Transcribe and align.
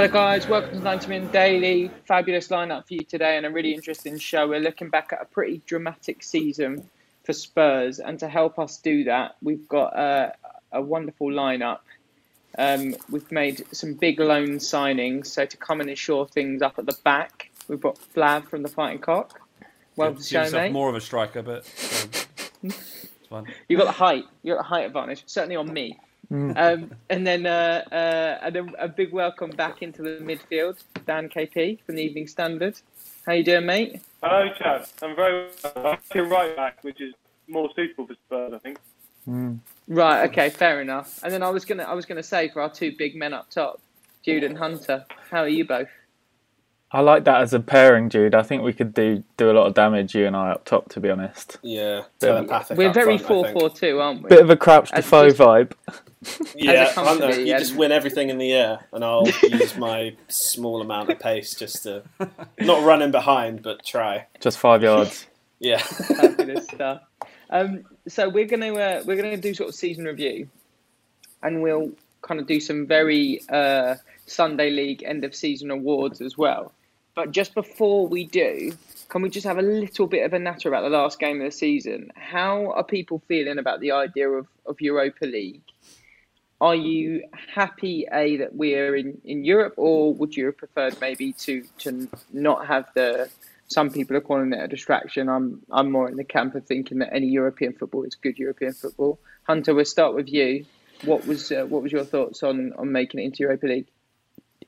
Hello, 0.00 0.06
guys. 0.06 0.46
Welcome 0.46 0.78
to 0.78 0.84
90 0.84 1.08
Minute 1.08 1.32
Daily. 1.32 1.90
Fabulous 2.06 2.46
lineup 2.46 2.86
for 2.86 2.94
you 2.94 3.02
today, 3.02 3.36
and 3.36 3.44
a 3.44 3.50
really 3.50 3.74
interesting 3.74 4.18
show. 4.18 4.48
We're 4.48 4.60
looking 4.60 4.88
back 4.88 5.12
at 5.12 5.20
a 5.20 5.24
pretty 5.24 5.62
dramatic 5.66 6.22
season 6.22 6.88
for 7.24 7.32
Spurs, 7.32 7.98
and 7.98 8.16
to 8.20 8.28
help 8.28 8.60
us 8.60 8.78
do 8.78 9.02
that, 9.04 9.36
we've 9.42 9.68
got 9.68 9.96
uh, 9.96 10.30
a 10.70 10.80
wonderful 10.80 11.26
lineup. 11.26 11.80
Um, 12.56 12.94
we've 13.10 13.32
made 13.32 13.66
some 13.74 13.94
big 13.94 14.20
loan 14.20 14.58
signings, 14.58 15.26
so 15.26 15.44
to 15.44 15.56
come 15.56 15.80
and 15.80 15.90
ensure 15.90 16.24
things 16.24 16.62
up 16.62 16.78
at 16.78 16.86
the 16.86 16.96
back, 17.02 17.50
we've 17.66 17.80
got 17.80 17.98
Flav 18.14 18.46
from 18.48 18.62
the 18.62 18.68
Fighting 18.68 19.00
Cock. 19.00 19.39
Welcome 19.96 20.16
to 20.16 20.22
the 20.22 20.28
show, 20.28 20.50
mate. 20.50 20.72
more 20.72 20.88
of 20.88 20.94
a 20.94 21.00
striker, 21.00 21.42
but 21.42 21.58
um, 22.62 22.70
it's 22.70 23.08
fine. 23.28 23.46
You've 23.68 23.78
got 23.78 23.86
the 23.86 23.92
height. 23.92 24.24
You've 24.42 24.56
got 24.56 24.62
the 24.62 24.68
height 24.68 24.86
advantage, 24.86 25.24
certainly 25.26 25.56
on 25.56 25.72
me. 25.72 25.98
Um, 26.32 26.92
and 27.08 27.26
then 27.26 27.44
uh, 27.44 27.82
uh, 27.90 28.38
and 28.42 28.56
a, 28.56 28.84
a 28.84 28.88
big 28.88 29.12
welcome 29.12 29.50
back 29.50 29.82
into 29.82 30.02
the 30.02 30.18
midfield, 30.22 30.78
Dan 31.04 31.28
KP 31.28 31.80
from 31.84 31.96
the 31.96 32.02
Evening 32.02 32.28
Standard. 32.28 32.80
How 33.26 33.32
you 33.32 33.42
doing, 33.42 33.66
mate? 33.66 34.00
Hello, 34.22 34.48
Chad. 34.56 34.86
I'm 35.02 35.16
very 35.16 35.48
well. 35.64 35.72
I'm 35.74 35.86
actually 35.86 36.20
right 36.22 36.54
back, 36.54 36.84
which 36.84 37.00
is 37.00 37.14
more 37.48 37.68
suitable 37.74 38.06
for 38.06 38.14
Spurs, 38.14 38.52
I 38.54 38.58
think. 38.58 38.78
Right. 39.88 40.28
Okay. 40.30 40.50
Fair 40.50 40.80
enough. 40.80 41.18
And 41.24 41.32
then 41.32 41.42
I 41.42 41.50
was 41.50 41.64
gonna 41.64 41.82
I 41.82 41.94
was 41.94 42.06
gonna 42.06 42.22
say 42.22 42.48
for 42.48 42.62
our 42.62 42.70
two 42.70 42.94
big 42.96 43.16
men 43.16 43.32
up 43.34 43.50
top, 43.50 43.80
Jude 44.24 44.44
and 44.44 44.56
Hunter. 44.56 45.04
How 45.30 45.40
are 45.40 45.48
you 45.48 45.64
both? 45.64 45.88
I 46.92 47.00
like 47.02 47.24
that 47.24 47.40
as 47.40 47.52
a 47.54 47.60
pairing, 47.60 48.08
Jude. 48.10 48.34
I 48.34 48.42
think 48.42 48.62
we 48.64 48.72
could 48.72 48.92
do 48.94 49.22
do 49.36 49.50
a 49.50 49.54
lot 49.54 49.66
of 49.66 49.74
damage, 49.74 50.14
you 50.14 50.26
and 50.26 50.34
I 50.34 50.50
up 50.50 50.64
top, 50.64 50.88
to 50.90 51.00
be 51.00 51.08
honest. 51.08 51.58
Yeah, 51.62 52.02
Bit 52.18 52.26
telepathic. 52.28 52.78
We're 52.78 52.92
very 52.92 53.16
front, 53.16 53.24
I 53.24 53.28
four 53.28 53.44
think. 53.46 53.60
four 53.60 53.70
two, 53.70 54.00
aren't 54.00 54.22
we? 54.22 54.28
Bit 54.28 54.40
of 54.42 54.50
a 54.50 54.56
crouch 54.56 54.90
As 54.92 55.04
Defoe 55.04 55.28
just- 55.28 55.38
vibe. 55.40 55.72
Yeah, 56.54 56.72
as 56.72 56.90
it 56.90 56.94
comes 56.94 57.06
to 57.06 57.24
Hunter, 57.24 57.36
be, 57.36 57.42
you 57.42 57.46
yeah. 57.48 57.58
just 57.58 57.76
win 57.76 57.92
everything 57.92 58.28
in 58.28 58.36
the 58.38 58.52
air, 58.52 58.86
and 58.92 59.02
I'll 59.04 59.26
use 59.42 59.76
my 59.76 60.14
small 60.28 60.82
amount 60.82 61.08
of 61.10 61.18
pace 61.18 61.54
just 61.54 61.84
to 61.84 62.02
not 62.60 62.84
run 62.84 63.00
in 63.02 63.10
behind, 63.10 63.62
but 63.62 63.84
try. 63.86 64.26
Just 64.40 64.58
five 64.58 64.82
yards. 64.82 65.26
Yeah, 65.62 65.76
Fabulous 65.76 66.64
stuff. 66.64 67.02
Um, 67.50 67.84
so 68.08 68.30
we're 68.30 68.46
gonna 68.46 68.72
uh, 68.72 69.02
we're 69.06 69.16
gonna 69.16 69.36
do 69.36 69.52
sort 69.52 69.68
of 69.68 69.74
season 69.74 70.06
review, 70.06 70.48
and 71.42 71.60
we'll 71.62 71.92
kind 72.22 72.40
of 72.40 72.46
do 72.46 72.60
some 72.60 72.86
very 72.86 73.42
uh, 73.50 73.96
Sunday 74.24 74.70
League 74.70 75.02
end 75.04 75.22
of 75.22 75.34
season 75.34 75.70
awards 75.70 76.22
as 76.22 76.38
well. 76.38 76.72
But 77.20 77.32
just 77.32 77.54
before 77.54 78.08
we 78.08 78.24
do, 78.24 78.72
can 79.10 79.20
we 79.20 79.28
just 79.28 79.46
have 79.46 79.58
a 79.58 79.62
little 79.62 80.06
bit 80.06 80.24
of 80.24 80.32
a 80.32 80.38
natter 80.38 80.70
about 80.70 80.84
the 80.84 80.88
last 80.88 81.18
game 81.18 81.42
of 81.42 81.44
the 81.44 81.54
season? 81.54 82.10
How 82.16 82.72
are 82.72 82.82
people 82.82 83.22
feeling 83.28 83.58
about 83.58 83.80
the 83.80 83.92
idea 83.92 84.30
of, 84.30 84.46
of 84.64 84.80
Europa 84.80 85.26
League? 85.26 85.60
Are 86.62 86.74
you 86.74 87.24
happy, 87.54 88.06
A, 88.10 88.38
that 88.38 88.54
we're 88.54 88.96
in, 88.96 89.20
in 89.22 89.44
Europe, 89.44 89.74
or 89.76 90.14
would 90.14 90.34
you 90.34 90.46
have 90.46 90.56
preferred 90.56 90.98
maybe 90.98 91.34
to, 91.34 91.62
to 91.80 92.08
not 92.32 92.66
have 92.66 92.86
the. 92.94 93.28
Some 93.66 93.90
people 93.90 94.16
are 94.16 94.22
calling 94.22 94.54
it 94.54 94.64
a 94.64 94.66
distraction. 94.66 95.28
I'm 95.28 95.60
I'm 95.70 95.92
more 95.92 96.08
in 96.08 96.16
the 96.16 96.24
camp 96.24 96.54
of 96.54 96.64
thinking 96.64 97.00
that 97.00 97.12
any 97.12 97.26
European 97.26 97.74
football 97.74 98.04
is 98.04 98.14
good 98.14 98.38
European 98.38 98.72
football. 98.72 99.20
Hunter, 99.42 99.74
we'll 99.74 99.84
start 99.84 100.14
with 100.14 100.30
you. 100.30 100.64
What 101.04 101.26
was 101.26 101.52
uh, 101.52 101.66
what 101.66 101.82
was 101.82 101.92
your 101.92 102.04
thoughts 102.04 102.42
on, 102.42 102.72
on 102.78 102.90
making 102.92 103.20
it 103.20 103.24
into 103.24 103.40
Europa 103.40 103.66
League? 103.66 103.88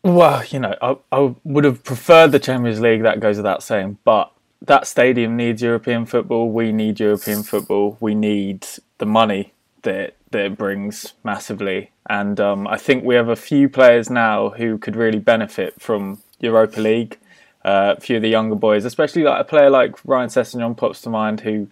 Well, 0.05 0.45
you 0.47 0.59
know, 0.59 0.75
I, 0.83 0.97
I 1.13 1.35
would 1.45 1.65
have 1.65 1.85
preferred 1.85 2.33
the 2.33 2.41
Champions 2.41 2.81
League. 2.81 3.03
That 3.03 3.21
goes 3.21 3.37
without 3.37 3.63
saying. 3.63 3.99
But 4.05 4.33
that 4.61 4.87
stadium 4.87 5.37
needs 5.37 5.63
European 5.63 6.07
football. 6.07 6.51
We 6.51 6.73
need 6.73 6.99
European 6.99 7.43
football. 7.43 7.97
We 8.01 8.15
need 8.15 8.67
the 8.99 9.07
money 9.07 9.53
that 9.83 10.17
that 10.31 10.47
it 10.47 10.59
brings 10.59 11.13
massively. 11.23 11.91
And 12.09 12.41
um, 12.41 12.67
I 12.67 12.79
think 12.79 13.05
we 13.05 13.15
have 13.15 13.29
a 13.29 13.37
few 13.37 13.69
players 13.69 14.11
now 14.11 14.51
who 14.51 14.79
could 14.79 14.97
really 14.97 15.19
benefit 15.19 15.81
from 15.81 16.23
Europa 16.41 16.81
League. 16.81 17.19
Uh, 17.65 17.95
a 17.97 18.01
few 18.01 18.17
of 18.17 18.23
the 18.23 18.29
younger 18.29 18.57
boys, 18.57 18.85
especially 18.85 19.23
like 19.23 19.41
a 19.41 19.45
player 19.45 19.71
like 19.71 20.05
Ryan 20.05 20.29
Sessegnon 20.29 20.77
pops 20.77 21.01
to 21.03 21.11
mind, 21.11 21.41
who 21.41 21.69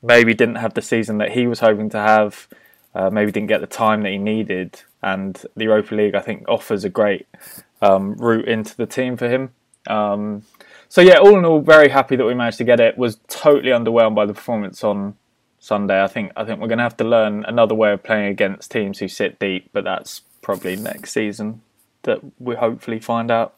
maybe 0.00 0.34
didn't 0.34 0.56
have 0.56 0.74
the 0.74 0.82
season 0.82 1.18
that 1.18 1.32
he 1.32 1.48
was 1.48 1.58
hoping 1.58 1.90
to 1.90 1.98
have, 1.98 2.46
uh, 2.94 3.10
maybe 3.10 3.32
didn't 3.32 3.48
get 3.48 3.60
the 3.60 3.66
time 3.66 4.02
that 4.02 4.12
he 4.12 4.18
needed. 4.18 4.82
And 5.02 5.42
the 5.56 5.64
Europa 5.64 5.96
League, 5.96 6.14
I 6.14 6.20
think, 6.20 6.48
offers 6.48 6.84
a 6.84 6.88
great 6.88 7.26
um, 7.82 8.14
route 8.14 8.48
into 8.48 8.76
the 8.76 8.86
team 8.86 9.16
for 9.18 9.28
him. 9.28 9.50
Um, 9.88 10.44
so 10.88 11.02
yeah, 11.02 11.16
all 11.18 11.38
in 11.38 11.44
all, 11.44 11.60
very 11.60 11.88
happy 11.90 12.16
that 12.16 12.24
we 12.24 12.34
managed 12.34 12.58
to 12.58 12.64
get 12.64 12.80
it. 12.80 12.96
Was 12.98 13.18
totally 13.28 13.72
underwhelmed 13.72 14.14
by 14.14 14.26
the 14.26 14.34
performance 14.34 14.84
on 14.84 15.16
Sunday. 15.60 16.02
I 16.02 16.06
think 16.08 16.32
I 16.36 16.44
think 16.44 16.60
we're 16.60 16.68
going 16.68 16.78
to 16.78 16.84
have 16.84 16.96
to 16.98 17.04
learn 17.04 17.44
another 17.44 17.74
way 17.74 17.92
of 17.92 18.02
playing 18.02 18.28
against 18.28 18.70
teams 18.70 19.00
who 19.00 19.08
sit 19.08 19.38
deep, 19.38 19.70
but 19.72 19.84
that's 19.84 20.22
probably 20.42 20.76
next 20.76 21.12
season 21.12 21.62
that 22.04 22.20
we 22.40 22.56
hopefully 22.56 23.00
find 23.00 23.30
out 23.30 23.54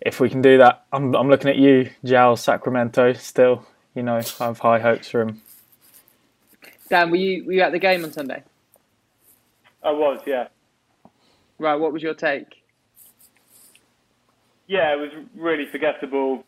if 0.00 0.20
we 0.20 0.30
can 0.30 0.42
do 0.42 0.58
that. 0.58 0.84
I'm 0.92 1.14
I'm 1.14 1.28
looking 1.28 1.50
at 1.50 1.56
you, 1.56 1.90
Jal 2.04 2.36
Sacramento. 2.36 3.12
Still, 3.14 3.66
you 3.94 4.02
know, 4.02 4.16
I 4.16 4.44
have 4.44 4.60
high 4.60 4.80
hopes 4.80 5.08
for 5.08 5.22
him. 5.22 5.42
Dan, 6.88 7.10
were 7.10 7.16
you 7.16 7.44
were 7.44 7.52
you 7.52 7.60
at 7.62 7.72
the 7.72 7.78
game 7.78 8.04
on 8.04 8.12
Sunday? 8.12 8.44
I 9.82 9.92
was, 9.92 10.20
yeah. 10.26 10.48
Right. 11.58 11.76
What 11.76 11.92
was 11.92 12.02
your 12.02 12.14
take? 12.14 12.55
Yeah, 14.66 14.92
it 14.92 14.98
was 14.98 15.10
really 15.36 15.66
forgettable. 15.66 16.44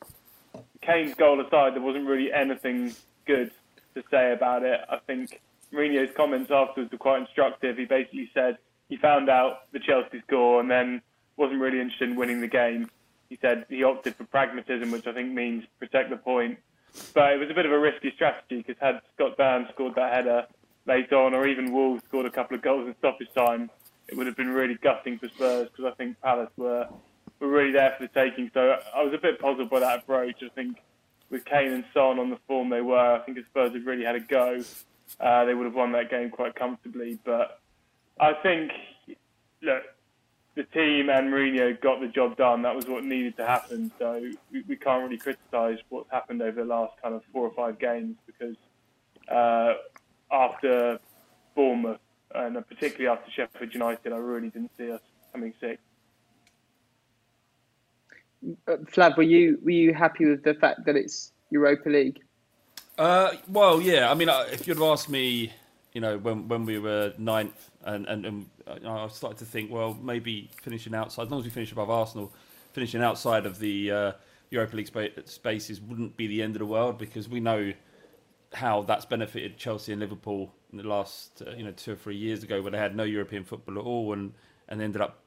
Kane's 0.82 1.14
goal 1.14 1.40
aside, 1.40 1.74
there 1.74 1.82
wasn't 1.82 2.06
really 2.06 2.32
anything 2.32 2.94
good 3.26 3.52
to 3.94 4.02
say 4.10 4.32
about 4.32 4.62
it. 4.62 4.80
I 4.88 4.98
think 5.06 5.40
Mourinho's 5.72 6.14
comments 6.16 6.50
afterwards 6.50 6.90
were 6.90 6.98
quite 6.98 7.20
instructive. 7.20 7.76
He 7.76 7.84
basically 7.84 8.30
said 8.34 8.58
he 8.88 8.96
found 8.96 9.28
out 9.28 9.70
the 9.72 9.78
Chelsea 9.78 10.20
score 10.26 10.60
and 10.60 10.70
then 10.70 11.02
wasn't 11.36 11.60
really 11.60 11.80
interested 11.80 12.10
in 12.10 12.16
winning 12.16 12.40
the 12.40 12.48
game. 12.48 12.90
He 13.28 13.38
said 13.40 13.66
he 13.68 13.84
opted 13.84 14.16
for 14.16 14.24
pragmatism, 14.24 14.90
which 14.90 15.06
I 15.06 15.12
think 15.12 15.32
means 15.32 15.64
protect 15.78 16.10
the 16.10 16.16
point. 16.16 16.58
But 17.14 17.34
it 17.34 17.38
was 17.38 17.50
a 17.50 17.54
bit 17.54 17.66
of 17.66 17.72
a 17.72 17.78
risky 17.78 18.10
strategy 18.14 18.64
because 18.66 18.76
had 18.80 19.00
Scott 19.14 19.36
Barnes 19.36 19.68
scored 19.72 19.94
that 19.96 20.12
header 20.12 20.46
late 20.86 21.12
on, 21.12 21.34
or 21.34 21.46
even 21.46 21.70
Wolves 21.72 22.02
scored 22.04 22.26
a 22.26 22.30
couple 22.30 22.56
of 22.56 22.62
goals 22.62 22.88
in 22.88 22.96
stoppage 22.98 23.28
time, 23.34 23.70
it 24.08 24.16
would 24.16 24.26
have 24.26 24.36
been 24.36 24.48
really 24.48 24.78
gutting 24.82 25.18
for 25.18 25.28
Spurs 25.28 25.68
because 25.68 25.92
I 25.92 25.94
think 25.96 26.18
Palace 26.22 26.50
were 26.56 26.88
were 27.40 27.48
really 27.48 27.72
there 27.72 27.94
for 27.98 28.06
the 28.06 28.08
taking. 28.08 28.50
So 28.54 28.76
I 28.94 29.02
was 29.02 29.14
a 29.14 29.18
bit 29.18 29.40
puzzled 29.40 29.70
by 29.70 29.80
that 29.80 30.00
approach. 30.00 30.36
I 30.42 30.48
think 30.54 30.78
with 31.30 31.44
Kane 31.44 31.72
and 31.72 31.84
Son 31.92 32.18
on 32.18 32.30
the 32.30 32.38
form 32.46 32.70
they 32.70 32.80
were, 32.80 32.98
I 32.98 33.18
think 33.20 33.38
if 33.38 33.46
Spurs 33.46 33.72
had 33.72 33.84
really 33.84 34.04
had 34.04 34.16
a 34.16 34.20
go, 34.20 34.62
uh, 35.20 35.44
they 35.44 35.54
would 35.54 35.64
have 35.64 35.74
won 35.74 35.92
that 35.92 36.10
game 36.10 36.30
quite 36.30 36.54
comfortably. 36.54 37.18
But 37.24 37.60
I 38.20 38.32
think, 38.34 38.72
look, 39.62 39.82
the 40.54 40.64
team 40.64 41.08
and 41.08 41.32
Mourinho 41.32 41.80
got 41.80 42.00
the 42.00 42.08
job 42.08 42.36
done. 42.36 42.62
That 42.62 42.74
was 42.74 42.86
what 42.86 43.04
needed 43.04 43.36
to 43.36 43.46
happen. 43.46 43.92
So 43.98 44.20
we, 44.52 44.62
we 44.62 44.76
can't 44.76 45.04
really 45.04 45.18
criticise 45.18 45.78
what's 45.88 46.10
happened 46.10 46.42
over 46.42 46.62
the 46.62 46.68
last 46.68 47.00
kind 47.00 47.14
of 47.14 47.22
four 47.32 47.46
or 47.46 47.54
five 47.54 47.78
games 47.78 48.16
because 48.26 48.56
uh, 49.30 49.74
after 50.32 50.98
Bournemouth 51.54 52.00
and 52.34 52.56
particularly 52.66 53.06
after 53.06 53.30
Sheffield 53.30 53.72
United, 53.72 54.12
I 54.12 54.16
really 54.16 54.50
didn't 54.50 54.72
see 54.76 54.90
us 54.90 55.00
coming 55.32 55.54
sixth. 55.60 55.84
Uh, 58.66 58.76
Flav, 58.92 59.16
were 59.16 59.22
you 59.22 59.58
were 59.62 59.70
you 59.70 59.94
happy 59.94 60.26
with 60.26 60.44
the 60.44 60.54
fact 60.54 60.84
that 60.86 60.96
it's 60.96 61.32
Europa 61.50 61.88
League? 61.88 62.20
Uh, 62.96 63.32
well, 63.48 63.80
yeah. 63.80 64.10
I 64.10 64.14
mean, 64.14 64.28
uh, 64.28 64.46
if 64.50 64.66
you'd 64.66 64.76
have 64.76 64.86
asked 64.86 65.08
me, 65.08 65.52
you 65.92 66.00
know, 66.00 66.18
when 66.18 66.48
when 66.48 66.64
we 66.64 66.78
were 66.78 67.12
ninth, 67.18 67.70
and 67.84 68.06
and, 68.06 68.26
and 68.26 68.46
uh, 68.66 69.04
I 69.04 69.08
started 69.08 69.38
to 69.38 69.44
think, 69.44 69.70
well, 69.70 69.94
maybe 70.00 70.50
finishing 70.62 70.94
outside, 70.94 71.24
as 71.24 71.30
long 71.30 71.40
as 71.40 71.44
we 71.44 71.50
finish 71.50 71.72
above 71.72 71.90
Arsenal, 71.90 72.32
finishing 72.72 73.02
outside 73.02 73.46
of 73.46 73.58
the 73.58 73.90
uh, 73.90 74.12
Europa 74.50 74.76
League 74.76 74.86
spa- 74.86 75.22
spaces 75.24 75.80
wouldn't 75.80 76.16
be 76.16 76.26
the 76.26 76.42
end 76.42 76.54
of 76.54 76.60
the 76.60 76.66
world 76.66 76.98
because 76.98 77.28
we 77.28 77.40
know 77.40 77.72
how 78.54 78.82
that's 78.82 79.04
benefited 79.04 79.56
Chelsea 79.56 79.92
and 79.92 80.00
Liverpool 80.00 80.52
in 80.72 80.78
the 80.78 80.84
last, 80.84 81.42
uh, 81.46 81.50
you 81.50 81.64
know, 81.64 81.72
two 81.72 81.92
or 81.92 81.96
three 81.96 82.16
years 82.16 82.42
ago, 82.42 82.62
where 82.62 82.70
they 82.70 82.78
had 82.78 82.96
no 82.96 83.04
European 83.04 83.44
football 83.44 83.78
at 83.78 83.84
all, 83.84 84.12
and 84.12 84.32
and 84.68 84.80
ended 84.82 85.00
up 85.00 85.18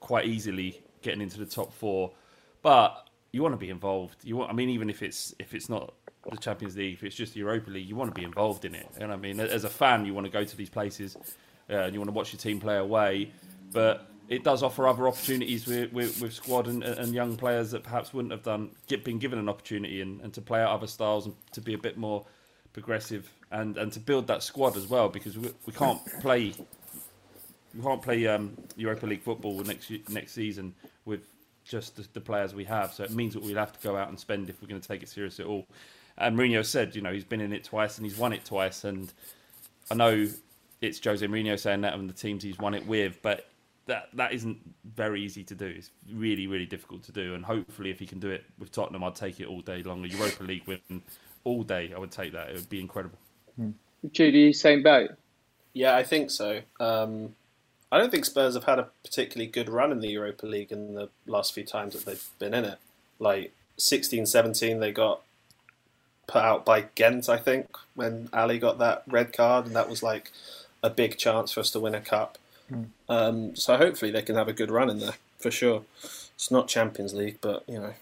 quite 0.00 0.26
easily 0.26 0.82
getting 1.02 1.20
into 1.20 1.38
the 1.38 1.46
top 1.46 1.72
four. 1.72 2.12
But 2.62 3.08
you 3.32 3.42
want 3.42 3.52
to 3.54 3.58
be 3.58 3.70
involved. 3.70 4.16
You 4.24 4.36
want, 4.36 4.50
I 4.50 4.54
mean, 4.54 4.70
even 4.70 4.90
if 4.90 5.02
it's 5.02 5.34
if 5.38 5.54
it's 5.54 5.68
not 5.68 5.94
the 6.30 6.36
Champions 6.36 6.76
League, 6.76 6.94
if 6.94 7.04
it's 7.04 7.16
just 7.16 7.34
the 7.34 7.40
Europa 7.40 7.70
League, 7.70 7.88
you 7.88 7.96
want 7.96 8.14
to 8.14 8.18
be 8.18 8.24
involved 8.24 8.64
in 8.64 8.74
it. 8.74 8.88
And 8.98 9.12
I 9.12 9.16
mean, 9.16 9.40
as 9.40 9.64
a 9.64 9.70
fan, 9.70 10.04
you 10.04 10.14
want 10.14 10.26
to 10.26 10.32
go 10.32 10.44
to 10.44 10.56
these 10.56 10.70
places 10.70 11.16
uh, 11.70 11.74
and 11.74 11.94
you 11.94 12.00
want 12.00 12.08
to 12.08 12.14
watch 12.14 12.32
your 12.32 12.40
team 12.40 12.60
play 12.60 12.76
away. 12.76 13.32
But 13.72 14.08
it 14.28 14.44
does 14.44 14.62
offer 14.62 14.86
other 14.86 15.08
opportunities 15.08 15.66
with, 15.66 15.92
with, 15.92 16.20
with 16.20 16.34
squad 16.34 16.68
and, 16.68 16.82
and, 16.84 17.14
young 17.14 17.36
players 17.36 17.70
that 17.70 17.82
perhaps 17.82 18.12
wouldn't 18.12 18.32
have 18.32 18.42
done 18.42 18.70
get, 18.86 19.02
been 19.02 19.18
given 19.18 19.38
an 19.38 19.48
opportunity 19.48 20.02
and, 20.02 20.20
and 20.20 20.34
to 20.34 20.42
play 20.42 20.60
out 20.60 20.70
other 20.70 20.86
styles 20.86 21.24
and 21.26 21.34
to 21.52 21.60
be 21.60 21.72
a 21.72 21.78
bit 21.78 21.96
more 21.96 22.24
progressive 22.74 23.32
and, 23.50 23.78
and 23.78 23.90
to 23.92 24.00
build 24.00 24.26
that 24.26 24.42
squad 24.42 24.76
as 24.76 24.86
well 24.86 25.08
because 25.08 25.38
we, 25.38 25.50
we 25.66 25.72
can't 25.72 26.00
play 26.20 26.52
we 27.74 27.82
can't 27.82 28.02
play 28.02 28.26
um, 28.26 28.56
Europa 28.76 29.06
League 29.06 29.22
football 29.22 29.58
next 29.60 29.90
next 30.10 30.32
season 30.32 30.74
with 31.04 31.20
just 31.68 31.96
the, 31.96 32.06
the, 32.14 32.20
players 32.20 32.54
we 32.54 32.64
have. 32.64 32.92
So 32.92 33.04
it 33.04 33.10
means 33.10 33.34
that 33.34 33.42
we'll 33.42 33.56
have 33.56 33.72
to 33.72 33.80
go 33.86 33.96
out 33.96 34.08
and 34.08 34.18
spend 34.18 34.48
if 34.48 34.60
we're 34.60 34.68
going 34.68 34.80
to 34.80 34.88
take 34.88 35.02
it 35.02 35.08
serious 35.08 35.38
at 35.38 35.46
all. 35.46 35.66
And 36.16 36.36
Mourinho 36.36 36.64
said, 36.64 36.96
you 36.96 37.02
know, 37.02 37.12
he's 37.12 37.24
been 37.24 37.40
in 37.40 37.52
it 37.52 37.64
twice 37.64 37.98
and 37.98 38.06
he's 38.06 38.18
won 38.18 38.32
it 38.32 38.44
twice. 38.44 38.84
And 38.84 39.12
I 39.90 39.94
know 39.94 40.26
it's 40.80 41.04
Jose 41.04 41.24
Mourinho 41.24 41.58
saying 41.58 41.82
that 41.82 41.94
and 41.94 42.08
the 42.08 42.14
teams 42.14 42.42
he's 42.42 42.58
won 42.58 42.74
it 42.74 42.86
with, 42.86 43.20
but 43.22 43.48
that 43.86 44.08
that 44.14 44.32
isn't 44.32 44.58
very 44.84 45.22
easy 45.22 45.42
to 45.44 45.54
do. 45.54 45.66
It's 45.66 45.90
really, 46.12 46.46
really 46.46 46.66
difficult 46.66 47.02
to 47.04 47.12
do. 47.12 47.34
And 47.34 47.44
hopefully, 47.44 47.90
if 47.90 47.98
he 47.98 48.06
can 48.06 48.20
do 48.20 48.30
it 48.30 48.44
with 48.58 48.70
Tottenham, 48.70 49.02
I'd 49.04 49.14
take 49.14 49.40
it 49.40 49.46
all 49.46 49.60
day 49.60 49.82
long. 49.82 50.04
A 50.04 50.08
Europa 50.08 50.44
League 50.44 50.64
win 50.66 51.02
all 51.44 51.62
day, 51.62 51.92
I 51.94 51.98
would 51.98 52.10
take 52.10 52.32
that. 52.32 52.50
It 52.50 52.56
would 52.56 52.68
be 52.68 52.80
incredible. 52.80 53.18
Hmm. 53.56 53.70
Judy, 54.12 54.52
same 54.52 54.82
boat. 54.82 55.10
Yeah, 55.72 55.96
I 55.96 56.02
think 56.02 56.30
so. 56.30 56.60
Um, 56.78 57.34
I 57.90 57.98
don't 57.98 58.10
think 58.10 58.24
Spurs 58.24 58.54
have 58.54 58.64
had 58.64 58.78
a 58.78 58.88
particularly 59.02 59.50
good 59.50 59.68
run 59.68 59.92
in 59.92 60.00
the 60.00 60.10
Europa 60.10 60.46
League 60.46 60.72
in 60.72 60.94
the 60.94 61.08
last 61.26 61.54
few 61.54 61.64
times 61.64 61.94
that 61.94 62.04
they've 62.04 62.28
been 62.38 62.52
in 62.52 62.64
it. 62.64 62.78
Like 63.18 63.52
16 63.78 64.26
17, 64.26 64.80
they 64.80 64.92
got 64.92 65.22
put 66.26 66.42
out 66.42 66.64
by 66.64 66.86
Ghent, 66.94 67.28
I 67.28 67.38
think, 67.38 67.68
when 67.94 68.28
Alli 68.32 68.58
got 68.58 68.78
that 68.78 69.02
red 69.06 69.32
card, 69.32 69.66
and 69.66 69.74
that 69.74 69.88
was 69.88 70.02
like 70.02 70.32
a 70.82 70.90
big 70.90 71.16
chance 71.16 71.52
for 71.52 71.60
us 71.60 71.70
to 71.70 71.80
win 71.80 71.94
a 71.94 72.00
cup. 72.00 72.38
Mm. 72.70 72.86
Um, 73.08 73.56
so 73.56 73.76
hopefully 73.76 74.10
they 74.10 74.22
can 74.22 74.36
have 74.36 74.48
a 74.48 74.52
good 74.52 74.70
run 74.70 74.90
in 74.90 74.98
there 74.98 75.14
for 75.38 75.50
sure. 75.50 75.84
It's 76.34 76.50
not 76.50 76.68
Champions 76.68 77.14
League, 77.14 77.38
but 77.40 77.64
you 77.66 77.78
know, 77.78 77.94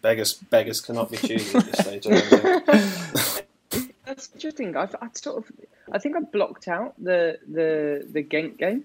beggars 0.00 0.34
beggars 0.34 0.80
cannot 0.80 1.10
be 1.10 1.16
choosy 1.16 1.58
at 1.58 1.64
this 1.64 1.80
stage. 1.80 2.04
That's 4.06 4.30
interesting. 4.34 4.76
I've, 4.76 4.94
i 5.00 5.08
sort 5.14 5.38
of, 5.38 5.50
I 5.92 5.98
think 5.98 6.16
I 6.16 6.20
blocked 6.20 6.68
out 6.68 6.94
the 7.02 7.38
the 7.48 8.06
the 8.10 8.22
Ghent 8.22 8.56
game 8.56 8.84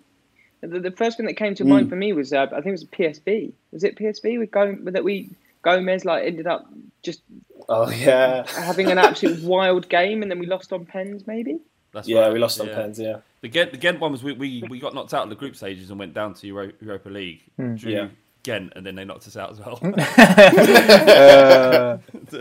the, 0.61 0.79
the 0.79 0.91
first 0.91 1.17
thing 1.17 1.25
that 1.25 1.33
came 1.33 1.55
to 1.55 1.63
mm. 1.63 1.67
mind 1.67 1.89
for 1.89 1.95
me 1.95 2.13
was 2.13 2.33
uh, 2.33 2.43
I 2.43 2.61
think 2.61 2.67
it 2.67 2.71
was 2.71 2.85
PSV. 2.85 3.51
Was 3.71 3.83
it 3.83 3.95
PSV 3.97 4.39
with 4.39 4.51
Go- 4.51 4.77
that 4.81 5.03
we 5.03 5.29
Gomez 5.61 6.05
like 6.05 6.25
ended 6.25 6.47
up 6.47 6.67
just 7.01 7.21
oh 7.69 7.89
yeah 7.89 8.49
having 8.51 8.91
an 8.91 8.97
absolute 8.97 9.43
wild 9.43 9.89
game 9.89 10.21
and 10.21 10.29
then 10.29 10.39
we 10.39 10.45
lost 10.45 10.71
on 10.73 10.85
pens 10.85 11.25
maybe. 11.27 11.59
That's 11.91 12.07
yeah, 12.09 12.21
right. 12.21 12.33
we 12.33 12.39
lost 12.39 12.59
on 12.59 12.67
yeah. 12.67 12.75
pens. 12.75 12.99
Yeah, 12.99 13.17
the 13.39 13.47
Ghent, 13.47 13.71
the 13.71 13.77
Ghent 13.77 14.01
one 14.01 14.11
was 14.11 14.21
we, 14.21 14.33
we, 14.33 14.63
we 14.69 14.79
got 14.79 14.93
knocked 14.93 15.13
out 15.13 15.23
of 15.23 15.29
the 15.29 15.35
group 15.35 15.55
stages 15.55 15.89
and 15.89 15.97
went 15.97 16.13
down 16.13 16.33
to 16.33 16.47
Euro, 16.47 16.71
Europa 16.81 17.09
League. 17.09 17.41
Mm. 17.57 17.81
yeah. 17.83 18.07
Ghent, 18.45 18.73
and 18.75 18.85
then 18.85 18.95
they 18.95 19.03
knocked 19.03 19.27
us 19.27 19.35
out 19.35 19.51
as 19.51 19.59
well. 19.59 19.79
uh, 19.81 19.97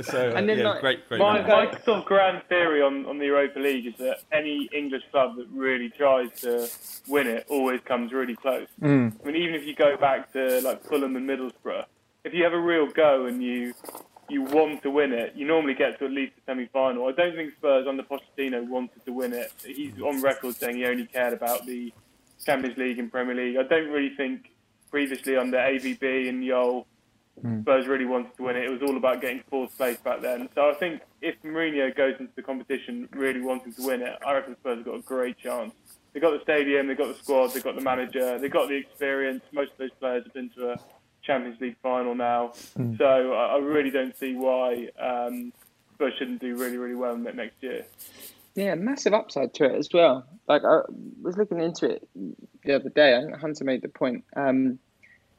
so, 0.03 0.33
and 0.37 0.47
then, 0.47 0.59
yeah, 0.59 0.69
like, 0.69 0.83
great, 0.83 1.09
great. 1.09 1.19
My, 1.19 1.41
my 1.41 1.71
sort 1.85 2.01
of 2.01 2.05
grand 2.05 2.43
theory 2.49 2.83
on, 2.83 3.07
on 3.07 3.17
the 3.19 3.25
Europa 3.25 3.59
League 3.59 3.87
is 3.87 3.95
that 3.97 4.19
any 4.31 4.69
English 4.73 5.03
club 5.11 5.37
that 5.37 5.47
really 5.51 5.89
tries 5.89 6.31
to 6.43 6.69
win 7.09 7.27
it 7.27 7.47
always 7.49 7.81
comes 7.87 8.13
really 8.13 8.37
close. 8.37 8.69
Mm. 8.83 9.15
I 9.23 9.27
mean, 9.27 9.37
even 9.37 9.55
if 9.55 9.65
you 9.65 9.75
go 9.75 9.97
back 9.97 10.31
to 10.35 10.61
like 10.61 10.85
Fulham 10.85 11.17
and 11.17 11.27
Middlesbrough, 11.29 11.87
if 12.25 12.35
you 12.35 12.45
have 12.45 12.53
a 12.53 12.61
real 12.61 12.87
go 12.87 13.25
and 13.25 13.43
you 13.43 13.73
you 14.29 14.43
want 14.43 14.83
to 14.83 14.91
win 14.91 15.13
it, 15.13 15.35
you 15.35 15.47
normally 15.47 15.75
get 15.75 15.99
to 15.99 16.07
at 16.07 16.11
least 16.11 16.35
the 16.37 16.43
semi-final. 16.47 17.07
I 17.07 17.13
don't 17.13 17.35
think 17.35 17.53
Spurs 17.57 17.87
under 17.87 18.03
Pochettino 18.03 18.67
wanted 18.69 19.05
to 19.05 19.13
win 19.13 19.33
it. 19.33 19.53
He's 19.65 20.01
on 20.01 20.23
record 20.23 20.57
saying 20.57 20.77
he 20.77 20.87
only 20.87 21.07
cared 21.07 21.35
about 21.35 21.67
the 21.67 21.93
Champions 22.45 22.79
League 22.79 22.99
and 22.99 23.11
Premier 23.11 23.35
League. 23.35 23.57
I 23.59 23.65
don't 23.65 23.91
really 23.91 24.15
think 24.17 24.51
previously 24.95 25.37
under 25.37 25.57
AVB 25.57 26.29
and 26.29 26.47
Jol, 26.47 26.87
mm. 27.45 27.63
Spurs 27.63 27.89
really 27.89 28.05
wanted 28.05 28.37
to 28.37 28.45
win 28.45 28.55
it. 28.55 28.63
It 28.63 28.71
was 28.71 28.81
all 28.81 28.97
about 28.97 29.21
getting 29.21 29.43
fourth 29.51 29.77
place 29.77 29.97
back 29.97 30.21
then. 30.21 30.49
So 30.55 30.71
I 30.71 30.75
think 30.75 31.03
if 31.21 31.35
Mourinho 31.43 31.93
goes 31.97 32.15
into 32.21 32.33
the 32.37 32.43
competition 32.43 33.09
really 33.11 33.41
wanting 33.41 33.73
to 33.73 33.85
win 33.85 34.03
it, 34.03 34.17
I 34.25 34.35
reckon 34.35 34.55
Spurs 34.55 34.77
have 34.77 34.85
got 34.85 34.95
a 34.95 35.03
great 35.03 35.37
chance. 35.37 35.75
They've 36.13 36.23
got 36.23 36.31
the 36.31 36.43
stadium, 36.45 36.87
they've 36.87 36.97
got 36.97 37.09
the 37.09 37.21
squad, 37.21 37.49
they've 37.49 37.65
got 37.65 37.75
the 37.75 37.81
manager, 37.81 38.39
they've 38.39 38.53
got 38.53 38.69
the 38.69 38.77
experience. 38.77 39.43
Most 39.51 39.73
of 39.73 39.79
those 39.79 39.91
players 39.99 40.23
have 40.23 40.33
been 40.33 40.51
to 40.51 40.75
a 40.75 40.77
Champions 41.25 41.61
League 41.61 41.77
final 41.83 42.15
now. 42.15 42.53
Mm. 42.79 42.97
So 42.97 43.33
I, 43.33 43.59
really 43.59 43.91
don't 43.91 44.17
see 44.17 44.37
why 44.37 44.91
um, 45.01 45.53
Spurs 45.95 46.15
shouldn't 46.21 46.41
do 46.41 46.57
really, 46.57 46.77
really 46.77 46.95
well 46.95 47.17
next 47.17 47.61
year. 47.63 47.85
Yeah, 48.55 48.77
massive 48.77 49.13
upside 49.13 49.55
to 49.55 49.65
it 49.65 49.75
as 49.75 49.89
well. 49.93 50.25
Like 50.47 50.63
I 50.63 50.83
was 51.21 51.37
looking 51.37 51.61
into 51.61 51.91
it 51.91 52.09
the 52.65 52.77
other 52.77 52.91
day. 52.91 53.17
I 53.17 53.23
think 53.23 53.37
Hunter 53.37 53.65
made 53.65 53.83
the 53.83 53.89
point. 53.89 54.23
Um, 54.37 54.79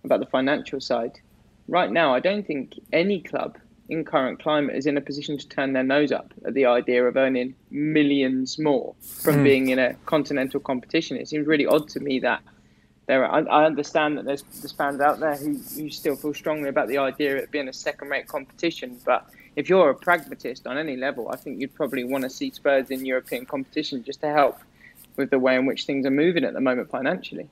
about 0.05 0.19
the 0.19 0.25
financial 0.25 0.79
side. 0.79 1.19
Right 1.67 1.91
now, 1.91 2.13
I 2.13 2.19
don't 2.19 2.45
think 2.45 2.79
any 2.93 3.21
club 3.21 3.57
in 3.89 4.03
current 4.03 4.41
climate 4.41 4.75
is 4.75 4.85
in 4.85 4.97
a 4.97 5.01
position 5.01 5.37
to 5.37 5.47
turn 5.47 5.73
their 5.73 5.83
nose 5.83 6.11
up 6.11 6.33
at 6.45 6.53
the 6.53 6.65
idea 6.65 7.05
of 7.05 7.15
earning 7.17 7.55
millions 7.69 8.57
more 8.57 8.95
from 9.01 9.37
mm. 9.37 9.43
being 9.43 9.69
in 9.69 9.79
a 9.79 9.93
continental 10.05 10.59
competition. 10.59 11.17
It 11.17 11.27
seems 11.27 11.45
really 11.45 11.67
odd 11.67 11.87
to 11.89 11.99
me 11.99 12.19
that 12.19 12.41
there. 13.07 13.25
Are, 13.25 13.47
I, 13.49 13.65
understand 13.65 14.17
that 14.17 14.25
there's, 14.25 14.41
there's 14.41 14.71
fans 14.71 15.01
out 15.01 15.19
there 15.19 15.35
who, 15.35 15.57
who 15.75 15.89
still 15.89 16.15
feel 16.15 16.33
strongly 16.33 16.69
about 16.69 16.87
the 16.87 16.97
idea 16.97 17.35
of 17.35 17.43
it 17.43 17.51
being 17.51 17.67
a 17.67 17.73
second-rate 17.73 18.27
competition, 18.27 18.99
but 19.05 19.29
if 19.55 19.69
you're 19.69 19.89
a 19.89 19.95
pragmatist 19.95 20.67
on 20.67 20.77
any 20.77 20.97
level, 20.97 21.29
I 21.31 21.37
think 21.37 21.61
you'd 21.61 21.75
probably 21.75 22.03
want 22.03 22.23
to 22.23 22.29
see 22.29 22.51
Spurs 22.51 22.89
in 22.89 23.05
European 23.05 23.45
competition 23.45 24.03
just 24.03 24.21
to 24.21 24.31
help 24.31 24.59
with 25.15 25.29
the 25.29 25.39
way 25.39 25.55
in 25.55 25.65
which 25.65 25.85
things 25.85 26.05
are 26.05 26.11
moving 26.11 26.43
at 26.43 26.53
the 26.53 26.61
moment 26.61 26.89
financially. 26.89 27.47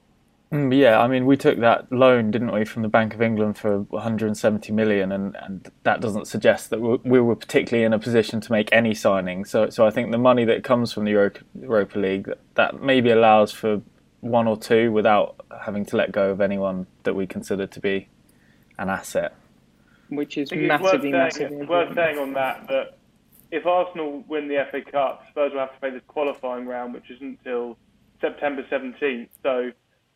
Mm, 0.54 0.78
yeah, 0.78 1.02
I 1.02 1.08
mean, 1.08 1.26
we 1.26 1.36
took 1.36 1.58
that 1.62 1.92
loan, 1.92 2.30
didn't 2.30 2.52
we, 2.52 2.64
from 2.64 2.84
the 2.84 2.88
Bank 2.88 3.16
of 3.16 3.24
England 3.24 3.58
for 3.58 3.80
170 3.80 4.72
million, 4.72 5.12
and, 5.12 5.36
and 5.42 5.72
that 5.82 6.00
doesn't 6.00 6.28
suggest 6.28 6.70
that 6.70 6.80
we 6.80 7.20
were 7.20 7.36
particularly 7.36 7.84
in 7.84 7.92
a 7.92 7.98
position 7.98 8.40
to 8.40 8.52
make 8.52 8.70
any 8.72 8.94
signing. 8.94 9.46
So, 9.46 9.72
so 9.72 9.88
I 9.88 9.90
think 9.90 10.12
the 10.12 10.20
money 10.20 10.46
that 10.46 10.64
comes 10.64 10.94
from 10.94 11.06
the 11.06 11.12
Europa, 11.12 11.40
Europa 11.60 11.98
League 11.98 12.30
that 12.54 12.84
maybe 12.84 13.10
allows 13.10 13.52
for 13.52 13.82
one 14.20 14.48
or 14.48 14.56
two 14.56 14.92
without 14.92 15.36
having 15.66 15.88
to 15.88 15.98
let 15.98 16.12
go 16.12 16.30
of 16.30 16.40
anyone 16.40 16.86
that 17.02 17.16
we 17.16 17.26
consider 17.26 17.66
to 17.66 17.80
be 17.80 18.08
an 18.78 18.90
asset. 18.90 19.34
Which 20.10 20.38
is 20.38 20.52
massively, 20.52 21.10
it's 21.10 21.40
massively 21.40 21.58
It's 21.62 21.70
worth 21.70 21.96
saying 21.96 22.20
on 22.20 22.34
that 22.34 22.68
that 22.68 22.98
if 23.50 23.66
Arsenal 23.66 24.24
win 24.28 24.50
the 24.50 24.64
FA 24.70 24.82
Cup, 24.82 25.24
Spurs 25.32 25.52
will 25.52 25.62
have 25.62 25.74
to 25.74 25.80
play 25.80 25.90
this 25.90 26.04
qualifying 26.08 26.68
round, 26.68 26.94
which 26.94 27.10
isn't 27.10 27.40
until 27.44 27.76
September 28.22 28.64
17th. 28.72 29.30
So 29.42 29.72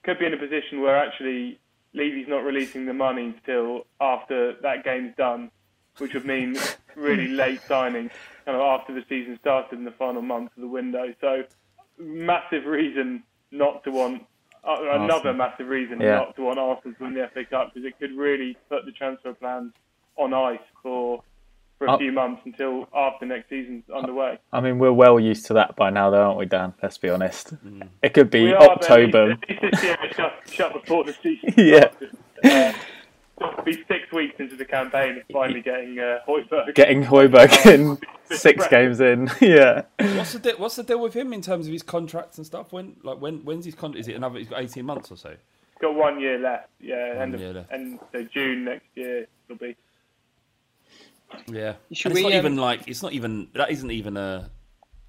could 0.07 0.19
be 0.19 0.25
in 0.25 0.33
a 0.33 0.37
position 0.37 0.79
where 0.79 0.95
actually 0.95 1.59
Levy's 1.93 2.29
not 2.29 2.45
releasing 2.45 2.85
the 2.85 2.93
money 2.93 3.25
until 3.25 3.85
after 3.99 4.53
that 4.61 4.85
game's 4.85 5.13
done, 5.17 5.51
which 5.97 6.13
would 6.13 6.23
mean 6.23 6.55
really 6.95 7.27
late 7.43 7.59
signing, 7.61 8.09
kind 8.45 8.55
of 8.55 8.61
after 8.61 8.93
the 8.93 9.03
season 9.09 9.37
started 9.41 9.77
in 9.77 9.83
the 9.83 9.91
final 9.91 10.21
month 10.21 10.51
of 10.55 10.61
the 10.61 10.67
window. 10.67 11.13
So, 11.19 11.43
massive 11.99 12.65
reason 12.65 13.23
not 13.51 13.83
to 13.83 13.91
want 13.91 14.25
uh, 14.63 14.77
another 14.91 15.33
massive 15.33 15.67
reason 15.67 15.99
yeah. 15.99 16.15
not 16.15 16.37
to 16.37 16.43
want 16.43 16.57
Arsenal 16.57 16.95
to 16.97 17.03
win 17.03 17.13
the 17.13 17.29
FA 17.33 17.43
Cup 17.43 17.73
because 17.73 17.85
it 17.85 17.99
could 17.99 18.17
really 18.17 18.55
put 18.69 18.85
the 18.85 18.93
transfer 18.93 19.33
plans 19.33 19.73
on 20.15 20.33
ice 20.33 20.59
for 20.81 21.21
for 21.77 21.87
a 21.87 21.91
uh, 21.93 21.97
few 21.97 22.11
months 22.11 22.41
until 22.45 22.87
after 22.95 23.25
next 23.25 23.49
season's 23.49 23.83
underway. 23.89 24.39
I 24.51 24.61
mean, 24.61 24.79
we're 24.79 24.91
well 24.93 25.19
used 25.19 25.45
to 25.47 25.53
that 25.53 25.75
by 25.75 25.89
now, 25.89 26.09
though, 26.09 26.23
aren't 26.23 26.37
we, 26.39 26.45
Dan? 26.45 26.73
Let's 26.81 26.97
be 26.97 27.09
honest. 27.09 27.53
Mm. 27.65 27.87
It 28.01 28.13
could 28.13 28.29
be 28.29 28.51
are, 28.53 28.71
October. 28.71 29.37
shut, 30.15 30.33
shut 30.49 30.73
before 30.73 31.03
the 31.03 31.13
season. 31.23 31.53
yeah. 31.57 31.89
Uh, 32.43 32.73
it'll 33.39 33.63
be 33.63 33.83
six 33.87 34.11
weeks 34.11 34.35
into 34.39 34.55
the 34.55 34.65
campaign 34.65 35.11
and 35.11 35.23
finally 35.31 35.61
getting 35.61 35.99
uh, 35.99 36.19
Højbjerg. 36.27 36.73
Getting 36.75 37.03
Højbjerg 37.03 37.65
in 37.73 37.97
six 38.35 38.67
games 38.67 38.99
in. 38.99 39.29
yeah. 39.41 39.83
What's 39.99 40.33
the 40.33 40.39
deal, 40.39 40.57
what's 40.57 40.75
the 40.75 40.83
deal 40.83 40.99
with 40.99 41.13
him 41.13 41.33
in 41.33 41.41
terms 41.41 41.67
of 41.67 41.73
his 41.73 41.83
contracts 41.83 42.37
and 42.37 42.45
stuff? 42.45 42.73
When 42.73 42.95
like 43.03 43.21
when 43.21 43.43
when's 43.45 43.65
his 43.65 43.75
contract? 43.75 44.01
Is 44.01 44.07
it 44.07 44.15
another? 44.15 44.39
He's 44.39 44.49
got 44.49 44.61
eighteen 44.61 44.85
months 44.85 45.11
or 45.11 45.17
so. 45.17 45.29
He's 45.29 45.81
got 45.81 45.95
one 45.95 46.19
year 46.19 46.39
left. 46.39 46.69
Yeah, 46.79 47.09
one 47.13 47.21
end 47.21 47.35
of 47.35 47.55
left. 47.55 47.71
and 47.71 47.99
so 48.11 48.23
June 48.23 48.65
next 48.65 48.87
year 48.95 49.27
it'll 49.47 49.59
be. 49.59 49.75
Yeah, 51.47 51.75
Should 51.91 52.11
and 52.11 52.19
it's 52.19 52.23
we, 52.25 52.31
not 52.31 52.39
um... 52.39 52.45
even 52.45 52.57
like 52.57 52.87
it's 52.87 53.03
not 53.03 53.13
even 53.13 53.47
that 53.53 53.71
isn't 53.71 53.91
even 53.91 54.17
a 54.17 54.49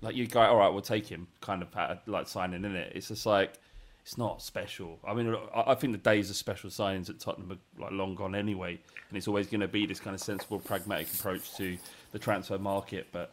like 0.01 0.15
you 0.15 0.27
go 0.27 0.41
all 0.41 0.57
right, 0.57 0.69
we'll 0.69 0.83
take 0.83 1.07
him 1.07 1.27
kind 1.41 1.63
of 1.63 1.99
like 2.07 2.29
signing 2.29 2.65
in 2.65 2.75
it. 2.77 2.93
It's 2.95 3.09
just 3.09 3.27
like 3.27 3.59
it's 4.09 4.17
not 4.17 4.41
special. 4.41 4.99
I 5.07 5.13
mean, 5.13 5.37
I 5.55 5.75
think 5.75 5.93
the 5.93 5.99
days 5.99 6.31
of 6.31 6.37
special 6.37 6.71
signings 6.71 7.11
at 7.11 7.21
Tottenham 7.21 7.53
are 7.53 7.83
like 7.83 7.93
long 7.93 8.15
gone 8.15 8.35
anyway, 8.35 8.79
and 9.09 9.19
it's 9.19 9.29
always 9.29 9.49
going 9.49 9.61
to 9.61 9.69
be 9.69 9.87
this 9.87 10.01
kind 10.01 10.15
of 10.15 10.21
sensible, 10.21 10.59
pragmatic 10.61 11.13
approach 11.13 11.55
to 11.57 11.77
the 12.13 12.19
transfer 12.19 12.59
market. 12.59 13.09
But 13.13 13.33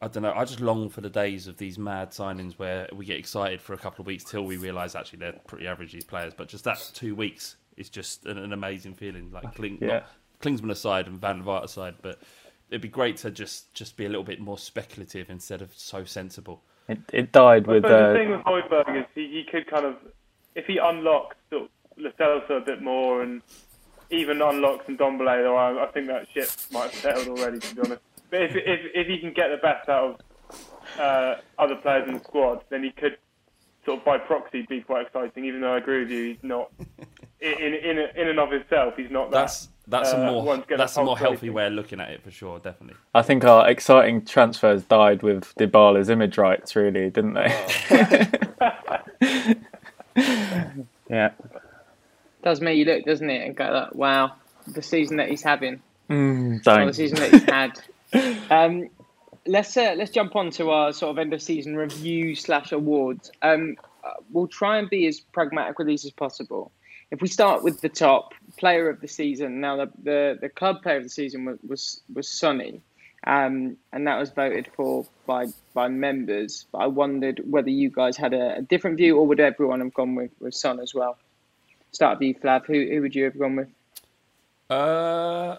I 0.00 0.08
don't 0.08 0.22
know. 0.22 0.32
I 0.32 0.44
just 0.44 0.60
long 0.60 0.90
for 0.90 1.00
the 1.00 1.10
days 1.10 1.48
of 1.48 1.56
these 1.56 1.78
mad 1.78 2.10
signings 2.10 2.52
where 2.52 2.88
we 2.92 3.04
get 3.04 3.18
excited 3.18 3.60
for 3.60 3.72
a 3.72 3.78
couple 3.78 4.02
of 4.02 4.06
weeks 4.06 4.22
till 4.22 4.44
we 4.44 4.58
realise 4.58 4.94
actually 4.94 5.18
they're 5.18 5.40
pretty 5.46 5.66
average 5.66 5.92
these 5.92 6.04
players. 6.04 6.34
But 6.36 6.48
just 6.48 6.64
that 6.64 6.78
two 6.94 7.14
weeks 7.14 7.56
is 7.76 7.88
just 7.88 8.26
an, 8.26 8.38
an 8.38 8.52
amazing 8.52 8.94
feeling. 8.94 9.32
Like 9.32 9.54
Clink, 9.56 9.80
yeah. 9.80 9.88
not 9.88 10.04
Klinsmann 10.44 10.70
aside 10.70 11.06
and 11.06 11.20
Van 11.20 11.38
der 11.38 11.44
Vaart 11.44 11.64
aside, 11.64 11.94
but 12.02 12.18
it'd 12.70 12.82
be 12.82 12.88
great 12.88 13.16
to 13.18 13.30
just 13.30 13.74
just 13.74 13.96
be 13.96 14.04
a 14.04 14.08
little 14.08 14.24
bit 14.24 14.40
more 14.40 14.58
speculative 14.58 15.30
instead 15.30 15.62
of 15.62 15.72
so 15.74 16.04
sensible. 16.04 16.62
It, 16.88 16.98
it 17.12 17.32
died 17.32 17.66
with. 17.66 17.82
But 17.82 17.88
the 17.88 18.10
Uh, 18.10 18.12
thing 18.12 18.30
with 18.30 18.40
Højbjerg 18.42 19.00
is 19.00 19.06
he, 19.14 19.28
he 19.28 19.44
could 19.50 19.66
kind 19.66 19.86
of, 19.86 19.96
if 20.54 20.66
he 20.66 20.76
unlocks 20.76 21.36
sort 21.50 21.62
of 21.62 21.68
Lo 21.96 22.10
a 22.50 22.60
bit 22.60 22.82
more 22.82 23.22
and 23.22 23.40
even 24.10 24.42
unlocks 24.42 24.84
and 24.88 24.98
Dombele, 24.98 25.42
though 25.44 25.56
I, 25.56 25.84
I 25.84 25.86
think 25.92 26.08
that 26.08 26.28
ship 26.28 26.48
might 26.72 26.90
have 26.90 26.94
settled 26.94 27.28
already, 27.28 27.58
to 27.60 27.74
be 27.74 27.80
honest. 27.80 28.02
But 28.30 28.42
if, 28.42 28.56
if, 28.56 28.80
if 28.94 29.06
he 29.06 29.18
can 29.18 29.32
get 29.32 29.48
the 29.48 29.56
best 29.56 29.88
out 29.88 30.20
of 30.50 31.00
uh, 31.00 31.34
other 31.58 31.76
players 31.76 32.08
in 32.08 32.14
the 32.14 32.24
squad, 32.24 32.64
then 32.68 32.82
he 32.82 32.90
could 32.90 33.16
sort 33.86 34.00
of 34.00 34.04
by 34.04 34.18
proxy 34.18 34.66
be 34.68 34.80
quite 34.80 35.06
exciting. 35.06 35.44
Even 35.44 35.60
though 35.62 35.74
I 35.74 35.78
agree 35.78 36.00
with 36.00 36.10
you, 36.10 36.24
he's 36.30 36.42
not 36.42 36.70
in 37.40 37.52
in 37.52 37.74
in, 37.74 37.98
in 38.16 38.28
and 38.28 38.38
of 38.38 38.50
himself, 38.50 38.94
he's 38.96 39.10
not 39.10 39.30
that. 39.30 39.38
That's 39.38 39.68
that's 39.86 40.12
uh, 40.12 40.16
a 40.16 40.30
more 40.30 40.64
that's 40.68 40.96
a 40.96 41.04
more 41.04 41.18
healthy 41.18 41.50
way 41.50 41.66
of 41.66 41.72
looking 41.72 42.00
at 42.00 42.10
it 42.10 42.22
for 42.22 42.30
sure, 42.30 42.58
definitely. 42.58 42.96
I 43.14 43.22
think 43.22 43.44
our 43.44 43.68
exciting 43.68 44.24
transfers 44.24 44.84
died 44.84 45.22
with 45.22 45.54
Dybala's 45.56 46.08
image 46.08 46.38
rights, 46.38 46.74
really, 46.74 47.10
didn't 47.10 47.34
they? 47.34 48.26
yeah. 51.08 51.30
Does 52.42 52.60
make 52.60 52.76
you 52.78 52.84
look, 52.84 53.04
doesn't 53.04 53.28
it? 53.30 53.46
And 53.46 53.56
go 53.56 53.64
like, 53.70 53.94
wow, 53.94 54.32
the 54.66 54.82
season 54.82 55.16
that 55.16 55.28
he's 55.28 55.42
having, 55.42 55.80
Mm, 56.10 56.66
or 56.66 56.86
the 56.86 56.92
season 56.92 57.18
that 57.18 57.30
he's 57.30 57.44
had. 57.44 57.80
Um, 58.48 58.90
let's 59.44 59.76
uh, 59.76 59.94
let's 59.96 60.12
jump 60.12 60.36
on 60.36 60.50
to 60.52 60.70
our 60.70 60.92
sort 60.92 61.10
of 61.10 61.18
end 61.18 61.34
of 61.34 61.42
season 61.42 61.74
review 61.74 62.36
slash 62.36 62.70
awards. 62.70 63.32
Um, 63.42 63.76
uh, 64.04 64.10
we'll 64.30 64.46
try 64.46 64.78
and 64.78 64.88
be 64.88 65.08
as 65.08 65.18
pragmatic 65.18 65.78
with 65.78 65.88
these 65.88 66.04
as 66.04 66.12
possible. 66.12 66.70
If 67.10 67.20
we 67.20 67.26
start 67.26 67.64
with 67.64 67.80
the 67.80 67.88
top 67.88 68.32
player 68.56 68.88
of 68.88 69.00
the 69.00 69.08
season, 69.08 69.60
now 69.60 69.76
the 69.76 69.90
the, 70.02 70.38
the 70.40 70.48
club 70.48 70.82
player 70.82 70.96
of 70.98 71.02
the 71.02 71.08
season 71.08 71.44
was 71.44 71.58
was, 71.66 72.00
was 72.12 72.28
Sonny, 72.28 72.80
um, 73.26 73.76
and 73.92 74.06
that 74.06 74.18
was 74.18 74.30
voted 74.30 74.68
for 74.74 75.06
by 75.26 75.46
by 75.72 75.88
members. 75.88 76.66
But 76.72 76.78
I 76.78 76.86
wondered 76.86 77.40
whether 77.48 77.70
you 77.70 77.90
guys 77.90 78.16
had 78.16 78.34
a, 78.34 78.56
a 78.56 78.62
different 78.62 78.96
view, 78.96 79.18
or 79.18 79.26
would 79.26 79.40
everyone 79.40 79.80
have 79.80 79.94
gone 79.94 80.14
with, 80.14 80.30
with 80.40 80.54
Son 80.54 80.80
as 80.80 80.94
well? 80.94 81.16
Start 81.92 82.18
with 82.18 82.28
you, 82.28 82.34
Flav. 82.34 82.66
Who 82.66 82.86
who 82.90 83.00
would 83.02 83.14
you 83.14 83.24
have 83.24 83.38
gone 83.38 83.56
with? 83.56 83.68
Uh, 84.70 85.56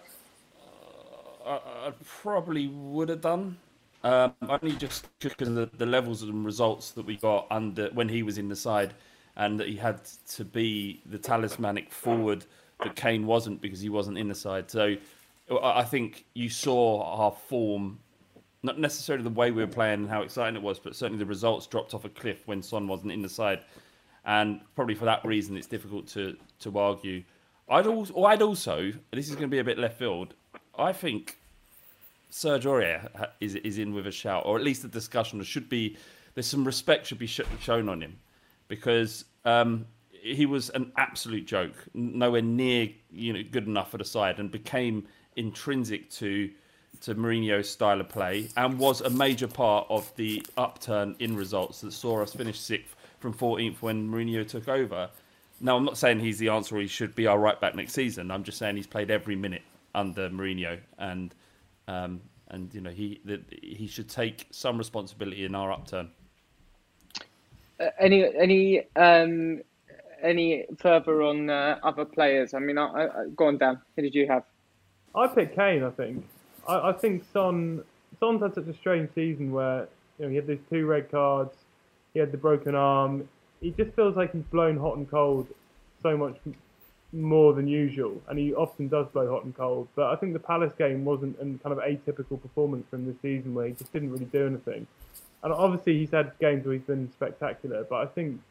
I, 1.46 1.92
probably 2.04 2.68
would 2.68 3.10
have 3.10 3.22
done. 3.22 3.58
Um, 4.04 4.34
only 4.48 4.76
just 4.76 5.08
because 5.20 5.54
the, 5.54 5.70
the 5.78 5.86
levels 5.86 6.22
and 6.22 6.46
results 6.46 6.92
that 6.92 7.06
we 7.06 7.18
got 7.18 7.48
under 7.50 7.90
when 7.90 8.08
he 8.08 8.22
was 8.22 8.38
in 8.38 8.50
the 8.50 8.56
side, 8.56 8.94
and 9.36 9.60
that 9.60 9.68
he 9.68 9.76
had 9.76 10.02
to 10.30 10.46
be 10.46 11.02
the 11.06 11.18
talismanic 11.18 11.92
forward 11.92 12.46
that 12.84 12.96
Kane 12.96 13.26
wasn't 13.26 13.62
because 13.62 13.80
he 13.80 13.90
wasn't 13.90 14.18
in 14.18 14.28
the 14.28 14.36
side. 14.36 14.70
So 14.70 14.96
I 15.62 15.84
think 15.84 16.26
you 16.34 16.50
saw 16.50 17.04
our 17.04 17.32
form, 17.32 18.00
not 18.64 18.80
necessarily 18.80 19.24
the 19.24 19.30
way 19.30 19.52
we 19.52 19.64
were 19.64 19.72
playing 19.72 20.02
and 20.02 20.10
how 20.10 20.22
exciting 20.22 20.56
it 20.56 20.62
was, 20.62 20.80
but 20.80 20.96
certainly 20.96 21.20
the 21.20 21.26
results 21.26 21.68
dropped 21.68 21.94
off 21.94 22.06
a 22.06 22.10
cliff 22.10 22.48
when 22.48 22.62
Son 22.62 22.88
wasn't 22.88 23.12
in 23.12 23.22
the 23.22 23.30
side, 23.30 23.62
and 24.26 24.60
probably 24.76 24.96
for 24.96 25.06
that 25.06 25.24
reason 25.24 25.56
it's 25.56 25.68
difficult 25.68 26.08
to 26.08 26.36
to 26.60 26.78
argue. 26.78 27.24
I'd 27.70 27.88
also, 27.88 28.24
I'd 28.24 28.42
also, 28.42 28.92
this 29.12 29.28
is 29.28 29.36
going 29.36 29.48
to 29.50 29.56
be 29.56 29.60
a 29.60 29.64
bit 29.64 29.80
left 29.80 29.98
field. 29.98 30.34
I 30.78 30.94
think 30.94 31.40
Serge 32.30 32.66
Aurier 32.66 33.30
is 33.40 33.56
is 33.56 33.78
in 33.78 33.94
with 33.94 34.08
a 34.08 34.12
shout, 34.12 34.44
or 34.46 34.58
at 34.58 34.64
least 34.64 34.82
the 34.82 34.88
discussion 34.88 35.42
should 35.44 35.70
be. 35.70 35.98
There's 36.34 36.48
some 36.48 36.66
respect 36.66 37.08
should 37.08 37.20
be 37.20 37.28
sh- 37.28 37.42
shown 37.62 37.88
on 37.88 38.02
him 38.02 38.20
because 38.68 39.24
um, 39.46 39.86
he 40.26 40.46
was 40.46 40.70
an 40.72 40.92
absolute 40.98 41.46
joke, 41.46 41.76
nowhere 41.94 42.42
near 42.42 42.90
you 43.12 43.34
know 43.34 43.44
good 43.50 43.68
enough 43.68 43.92
for 43.92 43.98
the 43.98 44.06
side, 44.06 44.40
and 44.40 44.52
became 44.52 45.06
intrinsic 45.36 46.10
to 46.10 46.50
to 47.02 47.14
Mourinho's 47.14 47.70
style 47.70 48.02
of 48.02 48.10
play, 48.10 48.50
and 48.58 48.80
was 48.80 49.02
a 49.02 49.10
major 49.10 49.48
part 49.48 49.86
of 49.90 50.12
the 50.16 50.46
upturn 50.58 51.16
in 51.20 51.36
results 51.36 51.82
that 51.82 51.92
saw 51.92 52.22
us 52.22 52.34
finish 52.34 52.60
sixth 52.60 52.96
from 53.20 53.34
14th 53.34 53.82
when 53.82 54.10
Mourinho 54.10 54.48
took 54.48 54.68
over. 54.68 55.10
Now, 55.62 55.78
I'm 55.78 55.86
not 55.86 55.98
saying 55.98 56.20
he's 56.20 56.40
the 56.40 56.50
answer 56.50 56.78
he 56.80 56.88
should 56.88 57.16
be 57.16 57.28
our 57.28 57.38
right 57.40 57.60
back 57.60 57.76
next 57.76 57.94
season. 57.94 58.32
I'm 58.32 58.44
just 58.44 58.58
saying 58.58 58.76
he's 58.76 58.88
played 58.88 59.12
every 59.12 59.36
minute 59.36 59.62
under 59.94 60.30
Mourinho, 60.30 60.80
and 60.98 61.36
um, 61.88 62.22
and 62.50 62.74
you 62.74 62.82
know 62.82 62.92
he 62.92 63.22
he 63.62 63.88
should 63.88 64.10
take 64.10 64.48
some 64.52 64.78
responsibility 64.78 65.46
in 65.46 65.54
our 65.54 65.72
upturn. 65.72 66.10
Uh, 67.80 67.90
any 68.00 68.26
any 68.36 68.80
um, 68.96 69.62
any 70.26 70.66
further 70.80 71.22
on 71.22 71.50
uh, 71.50 71.80
other 71.84 72.06
players? 72.06 72.54
I 72.54 72.60
mean, 72.60 72.78
I, 72.78 72.86
I, 72.86 73.10
go 73.36 73.48
on, 73.48 73.58
Dan. 73.58 73.80
Who 73.96 74.02
did 74.02 74.16
you 74.16 74.28
have? 74.28 74.44
I 75.16 75.28
picked 75.28 75.56
Kane. 75.56 75.84
I 75.84 75.92
think. 75.92 76.26
I, 76.68 76.90
I 76.90 76.94
think 76.94 77.24
Son. 77.32 77.84
Son's 78.20 78.42
had 78.42 78.56
such 78.56 78.68
a 78.68 78.74
strange 78.74 79.10
season 79.14 79.52
where 79.52 79.88
you 80.18 80.26
know 80.26 80.30
he 80.30 80.36
had 80.36 80.48
these 80.48 80.60
two 80.70 80.86
red 80.86 81.12
cards, 81.12 81.56
he 82.14 82.20
had 82.20 82.32
the 82.32 82.38
broken 82.38 82.76
arm. 82.76 83.28
He 83.62 83.72
just 83.72 83.94
feels 83.96 84.16
like 84.16 84.32
he's 84.32 84.44
blown 84.44 84.78
hot 84.78 84.98
and 84.98 85.10
cold 85.10 85.48
so 86.02 86.18
much 86.18 86.38
more 87.12 87.54
than 87.54 87.68
usual, 87.68 88.22
and 88.28 88.38
he 88.38 88.54
often 88.54 88.88
does 88.88 89.08
blow 89.08 89.30
hot 89.30 89.46
and 89.46 89.56
cold. 89.56 89.88
But 89.96 90.12
I 90.12 90.16
think 90.16 90.34
the 90.34 90.40
Palace 90.40 90.74
game 90.78 91.06
wasn't 91.06 91.38
a 91.38 91.44
kind 91.44 91.60
of 91.66 91.78
atypical 91.78 92.42
performance 92.42 92.86
from 92.90 93.06
this 93.06 93.16
season 93.22 93.54
where 93.54 93.68
he 93.68 93.74
just 93.74 93.92
didn't 93.94 94.12
really 94.12 94.26
do 94.26 94.48
anything. 94.48 94.88
And 95.44 95.54
obviously 95.54 96.00
he's 96.00 96.12
had 96.12 96.32
games 96.40 96.66
where 96.66 96.74
he's 96.74 96.84
been 96.84 97.12
spectacular, 97.12 97.86
but 97.90 97.98
I 97.98 98.06
think 98.08 98.42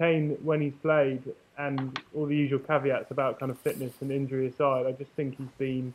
Kane, 0.00 0.30
when 0.42 0.60
he's 0.62 0.72
played, 0.80 1.22
and 1.58 2.00
all 2.14 2.24
the 2.26 2.34
usual 2.36 2.58
caveats 2.58 3.10
about 3.10 3.38
kind 3.38 3.50
of 3.52 3.58
fitness 3.58 3.92
and 4.00 4.10
injury 4.10 4.46
aside, 4.46 4.86
I 4.86 4.92
just 4.92 5.10
think 5.12 5.36
he's 5.36 5.46
been 5.58 5.92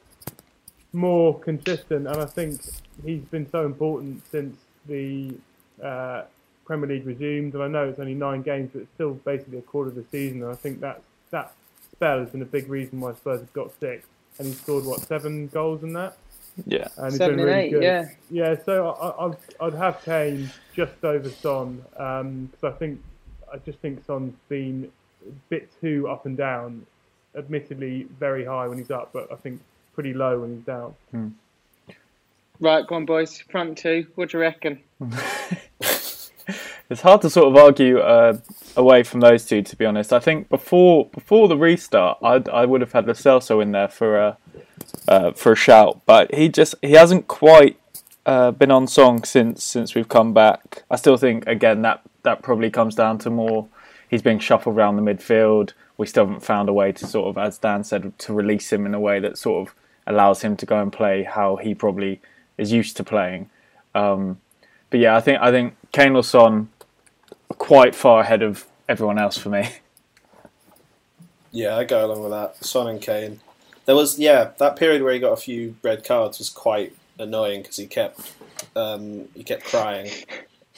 more 0.94 1.38
consistent, 1.40 2.08
and 2.08 2.18
I 2.18 2.26
think 2.26 2.62
he's 3.04 3.24
been 3.24 3.50
so 3.50 3.66
important 3.66 4.22
since 4.30 4.56
the 4.88 5.34
uh, 5.84 6.22
Premier 6.66 6.88
League 6.88 7.06
resumed. 7.06 7.54
And 7.56 7.64
I 7.64 7.68
know 7.68 7.90
it's 7.90 8.00
only 8.00 8.14
nine 8.14 8.44
games, 8.44 8.70
but 8.74 8.84
it's 8.84 8.94
still 8.94 9.14
basically 9.16 9.58
a 9.58 9.62
quarter 9.64 9.90
of 9.90 9.96
the 9.96 10.06
season. 10.12 10.44
And 10.44 10.52
I 10.52 10.56
think 10.56 10.80
that 10.82 11.02
that 11.32 11.54
spell 11.92 12.20
has 12.20 12.30
been 12.30 12.42
a 12.44 12.46
big 12.46 12.70
reason 12.70 13.00
why 13.02 13.14
Spurs 13.14 13.40
have 13.40 13.54
got 13.54 13.72
six. 13.80 14.08
And 14.38 14.48
he 14.48 14.54
scored 14.54 14.86
what 14.86 15.00
seven 15.02 15.48
goals 15.48 15.82
in 15.82 15.94
that, 15.94 16.18
Yeah. 16.68 16.88
and 16.98 17.08
he's 17.12 17.18
Seven 17.18 17.38
been 17.38 17.48
and 17.48 17.56
really 17.56 17.68
eight, 17.68 17.72
good. 17.72 17.84
yeah. 17.84 18.06
Yeah, 18.30 18.56
so 18.66 18.90
I, 18.90 19.26
I'd, 19.26 19.38
I'd 19.62 19.74
have 19.80 20.04
Kane 20.04 20.50
just 20.76 21.04
over 21.04 21.30
Son 21.30 21.82
because 21.92 22.64
I 22.64 22.72
think 22.78 23.02
I 23.54 23.58
just 23.58 23.80
think 23.80 24.04
Son's 24.06 24.36
been 24.50 24.92
a 25.28 25.32
bit 25.50 25.70
too 25.82 26.08
up 26.08 26.26
and 26.26 26.38
down. 26.38 26.86
Admittedly, 27.38 28.08
very 28.20 28.46
high 28.46 28.68
when 28.68 28.78
he's 28.78 28.92
up, 28.92 29.10
but 29.12 29.32
I 29.32 29.36
think 29.36 29.62
pretty 29.94 30.14
low 30.14 30.42
when 30.42 30.56
he's 30.56 30.66
down. 30.66 30.96
Right, 32.60 32.88
go 32.88 32.96
on, 32.96 33.06
boys. 33.06 33.40
Front 33.40 33.78
two. 33.78 34.08
What 34.16 34.30
do 34.30 34.38
you 34.38 34.42
reckon? 34.42 34.80
It's 36.90 37.02
hard 37.02 37.22
to 37.24 37.30
sort 37.30 37.48
of 37.48 37.58
argue 37.58 37.98
uh, 37.98 38.38
away 38.78 39.04
from 39.04 39.20
those 39.20 39.46
two, 39.46 39.64
to 39.64 39.76
be 39.76 39.86
honest. 39.86 40.14
I 40.14 40.20
think 40.20 40.50
before 40.50 41.08
before 41.08 41.48
the 41.48 41.58
restart, 41.58 42.20
I'd, 42.22 42.48
I 42.50 42.66
would 42.66 42.82
have 42.82 42.92
had 42.92 43.08
Lo 43.08 43.14
Celso 43.14 43.62
in 43.62 43.72
there 43.72 43.88
for 43.88 44.18
a 44.20 44.38
uh, 45.08 45.32
for 45.32 45.54
a 45.54 45.56
shout, 45.56 46.02
but 46.06 46.34
he 46.34 46.48
just 46.48 46.76
he 46.84 46.92
hasn't 46.92 47.28
quite 47.28 47.80
uh, 48.26 48.52
been 48.52 48.72
on 48.72 48.88
song 48.88 49.24
since 49.24 49.64
since 49.64 49.96
we've 49.96 50.10
come 50.10 50.34
back. 50.34 50.84
I 50.90 50.96
still 50.96 51.18
think 51.18 51.46
again 51.48 51.82
that 51.84 52.02
that 52.24 52.42
probably 52.42 52.70
comes 52.70 52.96
down 52.96 53.18
to 53.20 53.30
more 53.30 53.68
he's 54.10 54.22
being 54.22 54.40
shuffled 54.40 54.76
around 54.76 54.96
the 54.96 55.02
midfield. 55.02 55.74
We 55.98 56.08
still 56.08 56.26
haven't 56.26 56.44
found 56.44 56.70
a 56.70 56.74
way 56.74 56.92
to 56.92 57.08
sort 57.08 57.28
of, 57.28 57.38
as 57.38 57.58
Dan 57.58 57.84
said, 57.84 58.18
to 58.20 58.34
release 58.34 58.72
him 58.72 58.86
in 58.86 58.94
a 58.94 59.00
way 59.00 59.20
that 59.20 59.38
sort 59.38 59.68
of 59.68 59.76
allows 60.08 60.42
him 60.42 60.56
to 60.58 60.66
go 60.66 60.82
and 60.82 60.92
play 60.92 61.24
how 61.24 61.56
he 61.56 61.74
probably 61.74 62.22
is 62.58 62.72
used 62.72 62.98
to 62.98 63.04
playing. 63.04 63.50
Um, 63.94 64.40
but 64.90 65.00
yeah, 65.00 65.16
I 65.16 65.22
think 65.22 65.42
I 65.42 65.52
think 65.52 65.76
Kane 65.92 66.16
or 66.16 66.24
Son 66.24 66.70
quite 67.50 67.96
far 67.96 68.22
ahead 68.22 68.42
of 68.42 68.66
everyone 68.88 69.20
else 69.20 69.38
for 69.38 69.50
me. 69.50 69.70
Yeah, 71.52 71.78
I 71.78 71.86
go 71.86 72.06
along 72.06 72.22
with 72.22 72.32
that. 72.32 72.66
Son 72.66 72.86
and 72.86 73.02
Kane. 73.02 73.40
There 73.86 73.96
was 73.96 74.20
yeah 74.20 74.52
that 74.58 74.76
period 74.76 75.02
where 75.02 75.14
he 75.14 75.20
got 75.20 75.32
a 75.32 75.38
few 75.38 75.78
red 75.84 76.04
cards 76.04 76.38
was 76.38 76.50
quite 76.50 76.94
annoying 77.20 77.62
because 77.62 77.78
he 77.78 77.88
kept 77.88 78.34
um, 78.76 79.28
he 79.34 79.44
kept 79.44 79.66
crying, 79.66 80.10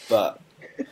but 0.10 0.40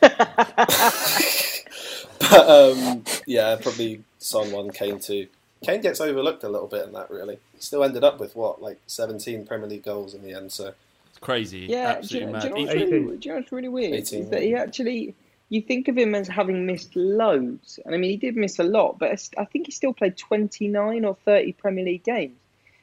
but 0.00 2.48
um, 2.48 3.04
yeah, 3.26 3.56
probably 3.60 4.02
Son 4.18 4.50
one, 4.52 4.70
Kane 4.70 4.98
two. 4.98 5.28
Kane 5.64 5.80
gets 5.80 6.00
overlooked 6.00 6.44
a 6.44 6.48
little 6.48 6.68
bit 6.68 6.86
in 6.86 6.92
that. 6.92 7.10
Really, 7.10 7.38
he 7.54 7.60
still 7.60 7.84
ended 7.84 8.04
up 8.04 8.20
with 8.20 8.36
what 8.36 8.62
like 8.62 8.80
seventeen 8.86 9.46
Premier 9.46 9.68
League 9.68 9.84
goals 9.84 10.14
in 10.14 10.22
the 10.22 10.34
end. 10.34 10.52
So 10.52 10.72
It's 11.08 11.18
crazy, 11.18 11.60
Yeah, 11.60 12.00
do 12.00 12.18
you, 12.18 12.20
do 12.20 12.26
you 12.26 12.26
know 12.26 12.32
what's 12.32 12.74
really, 12.74 13.16
do 13.16 13.18
you 13.22 13.30
know 13.30 13.36
what's 13.36 13.52
really 13.52 13.68
weird? 13.68 13.94
18, 13.94 14.22
is 14.22 14.30
that 14.30 14.42
he 14.42 14.54
actually, 14.54 15.14
you 15.48 15.62
think 15.62 15.88
of 15.88 15.96
him 15.96 16.14
as 16.14 16.28
having 16.28 16.66
missed 16.66 16.94
loads, 16.94 17.78
and 17.84 17.94
I 17.94 17.98
mean 17.98 18.10
he 18.10 18.16
did 18.16 18.36
miss 18.36 18.58
a 18.58 18.64
lot, 18.64 18.98
but 18.98 19.10
I 19.38 19.44
think 19.44 19.66
he 19.66 19.72
still 19.72 19.92
played 19.92 20.16
twenty 20.16 20.68
nine 20.68 21.04
or 21.04 21.16
thirty 21.24 21.52
Premier 21.52 21.84
League 21.84 22.04
games. 22.04 22.36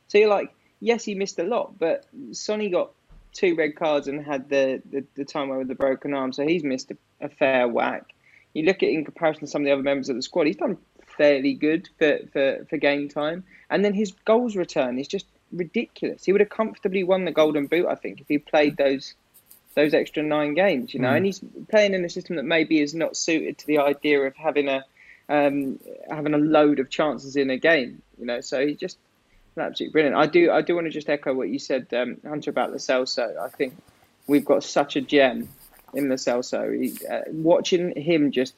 So 0.08 0.17
you're 0.17 0.29
like, 0.29 0.53
yes, 0.84 1.04
he 1.06 1.16
missed 1.16 1.40
a 1.40 1.44
lot, 1.44 1.80
but 1.80 2.06
Sonny 2.32 2.70
got 2.70 2.92
two 3.32 3.56
red 3.56 3.75
cards 3.75 4.08
and 4.08 4.24
had 4.24 4.50
the 4.50 4.82
the, 4.92 5.04
the 5.16 5.25
time 5.25 5.50
with 5.50 5.68
the 5.68 5.75
broken 5.75 6.13
arm, 6.13 6.34
so 6.34 6.46
he's 6.46 6.63
missed 6.63 6.92
a, 6.92 6.98
a 7.22 7.30
fair 7.30 7.68
whack. 7.68 8.13
You 8.54 8.63
look 8.66 8.78
at 8.84 8.90
it 8.90 8.94
in 8.94 9.06
comparison 9.06 9.42
to 9.42 9.48
some 9.48 9.62
of 9.63 9.66
the 9.66 9.72
other 9.72 9.82
members 9.82 10.10
of 10.10 10.16
the 10.16 10.22
squad, 10.22 10.46
he's 10.48 10.58
done 10.58 10.78
fairly 11.18 11.54
good 11.54 11.90
for, 11.98 12.20
for, 12.32 12.66
for 12.70 12.78
game 12.78 13.10
time. 13.10 13.44
And 13.70 13.84
then 13.84 13.94
his 13.94 14.12
goals 14.25 14.56
return 14.56 15.00
is 15.00 15.08
just 15.08 15.25
ridiculous. 15.52 16.24
He 16.25 16.32
would 16.32 16.42
have 16.42 16.50
comfortably 16.50 17.04
won 17.04 17.25
the 17.25 17.32
Golden 17.32 17.66
Boot, 17.68 17.88
I 17.88 17.96
think, 17.96 18.22
if 18.22 18.28
he 18.28 18.38
played 18.38 18.78
those 18.78 19.16
those 19.75 19.96
extra 19.96 20.22
nine 20.22 20.54
games. 20.54 20.94
You 20.94 21.00
know, 21.00 21.10
Mm. 21.10 21.18
and 21.18 21.25
he's 21.25 21.42
playing 21.70 21.94
in 21.96 22.06
a 22.06 22.10
system 22.10 22.36
that 22.36 22.44
maybe 22.44 22.80
is 22.80 22.94
not 22.94 23.18
suited 23.18 23.58
to 23.60 23.68
the 23.68 23.80
idea 23.80 24.20
of 24.22 24.36
having 24.36 24.68
a 24.68 24.84
um, 25.30 25.80
having 26.10 26.34
a 26.36 26.38
load 26.38 26.80
of 26.80 26.90
chances 26.92 27.36
in 27.36 27.50
a 27.50 27.58
game. 27.58 28.02
You 28.20 28.25
know, 28.28 28.42
so 28.42 28.66
he's 28.66 28.78
just 28.78 28.98
absolutely 29.58 29.92
brilliant. 29.92 30.16
I 30.16 30.26
do 30.26 30.52
I 30.52 30.62
do 30.62 30.76
want 30.76 30.88
to 30.88 30.92
just 30.92 31.10
echo 31.10 31.34
what 31.34 31.50
you 31.50 31.60
said, 31.60 31.88
um, 31.94 32.18
Hunter, 32.28 32.50
about 32.50 32.72
Lo 32.72 32.78
Celso. 32.78 33.38
I 33.38 33.50
think 33.50 33.76
we've 34.28 34.46
got 34.46 34.64
such 34.64 34.96
a 34.96 35.02
gem 35.02 35.50
in 35.94 36.10
Lo 36.10 36.16
Celso. 36.16 36.74
He, 36.82 37.06
uh, 37.08 37.22
watching 37.28 37.96
him 38.00 38.32
just 38.32 38.56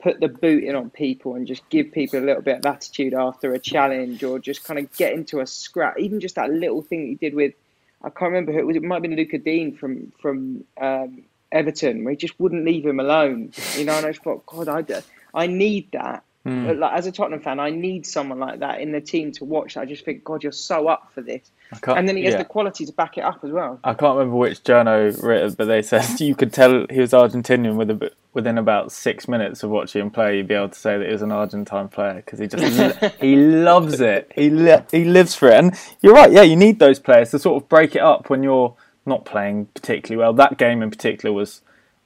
put 0.00 0.20
the 0.20 0.28
boot 0.28 0.62
in 0.62 0.76
on 0.76 0.90
people 0.90 1.34
and 1.34 1.46
just 1.46 1.68
give 1.70 1.90
people 1.90 2.20
a 2.20 2.24
little 2.24 2.42
bit 2.42 2.58
of 2.58 2.66
attitude 2.66 3.14
after 3.14 3.52
a 3.52 3.58
challenge 3.58 4.22
or 4.22 4.38
just 4.38 4.62
kind 4.64 4.78
of 4.78 4.92
get 4.96 5.12
into 5.12 5.40
a 5.40 5.46
scrap. 5.46 5.98
Even 5.98 6.20
just 6.20 6.36
that 6.36 6.50
little 6.50 6.82
thing 6.82 7.06
he 7.06 7.14
did 7.16 7.34
with, 7.34 7.54
I 8.02 8.10
can't 8.10 8.30
remember 8.30 8.52
who 8.52 8.60
it 8.60 8.66
was. 8.66 8.76
It 8.76 8.82
might 8.82 8.96
have 8.96 9.02
been 9.02 9.16
Lucas 9.16 9.42
Digne 9.42 9.72
from 9.72 10.12
from 10.20 10.64
um, 10.80 11.24
Everton, 11.50 12.04
where 12.04 12.12
he 12.12 12.16
just 12.16 12.38
wouldn't 12.38 12.64
leave 12.64 12.86
him 12.86 13.00
alone. 13.00 13.52
You 13.76 13.84
know, 13.84 13.94
and 13.94 14.06
I 14.06 14.12
thought, 14.12 14.46
God, 14.46 14.68
I, 14.68 15.02
I 15.34 15.46
need 15.46 15.90
that. 15.92 16.22
But, 16.66 16.76
Like, 16.78 16.92
as 16.94 17.06
a 17.06 17.12
Tottenham 17.12 17.40
fan, 17.40 17.60
I 17.60 17.70
need 17.70 18.06
someone 18.06 18.38
like 18.38 18.60
that 18.60 18.80
in 18.80 18.92
the 18.92 19.00
team 19.00 19.32
to 19.32 19.44
watch. 19.44 19.76
I 19.76 19.84
just 19.84 20.04
think, 20.04 20.24
God, 20.24 20.42
you're 20.42 20.52
so 20.52 20.88
up 20.88 21.10
for 21.14 21.20
this. 21.20 21.50
And 21.86 22.08
then 22.08 22.16
he 22.16 22.24
has 22.24 22.32
yeah. 22.32 22.38
the 22.38 22.44
quality 22.44 22.86
to 22.86 22.92
back 22.92 23.18
it 23.18 23.24
up 23.24 23.44
as 23.44 23.50
well. 23.50 23.78
I 23.84 23.92
can't 23.92 24.16
remember 24.16 24.36
which 24.36 24.62
journo 24.62 25.22
wrote 25.22 25.50
it, 25.50 25.56
but 25.56 25.66
they 25.66 25.82
said 25.82 26.04
you 26.20 26.34
could 26.34 26.52
tell 26.52 26.86
he 26.88 27.00
was 27.00 27.12
Argentinian 27.12 27.76
with 27.76 27.90
a 27.90 28.12
within 28.34 28.56
about 28.56 28.92
six 28.92 29.26
minutes 29.26 29.62
of 29.62 29.70
watching 29.70 30.00
him 30.00 30.10
play. 30.10 30.36
You'd 30.36 30.48
be 30.48 30.54
able 30.54 30.68
to 30.68 30.78
say 30.78 30.96
that 30.96 31.06
he 31.06 31.12
was 31.12 31.22
an 31.22 31.32
Argentine 31.32 31.88
player 31.88 32.22
because 32.24 32.38
he 32.38 32.46
just 32.46 33.16
he 33.20 33.36
loves 33.36 34.00
it. 34.00 34.30
He 34.34 34.48
li- 34.48 34.84
he 34.90 35.04
lives 35.04 35.34
for 35.34 35.48
it. 35.48 35.54
And 35.54 35.74
you're 36.00 36.14
right. 36.14 36.30
Yeah, 36.30 36.42
you 36.42 36.56
need 36.56 36.78
those 36.78 36.98
players 36.98 37.30
to 37.32 37.38
sort 37.38 37.62
of 37.62 37.68
break 37.68 37.96
it 37.96 38.02
up 38.02 38.30
when 38.30 38.42
you're 38.42 38.74
not 39.04 39.24
playing 39.24 39.66
particularly 39.66 40.18
well. 40.18 40.32
That 40.32 40.56
game 40.56 40.82
in 40.82 40.90
particular 40.90 41.34
was 41.34 41.62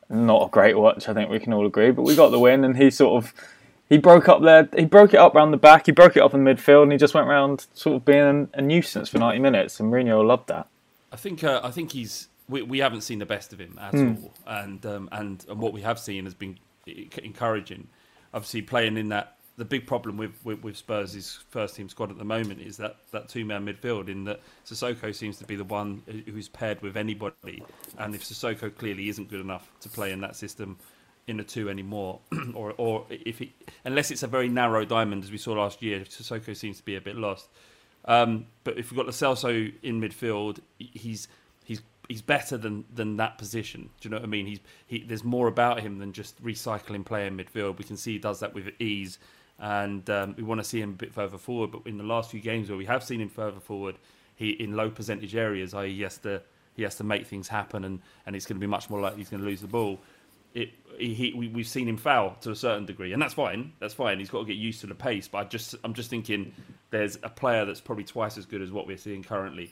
not 0.08 0.46
a 0.46 0.50
great 0.50 0.78
watch. 0.78 1.08
I 1.08 1.14
think 1.14 1.30
we 1.30 1.38
can 1.38 1.52
all 1.52 1.66
agree. 1.66 1.90
But 1.90 2.02
we 2.02 2.16
got 2.16 2.30
the 2.30 2.38
win, 2.38 2.64
and 2.64 2.76
he 2.76 2.90
sort 2.90 3.22
of 3.22 3.34
he 3.92 3.98
broke 3.98 4.26
up 4.26 4.40
there. 4.40 4.66
He 4.74 4.86
broke 4.86 5.12
it 5.12 5.18
up 5.18 5.34
round 5.34 5.52
the 5.52 5.58
back. 5.58 5.84
He 5.84 5.92
broke 5.92 6.16
it 6.16 6.22
up 6.22 6.32
in 6.32 6.40
midfield, 6.42 6.84
and 6.84 6.92
he 6.92 6.96
just 6.96 7.12
went 7.12 7.28
round 7.28 7.66
sort 7.74 7.96
of 7.96 8.06
being 8.06 8.48
a 8.54 8.62
nuisance 8.62 9.10
for 9.10 9.18
ninety 9.18 9.38
minutes. 9.38 9.78
And 9.78 9.92
Mourinho 9.92 10.26
loved 10.26 10.48
that. 10.48 10.66
I 11.12 11.16
think 11.16 11.44
uh, 11.44 11.60
I 11.62 11.70
think 11.70 11.92
he's 11.92 12.28
we, 12.48 12.62
we 12.62 12.78
haven't 12.78 13.02
seen 13.02 13.18
the 13.18 13.26
best 13.26 13.52
of 13.52 13.58
him 13.60 13.78
at 13.78 13.92
Hmm. 13.92 14.14
all, 14.24 14.32
and, 14.46 14.86
um, 14.86 15.08
and 15.12 15.44
and 15.46 15.60
what 15.60 15.74
we 15.74 15.82
have 15.82 15.98
seen 15.98 16.24
has 16.24 16.32
been 16.32 16.58
encouraging. 17.22 17.88
Obviously, 18.32 18.62
playing 18.62 18.96
in 18.96 19.10
that 19.10 19.36
the 19.58 19.64
big 19.66 19.86
problem 19.86 20.16
with, 20.16 20.32
with, 20.44 20.62
with 20.62 20.78
Spurs' 20.78 21.40
first 21.50 21.76
team 21.76 21.86
squad 21.90 22.10
at 22.10 22.16
the 22.16 22.24
moment 22.24 22.62
is 22.62 22.78
that, 22.78 22.96
that 23.10 23.28
two 23.28 23.44
man 23.44 23.66
midfield. 23.66 24.08
In 24.08 24.24
that 24.24 24.40
Sissoko 24.66 25.14
seems 25.14 25.36
to 25.36 25.44
be 25.44 25.56
the 25.56 25.64
one 25.64 26.02
who's 26.26 26.48
paired 26.48 26.80
with 26.80 26.96
anybody, 26.96 27.62
and 27.98 28.14
if 28.14 28.24
Sissoko 28.24 28.74
clearly 28.74 29.10
isn't 29.10 29.28
good 29.28 29.40
enough 29.42 29.70
to 29.80 29.90
play 29.90 30.12
in 30.12 30.22
that 30.22 30.34
system 30.34 30.78
in 31.26 31.40
a 31.40 31.44
two 31.44 31.68
anymore, 31.68 32.20
or 32.54 32.74
or 32.76 33.06
if 33.10 33.38
he, 33.38 33.52
unless 33.84 34.10
it's 34.10 34.22
a 34.22 34.26
very 34.26 34.48
narrow 34.48 34.84
diamond 34.84 35.24
as 35.24 35.30
we 35.30 35.38
saw 35.38 35.52
last 35.52 35.82
year, 35.82 36.00
Sissoko 36.00 36.56
seems 36.56 36.78
to 36.78 36.84
be 36.84 36.96
a 36.96 37.00
bit 37.00 37.16
lost. 37.16 37.48
Um, 38.04 38.46
but 38.64 38.78
if 38.78 38.90
we've 38.90 38.96
got 38.96 39.06
Lo 39.22 39.50
in 39.82 40.00
midfield, 40.00 40.58
he's 40.78 41.28
he's 41.64 41.82
he's 42.08 42.22
better 42.22 42.56
than 42.56 42.84
than 42.92 43.16
that 43.16 43.38
position. 43.38 43.90
Do 44.00 44.08
you 44.08 44.10
know 44.10 44.16
what 44.16 44.24
I 44.24 44.28
mean? 44.28 44.46
He's 44.46 44.60
he, 44.86 45.02
there's 45.02 45.24
more 45.24 45.48
about 45.48 45.80
him 45.80 45.98
than 45.98 46.12
just 46.12 46.42
recycling 46.42 47.04
play 47.04 47.26
in 47.26 47.36
midfield. 47.36 47.78
We 47.78 47.84
can 47.84 47.96
see 47.96 48.12
he 48.14 48.18
does 48.18 48.40
that 48.40 48.54
with 48.54 48.68
ease, 48.80 49.18
and 49.58 50.08
um, 50.10 50.34
we 50.36 50.42
want 50.42 50.60
to 50.60 50.64
see 50.64 50.80
him 50.80 50.90
a 50.90 50.94
bit 50.94 51.12
further 51.12 51.38
forward. 51.38 51.70
But 51.70 51.82
in 51.86 51.98
the 51.98 52.04
last 52.04 52.30
few 52.30 52.40
games 52.40 52.68
where 52.68 52.78
we 52.78 52.86
have 52.86 53.04
seen 53.04 53.20
him 53.20 53.28
further 53.28 53.60
forward, 53.60 53.96
he 54.34 54.50
in 54.50 54.76
low 54.76 54.90
percentage 54.90 55.36
areas, 55.36 55.74
i.e., 55.74 55.94
he 55.94 56.02
has 56.02 56.18
to 56.18 56.42
he 56.74 56.82
has 56.82 56.96
to 56.96 57.04
make 57.04 57.26
things 57.26 57.48
happen, 57.48 57.84
and 57.84 58.00
and 58.26 58.34
it's 58.34 58.46
going 58.46 58.56
to 58.56 58.60
be 58.60 58.66
much 58.66 58.90
more 58.90 59.00
likely 59.00 59.18
he's 59.18 59.30
going 59.30 59.42
to 59.42 59.48
lose 59.48 59.60
the 59.60 59.68
ball. 59.68 60.00
It, 60.54 60.70
he, 60.98 61.14
he, 61.14 61.32
we, 61.32 61.48
we've 61.48 61.66
seen 61.66 61.88
him 61.88 61.96
foul 61.96 62.36
to 62.42 62.50
a 62.50 62.56
certain 62.56 62.84
degree, 62.84 63.12
and 63.12 63.20
that's 63.22 63.34
fine. 63.34 63.72
That's 63.80 63.94
fine. 63.94 64.18
He's 64.18 64.28
got 64.30 64.40
to 64.40 64.44
get 64.44 64.56
used 64.56 64.80
to 64.82 64.86
the 64.86 64.94
pace. 64.94 65.26
But 65.28 65.38
I 65.38 65.44
just, 65.44 65.74
I'm 65.84 65.94
just 65.94 66.10
thinking, 66.10 66.52
there's 66.90 67.16
a 67.22 67.30
player 67.30 67.64
that's 67.64 67.80
probably 67.80 68.04
twice 68.04 68.36
as 68.36 68.44
good 68.44 68.60
as 68.60 68.70
what 68.70 68.86
we're 68.86 68.98
seeing 68.98 69.22
currently. 69.22 69.70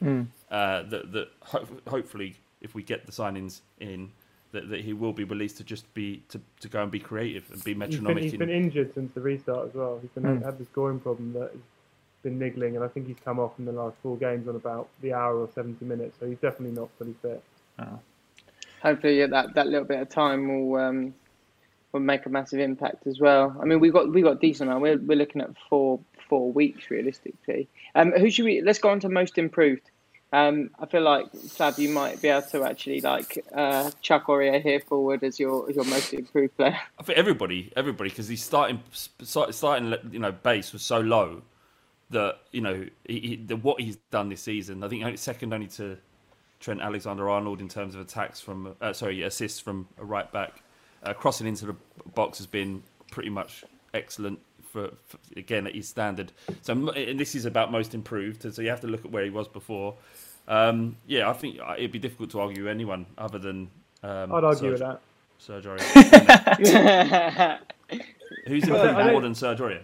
Uh, 0.50 0.82
that 0.84 1.12
that 1.12 1.28
ho- 1.42 1.66
hopefully, 1.86 2.36
if 2.62 2.74
we 2.74 2.82
get 2.82 3.04
the 3.06 3.12
signings 3.12 3.60
in, 3.80 4.10
that, 4.52 4.68
that 4.70 4.80
he 4.80 4.92
will 4.94 5.12
be 5.12 5.24
released 5.24 5.58
to 5.58 5.64
just 5.64 5.92
be 5.94 6.22
to, 6.30 6.40
to 6.60 6.68
go 6.68 6.82
and 6.82 6.90
be 6.90 6.98
creative 6.98 7.48
and 7.52 7.62
be 7.62 7.74
metronomic. 7.74 8.22
He's 8.24 8.32
been, 8.32 8.40
metronomic. 8.40 8.62
he's 8.62 8.64
in- 8.64 8.70
been 8.72 8.80
injured 8.84 8.94
since 8.94 9.12
the 9.12 9.20
restart 9.20 9.68
as 9.68 9.74
well. 9.74 9.98
He's 10.00 10.10
been 10.10 10.22
Mm. 10.24 10.44
had 10.44 10.58
the 10.58 10.64
scoring 10.64 10.98
problem 11.00 11.34
that 11.34 11.50
has 11.52 11.60
been 12.22 12.38
niggling, 12.38 12.74
and 12.76 12.84
I 12.84 12.88
think 12.88 13.06
he's 13.06 13.20
come 13.24 13.38
off 13.38 13.52
in 13.58 13.66
the 13.66 13.72
last 13.72 13.96
four 14.02 14.16
games 14.16 14.48
on 14.48 14.56
about 14.56 14.88
the 15.02 15.12
hour 15.12 15.36
or 15.38 15.48
70 15.54 15.84
minutes. 15.84 16.16
So 16.18 16.26
he's 16.26 16.38
definitely 16.38 16.74
not 16.80 16.88
fully 16.98 17.14
fit. 17.22 17.42
Hopefully 18.82 19.18
yeah, 19.18 19.26
that, 19.28 19.54
that 19.54 19.66
little 19.66 19.84
bit 19.84 20.00
of 20.00 20.08
time 20.08 20.48
will 20.48 20.80
um, 20.80 21.14
will 21.92 22.00
make 22.00 22.26
a 22.26 22.28
massive 22.28 22.60
impact 22.60 23.06
as 23.06 23.20
well. 23.20 23.56
I 23.60 23.64
mean, 23.64 23.80
we 23.80 23.90
got 23.90 24.12
we 24.12 24.22
got 24.22 24.40
decent 24.40 24.70
now. 24.70 24.78
We're 24.78 24.98
we're 24.98 25.18
looking 25.18 25.40
at 25.40 25.50
four 25.68 26.00
four 26.28 26.52
weeks 26.52 26.90
realistically. 26.90 27.68
Um, 27.94 28.12
who 28.12 28.30
should 28.30 28.44
we? 28.44 28.62
Let's 28.62 28.78
go 28.78 28.90
on 28.90 29.00
to 29.00 29.08
most 29.08 29.38
improved. 29.38 29.90
Um, 30.32 30.70
I 30.78 30.86
feel 30.86 31.02
like 31.02 31.32
Fab, 31.34 31.76
you 31.76 31.88
might 31.88 32.22
be 32.22 32.28
able 32.28 32.46
to 32.48 32.62
actually 32.62 33.00
like 33.00 33.44
uh, 33.52 33.90
chuck 34.00 34.26
Aurier 34.26 34.62
here 34.62 34.78
forward 34.78 35.24
as 35.24 35.40
your 35.40 35.68
as 35.68 35.74
your 35.74 35.84
most 35.86 36.12
improved 36.14 36.56
player. 36.56 36.78
I 36.98 37.02
think 37.02 37.18
everybody, 37.18 37.72
everybody, 37.76 38.10
because 38.10 38.28
he's 38.28 38.44
starting 38.44 38.80
starting 38.92 39.94
you 40.12 40.20
know 40.20 40.30
base 40.30 40.72
was 40.72 40.82
so 40.82 41.00
low 41.00 41.42
that 42.10 42.38
you 42.52 42.60
know 42.60 42.86
he, 43.06 43.20
he, 43.20 43.36
the, 43.36 43.56
what 43.56 43.80
he's 43.80 43.96
done 44.12 44.28
this 44.28 44.42
season. 44.42 44.84
I 44.84 44.88
think 44.88 45.18
second 45.18 45.52
only 45.52 45.66
to 45.68 45.98
Trent 46.60 46.80
Alexander-Arnold 46.80 47.60
in 47.60 47.68
terms 47.68 47.94
of 47.94 48.00
attacks 48.00 48.40
from 48.40 48.76
uh, 48.80 48.92
sorry 48.92 49.22
assists 49.22 49.60
from 49.60 49.88
a 49.98 50.04
right 50.04 50.30
back. 50.30 50.62
Uh, 51.02 51.14
crossing 51.14 51.46
into 51.46 51.66
the 51.66 51.74
box 52.14 52.38
has 52.38 52.46
been 52.46 52.82
pretty 53.10 53.30
much 53.30 53.64
excellent 53.94 54.38
for, 54.70 54.90
for 55.06 55.18
again 55.36 55.66
at 55.66 55.74
his 55.74 55.88
standard. 55.88 56.32
So 56.62 56.72
and 56.90 57.18
this 57.18 57.34
is 57.34 57.46
about 57.46 57.72
most 57.72 57.94
improved. 57.94 58.52
So 58.54 58.62
you 58.62 58.68
have 58.68 58.82
to 58.82 58.86
look 58.86 59.04
at 59.04 59.10
where 59.10 59.24
he 59.24 59.30
was 59.30 59.48
before. 59.48 59.94
Um, 60.46 60.96
yeah, 61.06 61.28
I 61.30 61.32
think 61.32 61.58
it'd 61.78 61.92
be 61.92 61.98
difficult 61.98 62.30
to 62.30 62.40
argue 62.40 62.68
anyone 62.68 63.06
other 63.16 63.38
than. 63.38 63.70
Um, 64.02 64.32
I'd 64.32 64.44
argue 64.44 64.76
Serge- 64.76 64.80
with 64.80 64.80
that. 64.80 65.00
Serge 65.38 65.64
Aurier. 65.64 67.58
Who's 68.46 68.64
improved 68.64 68.98
more 68.98 69.20
than 69.22 69.34
Serge 69.34 69.58
Aurier? 69.58 69.82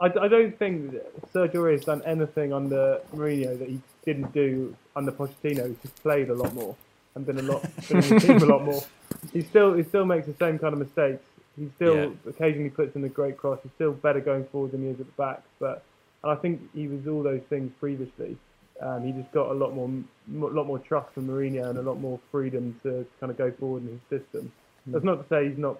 I, 0.00 0.06
I 0.06 0.28
don't 0.28 0.58
think 0.58 0.94
Sergio 1.32 1.54
Aurier 1.54 1.72
has 1.72 1.84
done 1.84 2.02
anything 2.04 2.52
under 2.52 3.00
Mourinho 3.14 3.58
that 3.58 3.68
he 3.68 3.80
didn't 4.04 4.32
do 4.32 4.76
under 4.96 5.12
Pochettino. 5.12 5.68
He's 5.68 5.78
just 5.82 5.96
played 6.02 6.28
a 6.30 6.34
lot 6.34 6.54
more 6.54 6.76
and 7.14 7.24
been 7.26 7.38
a 7.38 7.42
lot 7.42 7.62
been 7.88 8.02
in 8.02 8.08
the 8.10 8.20
team 8.20 8.36
a 8.38 8.46
lot 8.46 8.64
more. 8.64 8.82
He 9.32 9.40
still 9.42 9.72
he 9.74 9.84
still 9.84 10.04
makes 10.04 10.26
the 10.26 10.34
same 10.34 10.58
kind 10.58 10.74
of 10.74 10.78
mistakes. 10.80 11.22
He 11.56 11.70
still 11.76 11.94
Yeah. 11.96 12.10
occasionally 12.28 12.68
puts 12.70 12.94
in 12.94 13.04
a 13.04 13.08
great 13.08 13.38
cross. 13.38 13.58
He's 13.62 13.72
still 13.72 13.92
better 13.92 14.20
going 14.20 14.44
forward 14.46 14.72
than 14.72 14.82
he 14.82 14.88
is 14.88 15.00
at 15.00 15.06
the 15.06 15.12
back. 15.12 15.42
But 15.58 15.82
and 16.22 16.30
I 16.32 16.34
think 16.34 16.60
he 16.74 16.88
was 16.88 17.06
all 17.06 17.22
those 17.22 17.40
things 17.48 17.72
previously. 17.80 18.36
Um, 18.80 19.04
he 19.04 19.12
just 19.12 19.30
got 19.32 19.50
a 19.50 19.54
lot 19.54 19.72
more 19.74 19.88
a 19.88 20.54
lot 20.58 20.66
more 20.66 20.78
trust 20.78 21.12
from 21.14 21.28
Mourinho 21.28 21.68
and 21.70 21.78
a 21.78 21.82
lot 21.82 22.00
more 22.00 22.18
freedom 22.30 22.78
to 22.82 23.06
kind 23.20 23.30
of 23.30 23.38
go 23.38 23.50
forward 23.52 23.82
in 23.84 23.98
his 23.98 24.20
system. 24.20 24.52
That's 24.86 25.04
not 25.04 25.22
to 25.22 25.28
say 25.28 25.48
he's 25.48 25.56
not 25.58 25.78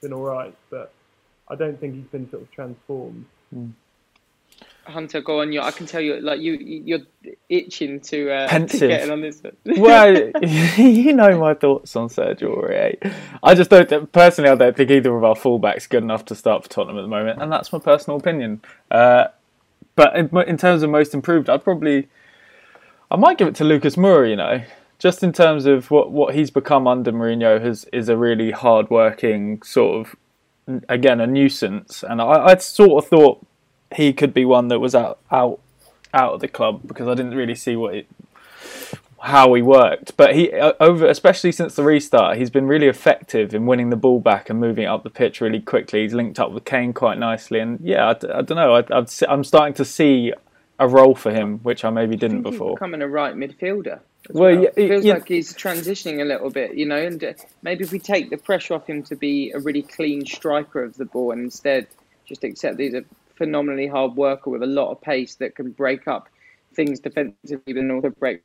been 0.00 0.12
all 0.12 0.24
right, 0.24 0.54
but 0.70 0.92
I 1.48 1.54
don't 1.54 1.78
think 1.78 1.94
he's 1.94 2.06
been 2.06 2.28
sort 2.30 2.42
of 2.42 2.50
transformed. 2.50 3.24
Hunter, 4.88 5.20
go 5.20 5.40
on. 5.40 5.52
You, 5.52 5.60
I 5.60 5.70
can 5.70 5.86
tell 5.86 6.00
you, 6.00 6.20
like 6.20 6.40
you, 6.40 6.54
you're 6.54 7.00
itching 7.48 8.00
to, 8.00 8.30
uh, 8.30 8.48
to 8.66 8.78
get 8.78 9.02
in 9.02 9.10
on 9.10 9.20
this. 9.20 9.42
well, 9.64 10.32
you 10.42 11.12
know 11.12 11.38
my 11.38 11.54
thoughts 11.54 11.94
on 11.94 12.08
Sergio 12.08 12.56
Aurier. 12.56 13.14
I 13.42 13.54
just 13.54 13.70
don't 13.70 14.10
personally. 14.12 14.50
I 14.50 14.54
don't 14.54 14.76
think 14.76 14.90
either 14.90 15.14
of 15.14 15.24
our 15.24 15.34
fullbacks 15.34 15.88
good 15.88 16.02
enough 16.02 16.24
to 16.26 16.34
start 16.34 16.64
for 16.64 16.70
Tottenham 16.70 16.98
at 16.98 17.02
the 17.02 17.08
moment, 17.08 17.40
and 17.40 17.52
that's 17.52 17.72
my 17.72 17.78
personal 17.78 18.18
opinion. 18.18 18.62
Uh, 18.90 19.28
but 19.94 20.16
in, 20.16 20.36
in 20.46 20.56
terms 20.56 20.82
of 20.82 20.90
most 20.90 21.12
improved, 21.12 21.50
I'd 21.50 21.64
probably, 21.64 22.08
I 23.10 23.16
might 23.16 23.38
give 23.38 23.48
it 23.48 23.54
to 23.56 23.64
Lucas 23.64 23.96
Moura. 23.96 24.30
You 24.30 24.36
know, 24.36 24.62
just 24.98 25.22
in 25.22 25.32
terms 25.32 25.66
of 25.66 25.90
what 25.90 26.10
what 26.10 26.34
he's 26.34 26.50
become 26.50 26.86
under 26.86 27.12
Mourinho, 27.12 27.60
has 27.60 27.84
is 27.92 28.08
a 28.08 28.16
really 28.16 28.50
hard 28.50 28.90
working 28.90 29.62
sort 29.62 30.06
of 30.06 30.16
again 30.88 31.20
a 31.20 31.26
nuisance, 31.26 32.02
and 32.02 32.20
I, 32.20 32.46
I 32.46 32.56
sort 32.56 33.04
of 33.04 33.10
thought 33.10 33.46
he 33.94 34.12
could 34.12 34.34
be 34.34 34.44
one 34.44 34.68
that 34.68 34.78
was 34.78 34.94
out 34.94 35.18
out 35.30 35.60
out 36.12 36.34
of 36.34 36.40
the 36.40 36.48
club 36.48 36.80
because 36.86 37.08
I 37.08 37.14
didn't 37.14 37.34
really 37.34 37.54
see 37.54 37.76
what 37.76 37.94
it 37.94 38.06
how 39.20 39.52
he 39.54 39.62
worked. 39.62 40.16
But 40.16 40.34
he 40.34 40.52
uh, 40.52 40.72
over, 40.80 41.06
especially 41.06 41.52
since 41.52 41.74
the 41.74 41.82
restart, 41.82 42.38
he's 42.38 42.50
been 42.50 42.66
really 42.66 42.86
effective 42.86 43.54
in 43.54 43.66
winning 43.66 43.90
the 43.90 43.96
ball 43.96 44.20
back 44.20 44.48
and 44.50 44.60
moving 44.60 44.84
it 44.84 44.88
up 44.88 45.02
the 45.02 45.10
pitch 45.10 45.40
really 45.40 45.60
quickly. 45.60 46.02
He's 46.02 46.14
linked 46.14 46.38
up 46.38 46.52
with 46.52 46.64
Kane 46.64 46.92
quite 46.92 47.18
nicely, 47.18 47.60
and 47.60 47.80
yeah, 47.80 48.08
I 48.08 48.42
don't 48.42 48.50
know. 48.50 48.76
I, 48.76 49.06
I'm 49.28 49.44
starting 49.44 49.74
to 49.74 49.84
see 49.84 50.32
a 50.78 50.88
role 50.88 51.14
for 51.14 51.32
him, 51.32 51.58
which 51.58 51.84
I 51.84 51.90
maybe 51.90 52.16
didn't 52.16 52.44
He's 52.44 52.52
before. 52.52 52.74
becoming 52.74 53.02
a 53.02 53.08
right 53.08 53.34
midfielder. 53.34 54.00
as 54.28 54.34
Well, 54.34 54.62
yeah, 54.62 54.68
it 54.76 54.88
feels 54.88 55.04
yeah. 55.04 55.14
like 55.14 55.28
he's 55.28 55.52
transitioning 55.52 56.20
a 56.20 56.24
little 56.24 56.50
bit, 56.50 56.74
you 56.74 56.86
know. 56.86 56.96
And 56.96 57.22
uh, 57.22 57.32
maybe 57.62 57.84
if 57.84 57.92
we 57.92 57.98
take 57.98 58.30
the 58.30 58.36
pressure 58.36 58.74
off 58.74 58.86
him 58.86 59.02
to 59.04 59.16
be 59.16 59.50
a 59.50 59.58
really 59.58 59.82
clean 59.82 60.24
striker 60.24 60.82
of 60.82 60.96
the 60.96 61.04
ball, 61.04 61.32
and 61.32 61.42
instead 61.42 61.88
just 62.26 62.44
accept 62.44 62.76
that 62.76 62.82
he's 62.82 62.94
a 62.94 63.04
phenomenally 63.38 63.86
hard 63.86 64.14
worker 64.16 64.50
with 64.50 64.62
a 64.62 64.66
lot 64.66 64.90
of 64.90 65.00
pace 65.00 65.36
that 65.36 65.54
can 65.54 65.70
break 65.70 66.06
up 66.06 66.28
things 66.74 67.00
defensively, 67.00 67.72
but 67.72 67.90
also 67.90 68.10
break 68.10 68.42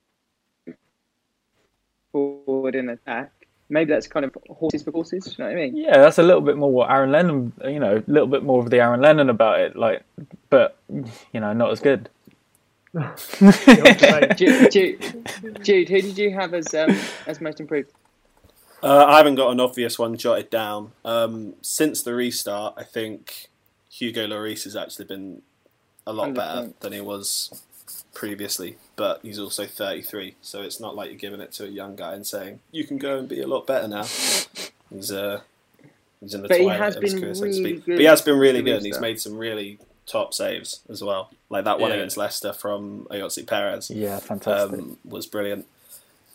forward 2.12 2.76
in 2.76 2.90
attack. 2.90 3.32
Maybe 3.70 3.92
that's 3.92 4.08
kind 4.08 4.26
of 4.26 4.38
horses 4.50 4.84
for 4.84 4.92
courses. 4.92 5.36
You 5.38 5.44
know 5.44 5.50
what 5.50 5.58
I 5.58 5.62
mean? 5.62 5.76
Yeah, 5.76 5.98
that's 5.98 6.20
a 6.20 6.24
little 6.24 6.42
bit 6.42 6.58
more 6.58 6.72
what 6.72 6.92
Aaron 6.92 7.12
Lennon, 7.12 7.54
you 7.66 7.80
know, 7.80 7.98
a 7.98 8.12
little 8.12 8.28
bit 8.28 8.44
more 8.44 8.62
of 8.62 8.70
the 8.70 8.80
Aaron 8.80 9.02
Lennon 9.02 9.30
about 9.30 9.60
it, 9.60 9.76
like, 9.76 10.04
but 10.50 10.78
you 10.90 11.40
know, 11.40 11.54
not 11.54 11.72
as 11.72 11.80
good. 11.80 12.10
Jude, 14.38 14.72
Jude, 14.72 15.64
Jude, 15.64 15.90
who 15.90 16.02
did 16.02 16.18
you 16.18 16.32
have 16.32 16.54
as 16.54 16.76
um, 16.76 16.96
as 17.26 17.42
most 17.42 17.60
improved? 17.60 17.92
Uh, 18.84 19.06
I 19.08 19.18
haven't 19.18 19.36
got 19.36 19.50
an 19.50 19.60
obvious 19.60 19.98
one 19.98 20.16
jotted 20.18 20.52
down. 20.52 20.92
Um, 21.04 21.56
since 21.62 22.04
the 22.04 22.14
restart, 22.14 22.76
I 22.78 22.84
think 22.84 23.50
Hugo 23.98 24.28
Lloris 24.28 24.64
has 24.64 24.76
actually 24.76 25.06
been 25.06 25.42
a 26.08 26.14
lot 26.14 26.34
better 26.34 26.62
100%. 26.68 26.80
than 26.80 26.94
he 26.94 27.02
was 27.02 27.62
previously. 28.14 28.78
But 28.96 29.20
he's 29.24 29.40
also 29.40 29.66
33, 29.66 30.36
so 30.42 30.62
it's 30.62 30.80
not 30.80 30.96
like 30.96 31.10
you're 31.10 31.18
giving 31.20 31.42
it 31.42 31.52
to 31.54 31.66
a 31.66 31.68
young 31.70 31.96
guy 31.96 32.14
and 32.14 32.26
saying 32.26 32.60
you 32.72 32.86
can 32.86 32.98
go 32.98 33.18
and 33.20 33.28
be 33.30 33.42
a 33.42 33.48
lot 33.48 33.68
better 33.68 33.88
now. 33.88 34.04
He's 34.94 35.12
uh, 35.12 35.42
he's 36.22 36.36
in 36.36 36.44
the 36.44 36.48
But 36.48 36.58
he 36.58 36.64
twilight 36.66 36.80
has 36.82 36.96
of 36.98 37.02
his 37.02 37.14
been 37.14 37.22
career, 37.24 37.34
so 37.34 37.40
to 37.42 37.46
really 37.50 37.64
speak. 37.64 37.86
good 37.86 37.94
But 37.96 38.00
he 38.02 38.06
has 38.06 38.22
been 38.22 38.38
really 38.38 38.62
good, 38.62 38.76
and 38.78 38.86
he's 38.86 39.00
made 39.00 39.20
some 39.20 39.36
really 39.38 39.80
top 40.06 40.36
saves 40.36 40.82
as 40.88 41.04
well. 41.04 41.32
Like 41.50 41.64
that 41.66 41.80
one 41.80 41.90
Yeah. 41.90 41.98
against 41.98 42.16
Leicester 42.18 42.54
from 42.54 43.08
Ayoze 43.10 43.48
Perez 43.48 43.90
Yeah, 43.90 44.20
fantastic. 44.20 44.80
um, 44.80 44.98
was 45.04 45.26
brilliant. 45.26 45.66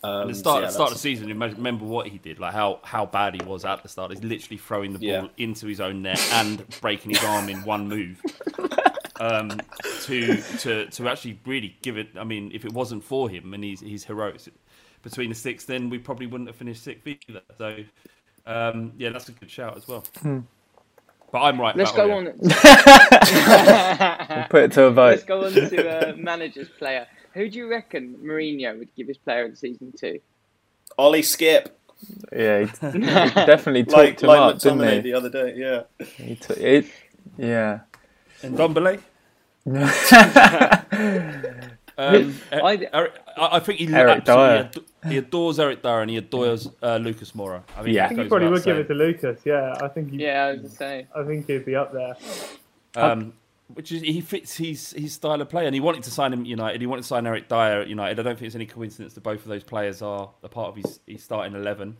Um, 0.03 0.21
At 0.21 0.27
the 0.29 0.33
so 0.35 0.39
start, 0.39 0.61
yeah, 0.61 0.67
the 0.67 0.73
start 0.73 0.91
of 0.91 0.95
the 0.95 0.99
season, 1.01 1.27
remember 1.27 1.55
remember 1.57 1.83
what 1.85 2.07
he 2.07 2.17
did, 2.19 2.39
like 2.39 2.53
how, 2.53 2.79
how 2.83 3.05
bad 3.05 3.35
he 3.39 3.45
was 3.45 3.65
at 3.65 3.83
the 3.83 3.89
start. 3.89 4.11
He's 4.11 4.23
literally 4.23 4.57
throwing 4.57 4.93
the 4.93 4.99
ball 4.99 5.07
Yeah. 5.07 5.27
into 5.37 5.67
his 5.67 5.81
own 5.81 6.01
net 6.03 6.19
and 6.33 6.63
breaking 6.79 7.11
his 7.11 7.23
arm 7.23 7.49
in 7.49 7.63
one 7.63 7.87
move. 7.87 8.21
Um, 9.21 9.59
to 10.03 10.37
to 10.59 10.85
to 10.87 11.09
actually 11.09 11.37
really 11.45 11.75
give 11.81 11.97
it. 11.97 12.07
I 12.17 12.23
mean, 12.23 12.51
if 12.53 12.63
it 12.63 12.71
wasn't 12.71 13.03
for 13.03 13.27
him 13.29 13.53
and 13.53 13.61
he's 13.61 13.81
he's 13.81 14.05
heroic 14.05 14.39
between 15.03 15.27
the 15.27 15.35
six, 15.35 15.65
then 15.65 15.89
we 15.89 15.97
probably 15.99 16.25
wouldn't 16.25 16.47
have 16.47 16.55
finished 16.55 16.81
sixth 16.83 17.05
either. 17.05 17.41
So 17.57 17.83
um, 18.45 18.93
yeah, 18.97 19.09
that's 19.09 19.27
a 19.27 19.33
good 19.33 19.51
shout 19.51 19.75
as 19.75 19.85
well. 19.89 20.05
But 21.33 21.41
I'm 21.41 21.59
right. 21.59 21.75
Let's 21.75 21.91
about 21.91 22.07
go 22.07 22.13
Alli. 22.13 22.27
on. 22.29 22.39
Put 24.49 24.63
it 24.63 24.71
to 24.73 24.83
a 24.85 24.91
vote. 24.91 25.09
Let's 25.09 25.23
go 25.25 25.43
on 25.45 25.51
to 25.51 26.11
uh, 26.11 26.15
manager's 26.15 26.69
player. 26.69 27.05
Who 27.33 27.49
do 27.49 27.57
you 27.57 27.69
reckon 27.69 28.15
Mourinho 28.23 28.77
would 28.79 28.93
give 28.95 29.07
his 29.07 29.17
player 29.17 29.45
of 29.45 29.51
the 29.51 29.57
season 29.57 29.91
to? 29.99 30.19
Alli 30.97 31.21
Skip, 31.21 31.77
Yeah, 32.33 32.59
he, 32.61 32.65
he 32.91 32.99
definitely 33.05 33.83
talked 33.83 33.95
like 33.97 34.21
him 34.21 34.27
like 34.29 34.39
up, 34.55 34.59
didn't 34.59 34.89
he? 34.89 34.99
the 35.01 35.13
other 35.13 35.29
day. 35.29 35.53
Yeah. 35.55 35.83
he 36.17 36.35
took 36.35 36.57
it, 36.57 36.87
yeah. 37.37 37.81
And 38.43 38.57
Dombele. 38.57 38.99
Um, 41.97 42.33
I- 42.53 42.87
I, 42.93 43.07
I 43.37 43.59
think 43.59 43.79
he 43.79 43.93
Eric 43.93 44.23
Dier. 44.23 44.71
he 45.09 45.17
adores 45.17 45.59
Eric 45.59 45.81
Dier 45.83 45.99
and 45.99 46.09
he 46.09 46.15
adores 46.15 46.69
uh, 46.81 46.95
Lucas 46.95 47.33
Moura. 47.33 47.61
I 47.77 47.83
mean, 47.83 47.93
Yeah. 47.93 48.05
I 48.05 48.07
think 48.07 48.21
he 48.21 48.27
probably 48.29 48.47
without 48.47 48.65
would 48.67 48.77
give 48.77 48.85
it 48.85 48.87
to 48.87 48.93
Lucas. 48.93 49.39
Yeah, 49.43 49.75
I 49.81 49.87
think 49.89 50.11
he. 50.11 50.17
Yeah, 50.23 50.45
I 50.45 50.51
was 50.53 50.61
just 50.61 50.77
saying. 50.77 51.07
I 51.13 51.23
think 51.23 51.47
he'd 51.47 51.65
be 51.65 51.75
up 51.75 51.91
there. 51.91 52.15
Um, 52.95 53.33
which 53.73 53.91
is 53.91 54.01
he 54.01 54.21
fits 54.21 54.57
his 54.57 54.91
his 54.91 55.13
style 55.13 55.41
of 55.41 55.49
play, 55.49 55.65
and 55.65 55.73
he 55.73 55.79
wanted 55.79 56.03
to 56.03 56.11
sign 56.11 56.33
him 56.33 56.41
at 56.41 56.47
United. 56.47 56.81
He 56.81 56.87
wanted 56.87 57.03
to 57.03 57.07
sign 57.07 57.25
Eric 57.27 57.47
Dier 57.47 57.81
at 57.81 57.87
United. 57.87 58.19
I 58.19 58.23
don't 58.23 58.35
think 58.37 58.47
it's 58.47 58.55
any 58.55 58.65
coincidence 58.65 59.13
that 59.13 59.21
both 59.21 59.41
of 59.41 59.47
those 59.47 59.63
players 59.63 60.01
are 60.01 60.31
a 60.43 60.49
part 60.49 60.69
of 60.69 60.75
his, 60.83 60.99
his 61.07 61.23
starting 61.23 61.55
eleven. 61.55 61.97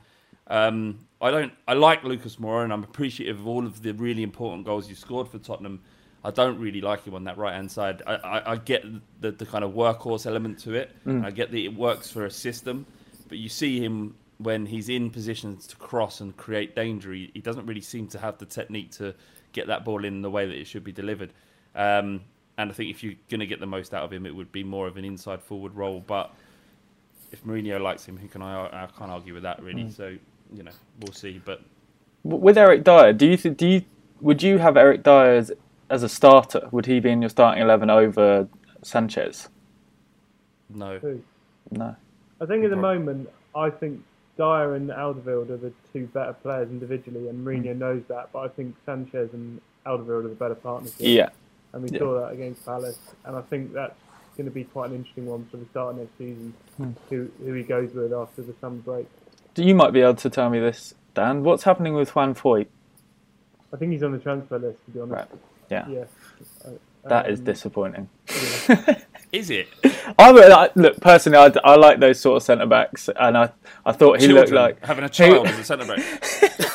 Um, 0.47 0.99
I 1.21 1.29
don't. 1.31 1.53
I 1.67 1.73
like 1.73 2.03
Lucas 2.03 2.37
Moura, 2.37 2.63
and 2.63 2.73
I'm 2.73 2.83
appreciative 2.83 3.39
of 3.39 3.47
all 3.47 3.65
of 3.65 3.81
the 3.81 3.93
really 3.93 4.23
important 4.23 4.65
goals 4.65 4.87
he 4.87 4.95
scored 4.95 5.27
for 5.27 5.37
Tottenham. 5.37 5.81
I 6.23 6.31
don't 6.31 6.59
really 6.59 6.81
like 6.81 7.05
him 7.05 7.13
on 7.13 7.23
that 7.25 7.37
right 7.37 7.53
hand 7.53 7.71
side. 7.71 8.01
I, 8.05 8.15
I, 8.15 8.51
I 8.51 8.55
get 8.57 8.83
the, 9.21 9.31
the 9.31 9.45
kind 9.45 9.63
of 9.63 9.71
workhorse 9.71 10.25
element 10.25 10.59
to 10.59 10.73
it. 10.73 10.93
and 11.05 11.25
I 11.25 11.31
get 11.31 11.51
that 11.51 11.57
it 11.57 11.73
works 11.73 12.11
for 12.11 12.25
a 12.25 12.31
system, 12.31 12.85
but 13.29 13.37
you 13.37 13.47
see 13.47 13.79
him 13.79 14.15
when 14.37 14.65
he's 14.65 14.89
in 14.89 15.11
positions 15.11 15.67
to 15.67 15.75
cross 15.77 16.19
and 16.19 16.35
create 16.35 16.75
danger. 16.75 17.13
He, 17.13 17.31
he 17.33 17.39
doesn't 17.41 17.65
really 17.65 17.81
seem 17.81 18.07
to 18.07 18.19
have 18.19 18.37
the 18.37 18.45
technique 18.45 18.91
to 18.93 19.13
get 19.53 19.67
that 19.67 19.85
ball 19.85 20.03
in 20.03 20.21
the 20.21 20.29
way 20.29 20.45
that 20.45 20.55
it 20.55 20.65
should 20.67 20.83
be 20.83 20.91
delivered. 20.91 21.31
Um, 21.75 22.21
and 22.57 22.69
I 22.69 22.73
think 22.73 22.89
if 22.89 23.03
you're 23.03 23.13
going 23.29 23.39
to 23.39 23.47
get 23.47 23.59
the 23.59 23.65
most 23.65 23.93
out 23.93 24.03
of 24.03 24.11
him, 24.11 24.25
it 24.25 24.35
would 24.35 24.51
be 24.51 24.63
more 24.63 24.87
of 24.87 24.97
an 24.97 25.05
inside 25.05 25.41
forward 25.41 25.75
role. 25.75 26.03
But 26.05 26.33
if 27.31 27.43
Mourinho 27.45 27.79
likes 27.79 28.05
him, 28.05 28.17
who 28.17 28.27
can 28.27 28.41
I? 28.41 28.65
I 28.65 28.87
can't 28.97 29.11
argue 29.11 29.33
with 29.33 29.43
that 29.43 29.61
really. 29.61 29.89
So 29.89 30.15
you 30.53 30.63
know, 30.63 30.71
we'll 31.01 31.13
see. 31.13 31.41
But 31.43 31.61
With 32.23 32.57
Eric 32.57 32.83
Dier, 32.83 33.13
do 33.13 33.27
you 33.27 33.37
th- 33.37 33.57
do 33.57 33.67
you 33.67 33.85
would 34.21 34.43
you 34.43 34.57
have 34.57 34.75
Eric 34.77 35.03
Dier 35.03 35.35
as, 35.35 35.51
as 35.89 36.03
a 36.03 36.09
starter? 36.09 36.67
Would 36.71 36.85
he 36.85 36.99
be 36.99 37.09
in 37.11 37.21
your 37.21 37.29
starting 37.29 37.61
eleven 37.61 37.89
over 37.89 38.47
Sanchez? 38.83 39.49
no, 40.69 40.99
Who? 40.99 41.21
No. 41.71 41.95
I 42.41 42.45
think 42.45 42.63
at 42.63 42.69
the 42.69 42.75
moment, 42.75 43.29
I 43.55 43.69
think 43.69 44.03
Dier 44.37 44.75
and 44.75 44.89
Alderweireld 44.89 45.49
are 45.49 45.57
the 45.57 45.73
two 45.91 46.07
better 46.07 46.33
players 46.33 46.69
individually, 46.69 47.27
and 47.27 47.45
Mourinho 47.45 47.75
knows 47.77 48.03
that. 48.07 48.31
But 48.31 48.39
I 48.39 48.47
think 48.49 48.75
Sanchez 48.85 49.29
and 49.33 49.61
Alderweireld 49.85 50.25
are 50.25 50.29
the 50.29 50.35
better 50.35 50.55
partnership. 50.55 50.95
Yeah. 50.99 51.29
And 51.73 51.83
we 51.83 51.89
Yeah. 51.91 51.99
saw 51.99 52.19
that 52.21 52.33
against 52.33 52.65
Palace. 52.65 52.99
And 53.25 53.35
I 53.35 53.41
think 53.41 53.73
that's 53.73 53.95
going 54.37 54.45
to 54.45 54.51
be 54.51 54.63
quite 54.63 54.89
an 54.89 54.95
interesting 54.97 55.25
one 55.27 55.45
for 55.51 55.57
the 55.57 55.65
start 55.65 55.93
of 55.95 55.99
next 56.01 56.17
season. 56.17 56.53
Hmm. 56.77 56.91
Who 57.09 57.29
who 57.43 57.53
he 57.53 57.63
goes 57.63 57.93
with 57.93 58.11
after 58.13 58.41
the 58.41 58.53
summer 58.61 58.77
break? 58.77 59.07
You 59.55 59.75
might 59.75 59.91
be 59.91 60.01
able 60.01 60.15
to 60.15 60.29
tell 60.29 60.49
me 60.49 60.59
this, 60.59 60.93
Dan. 61.13 61.43
What's 61.43 61.63
happening 61.63 61.93
with 61.93 62.15
Juan 62.15 62.33
Foyth? 62.33 62.67
I 63.73 63.77
think 63.77 63.91
he's 63.91 64.03
on 64.03 64.13
the 64.13 64.19
transfer 64.19 64.57
list 64.57 64.77
to 64.85 64.91
be 64.91 64.99
honest. 65.01 65.29
Right. 65.31 65.39
Yeah. 65.69 65.87
Yeah. 65.89 66.03
That 67.05 67.29
is 67.29 67.39
Um, 67.39 67.45
disappointing. 67.45 68.09
is 69.31 69.49
it? 69.49 69.67
I, 70.19 70.31
would- 70.31 70.51
I 70.51 70.69
look 70.75 70.99
personally. 70.99 71.37
I, 71.37 71.51
I 71.63 71.75
like 71.75 71.99
those 71.99 72.19
sort 72.19 72.37
of 72.37 72.43
centre 72.43 72.65
backs, 72.65 73.09
and 73.15 73.37
I, 73.37 73.49
I 73.85 73.91
thought 73.93 74.19
he 74.21 74.27
looked 74.27 74.51
like 74.51 74.83
having 74.85 75.03
a 75.05 75.09
child 75.09 75.47
as 75.47 75.59
a 75.59 75.63
centre 75.63 75.85
back. 75.85 75.99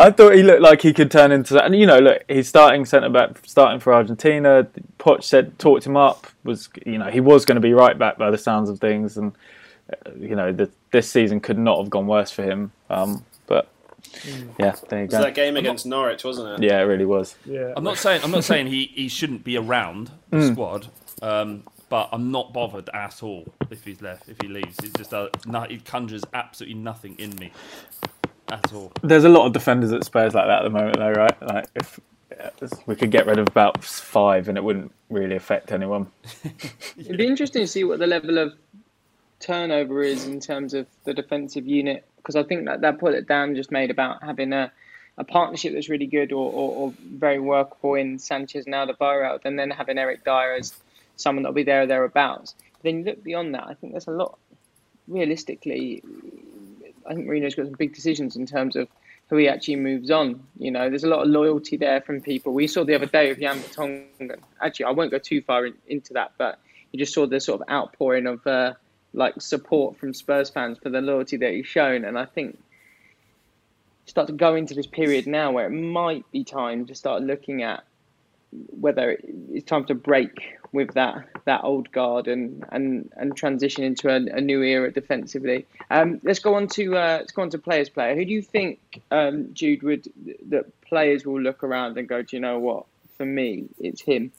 I 0.00 0.12
thought 0.12 0.34
he 0.36 0.44
looked 0.44 0.62
like 0.62 0.82
he 0.82 0.92
could 0.92 1.10
turn 1.10 1.32
into. 1.32 1.62
And 1.62 1.74
you 1.74 1.84
know, 1.84 1.98
look, 1.98 2.22
he's 2.28 2.48
starting 2.48 2.84
centre 2.84 3.08
back, 3.10 3.40
starting 3.44 3.80
for 3.80 3.92
Argentina. 3.92 4.66
Poch 4.98 5.24
said 5.24 5.58
talked 5.58 5.84
him 5.84 5.96
up. 5.96 6.28
Was 6.44 6.68
you 6.86 6.98
know 6.98 7.10
he 7.10 7.18
was 7.20 7.44
going 7.44 7.56
to 7.56 7.60
be 7.60 7.74
right 7.74 7.98
back 7.98 8.16
by 8.16 8.30
the 8.30 8.38
sounds 8.38 8.70
of 8.70 8.78
things, 8.78 9.16
and 9.16 9.32
uh, 9.92 10.10
you 10.18 10.36
know 10.36 10.52
the, 10.52 10.70
this 10.92 11.10
season 11.10 11.40
could 11.40 11.58
not 11.58 11.78
have 11.78 11.90
gone 11.90 12.06
worse 12.06 12.30
for 12.30 12.44
him. 12.44 12.70
Um, 12.88 13.24
but 13.48 13.68
yeah, 14.58 14.76
there 14.88 15.00
you 15.00 15.04
It 15.04 15.06
was 15.06 15.10
go. 15.10 15.22
that 15.22 15.34
game 15.34 15.56
against 15.56 15.84
Norwich, 15.84 16.22
wasn't 16.22 16.62
it? 16.62 16.66
Yeah, 16.68 16.78
it 16.78 16.84
really 16.84 17.04
was. 17.04 17.34
Yeah. 17.44 17.72
I'm 17.76 17.82
not 17.84 17.98
saying 17.98 18.22
I'm 18.22 18.30
not 18.30 18.44
saying 18.44 18.68
he, 18.68 18.92
he 18.94 19.08
shouldn't 19.08 19.42
be 19.42 19.56
around 19.58 20.12
the 20.30 20.46
Hmm. 20.46 20.52
squad, 20.52 20.86
um, 21.22 21.64
but 21.88 22.08
I'm 22.12 22.30
not 22.30 22.52
bothered 22.52 22.88
at 22.94 23.20
all 23.24 23.46
if 23.68 23.84
he's 23.84 24.00
left 24.00 24.28
if 24.28 24.36
he 24.40 24.46
leaves. 24.46 24.78
It 24.78 24.94
just 24.96 25.12
uh, 25.12 25.28
no, 25.44 25.62
it 25.64 25.84
conjures 25.84 26.22
absolutely 26.32 26.78
nothing 26.78 27.16
in 27.18 27.34
me 27.36 27.50
at 28.50 28.72
all. 28.72 28.92
There's 29.02 29.24
a 29.24 29.28
lot 29.28 29.46
of 29.46 29.52
defenders 29.52 29.92
at 29.92 30.04
Spurs 30.04 30.34
like 30.34 30.46
that 30.46 30.60
at 30.60 30.64
the 30.64 30.70
moment, 30.70 30.98
though, 30.98 31.12
right? 31.12 31.42
Like 31.42 31.66
if 31.74 32.00
we 32.86 32.96
could 32.96 33.10
get 33.10 33.26
rid 33.26 33.38
of 33.38 33.48
about 33.48 33.84
five, 33.84 34.48
and 34.48 34.56
it 34.56 34.64
wouldn't 34.64 34.92
really 35.10 35.36
affect 35.36 35.72
anyone. 35.72 36.10
It'd 36.98 37.16
be 37.16 37.26
interesting 37.26 37.62
to 37.62 37.66
see 37.66 37.84
what 37.84 37.98
the 37.98 38.06
level 38.06 38.38
of 38.38 38.54
turnover 39.40 40.02
is 40.02 40.26
in 40.26 40.40
terms 40.40 40.74
of 40.74 40.86
the 41.04 41.14
defensive 41.14 41.66
unit 41.66 42.04
because 42.16 42.34
I 42.36 42.42
think 42.42 42.66
that 42.66 42.80
that 42.80 42.98
point 42.98 43.14
that 43.14 43.28
Dan 43.28 43.54
just 43.54 43.70
made 43.70 43.90
about 43.90 44.22
having 44.22 44.52
a, 44.52 44.70
a 45.16 45.24
partnership 45.24 45.72
that's 45.72 45.88
really 45.88 46.06
good 46.06 46.32
or, 46.32 46.52
or, 46.52 46.72
or 46.72 46.94
very 47.12 47.38
workable 47.38 47.94
in 47.94 48.18
Sanchez 48.18 48.66
and 48.66 48.74
Alderweireld 48.74 49.40
and 49.44 49.58
then 49.58 49.70
having 49.70 49.98
Eric 49.98 50.24
Dier 50.24 50.56
as 50.58 50.74
someone 51.16 51.42
that'll 51.44 51.54
be 51.54 51.62
there 51.62 51.82
or 51.82 51.86
thereabouts. 51.86 52.54
Then 52.82 52.98
you 52.98 53.04
look 53.04 53.24
beyond 53.24 53.54
that. 53.54 53.64
I 53.66 53.74
think 53.74 53.92
there's 53.92 54.08
a 54.08 54.12
lot. 54.12 54.38
Realistically, 55.06 56.02
I 57.08 57.14
think 57.14 57.26
Mourinho's 57.26 57.54
got 57.54 57.66
some 57.66 57.74
big 57.74 57.94
decisions 57.94 58.36
in 58.36 58.46
terms 58.46 58.76
of 58.76 58.88
who 59.28 59.36
he 59.36 59.48
actually 59.48 59.76
moves 59.76 60.10
on. 60.10 60.42
You 60.58 60.70
know, 60.70 60.88
there's 60.88 61.04
a 61.04 61.08
lot 61.08 61.22
of 61.22 61.28
loyalty 61.28 61.76
there 61.76 62.00
from 62.00 62.20
people. 62.20 62.52
We 62.52 62.66
saw 62.66 62.84
the 62.84 62.94
other 62.94 63.06
day 63.06 63.28
with 63.28 63.40
Jan 63.40 63.58
Vertonghen. 63.58 64.38
Actually, 64.62 64.86
I 64.86 64.90
won't 64.90 65.10
go 65.10 65.18
too 65.18 65.42
far 65.42 65.66
in, 65.66 65.74
into 65.86 66.14
that, 66.14 66.32
but 66.38 66.58
you 66.92 66.98
just 66.98 67.14
saw 67.14 67.26
the 67.26 67.40
sort 67.40 67.60
of 67.60 67.68
outpouring 67.68 68.26
of 68.26 68.46
uh, 68.46 68.74
like 69.12 69.40
support 69.40 69.98
from 69.98 70.14
Spurs 70.14 70.50
fans 70.50 70.78
for 70.78 70.90
the 70.90 71.00
loyalty 71.00 71.36
that 71.38 71.52
he's 71.52 71.66
shown, 71.66 72.04
and 72.04 72.18
I 72.18 72.24
think 72.24 72.58
start 74.06 74.26
to 74.26 74.32
go 74.32 74.54
into 74.54 74.74
this 74.74 74.86
period 74.86 75.26
now 75.26 75.52
where 75.52 75.66
it 75.66 75.70
might 75.70 76.24
be 76.32 76.42
time 76.42 76.86
to 76.86 76.94
start 76.94 77.22
looking 77.22 77.62
at 77.62 77.84
whether 78.50 79.18
it's 79.52 79.66
time 79.66 79.84
to 79.84 79.94
break 79.94 80.57
with 80.72 80.92
that 80.94 81.24
that 81.44 81.64
old 81.64 81.90
guard 81.92 82.28
and 82.28 82.64
and 82.70 83.10
and 83.16 83.36
transition 83.36 83.84
into 83.84 84.08
a, 84.08 84.16
a 84.36 84.40
new 84.40 84.62
era 84.62 84.92
defensively. 84.92 85.66
Um, 85.90 86.20
let's 86.22 86.38
go 86.38 86.54
on 86.54 86.68
to 86.68 86.96
uh, 86.96 87.16
let's 87.20 87.32
go 87.32 87.42
on 87.42 87.50
to 87.50 87.58
players. 87.58 87.88
Player, 87.88 88.14
who 88.14 88.24
do 88.24 88.30
you 88.30 88.42
think 88.42 88.78
um, 89.10 89.52
Jude 89.54 89.82
would 89.82 90.08
that 90.48 90.66
players 90.82 91.24
will 91.24 91.40
look 91.40 91.62
around 91.62 91.96
and 91.98 92.08
go, 92.08 92.22
do 92.22 92.36
you 92.36 92.40
know 92.40 92.58
what? 92.58 92.86
For 93.16 93.26
me, 93.26 93.66
it's 93.78 94.02
him. 94.02 94.32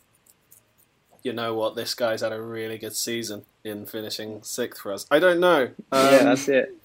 You 1.22 1.34
know 1.34 1.54
what? 1.54 1.76
This 1.76 1.94
guy's 1.96 2.22
had 2.22 2.32
a 2.32 2.42
really 2.42 2.78
good 2.78 2.96
season 2.96 3.44
in 3.63 3.86
finishing 3.86 4.42
sixth 4.42 4.82
for 4.82 4.94
us. 4.94 5.06
I 5.12 5.20
don't 5.20 5.39
know. 5.39 5.70
Um, 5.92 6.06
yeah, 6.06 6.24
that's 6.24 6.48
it. 6.48 6.76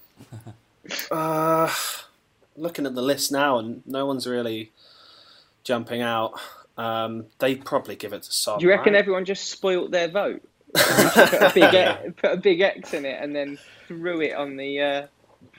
Uh, 1.09 1.67
looking 2.55 2.85
at 2.85 2.93
the 2.93 3.01
list 3.01 3.31
now, 3.31 3.57
and 3.57 3.81
no 3.87 4.05
one's 4.05 4.27
really 4.27 4.71
jumping 5.63 6.01
out. 6.01 6.39
Um, 6.77 7.25
they 7.39 7.55
probably 7.55 7.95
give 7.95 8.13
it 8.13 8.23
to 8.23 8.31
Son. 8.31 8.59
Do 8.59 8.65
you 8.65 8.69
reckon 8.69 8.93
right? 8.93 8.99
everyone 8.99 9.25
just 9.25 9.49
spoilt 9.49 9.91
their 9.91 10.07
vote? 10.09 10.41
put, 10.75 11.41
a 11.41 11.51
big 11.53 11.73
X, 11.73 12.13
put 12.17 12.31
a 12.33 12.37
big 12.37 12.59
X 12.61 12.93
in 12.93 13.05
it 13.05 13.21
and 13.21 13.33
then 13.35 13.57
threw 13.87 14.21
it 14.21 14.33
on 14.35 14.57
the 14.57 14.81
uh, 14.81 15.07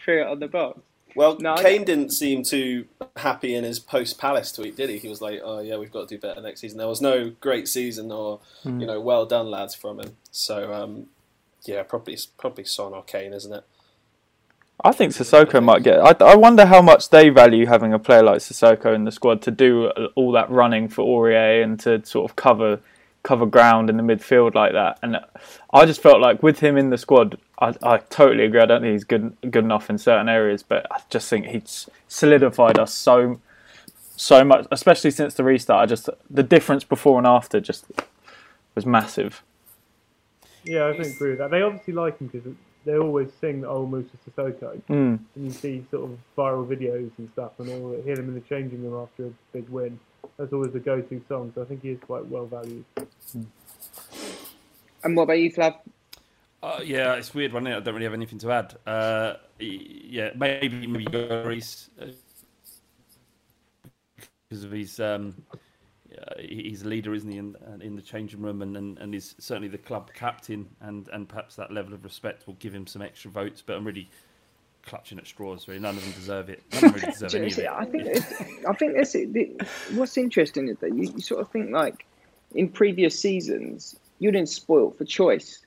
threw 0.05 0.20
it 0.22 0.26
on 0.26 0.40
the 0.40 0.48
box. 0.48 0.81
Well, 1.14 1.38
No, 1.40 1.55
Kane 1.55 1.85
didn't 1.85 2.11
seem 2.12 2.42
too 2.42 2.85
happy 3.16 3.55
in 3.55 3.64
his 3.64 3.79
post 3.79 4.18
Palace 4.18 4.52
tweet, 4.52 4.76
did 4.76 4.90
he? 4.90 4.98
He 4.98 5.09
was 5.09 5.22
like, 5.22 5.40
"Oh 5.42 5.61
yeah, 5.61 5.79
we've 5.79 5.90
got 5.90 6.07
to 6.07 6.14
do 6.14 6.20
better 6.20 6.42
next 6.42 6.61
season." 6.61 6.76
There 6.76 6.87
was 6.87 7.00
no 7.00 7.31
great 7.40 7.68
season 7.68 8.12
or 8.12 8.40
Hmm. 8.62 8.81
you 8.81 8.87
know, 8.87 9.00
well 9.00 9.24
done 9.24 9.50
lads 9.50 9.74
from 9.74 9.98
him. 10.00 10.16
So 10.31 10.74
um, 10.74 11.07
yeah, 11.64 11.83
probably 11.85 12.18
probably 12.37 12.64
Son 12.66 12.92
or 12.92 13.02
Kane, 13.02 13.33
isn't 13.33 13.52
it? 13.55 13.64
I 14.84 14.92
think 14.92 15.12
Sissoko 15.12 15.62
might 15.62 15.82
get. 15.82 15.98
I, 15.98 16.14
I 16.24 16.36
wonder 16.36 16.66
how 16.66 16.82
much 16.82 17.08
they 17.08 17.30
value 17.30 17.66
having 17.66 17.92
a 17.92 17.98
player 17.98 18.22
like 18.22 18.38
Sissoko 18.38 18.94
in 18.94 19.04
the 19.04 19.12
squad 19.12 19.40
to 19.42 19.50
do 19.50 19.88
all 20.14 20.32
that 20.32 20.50
running 20.50 20.88
for 20.88 21.02
Aurier 21.04 21.62
and 21.64 21.80
to 21.80 22.04
sort 22.04 22.30
of 22.30 22.36
cover 22.36 22.80
cover 23.22 23.46
ground 23.46 23.90
in 23.90 23.96
the 23.96 24.02
midfield 24.04 24.54
like 24.54 24.72
that. 24.72 24.98
And 25.02 25.18
I 25.72 25.84
just 25.84 26.00
felt 26.00 26.20
like 26.20 26.44
with 26.44 26.60
him 26.60 26.76
in 26.76 26.90
the 26.90 26.98
squad, 26.98 27.36
I, 27.58 27.74
I 27.82 27.96
totally 27.98 28.44
agree. 28.44 28.60
I 28.60 28.66
don't 28.66 28.82
think 28.82 28.92
he's 28.92 29.04
good 29.04 29.36
good 29.40 29.64
enough 29.64 29.90
in 29.90 29.98
certain 29.98 30.28
areas, 30.28 30.62
but 30.62 30.86
I 30.92 31.00
just 31.10 31.28
think 31.28 31.46
he's 31.46 31.88
solidified 32.06 32.78
us 32.78 32.94
so 32.94 33.40
so 34.16 34.44
much, 34.44 34.66
especially 34.70 35.10
since 35.10 35.34
the 35.34 35.42
restart. 35.42 35.82
I 35.82 35.86
just 35.86 36.08
the 36.30 36.42
difference 36.42 36.84
before 36.84 37.18
and 37.18 37.26
after 37.26 37.60
just 37.60 37.86
was 38.74 38.86
massive. 38.86 39.42
Yeah, 40.64 40.84
I 40.84 40.90
agree 40.90 41.30
with 41.30 41.38
that. 41.38 41.50
They 41.50 41.62
obviously 41.62 41.94
like 41.94 42.18
him 42.18 42.28
because 42.28 42.52
they 42.87 42.96
always 42.96 43.29
sing 43.40 43.64
"Oh 43.66 43.87
Musa 43.87 44.16
Sissoko," 44.25 44.81
Mm. 44.88 45.18
and 45.35 45.44
you 45.44 45.51
see 45.51 45.85
sort 45.90 46.11
of 46.11 46.18
viral 46.38 46.66
videos 46.66 47.11
and 47.18 47.29
stuff, 47.33 47.53
and 47.59 47.68
all 47.68 48.01
hear 48.03 48.16
them 48.16 48.29
in 48.29 48.35
the 48.35 48.40
changing 48.40 48.83
room 48.83 49.03
after 49.03 49.27
a 49.27 49.31
big 49.53 49.68
win. 49.68 49.99
That's 50.38 50.53
always 50.53 50.72
the 50.72 50.81
go-to 50.81 51.20
song. 51.29 51.53
So 51.55 51.62
I 51.62 51.64
think 51.66 51.83
he 51.83 51.90
is 51.90 52.01
quite 52.01 52.27
well 52.27 52.46
valued. 52.46 52.85
And 55.05 55.16
what 55.16 55.25
about 55.25 55.38
you, 55.38 55.53
Flav? 55.53 55.77
Uh, 56.62 56.81
yeah, 56.85 57.14
it's 57.14 57.35
weird 57.35 57.53
one. 57.53 57.66
I 57.66 57.81
don't 57.81 57.94
really 57.94 58.05
have 58.07 58.14
anything 58.14 58.38
to 58.38 58.51
add. 58.51 58.77
Uh, 58.87 59.35
yeah, 59.59 60.31
maybe 60.37 60.87
maybe 60.87 61.05
Lloris 61.07 61.90
uh, 62.01 62.07
because 64.49 64.64
of 64.64 64.72
his 64.72 64.99
um, 65.01 65.35
uh, 66.18 66.35
he's 66.38 66.83
a 66.83 66.88
leader, 66.88 67.14
isn't 67.14 67.31
he, 67.31 67.38
in, 67.38 67.57
uh, 67.57 67.79
in 67.81 67.96
the 67.96 68.02
changing 68.02 68.42
room, 68.42 68.62
and, 68.62 68.76
and, 68.76 68.98
and 68.98 69.14
he's 69.14 69.35
certainly 69.38 69.68
the 69.68 69.79
club 69.79 70.11
captain, 70.14 70.68
and, 70.81 71.09
and 71.09 71.29
perhaps 71.29 71.57
that 71.57 71.72
level 71.72 71.94
of 71.94 72.05
respect 72.05 72.46
will 72.46 72.55
give 72.55 72.74
him 72.74 72.87
some 72.87 73.02
extra 73.02 73.31
votes. 73.31 73.62
But 73.64 73.76
I'm 73.76 73.85
really 73.85 74.09
clutching 74.87 75.18
at 75.18 75.26
straws. 75.26 75.68
Really, 75.68 75.81
none 75.81 75.96
of 75.96 76.02
them 76.02 76.12
deserve 76.12 76.48
it. 76.48 76.62
None 76.72 76.85
of 76.85 76.92
them 76.92 77.00
really 77.00 77.12
deserve 77.12 77.35
any 77.35 77.52
of 77.52 77.59
it. 77.59 77.68
I 77.68 77.85
think 77.85 78.66
I 78.66 78.72
think 78.72 78.94
that's 78.94 79.14
it. 79.14 79.62
What's 79.94 80.16
interesting 80.16 80.68
is 80.68 80.79
that 80.79 80.94
you, 80.94 81.12
you 81.14 81.20
sort 81.20 81.40
of 81.40 81.50
think 81.50 81.70
like 81.70 82.07
in 82.55 82.68
previous 82.68 83.18
seasons 83.18 83.96
you've 84.18 84.33
been 84.33 84.46
spoilt 84.46 84.96
for 84.96 85.05
choice. 85.05 85.61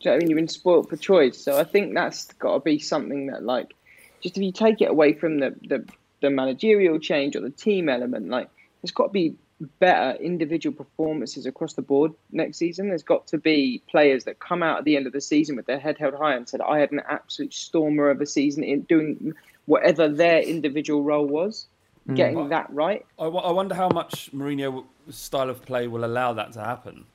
Do 0.00 0.08
you 0.08 0.10
know 0.10 0.12
what 0.12 0.16
I 0.16 0.18
mean? 0.20 0.30
You've 0.30 0.36
been 0.36 0.48
spoilt 0.48 0.90
for 0.90 0.96
choice. 0.96 1.38
So 1.38 1.58
I 1.58 1.64
think 1.64 1.94
that's 1.94 2.26
got 2.34 2.54
to 2.54 2.60
be 2.60 2.78
something 2.78 3.28
that 3.28 3.44
like 3.44 3.74
just 4.20 4.36
if 4.36 4.42
you 4.42 4.52
take 4.52 4.80
it 4.80 4.90
away 4.90 5.12
from 5.12 5.38
the, 5.38 5.54
the 5.68 5.88
the 6.22 6.30
managerial 6.30 6.98
change 6.98 7.36
or 7.36 7.40
the 7.40 7.50
team 7.50 7.88
element, 7.88 8.28
like 8.28 8.48
there's 8.82 8.92
got 8.92 9.08
to 9.08 9.12
be 9.12 9.34
better 9.80 10.18
individual 10.22 10.76
performances 10.76 11.46
across 11.46 11.72
the 11.72 11.82
board 11.82 12.12
next 12.30 12.58
season. 12.58 12.88
There's 12.88 13.02
got 13.02 13.26
to 13.28 13.38
be 13.38 13.82
players 13.88 14.24
that 14.24 14.38
come 14.38 14.62
out 14.62 14.78
at 14.78 14.84
the 14.84 14.96
end 14.96 15.06
of 15.06 15.12
the 15.14 15.20
season 15.20 15.56
with 15.56 15.64
their 15.66 15.78
head 15.78 15.96
held 15.98 16.14
high 16.14 16.34
and 16.34 16.46
said, 16.48 16.60
"I 16.60 16.78
had 16.78 16.92
an 16.92 17.00
absolute 17.08 17.54
stormer 17.54 18.10
of 18.10 18.20
a 18.20 18.26
season 18.26 18.62
in 18.64 18.82
doing 18.82 19.32
whatever 19.64 20.08
their 20.08 20.40
individual 20.40 21.02
role 21.02 21.26
was, 21.26 21.66
getting 22.14 22.48
that 22.50 22.68
right." 22.70 23.04
I 23.18 23.28
wonder 23.28 23.74
how 23.74 23.88
much 23.88 24.30
Mourinho's 24.34 24.84
style 25.16 25.48
of 25.48 25.64
play 25.64 25.88
will 25.88 26.04
allow 26.04 26.34
that 26.34 26.52
to 26.52 26.60
happen. 26.60 27.06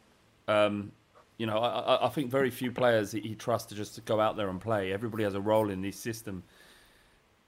Um, 0.48 0.92
you 1.38 1.46
know, 1.46 1.60
I, 1.60 1.96
I- 1.96 2.06
I 2.08 2.10
think 2.10 2.30
very 2.32 2.50
few 2.50 2.72
players 2.72 3.12
he, 3.12 3.20
he 3.22 3.36
trusts 3.36 3.70
to 3.70 3.76
just 3.76 4.04
go 4.06 4.20
out 4.20 4.36
there 4.36 4.50
and 4.50 4.60
play. 4.60 4.92
Everybody 4.92 5.24
has 5.26 5.36
a 5.36 5.42
role 5.42 5.70
in 5.70 5.82
this 5.82 5.98
system, 5.98 6.44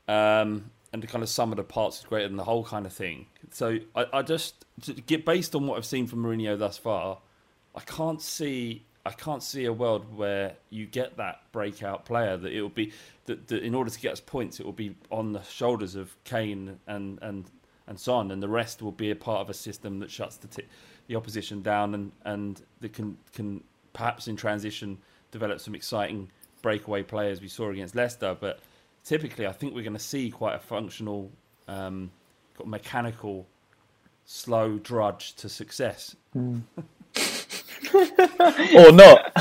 um, 0.07 0.69
and 0.91 1.01
the 1.01 1.07
kind 1.07 1.23
of 1.23 1.29
sum 1.29 1.51
of 1.51 1.57
the 1.57 1.63
parts 1.63 1.99
is 1.99 2.05
greater 2.05 2.27
than 2.27 2.37
the 2.37 2.43
whole 2.43 2.63
kind 2.63 2.85
of 2.85 2.93
thing. 2.93 3.25
So 3.53 3.79
I, 3.95 4.05
I 4.11 4.21
just 4.23 4.65
get 5.05 5.25
based 5.25 5.55
on 5.55 5.67
what 5.67 5.77
I've 5.77 5.85
seen 5.85 6.07
from 6.07 6.23
Mourinho 6.23 6.57
thus 6.57 6.77
far, 6.77 7.19
I 7.75 7.81
can't 7.81 8.21
see. 8.21 8.85
I 9.05 9.11
can't 9.11 9.43
see 9.43 9.65
a 9.65 9.73
world 9.73 10.15
where 10.15 10.53
you 10.69 10.85
get 10.85 11.17
that 11.17 11.41
breakout 11.51 12.05
player 12.05 12.37
that 12.37 12.53
it 12.53 12.61
will 12.61 12.69
be 12.69 12.93
that, 13.25 13.47
that 13.47 13.61
in 13.61 13.75
order 13.75 13.89
to 13.89 13.99
get 13.99 14.13
us 14.13 14.21
points 14.21 14.61
it 14.61 14.65
will 14.65 14.71
be 14.71 14.95
on 15.11 15.33
the 15.33 15.41
shoulders 15.43 15.95
of 15.95 16.15
Kane 16.23 16.79
and 16.87 17.19
and 17.21 17.51
and 17.85 17.99
Son 17.99 18.31
and 18.31 18.41
the 18.41 18.47
rest 18.47 18.81
will 18.81 18.93
be 18.93 19.11
a 19.11 19.15
part 19.15 19.41
of 19.41 19.49
a 19.49 19.53
system 19.53 19.99
that 19.99 20.09
shuts 20.09 20.37
the 20.37 20.47
t- 20.47 20.67
the 21.07 21.17
opposition 21.17 21.61
down 21.61 21.93
and 21.93 22.13
and 22.23 22.61
that 22.79 22.93
can 22.93 23.17
can 23.33 23.61
perhaps 23.91 24.29
in 24.29 24.37
transition 24.37 24.97
develop 25.31 25.59
some 25.59 25.75
exciting 25.75 26.29
breakaway 26.61 27.03
players 27.03 27.41
we 27.41 27.49
saw 27.49 27.71
against 27.71 27.95
Leicester 27.95 28.37
but 28.39 28.61
typically 29.03 29.45
I 29.45 29.51
think 29.51 29.75
we're 29.75 29.83
going 29.83 29.93
to 29.93 29.99
see 29.99 30.31
quite 30.31 30.55
a 30.55 30.59
functional 30.59 31.29
um, 31.67 32.09
got 32.57 32.67
mechanical 32.67 33.47
slow 34.25 34.77
drudge 34.77 35.33
to 35.35 35.49
success 35.49 36.15
hmm. 36.33 36.59
Or 37.93 38.91
not. 38.91 39.31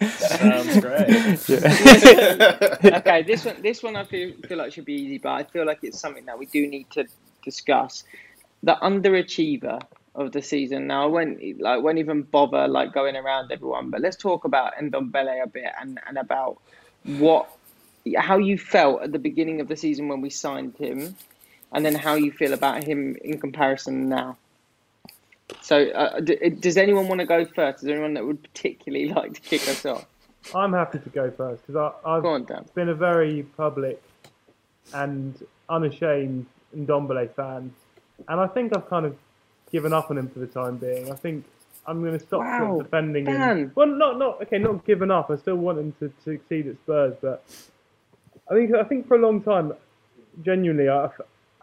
Sounds 0.00 0.80
great. 0.80 1.08
okay, 2.94 3.22
this 3.22 3.44
one, 3.44 3.62
this 3.62 3.82
one, 3.82 3.96
I 3.96 4.04
feel 4.04 4.32
feel 4.46 4.58
like 4.58 4.72
should 4.72 4.84
be 4.84 4.94
easy, 4.94 5.18
but 5.18 5.30
I 5.30 5.44
feel 5.44 5.66
like 5.66 5.78
it's 5.82 5.98
something 5.98 6.24
that 6.26 6.38
we 6.38 6.46
do 6.46 6.66
need 6.68 6.88
to 6.90 7.06
discuss. 7.42 8.04
The 8.62 8.74
underachiever 8.76 9.80
of 10.16 10.32
the 10.32 10.42
season. 10.42 10.86
Now, 10.86 11.04
I 11.04 11.06
won't 11.06 11.60
like 11.60 11.82
won't 11.82 11.98
even 11.98 12.22
bother 12.22 12.66
like 12.66 12.92
going 12.92 13.16
around 13.16 13.52
everyone, 13.52 13.90
but 13.90 14.00
let's 14.00 14.16
talk 14.16 14.44
about 14.44 14.74
Ndombele 14.76 15.42
a 15.42 15.46
bit 15.46 15.70
and 15.80 16.00
and 16.06 16.18
about 16.18 16.58
what 17.04 17.50
how 18.16 18.38
you 18.38 18.56
felt 18.58 19.02
at 19.02 19.12
the 19.12 19.18
beginning 19.18 19.60
of 19.60 19.68
the 19.68 19.76
season 19.76 20.08
when 20.08 20.20
we 20.20 20.30
signed 20.30 20.74
him, 20.76 21.14
and 21.72 21.84
then 21.84 21.94
how 21.94 22.14
you 22.14 22.32
feel 22.32 22.52
about 22.52 22.84
him 22.84 23.16
in 23.22 23.38
comparison 23.40 24.08
now. 24.08 24.36
So, 25.62 25.88
uh, 25.90 26.20
d- 26.20 26.50
does 26.50 26.76
anyone 26.76 27.08
want 27.08 27.20
to 27.20 27.26
go 27.26 27.44
first? 27.44 27.78
Is 27.78 27.84
there 27.84 27.94
anyone 27.94 28.14
that 28.14 28.26
would 28.26 28.42
particularly 28.42 29.08
like 29.14 29.34
to 29.34 29.40
kick 29.40 29.68
us 29.68 29.84
off? 29.86 30.06
I'm 30.54 30.72
happy 30.72 30.98
to 31.00 31.08
go 31.10 31.30
first 31.30 31.66
because 31.66 31.92
I've 32.04 32.22
Go 32.22 32.30
on, 32.30 32.44
Dan. 32.44 32.64
been 32.74 32.88
a 32.88 32.94
very 32.94 33.42
public 33.56 34.00
and 34.94 35.34
unashamed 35.68 36.46
Ndombele 36.76 37.34
fan, 37.34 37.72
and 38.28 38.40
I 38.40 38.46
think 38.46 38.76
I've 38.76 38.88
kind 38.88 39.06
of 39.06 39.16
given 39.72 39.92
up 39.92 40.10
on 40.10 40.18
him 40.18 40.28
for 40.28 40.38
the 40.38 40.46
time 40.46 40.76
being. 40.76 41.10
I 41.10 41.16
think 41.16 41.44
I'm 41.86 42.00
going 42.00 42.16
to 42.18 42.24
stop 42.24 42.40
Wow, 42.42 42.80
defending 42.82 43.24
Dan. 43.24 43.58
him. 43.58 43.72
Well, 43.74 43.88
not 43.88 44.18
not 44.18 44.42
okay, 44.42 44.58
not 44.58 44.84
given 44.84 45.10
up. 45.10 45.30
I 45.30 45.36
still 45.36 45.56
want 45.56 45.78
him 45.78 45.92
to, 46.00 46.08
to 46.08 46.14
succeed 46.24 46.68
at 46.68 46.76
Spurs, 46.76 47.14
but 47.20 47.44
I 48.50 48.54
think 48.54 48.72
I 48.74 48.84
think 48.84 49.08
for 49.08 49.16
a 49.16 49.20
long 49.20 49.42
time, 49.42 49.72
genuinely, 50.44 50.88
I, 50.88 51.08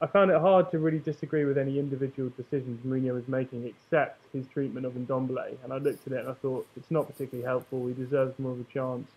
I 0.04 0.08
found 0.08 0.32
it 0.32 0.42
hard 0.42 0.70
to 0.72 0.80
really 0.80 1.00
disagree 1.00 1.46
with 1.46 1.58
any 1.58 1.80
individual 1.80 2.30
decisions 2.36 2.86
Mourinho 2.86 3.14
was 3.14 3.30
making, 3.30 3.66
except 3.66 4.20
his 4.34 4.46
treatment 4.48 4.86
of 4.86 4.96
Ndombele. 4.96 5.56
And 5.64 5.72
I 5.72 5.78
looked 5.78 6.06
at 6.08 6.12
it 6.12 6.20
and 6.20 6.28
I 6.28 6.34
thought 6.34 6.68
it's 6.76 6.92
not 6.92 7.08
particularly 7.08 7.48
helpful. 7.48 7.88
He 7.88 7.94
deserves 7.94 8.38
more 8.38 8.52
of 8.52 8.60
a 8.60 8.66
chance. 8.66 9.10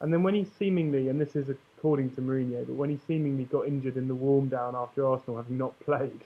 And 0.00 0.10
then 0.10 0.22
when 0.22 0.34
he 0.34 0.46
seemingly, 0.58 1.10
and 1.10 1.20
this 1.20 1.36
is 1.36 1.50
according 1.50 2.14
to 2.14 2.22
Mourinho, 2.22 2.66
but 2.66 2.76
when 2.76 2.88
he 2.88 2.98
seemingly 3.06 3.44
got 3.44 3.66
injured 3.66 3.98
in 3.98 4.08
the 4.08 4.14
warm 4.14 4.48
down 4.48 4.74
after 4.74 5.06
Arsenal 5.06 5.36
having 5.36 5.58
not 5.58 5.78
played, 5.80 6.20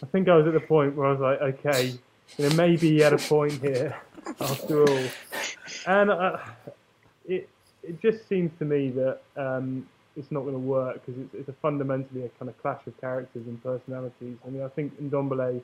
I 0.00 0.06
think 0.12 0.28
I 0.28 0.36
was 0.36 0.46
at 0.46 0.52
the 0.52 0.60
point 0.60 0.94
where 0.94 1.08
I 1.08 1.10
was 1.10 1.20
like, 1.20 1.40
okay, 1.40 1.98
you 2.38 2.48
know, 2.48 2.54
maybe 2.54 2.90
he 2.90 3.00
had 3.00 3.14
a 3.14 3.18
point 3.18 3.60
here 3.60 3.96
after 4.40 4.84
all. 4.88 5.04
And 5.88 6.10
uh, 6.10 6.38
it 7.26 7.48
it 7.82 8.00
just 8.00 8.28
seems 8.28 8.56
to 8.60 8.64
me 8.64 8.90
that 8.90 9.20
um, 9.36 9.88
it's 10.16 10.30
not 10.30 10.40
going 10.40 10.54
to 10.54 10.58
work 10.58 11.04
because 11.04 11.20
it's, 11.20 11.34
it's 11.34 11.48
a 11.48 11.52
fundamentally 11.54 12.24
a 12.24 12.28
kind 12.30 12.48
of 12.48 12.60
clash 12.60 12.86
of 12.86 12.98
characters 13.00 13.46
and 13.46 13.62
personalities. 13.62 14.36
I 14.46 14.50
mean, 14.50 14.62
I 14.62 14.68
think 14.68 15.00
Ndombele 15.02 15.60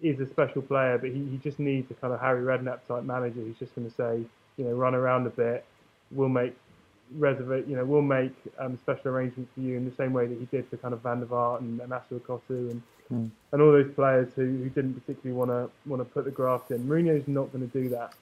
is 0.00 0.18
a 0.20 0.26
special 0.26 0.62
player, 0.62 0.98
but 0.98 1.10
he, 1.10 1.24
he 1.26 1.36
just 1.38 1.58
needs 1.58 1.90
a 1.90 1.94
kind 1.94 2.12
of 2.14 2.20
Harry 2.20 2.42
Redknapp 2.42 2.80
type 2.88 3.04
manager 3.04 3.40
who's 3.40 3.58
just 3.58 3.74
going 3.74 3.88
to 3.88 3.94
say, 3.94 4.24
you 4.56 4.64
know, 4.64 4.72
run 4.72 4.94
around 4.94 5.26
a 5.26 5.30
bit. 5.30 5.64
We'll 6.10 6.28
make 6.28 6.56
reserve, 7.12 7.68
you 7.68 7.76
know, 7.76 7.84
we'll 7.84 8.02
make 8.02 8.32
um, 8.58 8.78
special 8.78 9.10
arrangements 9.10 9.50
for 9.54 9.60
you 9.60 9.76
in 9.76 9.84
the 9.84 9.94
same 9.94 10.12
way 10.12 10.26
that 10.26 10.38
he 10.38 10.46
did 10.46 10.68
for 10.68 10.76
kind 10.76 10.94
of 10.94 11.00
Van 11.02 11.20
der 11.20 11.26
Vaart 11.26 11.60
and, 11.60 11.80
and 11.80 11.92
Asu 11.92 12.70
and 12.70 12.82
and 13.10 13.60
all 13.60 13.72
those 13.72 13.92
players 13.94 14.28
who, 14.36 14.44
who 14.44 14.68
didn't 14.68 14.94
particularly 14.94 15.36
want 15.36 15.50
to 15.50 15.88
want 15.88 16.00
to 16.00 16.04
put 16.04 16.24
the 16.24 16.30
graft 16.30 16.70
in. 16.70 16.86
Mourinho's 16.86 17.26
not 17.26 17.52
going 17.52 17.68
to 17.68 17.82
do 17.82 17.88
that, 17.88 18.14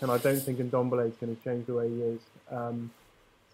and 0.00 0.10
I 0.10 0.18
don't 0.18 0.40
think 0.40 0.58
Ndombele 0.58 1.08
is 1.08 1.16
going 1.16 1.36
to 1.36 1.44
change 1.44 1.66
the 1.66 1.74
way 1.74 1.88
he 1.88 2.00
is. 2.00 2.20
Um, 2.50 2.90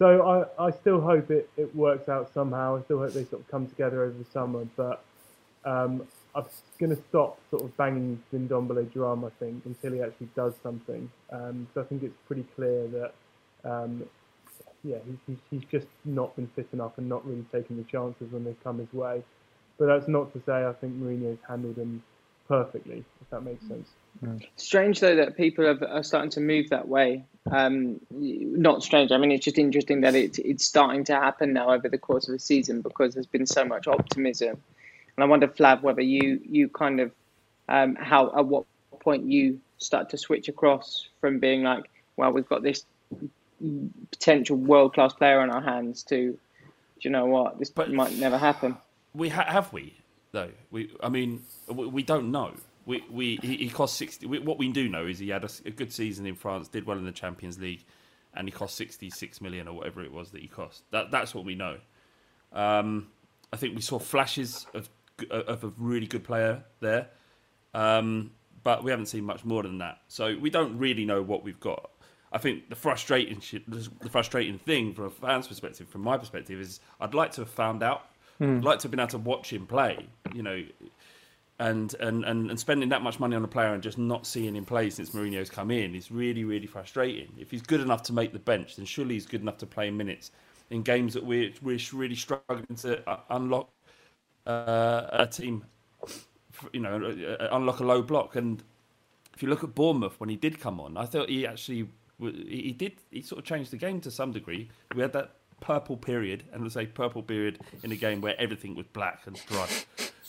so 0.01 0.47
I, 0.57 0.65
I 0.65 0.71
still 0.71 0.99
hope 0.99 1.29
it, 1.29 1.47
it 1.57 1.75
works 1.75 2.09
out 2.09 2.33
somehow. 2.33 2.79
I 2.79 2.81
still 2.85 2.97
hope 2.97 3.13
they 3.13 3.23
sort 3.23 3.43
of 3.43 3.47
come 3.49 3.67
together 3.67 4.01
over 4.01 4.17
the 4.17 4.25
summer, 4.31 4.65
but 4.75 5.03
um, 5.63 6.07
I'm 6.33 6.45
going 6.79 6.95
to 6.95 6.99
stop 7.09 7.37
sort 7.51 7.65
of 7.65 7.77
banging 7.77 8.19
the 8.31 8.39
Ndombele 8.39 8.91
drum, 8.91 9.23
I 9.23 9.29
think, 9.37 9.63
until 9.63 9.91
he 9.93 10.01
actually 10.01 10.29
does 10.35 10.55
something. 10.63 11.07
Um, 11.31 11.67
so 11.75 11.81
I 11.81 11.83
think 11.83 12.01
it's 12.01 12.17
pretty 12.25 12.47
clear 12.55 12.87
that, 12.87 13.13
um, 13.63 14.03
yeah, 14.83 14.97
he's, 15.05 15.17
he's, 15.27 15.37
he's 15.51 15.69
just 15.69 15.85
not 16.03 16.35
been 16.35 16.47
fit 16.55 16.67
enough 16.73 16.97
and 16.97 17.07
not 17.07 17.23
really 17.23 17.45
taking 17.51 17.77
the 17.77 17.83
chances 17.83 18.31
when 18.31 18.43
they've 18.43 18.63
come 18.63 18.79
his 18.79 18.91
way. 18.93 19.21
But 19.77 19.85
that's 19.85 20.07
not 20.07 20.33
to 20.33 20.41
say 20.47 20.65
I 20.65 20.73
think 20.81 20.99
Mourinho's 20.99 21.37
handled 21.47 21.75
him 21.75 22.01
perfectly, 22.47 23.05
if 23.21 23.29
that 23.29 23.41
makes 23.43 23.67
sense. 23.67 23.89
Strange 24.55 24.99
though 24.99 25.15
that 25.15 25.37
people 25.37 25.67
are 25.67 26.03
starting 26.03 26.31
to 26.31 26.39
move 26.39 26.69
that 26.71 26.87
way. 26.87 27.23
Um, 27.49 27.99
not 28.11 28.83
strange. 28.83 29.11
I 29.11 29.17
mean, 29.17 29.31
it's 29.31 29.43
just 29.45 29.57
interesting 29.57 30.01
that 30.01 30.13
it, 30.15 30.37
it's 30.39 30.65
starting 30.65 31.03
to 31.05 31.13
happen 31.15 31.53
now 31.53 31.71
over 31.71 31.89
the 31.89 31.97
course 31.97 32.27
of 32.27 32.33
the 32.33 32.39
season 32.39 32.81
because 32.81 33.13
there's 33.13 33.25
been 33.25 33.47
so 33.47 33.65
much 33.65 33.87
optimism. 33.87 34.61
And 35.17 35.23
I 35.23 35.25
wonder, 35.25 35.47
Flav, 35.47 35.81
whether 35.81 36.01
you 36.01 36.39
you 36.47 36.69
kind 36.69 36.99
of 36.99 37.11
um, 37.67 37.95
how 37.95 38.31
at 38.37 38.45
what 38.45 38.65
point 38.99 39.25
you 39.25 39.59
start 39.79 40.09
to 40.11 40.17
switch 40.17 40.47
across 40.49 41.07
from 41.19 41.39
being 41.39 41.63
like, 41.63 41.89
well, 42.15 42.31
we've 42.31 42.47
got 42.47 42.61
this 42.61 42.85
potential 44.11 44.55
world 44.57 44.93
class 44.93 45.13
player 45.13 45.39
on 45.39 45.49
our 45.49 45.61
hands 45.61 46.03
to, 46.03 46.31
do 46.31 46.39
you 47.01 47.09
know 47.09 47.25
what, 47.25 47.57
this 47.59 47.69
But- 47.69 47.91
might 47.91 48.15
never 48.17 48.37
happen. 48.37 48.77
We 49.13 49.29
ha- 49.29 49.45
have 49.45 49.73
we 49.73 49.95
though. 50.31 50.51
We 50.69 50.89
I 51.03 51.09
mean 51.09 51.43
we, 51.67 51.85
we 51.87 52.03
don't 52.03 52.31
know. 52.31 52.53
We 52.85 53.03
we 53.11 53.37
he, 53.41 53.57
he 53.57 53.69
cost 53.69 53.95
sixty. 53.95 54.25
We, 54.25 54.39
what 54.39 54.57
we 54.57 54.69
do 54.71 54.89
know 54.89 55.05
is 55.05 55.19
he 55.19 55.29
had 55.29 55.43
a 55.43 55.71
good 55.71 55.91
season 55.91 56.25
in 56.25 56.35
France, 56.35 56.67
did 56.67 56.85
well 56.85 56.97
in 56.97 57.05
the 57.05 57.11
Champions 57.11 57.59
League, 57.59 57.85
and 58.33 58.47
he 58.47 58.51
cost 58.51 58.75
sixty 58.75 59.09
six 59.09 59.41
million 59.41 59.67
or 59.67 59.73
whatever 59.75 60.03
it 60.03 60.11
was 60.11 60.31
that 60.31 60.41
he 60.41 60.47
cost. 60.47 60.83
That 60.91 61.11
that's 61.11 61.35
what 61.35 61.45
we 61.45 61.55
know. 61.55 61.77
Um, 62.53 63.07
I 63.53 63.57
think 63.57 63.75
we 63.75 63.81
saw 63.81 63.99
flashes 63.99 64.65
of 64.73 64.89
of 65.29 65.63
a 65.63 65.71
really 65.77 66.07
good 66.07 66.23
player 66.23 66.63
there, 66.79 67.09
um, 67.73 68.31
but 68.63 68.83
we 68.83 68.91
haven't 68.91 69.07
seen 69.07 69.25
much 69.25 69.45
more 69.45 69.61
than 69.63 69.77
that. 69.77 69.99
So 70.07 70.35
we 70.39 70.49
don't 70.49 70.77
really 70.77 71.05
know 71.05 71.21
what 71.21 71.43
we've 71.43 71.59
got. 71.59 71.91
I 72.33 72.37
think 72.37 72.69
the 72.69 72.75
frustrating 72.75 73.41
the 73.67 74.09
frustrating 74.09 74.57
thing 74.57 74.93
from 74.93 75.05
a 75.05 75.09
fan's 75.09 75.47
perspective, 75.47 75.89
from 75.89 76.01
my 76.01 76.17
perspective, 76.17 76.59
is 76.59 76.79
I'd 76.99 77.13
like 77.13 77.31
to 77.33 77.41
have 77.41 77.49
found 77.49 77.83
out. 77.83 78.05
I'd 78.57 78.63
like 78.63 78.79
to 78.79 78.83
have 78.85 78.91
been 78.91 78.99
able 78.99 79.09
to 79.09 79.17
watch 79.19 79.53
him 79.53 79.67
play. 79.67 80.07
You 80.33 80.41
know, 80.41 80.63
and, 81.61 81.93
and, 81.99 82.25
and, 82.25 82.49
and 82.49 82.59
spending 82.59 82.89
that 82.89 83.03
much 83.03 83.19
money 83.19 83.35
on 83.35 83.43
a 83.43 83.47
player 83.47 83.71
and 83.73 83.83
just 83.83 83.99
not 83.99 84.25
seeing 84.25 84.55
him 84.55 84.65
play 84.65 84.89
since 84.89 85.11
Mourinho's 85.11 85.49
come 85.49 85.69
in 85.69 85.93
is 85.93 86.09
really, 86.09 86.43
really 86.43 86.65
frustrating. 86.65 87.31
If 87.37 87.51
he's 87.51 87.61
good 87.61 87.81
enough 87.81 88.01
to 88.03 88.13
make 88.13 88.33
the 88.33 88.39
bench, 88.39 88.77
then 88.77 88.85
surely 88.85 89.13
he's 89.13 89.27
good 89.27 89.41
enough 89.41 89.59
to 89.59 89.67
play 89.67 89.91
minutes 89.91 90.31
in 90.71 90.81
games 90.81 91.13
that 91.13 91.23
we're, 91.23 91.51
we're 91.61 91.77
really 91.93 92.15
struggling 92.15 92.65
to 92.77 93.07
uh, 93.07 93.19
unlock 93.29 93.69
uh, 94.47 95.05
a 95.11 95.27
team, 95.27 95.63
you 96.73 96.79
know, 96.79 97.15
uh, 97.39 97.47
unlock 97.51 97.79
a 97.79 97.83
low 97.83 98.01
block. 98.01 98.35
And 98.35 98.63
if 99.35 99.43
you 99.43 99.49
look 99.49 99.63
at 99.63 99.75
Bournemouth 99.75 100.19
when 100.19 100.29
he 100.29 100.35
did 100.35 100.59
come 100.59 100.79
on, 100.79 100.97
I 100.97 101.05
thought 101.05 101.29
he 101.29 101.45
actually 101.45 101.87
he 102.19 102.73
did 102.75 102.93
he 103.11 103.21
sort 103.21 103.39
of 103.39 103.45
changed 103.45 103.71
the 103.71 103.77
game 103.77 104.01
to 104.01 104.09
some 104.09 104.31
degree. 104.31 104.69
We 104.95 105.01
had 105.03 105.13
that 105.13 105.33
purple 105.59 105.97
period, 105.97 106.43
and 106.53 106.63
let's 106.63 106.73
say 106.73 106.87
purple 106.87 107.21
period 107.21 107.59
in 107.83 107.91
a 107.91 107.95
game 107.95 108.19
where 108.21 108.39
everything 108.39 108.75
was 108.75 108.87
black 108.93 109.21
and 109.27 109.39
dry, 109.45 109.67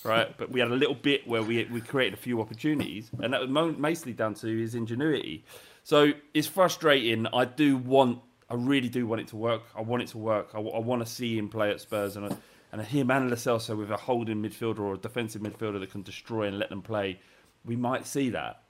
right? 0.05 0.37
But 0.37 0.51
we 0.51 0.61
had 0.61 0.71
a 0.71 0.75
little 0.75 0.95
bit 0.95 1.27
where 1.27 1.43
we 1.43 1.65
we 1.65 1.81
created 1.81 2.15
a 2.15 2.23
few 2.23 2.41
opportunities, 2.41 3.11
and 3.21 3.33
that 3.33 3.41
was 3.41 3.51
mostly 3.51 4.13
down 4.13 4.35
to 4.35 4.47
his 4.47 4.75
ingenuity. 4.75 5.45
So 5.85 6.13
it's 6.35 6.47
frustrating. 6.47 7.27
I 7.27 7.45
do 7.45 7.77
want, 7.77 8.21
I 8.49 8.55
really 8.55 8.89
do 8.89 9.07
want 9.07 9.21
it 9.21 9.29
to 9.29 9.37
work. 9.37 9.63
I 9.77 9.81
want 9.81 10.03
it 10.03 10.09
to 10.11 10.19
work. 10.19 10.51
I, 10.55 10.59
want 10.61 11.05
to 11.05 11.13
see 11.13 11.37
him 11.37 11.49
play 11.49 11.71
at 11.71 11.81
Spurs 11.81 12.17
and. 12.17 12.27
I, 12.27 12.37
and 12.73 12.81
him 12.81 13.11
and 13.11 13.31
Lo 13.31 13.77
with 13.77 13.91
a 13.91 13.99
holding 13.99 14.43
midfielder 14.43 14.81
or 14.81 14.95
a 14.95 14.99
defensive 14.99 15.43
midfielder 15.43 15.79
that 15.81 15.91
can 15.91 16.01
destroy 16.03 16.47
and 16.47 16.59
let 16.59 16.71
them 16.71 16.81
play, 16.81 17.21
we 17.67 17.77
might 17.77 18.07
see 18.07 18.31
that. 18.31 18.63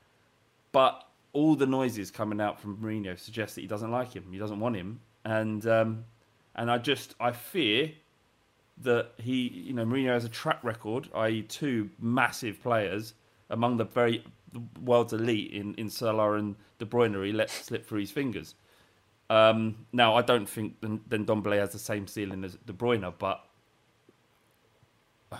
But 0.72 1.04
all 1.32 1.54
the 1.54 1.66
noises 1.66 2.10
coming 2.10 2.40
out 2.40 2.60
from 2.60 2.78
Mourinho 2.78 3.18
suggest 3.18 3.54
that 3.54 3.60
he 3.60 3.66
doesn't 3.66 3.90
like 3.90 4.12
him. 4.12 4.24
He 4.30 4.38
doesn't 4.38 4.60
want 4.60 4.76
him, 4.76 5.00
and 5.24 5.64
um, 5.66 6.04
and 6.54 6.70
I 6.70 6.78
just 6.78 7.14
I 7.20 7.32
fear 7.32 7.92
that 8.78 9.12
he, 9.18 9.48
you 9.48 9.72
know, 9.74 9.85
Mourinho 9.85 10.08
has 10.08 10.24
a 10.24 10.28
track 10.28 10.58
record, 10.62 11.08
i.e., 11.14 11.42
two 11.42 11.90
massive 12.00 12.62
players 12.62 13.14
among 13.50 13.76
the 13.76 13.85
very 13.85 14.24
the 14.52 14.62
world's 14.82 15.12
elite 15.12 15.52
in 15.52 15.74
in 15.74 15.88
Salah 15.88 16.35
and 16.35 16.56
De 16.78 16.85
Bruyne. 16.85 17.24
He 17.24 17.32
let 17.32 17.50
slip 17.50 17.87
through 17.87 18.00
his 18.00 18.11
fingers. 18.11 18.54
Um, 19.30 19.87
now 19.92 20.14
I 20.14 20.22
don't 20.22 20.48
think 20.48 20.80
then 20.80 21.00
then 21.06 21.24
Ndombele 21.24 21.58
has 21.58 21.72
the 21.72 21.78
same 21.78 22.06
ceiling 22.06 22.44
as 22.44 22.56
De 22.66 22.72
Bruyne, 22.72 23.12
but 23.18 23.44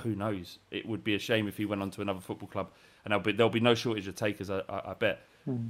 who 0.03 0.15
knows? 0.15 0.59
It 0.71 0.87
would 0.87 1.05
be 1.05 1.15
a 1.15 1.19
shame 1.19 1.49
if 1.49 1.57
he 1.57 1.65
went 1.65 1.83
on 1.83 1.91
to 1.93 2.03
another 2.03 2.21
football 2.21 2.49
club, 2.49 2.71
and 3.05 3.13
there'll 3.13 3.23
be, 3.23 3.33
there'll 3.33 3.51
be 3.51 3.61
no 3.61 3.75
shortage 3.75 4.09
of 4.09 4.15
takers, 4.15 4.51
I, 4.51 4.61
I, 4.69 4.91
I 4.91 4.95
bet, 4.95 5.21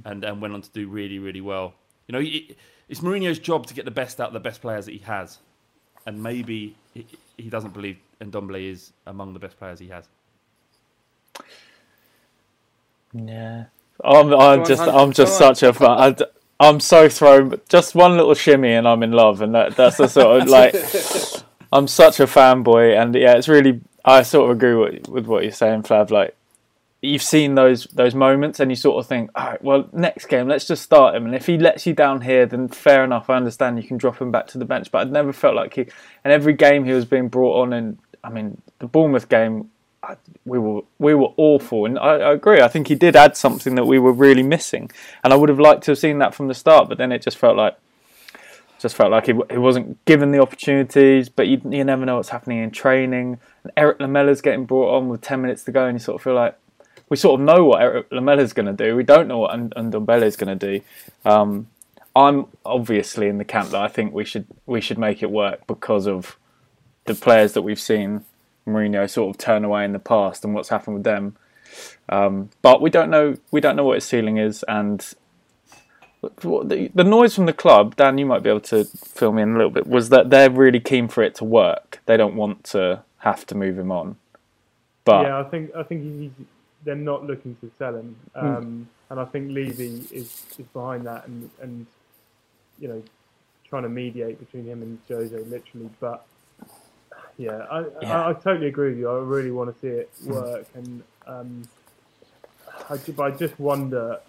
and 0.05 0.23
and 0.23 0.41
went 0.41 0.53
on 0.53 0.61
to 0.61 0.69
do 0.71 0.87
really, 0.87 1.19
really 1.19 1.41
well. 1.41 1.73
You 2.07 2.13
know, 2.13 2.19
he, 2.19 2.55
it's 2.87 3.01
Mourinho's 3.01 3.39
job 3.39 3.65
to 3.67 3.73
get 3.73 3.85
the 3.85 3.91
best 3.91 4.19
out 4.21 4.27
of 4.27 4.33
the 4.33 4.39
best 4.39 4.61
players 4.61 4.85
that 4.85 4.91
he 4.91 4.99
has, 4.99 5.39
and 6.05 6.21
maybe 6.21 6.75
he, 6.93 7.05
he 7.37 7.49
doesn't 7.49 7.73
believe 7.73 7.97
Ndombele 8.21 8.71
is 8.71 8.91
among 9.05 9.33
the 9.33 9.39
best 9.39 9.57
players 9.57 9.79
he 9.79 9.87
has. 9.89 10.07
Yeah, 13.13 13.65
I'm, 14.03 14.33
I'm 14.33 14.65
just, 14.65 14.81
I'm 14.81 15.11
just 15.11 15.37
such 15.37 15.63
a 15.63 15.73
fan. 15.73 16.15
I, 16.59 16.67
am 16.67 16.79
so 16.79 17.09
thrown. 17.09 17.59
Just 17.69 17.95
one 17.95 18.17
little 18.17 18.33
shimmy, 18.33 18.73
and 18.73 18.87
I'm 18.87 19.03
in 19.03 19.11
love, 19.11 19.41
and 19.41 19.53
that, 19.55 19.75
that's 19.75 19.97
the 19.97 20.07
sort 20.07 20.41
of 20.41 20.47
like. 20.47 20.75
I'm 21.73 21.87
such 21.87 22.19
a 22.19 22.25
fanboy, 22.25 22.99
and 22.99 23.15
yeah, 23.15 23.35
it's 23.35 23.47
really. 23.47 23.81
I 24.05 24.21
sort 24.23 24.49
of 24.51 24.57
agree 24.57 24.75
with, 24.75 25.07
with 25.07 25.25
what 25.25 25.43
you're 25.43 25.51
saying, 25.51 25.83
Flav. 25.83 26.11
Like, 26.11 26.35
you've 27.03 27.21
seen 27.21 27.55
those 27.55 27.83
those 27.93 28.15
moments, 28.15 28.59
and 28.59 28.71
you 28.71 28.75
sort 28.75 29.03
of 29.03 29.07
think, 29.07 29.29
all 29.35 29.45
right, 29.45 29.63
well, 29.63 29.89
next 29.91 30.27
game, 30.27 30.47
let's 30.47 30.65
just 30.65 30.81
start 30.81 31.15
him, 31.15 31.25
and 31.25 31.35
if 31.35 31.45
he 31.45 31.57
lets 31.57 31.85
you 31.85 31.93
down 31.93 32.21
here, 32.21 32.45
then 32.45 32.69
fair 32.69 33.03
enough. 33.03 33.29
I 33.29 33.35
understand 33.35 33.81
you 33.81 33.87
can 33.87 33.97
drop 33.97 34.19
him 34.19 34.31
back 34.31 34.47
to 34.47 34.57
the 34.57 34.65
bench, 34.65 34.89
but 34.89 34.99
I'd 34.99 35.11
never 35.11 35.33
felt 35.33 35.55
like 35.55 35.73
he. 35.75 35.81
And 36.23 36.31
every 36.31 36.53
game 36.53 36.85
he 36.85 36.93
was 36.93 37.05
being 37.05 37.27
brought 37.27 37.61
on, 37.61 37.73
and 37.73 37.97
I 38.23 38.29
mean, 38.29 38.61
the 38.79 38.87
Bournemouth 38.87 39.27
game, 39.27 39.69
I, 40.01 40.15
we 40.45 40.57
were 40.57 40.81
we 40.97 41.13
were 41.13 41.33
awful, 41.35 41.85
and 41.85 41.99
I, 41.99 42.15
I 42.15 42.33
agree. 42.33 42.61
I 42.61 42.69
think 42.69 42.87
he 42.87 42.95
did 42.95 43.15
add 43.15 43.35
something 43.35 43.75
that 43.75 43.85
we 43.85 43.99
were 43.99 44.13
really 44.13 44.43
missing, 44.43 44.89
and 45.23 45.33
I 45.33 45.35
would 45.35 45.49
have 45.49 45.59
liked 45.59 45.83
to 45.83 45.91
have 45.91 45.99
seen 45.99 46.19
that 46.19 46.33
from 46.33 46.47
the 46.47 46.53
start. 46.53 46.87
But 46.87 46.97
then 46.97 47.11
it 47.11 47.21
just 47.21 47.37
felt 47.37 47.57
like 47.57 47.77
just 48.79 48.95
felt 48.95 49.11
like 49.11 49.25
he, 49.25 49.33
he 49.49 49.57
wasn't 49.57 50.03
given 50.05 50.31
the 50.31 50.41
opportunities. 50.41 51.27
But 51.27 51.47
you, 51.47 51.61
you 51.69 51.83
never 51.83 52.05
know 52.05 52.15
what's 52.15 52.29
happening 52.29 52.59
in 52.59 52.71
training. 52.71 53.39
And 53.63 53.73
Erik 53.75 53.99
Lamela's 53.99 54.41
getting 54.41 54.65
brought 54.65 54.95
on 54.95 55.09
with 55.09 55.21
ten 55.21 55.41
minutes 55.41 55.63
to 55.65 55.71
go, 55.73 55.85
and 55.85 55.95
you 55.95 55.99
sort 55.99 56.15
of 56.15 56.21
feel 56.23 56.35
like 56.35 56.57
we 57.13 57.17
sort 57.17 57.39
of 57.39 57.45
know 57.45 57.63
what 57.63 57.79
Erik 57.79 58.09
Lamela's 58.09 58.53
going 58.53 58.65
to 58.65 58.73
do. 58.73 58.95
We 58.95 59.03
don't 59.03 59.27
know 59.27 59.37
what 59.37 59.51
Ndombele 59.51 60.23
is 60.23 60.35
going 60.35 60.57
to 60.57 60.79
do. 60.79 60.83
Um, 61.29 61.67
I'm 62.15 62.47
obviously 62.65 63.27
in 63.27 63.37
the 63.37 63.45
camp 63.45 63.69
that 63.69 63.79
I 63.79 63.87
think 63.87 64.15
we 64.15 64.25
should 64.25 64.47
we 64.65 64.81
should 64.81 64.97
make 64.97 65.21
it 65.21 65.29
work 65.29 65.67
because 65.67 66.07
of 66.07 66.37
the 67.05 67.13
players 67.13 67.53
that 67.53 67.61
we've 67.61 67.79
seen 67.79 68.25
Mourinho 68.65 69.07
sort 69.07 69.29
of 69.29 69.37
turn 69.37 69.63
away 69.63 69.85
in 69.85 69.93
the 69.93 69.99
past 69.99 70.43
and 70.43 70.55
what's 70.55 70.69
happened 70.69 70.95
with 70.95 71.03
them. 71.03 71.35
Um, 72.09 72.49
but 72.63 72.81
we 72.81 72.89
don't 72.89 73.11
know 73.11 73.35
we 73.51 73.61
don't 73.61 73.75
know 73.75 73.83
what 73.83 73.93
his 73.93 74.05
ceiling 74.05 74.37
is, 74.37 74.63
and 74.67 75.13
the, 76.41 76.89
the 76.95 77.03
noise 77.03 77.35
from 77.35 77.45
the 77.45 77.53
club, 77.53 77.95
Dan, 77.95 78.17
you 78.17 78.25
might 78.25 78.41
be 78.41 78.49
able 78.49 78.61
to 78.61 78.85
fill 78.85 79.33
me 79.33 79.43
in 79.43 79.53
a 79.53 79.57
little 79.57 79.69
bit, 79.69 79.85
was 79.85 80.09
that 80.09 80.31
they're 80.31 80.49
really 80.49 80.79
keen 80.79 81.07
for 81.07 81.21
it 81.21 81.35
to 81.35 81.43
work. 81.43 82.01
They 82.07 82.17
don't 82.17 82.35
want 82.35 82.63
to 82.71 83.03
have 83.19 83.45
to 83.45 83.55
move 83.55 83.77
him 83.77 83.91
on. 83.91 84.15
But 85.05 85.27
yeah, 85.27 85.39
I 85.39 85.43
think 85.43 85.75
I 85.75 85.83
think 85.83 86.33
they're 86.85 86.95
not 86.95 87.25
looking 87.25 87.55
to 87.61 87.71
sell 87.79 87.95
him, 87.95 88.15
um, 88.35 88.89
and 89.09 89.19
I 89.19 89.25
think 89.25 89.51
Levy 89.51 90.05
is, 90.11 90.45
is 90.57 90.67
behind 90.73 91.05
that 91.07 91.27
and 91.27 91.49
and 91.61 91.85
you 92.79 92.87
know 92.87 93.03
trying 93.69 93.83
to 93.83 93.89
mediate 93.89 94.39
between 94.39 94.65
him 94.65 94.81
and 94.81 94.99
Jose 95.07 95.35
literally. 95.35 95.89
But 95.99 96.25
yeah, 97.37 97.65
I, 97.71 97.85
Yeah. 98.01 98.21
I, 98.23 98.29
I 98.29 98.33
totally 98.33 98.67
agree 98.67 98.89
with 98.91 98.99
you. 98.99 99.09
I 99.09 99.19
really 99.19 99.51
want 99.51 99.73
to 99.73 99.79
see 99.81 99.87
it 99.87 100.09
work, 100.25 100.67
and 100.75 101.03
um, 101.27 101.67
I, 102.89 102.97
ju- 102.97 103.15
I 103.21 103.31
just 103.31 103.59
wonder 103.59 104.19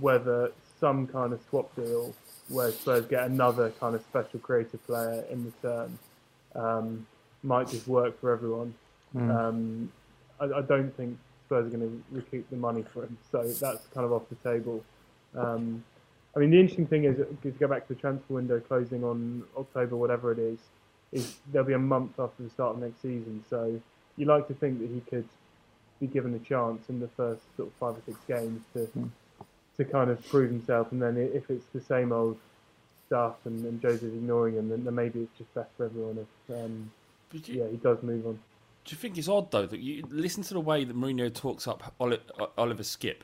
whether 0.00 0.50
some 0.80 1.06
kind 1.06 1.32
of 1.32 1.40
swap 1.48 1.74
deal 1.76 2.14
where 2.48 2.72
Spurs 2.72 3.06
get 3.06 3.24
another 3.24 3.70
kind 3.80 3.94
of 3.94 4.02
special 4.02 4.40
creative 4.40 4.84
player 4.86 5.24
in 5.30 5.44
return 5.44 5.98
um, 6.54 7.06
might 7.42 7.68
just 7.68 7.86
work 7.86 8.18
for 8.20 8.32
everyone. 8.32 8.74
Um, 9.30 9.92
I, 10.40 10.44
I 10.46 10.62
don't 10.62 10.96
think 10.96 11.18
Spurs 11.48 11.66
are 11.66 11.76
going 11.76 11.88
to 11.88 12.04
recoup 12.10 12.48
the 12.50 12.56
money 12.56 12.84
for 12.92 13.04
him, 13.04 13.16
so 13.32 13.42
that's 13.42 13.86
kind 13.94 14.04
of 14.04 14.12
off 14.12 14.22
the 14.28 14.50
table. 14.50 14.84
Um, 15.34 15.82
I 16.36 16.40
mean, 16.40 16.50
the 16.50 16.60
interesting 16.60 16.86
thing 16.86 17.04
is, 17.04 17.16
to 17.42 17.50
go 17.52 17.66
back 17.66 17.88
to 17.88 17.94
the 17.94 18.00
transfer 18.00 18.34
window 18.34 18.60
closing 18.60 19.02
on 19.02 19.44
October, 19.56 19.96
whatever 19.96 20.30
it 20.30 20.38
is, 20.38 20.58
is 21.10 21.36
there'll 21.50 21.66
be 21.66 21.72
a 21.72 21.78
month 21.78 22.20
after 22.20 22.42
the 22.42 22.50
start 22.50 22.76
of 22.76 22.82
next 22.82 23.00
season. 23.00 23.42
So 23.48 23.80
you 24.16 24.26
like 24.26 24.46
to 24.48 24.54
think 24.54 24.80
that 24.80 24.90
he 24.90 25.00
could 25.00 25.28
be 26.00 26.06
given 26.06 26.34
a 26.34 26.38
chance 26.38 26.88
in 26.90 27.00
the 27.00 27.08
first 27.08 27.42
sort 27.56 27.68
of 27.68 27.74
five 27.74 27.94
or 27.94 28.02
six 28.04 28.18
games 28.28 28.62
to 28.74 28.88
to 29.78 29.84
kind 29.84 30.10
of 30.10 30.28
prove 30.28 30.50
himself, 30.50 30.90
and 30.92 31.00
then 31.00 31.16
if 31.16 31.48
it's 31.50 31.66
the 31.72 31.80
same 31.80 32.12
old 32.12 32.36
stuff 33.06 33.36
and, 33.44 33.64
and 33.64 33.80
Jose's 33.80 34.12
ignoring 34.12 34.56
him, 34.56 34.68
then, 34.68 34.84
then 34.84 34.94
maybe 34.94 35.20
it's 35.20 35.38
just 35.38 35.54
best 35.54 35.70
for 35.76 35.86
everyone 35.86 36.18
if 36.18 36.56
um, 36.56 36.90
you, 37.32 37.40
yeah 37.46 37.68
he 37.68 37.76
does 37.76 38.02
move 38.02 38.26
on. 38.26 38.38
Do 38.88 38.94
you 38.94 38.96
think 38.96 39.18
it's 39.18 39.28
odd 39.28 39.50
though 39.50 39.66
that 39.66 39.80
you 39.80 40.02
listen 40.08 40.42
to 40.44 40.54
the 40.54 40.60
way 40.60 40.82
that 40.82 40.96
Mourinho 40.96 41.32
talks 41.34 41.68
up 41.68 41.94
Oliver 42.00 42.82
Skipp? 42.82 43.18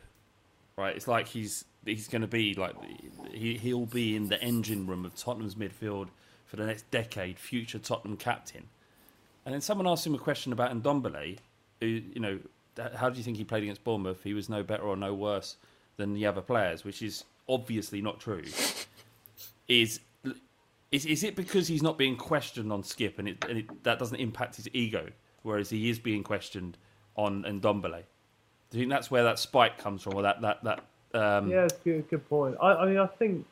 Right, 0.77 0.95
it's 0.95 1.09
like 1.09 1.27
he's 1.27 1.65
he's 1.87 2.07
going 2.07 2.21
to 2.21 2.29
be 2.29 2.53
like 2.53 2.75
he 3.33 3.57
he'll 3.57 3.87
be 3.87 4.15
in 4.15 4.29
the 4.29 4.39
engine 4.43 4.87
room 4.87 5.07
of 5.07 5.15
Tottenham's 5.15 5.55
midfield 5.55 6.09
for 6.45 6.57
the 6.57 6.67
next 6.67 6.91
decade, 6.91 7.39
future 7.39 7.79
Tottenham 7.79 8.19
captain. 8.19 8.65
And 9.47 9.55
then 9.55 9.63
someone 9.63 9.87
asked 9.87 10.07
him 10.07 10.15
a 10.15 10.19
question 10.19 10.53
about 10.53 10.71
Ndombele, 10.71 11.39
who 11.81 11.87
you 11.87 12.21
know 12.21 12.39
how 12.97 13.09
do 13.09 13.17
you 13.17 13.25
think 13.25 13.39
he 13.39 13.45
played 13.45 13.63
against 13.63 13.85
Bournemouth? 13.85 14.23
He 14.23 14.35
was 14.35 14.51
no 14.51 14.63
better 14.63 14.83
or 14.83 14.99
no 14.99 15.15
worse 15.15 15.57
than 15.97 16.13
the 16.13 16.27
other 16.27 16.43
players, 16.43 16.85
which 16.85 17.01
is 17.01 17.25
obviously 17.49 18.03
not 18.03 18.21
true. 18.21 18.45
Is 19.67 20.01
is, 20.91 21.07
is 21.07 21.25
it 21.25 21.37
because 21.37 21.69
he's 21.69 21.83
not 21.83 21.97
being 21.97 22.17
questioned 22.17 22.71
on 22.71 22.83
Skipp 22.83 23.19
and, 23.19 23.29
it, 23.29 23.45
and 23.49 23.59
it, 23.61 23.85
that 23.85 23.99
doesn't 23.99 24.19
impact 24.19 24.57
his 24.57 24.69
ego, 24.75 25.09
whereas 25.45 25.71
he 25.71 25.89
is 25.89 26.01
being 26.01 26.25
questioned 26.25 26.77
on 27.15 27.45
Ndombele? 27.45 28.03
Do 28.71 28.79
you 28.79 28.83
think 28.83 28.91
that's 28.91 29.11
where 29.11 29.23
that 29.23 29.39
spike 29.39 29.79
comes 29.79 30.03
from, 30.03 30.15
or 30.15 30.23
that 30.23 30.41
that 30.41 30.65
that? 30.65 30.79
Um... 31.15 31.49
Yeah, 31.49 31.65
it's 31.65 31.75
a 31.75 31.85
good, 31.85 32.11
good 32.11 32.29
point. 32.29 32.57
I, 32.61 32.75
I 32.75 32.87
mean, 32.87 32.99
I 32.99 33.07
think 33.07 33.47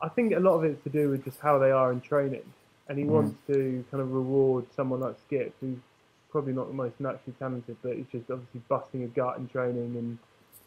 I 0.00 0.08
think 0.08 0.32
a 0.34 0.40
lot 0.40 0.54
of 0.54 0.64
it's 0.64 0.82
to 0.82 0.90
do 0.90 1.10
with 1.10 1.24
just 1.24 1.38
how 1.38 1.58
they 1.58 1.70
are 1.70 1.92
in 1.92 2.00
training, 2.00 2.42
and 2.88 2.98
he 2.98 3.04
mm. 3.04 3.08
wants 3.08 3.36
to 3.46 3.84
kind 3.90 4.02
of 4.02 4.10
reward 4.10 4.66
someone 4.74 5.00
like 5.00 5.14
Skipp, 5.28 5.52
who's 5.60 5.78
probably 6.30 6.52
not 6.52 6.66
the 6.66 6.74
most 6.74 6.98
naturally 6.98 7.34
talented, 7.38 7.76
but 7.82 7.96
he's 7.96 8.06
just 8.10 8.28
obviously 8.30 8.62
busting 8.68 9.04
a 9.04 9.08
gut 9.08 9.38
in 9.38 9.46
training 9.48 9.94
and 9.96 10.18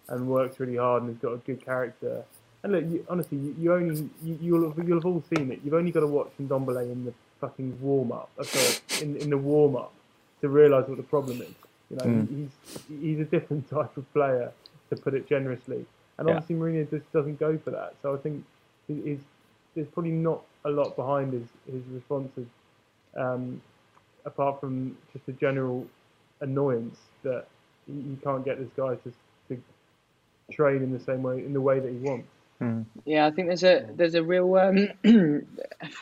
and 0.07 0.27
works 0.27 0.59
really 0.59 0.77
hard 0.77 1.01
and 1.03 1.11
has 1.11 1.21
got 1.21 1.33
a 1.33 1.37
good 1.37 1.65
character. 1.65 2.23
And 2.63 2.71
look, 2.71 2.83
you, 2.85 3.05
honestly, 3.09 3.37
you, 3.37 3.55
you 3.59 3.73
only 3.73 4.09
you, 4.23 4.39
you'll 4.41 4.73
you'll 4.85 4.97
have 4.97 5.05
all 5.05 5.23
seen 5.35 5.51
it. 5.51 5.59
You've 5.63 5.73
only 5.73 5.91
got 5.91 6.01
to 6.01 6.07
watch 6.07 6.31
Ndombele 6.41 6.91
in 6.91 7.05
the 7.05 7.13
fucking 7.39 7.79
warm 7.81 8.11
up, 8.11 8.29
uh, 8.39 8.43
sorry, 8.43 9.01
in 9.01 9.17
in 9.17 9.29
the 9.29 9.37
warm 9.37 9.75
up, 9.75 9.93
to 10.41 10.49
realise 10.49 10.87
what 10.87 10.97
the 10.97 11.03
problem 11.03 11.41
is. 11.41 11.55
You 11.89 11.97
know, 11.97 12.05
mm. 12.05 12.27
he's 12.29 12.83
he's 13.01 13.19
a 13.19 13.25
different 13.25 13.69
type 13.77 13.95
of 13.97 14.11
player, 14.13 14.51
to 14.89 14.95
put 14.95 15.13
it 15.13 15.27
generously. 15.27 15.85
And 16.17 16.27
yeah. 16.27 16.35
obviously, 16.35 16.55
Mourinho 16.55 16.89
just 16.89 17.11
doesn't 17.11 17.39
go 17.39 17.57
for 17.57 17.71
that. 17.71 17.95
So 18.01 18.13
I 18.13 18.17
think 18.17 18.43
he's, 18.87 19.19
there's 19.75 19.87
probably 19.87 20.11
not 20.11 20.41
a 20.63 20.69
lot 20.69 20.95
behind 20.95 21.33
his 21.33 21.47
his 21.71 21.83
responses, 21.91 22.47
um, 23.15 23.61
apart 24.25 24.59
from 24.59 24.97
just 25.13 25.27
a 25.27 25.33
general 25.33 25.85
annoyance 26.41 26.97
that 27.23 27.47
you 27.87 28.17
can't 28.23 28.43
get 28.43 28.59
this 28.59 28.69
guy 28.75 28.95
to 28.95 29.13
to 29.49 29.61
train 30.51 30.81
in 30.81 30.91
the 30.91 30.99
same 30.99 31.23
way 31.23 31.39
in 31.39 31.53
the 31.53 31.61
way 31.61 31.79
that 31.79 31.91
he 31.91 31.97
wants. 31.97 32.29
Mm. 32.61 32.85
Yeah, 33.03 33.25
I 33.25 33.31
think 33.31 33.47
there's 33.47 33.63
a 33.63 33.85
there's 33.95 34.15
a 34.15 34.23
real 34.23 34.55
um, 34.55 34.87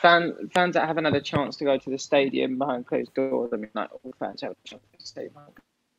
fan 0.01 0.49
fans 0.54 0.76
that 0.76 0.88
haven't 0.88 1.06
had 1.06 1.16
a 1.16 1.22
chance 1.22 1.58
to 1.58 1.64
go 1.64 1.78
to 1.78 1.89
the 1.89 1.97
stadium 1.97 2.58
behind 2.58 2.86
closed 2.86 3.14
doors. 3.16 3.51
I 3.54 3.58
mean, 3.58 3.72
not 3.74 3.91
all 3.91 4.14
fans 4.20 4.41
have 4.41 4.51
a 4.51 4.68
chance 4.68 4.84
to 4.99 5.06
stay 5.06 5.28
behind 5.30 5.54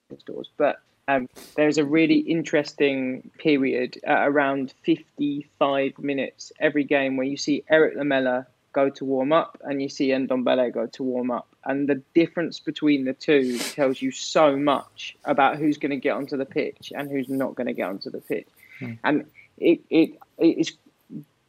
closed 0.09 0.27
doors, 0.27 0.51
but 0.57 0.81
um, 1.09 1.29
there's 1.57 1.79
a 1.79 1.85
really 1.85 2.19
interesting 2.19 3.31
period 3.39 3.99
uh, 4.09 4.21
around 4.21 4.73
55 4.85 5.99
minutes 5.99 6.53
every 6.61 6.85
game 6.85 7.17
where 7.17 7.27
you 7.27 7.37
see 7.37 7.65
Erik 7.69 7.97
Lamela 7.97 8.47
go 8.73 8.91
to 8.91 9.05
warm 9.05 9.33
up 9.33 9.59
and 9.63 9.83
you 9.83 9.89
see 9.89 10.09
Ndombele 10.09 10.73
go 10.73 10.87
to 10.87 11.03
warm 11.03 11.33
up, 11.33 11.49
and 11.65 11.89
the 11.89 12.01
difference 12.15 12.61
between 12.61 13.07
the 13.07 13.13
two 13.13 13.59
tells 13.59 14.01
you 14.01 14.13
so 14.13 14.57
much 14.57 15.17
about 15.25 15.57
who's 15.57 15.79
going 15.79 15.91
to 15.91 15.97
get 15.97 16.11
onto 16.11 16.37
the 16.37 16.47
pitch 16.47 16.93
and 16.95 17.11
who's 17.11 17.29
not 17.29 17.57
going 17.57 17.67
to 17.67 17.73
get 17.73 17.89
onto 17.89 18.11
the 18.11 18.21
pitch, 18.21 18.49
mm. 18.81 18.97
and 19.03 19.27
it, 19.59 19.81
it 19.91 20.19
it's 20.39 20.73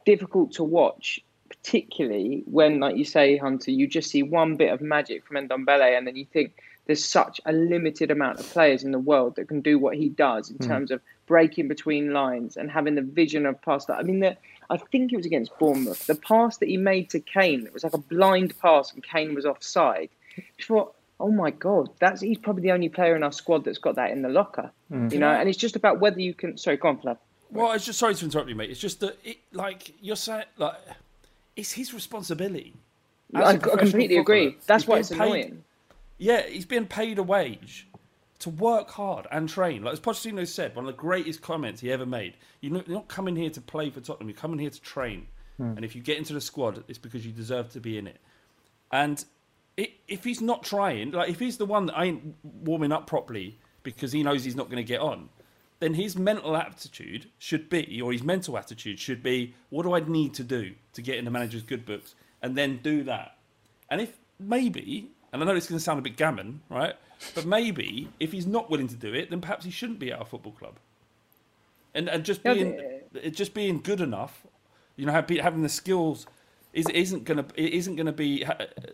difficult 0.06 0.54
to 0.54 0.64
watch, 0.64 1.20
particularly 1.50 2.44
when, 2.46 2.80
like 2.80 2.98
you 2.98 3.06
say, 3.06 3.38
Hunter, 3.38 3.72
you 3.72 3.88
just 3.88 4.10
see 4.10 4.24
one 4.24 4.56
bit 4.56 4.72
of 4.72 4.82
magic 4.82 5.26
from 5.26 5.48
Ndombele, 5.48 5.98
and 5.98 6.06
then 6.08 6.16
you 6.16 6.26
think 6.26 6.54
there's 6.86 7.04
such 7.04 7.42
a 7.46 7.52
limited 7.52 8.12
amount 8.12 8.40
of 8.40 8.48
players 8.50 8.84
in 8.84 8.92
the 8.92 9.00
world 9.00 9.36
that 9.36 9.48
can 9.48 9.62
do 9.62 9.80
what 9.80 9.96
he 9.96 10.10
does 10.10 10.52
in 10.52 10.58
mm. 10.58 10.68
terms 10.68 10.92
of 10.92 11.02
breaking 11.26 11.68
between 11.68 12.14
lines 12.14 12.58
and 12.58 12.70
having 12.70 12.96
the 12.96 13.02
vision 13.02 13.46
of 13.46 13.60
pass 13.62 13.86
that. 13.86 13.98
I 13.98 14.04
mean, 14.04 14.20
the, 14.20 14.38
I 14.70 14.78
think 14.78 15.12
it 15.12 15.18
was 15.18 15.26
against 15.26 15.58
Bournemouth. 15.58 16.06
The 16.06 16.16
pass 16.16 16.58
that 16.58 16.70
he 16.70 16.78
made 16.78 17.10
to 17.12 17.20
Kane, 17.20 17.66
it 17.66 17.74
was 17.74 17.84
like 17.84 17.94
a 17.94 18.00
blind 18.00 18.58
pass, 18.60 18.94
and 18.94 19.04
Kane 19.04 19.34
was 19.34 19.46
offside. 19.46 20.10
I 20.38 20.44
thought, 20.62 20.94
oh 21.20 21.32
my 21.32 21.50
god, 21.52 21.90
that's 22.00 22.22
he's 22.22 22.38
probably 22.38 22.64
the 22.64 22.72
only 22.72 22.90
player 22.90 23.16
in 23.16 23.24
our 23.24 23.32
squad 23.32 23.64
that's 23.64 23.78
got 23.78 23.96
that 23.96 24.12
in 24.12 24.22
the 24.22 24.30
locker. 24.30 24.72
Mm. 24.92 25.12
You 25.12 25.20
know, 25.20 25.30
and 25.30 25.50
it's 25.50 25.58
just 25.58 25.76
about 25.76 26.00
whether 26.00 26.20
you 26.20 26.34
can. 26.34 26.58
Sorry, 26.58 26.78
go 26.78 26.90
on, 26.90 26.98
Flav. 26.98 27.18
Well, 27.56 27.72
it's 27.72 27.86
just 27.86 28.00
sorry 28.00 28.16
to 28.16 28.26
interrupt 28.26 28.50
you, 28.50 28.56
mate. 28.56 28.70
It's 28.70 28.80
just 28.80 29.00
that, 29.00 29.18
it, 29.24 29.38
like 29.54 29.94
you're 30.02 30.16
saying, 30.16 30.46
like 30.58 30.76
it's 31.56 31.72
his 31.72 31.94
responsibility. 31.94 32.74
I, 33.34 33.44
I 33.44 33.58
completely 33.58 34.18
agree. 34.18 34.58
That's 34.66 34.88
why 34.88 35.00
it's 35.00 35.10
paid, 35.10 35.20
annoying. 35.20 35.64
Yeah, 36.18 36.46
he's 36.48 36.66
being 36.66 36.86
paid 36.86 37.18
a 37.18 37.24
wage 37.24 37.88
to 38.40 38.50
work 38.50 38.92
hard 38.92 39.28
and 39.32 39.50
train. 39.50 39.84
Like 39.84 39.94
as 39.94 40.00
Pochettino 40.00 40.48
said, 40.48 40.76
one 40.76 40.86
of 40.86 40.96
the 40.96 41.02
greatest 41.02 41.42
comments 41.42 41.82
he 41.82 41.92
ever 41.92 42.06
made. 42.06 42.36
You're 42.62 42.84
not 42.88 43.08
coming 43.08 43.36
here 43.36 43.50
to 43.50 43.62
play 43.62 43.90
for 43.90 44.02
Tottenham. 44.02 44.30
You're 44.30 44.38
coming 44.38 44.60
here 44.60 44.70
to 44.70 44.82
train. 44.82 45.28
Hmm. 45.58 45.74
And 45.76 45.86
if 45.86 45.96
you 45.96 46.02
get 46.02 46.18
into 46.18 46.34
the 46.34 46.42
squad, 46.42 46.84
it's 46.88 46.98
because 46.98 47.26
you 47.26 47.32
deserve 47.32 47.70
to 47.72 47.80
be 47.80 47.98
in 47.98 48.08
it. 48.08 48.18
And 48.92 49.24
it, 49.78 49.92
if 50.08 50.24
he's 50.24 50.42
not 50.42 50.64
trying, 50.64 51.12
like 51.12 51.30
if 51.30 51.40
he's 51.40 51.58
the 51.58 51.66
one 51.66 51.86
that 51.88 52.00
ain't 52.00 52.36
warming 52.44 52.92
up 52.92 53.08
properly 53.08 53.58
because 53.84 54.12
he 54.12 54.24
knows 54.24 54.44
he's 54.44 54.56
not 54.56 54.70
going 54.70 54.78
to 54.78 54.88
get 54.88 55.00
on, 55.00 55.30
then 55.80 55.94
his 55.94 56.18
mental 56.18 56.56
aptitude 56.56 57.30
should 57.38 57.70
be, 57.70 58.02
or 58.02 58.12
his 58.12 58.24
mental 58.24 58.58
attitude 58.58 59.00
should 59.00 59.22
be, 59.22 59.54
what 59.70 59.84
do 59.84 59.94
I 59.94 60.00
need 60.00 60.34
to 60.36 60.44
do 60.44 60.74
to 60.94 61.02
get 61.02 61.18
in 61.18 61.26
the 61.26 61.32
manager's 61.32 61.64
good 61.64 61.86
books? 61.86 62.16
And 62.42 62.58
then 62.58 62.80
do 62.82 63.04
that. 63.04 63.38
And 63.90 64.02
if 64.02 64.18
maybe, 64.40 65.12
and 65.34 65.42
I 65.42 65.46
know 65.46 65.56
it's 65.56 65.68
going 65.68 65.78
to 65.78 65.84
sound 65.84 66.00
a 66.00 66.02
bit 66.02 66.18
gammon, 66.18 66.62
right? 66.70 66.96
But 67.34 67.46
maybe 67.46 68.10
if 68.20 68.32
he's 68.32 68.48
not 68.48 68.70
willing 68.70 68.88
to 68.88 68.96
do 68.96 69.14
it, 69.14 69.30
then 69.30 69.42
perhaps 69.42 69.66
he 69.66 69.72
shouldn't 69.72 70.00
be 70.00 70.12
at 70.12 70.20
our 70.20 70.26
football 70.26 70.54
club. 70.54 70.76
And, 71.94 72.10
and 72.10 72.26
just 72.26 72.44
being 72.44 72.80
just 73.32 73.54
being 73.54 73.80
good 73.80 74.02
enough, 74.02 74.46
you 74.98 75.06
know, 75.06 75.14
having 75.14 75.62
the 75.62 75.70
skills 75.70 76.28
is 76.74 76.90
isn't 76.90 77.24
going 77.24 77.44
to 77.44 77.46
it 77.56 77.74
isn't 77.74 77.96
going 77.96 78.06
to 78.06 78.12
be 78.12 78.46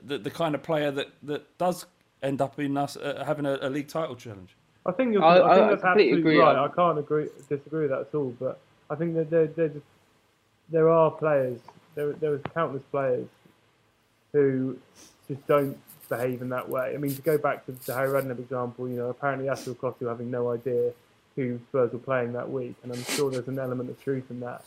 the, 0.04 0.20
the 0.20 0.30
kind 0.30 0.54
of 0.54 0.62
player 0.62 0.92
that, 0.92 1.08
that 1.24 1.58
does 1.58 1.88
end 2.22 2.42
up 2.42 2.60
in 2.60 2.78
us 2.78 2.96
uh, 2.96 3.24
having 3.26 3.48
a, 3.48 3.58
a 3.62 3.70
league 3.70 3.88
title 3.88 4.16
challenge. 4.16 4.56
I 4.86 4.92
think 4.92 5.14
you're, 5.14 5.24
I, 5.24 5.40
I, 5.40 5.56
think 5.56 5.70
that's 5.70 5.84
absolutely 5.84 6.20
agree, 6.20 6.38
right. 6.40 6.56
I 6.56 6.68
can't 6.70 6.98
agree 6.98 7.28
disagree 7.48 7.82
with 7.82 7.92
that 7.92 8.02
at 8.02 8.16
all. 8.16 8.36
But 8.40 8.60
I 8.90 8.96
think 8.96 9.16
that 9.16 9.30
there 9.30 9.48
there 9.48 9.72
there 10.70 10.90
are 10.90 11.12
players 11.12 11.60
there 11.96 12.14
there 12.14 12.34
are 12.34 12.40
countless 12.40 12.84
players 12.92 13.28
who 14.34 14.78
just 15.28 15.46
don't 15.48 15.78
behave 16.10 16.42
in 16.42 16.50
that 16.50 16.68
way. 16.68 16.94
I 16.94 16.98
mean, 16.98 17.16
to 17.16 17.22
go 17.22 17.38
back 17.38 17.66
to 17.66 17.72
the 17.72 17.94
Harry 17.94 18.10
Redknapp 18.10 18.40
example, 18.40 18.88
you 18.88 18.96
know, 18.96 19.10
apparently 19.10 19.48
Assou-Ekotto 19.48 20.08
having 20.08 20.32
no 20.32 20.52
idea 20.52 20.92
who 21.36 21.60
Spurs 21.70 21.94
were 21.94 22.00
playing 22.00 22.34
that 22.34 22.50
week, 22.50 22.76
and 22.84 22.92
I'm 22.92 23.04
sure 23.04 23.32
there's 23.32 23.48
an 23.48 23.60
element 23.60 23.90
of 23.90 24.02
truth 24.04 24.26
in 24.30 24.40
that. 24.42 24.64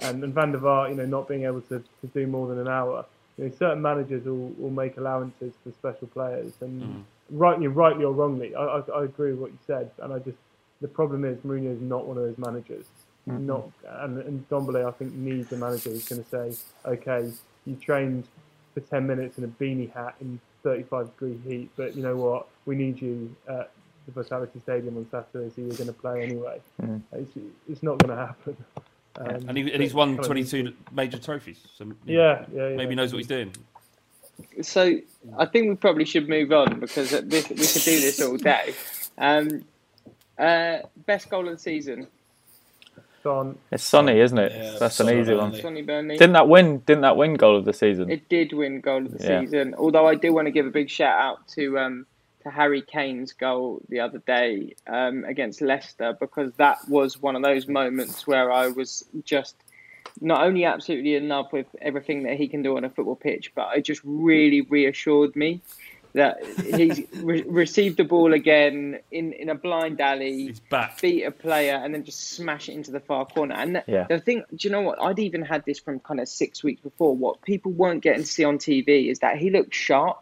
And, 0.00 0.22
and 0.22 0.32
Van 0.32 0.52
der 0.52 0.58
Vaart, 0.58 0.90
you 0.90 0.96
know, 0.96 1.06
not 1.06 1.28
being 1.28 1.44
able 1.44 1.60
to, 1.62 1.78
to 2.00 2.06
do 2.12 2.26
more 2.26 2.48
than 2.48 2.58
an 2.58 2.68
hour. 2.68 3.04
You 3.36 3.44
know, 3.46 3.52
certain 3.58 3.82
managers 3.82 4.24
will, 4.24 4.50
will 4.50 4.70
make 4.70 4.96
allowances 4.96 5.52
for 5.62 5.72
special 5.72 6.06
players, 6.08 6.52
and 6.60 6.82
mm 6.82 7.02
rightly, 7.30 7.66
rightly 7.68 8.04
or 8.04 8.12
wrongly, 8.12 8.54
I, 8.54 8.62
I, 8.62 8.82
I, 8.94 9.04
agree 9.04 9.32
with 9.32 9.40
what 9.40 9.50
you 9.50 9.58
said, 9.66 9.90
and 9.98 10.12
I 10.12 10.18
just 10.18 10.38
the 10.80 10.88
problem 10.88 11.24
is 11.24 11.38
Mourinho 11.38 11.74
is 11.74 11.80
not 11.80 12.06
one 12.06 12.18
of 12.18 12.24
those 12.24 12.38
managers. 12.38 12.86
Mm-hmm. 13.28 13.46
Not 13.46 13.70
and, 13.88 14.18
and 14.18 14.48
Ndombele, 14.48 14.86
I 14.86 14.90
think, 14.92 15.14
needs 15.14 15.50
a 15.52 15.56
manager 15.56 15.90
who's 15.90 16.06
going 16.06 16.22
to 16.22 16.28
say, 16.28 16.62
okay, 16.84 17.30
you 17.64 17.76
trained 17.76 18.24
for 18.74 18.80
ten 18.80 19.06
minutes 19.06 19.38
in 19.38 19.44
a 19.44 19.48
beanie 19.48 19.92
hat 19.92 20.14
in 20.20 20.40
35 20.64 21.06
degree 21.06 21.38
heat, 21.46 21.70
but 21.76 21.94
you 21.94 22.02
know 22.02 22.16
what? 22.16 22.48
We 22.66 22.74
need 22.74 23.00
you 23.00 23.34
at 23.48 23.70
the 24.06 24.12
Vitality 24.12 24.58
Stadium 24.60 24.96
on 24.96 25.06
Saturday, 25.10 25.50
so 25.54 25.62
you're 25.62 25.76
going 25.76 25.86
to 25.86 25.92
play 25.92 26.22
anyway. 26.22 26.60
Mm. 26.82 27.02
It's, 27.12 27.30
it's 27.70 27.82
not 27.82 27.98
going 27.98 28.16
to 28.16 28.26
happen. 28.26 28.56
Um, 29.16 29.48
and, 29.48 29.56
he, 29.56 29.72
and 29.72 29.80
he's 29.80 29.94
won 29.94 30.16
22 30.16 30.74
major 30.92 31.18
trophies, 31.18 31.60
so 31.78 31.84
yeah, 32.04 32.44
yeah, 32.52 32.70
yeah, 32.70 32.76
maybe 32.76 32.90
he 32.90 32.94
knows 32.96 33.12
what 33.12 33.18
he's 33.18 33.28
doing. 33.28 33.52
So 34.62 34.98
I 35.38 35.46
think 35.46 35.68
we 35.68 35.74
probably 35.76 36.04
should 36.04 36.28
move 36.28 36.52
on 36.52 36.80
because 36.80 37.10
this, 37.10 37.48
we 37.48 37.56
could 37.56 37.56
do 37.56 38.00
this 38.00 38.20
all 38.20 38.36
day. 38.36 38.74
Um, 39.18 39.64
uh, 40.38 40.78
best 41.06 41.30
goal 41.30 41.48
of 41.48 41.54
the 41.54 41.58
season. 41.58 42.08
Son. 43.22 43.56
It's 43.72 43.82
Sonny, 43.82 44.20
isn't 44.20 44.36
it? 44.36 44.52
Yeah, 44.54 44.76
That's 44.78 45.00
an 45.00 45.08
easy 45.18 45.34
one. 45.34 45.54
Sonny 45.54 45.80
Burnley. 45.80 46.18
Didn't 46.18 46.34
that 46.34 46.46
win? 46.46 46.78
Didn't 46.80 47.02
that 47.02 47.16
win 47.16 47.34
goal 47.34 47.56
of 47.56 47.64
the 47.64 47.72
season? 47.72 48.10
It 48.10 48.28
did 48.28 48.52
win 48.52 48.80
goal 48.80 49.06
of 49.06 49.16
the 49.16 49.24
yeah. 49.24 49.40
season. 49.40 49.74
Although 49.78 50.06
I 50.06 50.14
do 50.14 50.32
want 50.34 50.46
to 50.46 50.52
give 50.52 50.66
a 50.66 50.70
big 50.70 50.90
shout 50.90 51.18
out 51.18 51.48
to 51.48 51.78
um, 51.78 52.06
to 52.42 52.50
Harry 52.50 52.82
Kane's 52.82 53.32
goal 53.32 53.80
the 53.88 54.00
other 54.00 54.18
day 54.18 54.74
um, 54.86 55.24
against 55.24 55.62
Leicester 55.62 56.14
because 56.20 56.52
that 56.58 56.86
was 56.88 57.20
one 57.20 57.34
of 57.34 57.42
those 57.42 57.66
moments 57.66 58.26
where 58.26 58.52
I 58.52 58.68
was 58.68 59.04
just 59.24 59.56
not 60.20 60.42
only 60.42 60.64
absolutely 60.64 61.14
in 61.14 61.28
love 61.28 61.52
with 61.52 61.66
everything 61.80 62.24
that 62.24 62.36
he 62.36 62.48
can 62.48 62.62
do 62.62 62.76
on 62.76 62.84
a 62.84 62.90
football 62.90 63.16
pitch, 63.16 63.52
but 63.54 63.76
it 63.76 63.82
just 63.82 64.00
really 64.04 64.62
reassured 64.62 65.34
me 65.36 65.60
that 66.14 66.44
he's 66.76 67.02
re- 67.16 67.42
received 67.42 67.96
the 67.96 68.04
ball 68.04 68.32
again 68.32 69.00
in, 69.10 69.32
in 69.32 69.48
a 69.48 69.54
blind 69.54 70.00
alley, 70.00 70.46
he's 70.46 70.60
back. 70.60 71.00
beat 71.00 71.24
a 71.24 71.30
player, 71.30 71.74
and 71.74 71.92
then 71.92 72.04
just 72.04 72.30
smash 72.30 72.68
it 72.68 72.72
into 72.72 72.90
the 72.90 73.00
far 73.00 73.26
corner. 73.26 73.54
And 73.54 73.82
yeah. 73.86 74.06
the 74.08 74.20
thing, 74.20 74.44
do 74.50 74.68
you 74.68 74.70
know 74.70 74.80
what? 74.80 75.02
I'd 75.02 75.18
even 75.18 75.42
had 75.42 75.64
this 75.64 75.78
from 75.80 76.00
kind 76.00 76.20
of 76.20 76.28
six 76.28 76.62
weeks 76.62 76.80
before. 76.80 77.14
What 77.14 77.42
people 77.42 77.72
weren't 77.72 78.02
getting 78.02 78.22
to 78.22 78.28
see 78.28 78.44
on 78.44 78.58
TV 78.58 79.10
is 79.10 79.18
that 79.18 79.36
he 79.38 79.50
looked 79.50 79.74
sharp. 79.74 80.18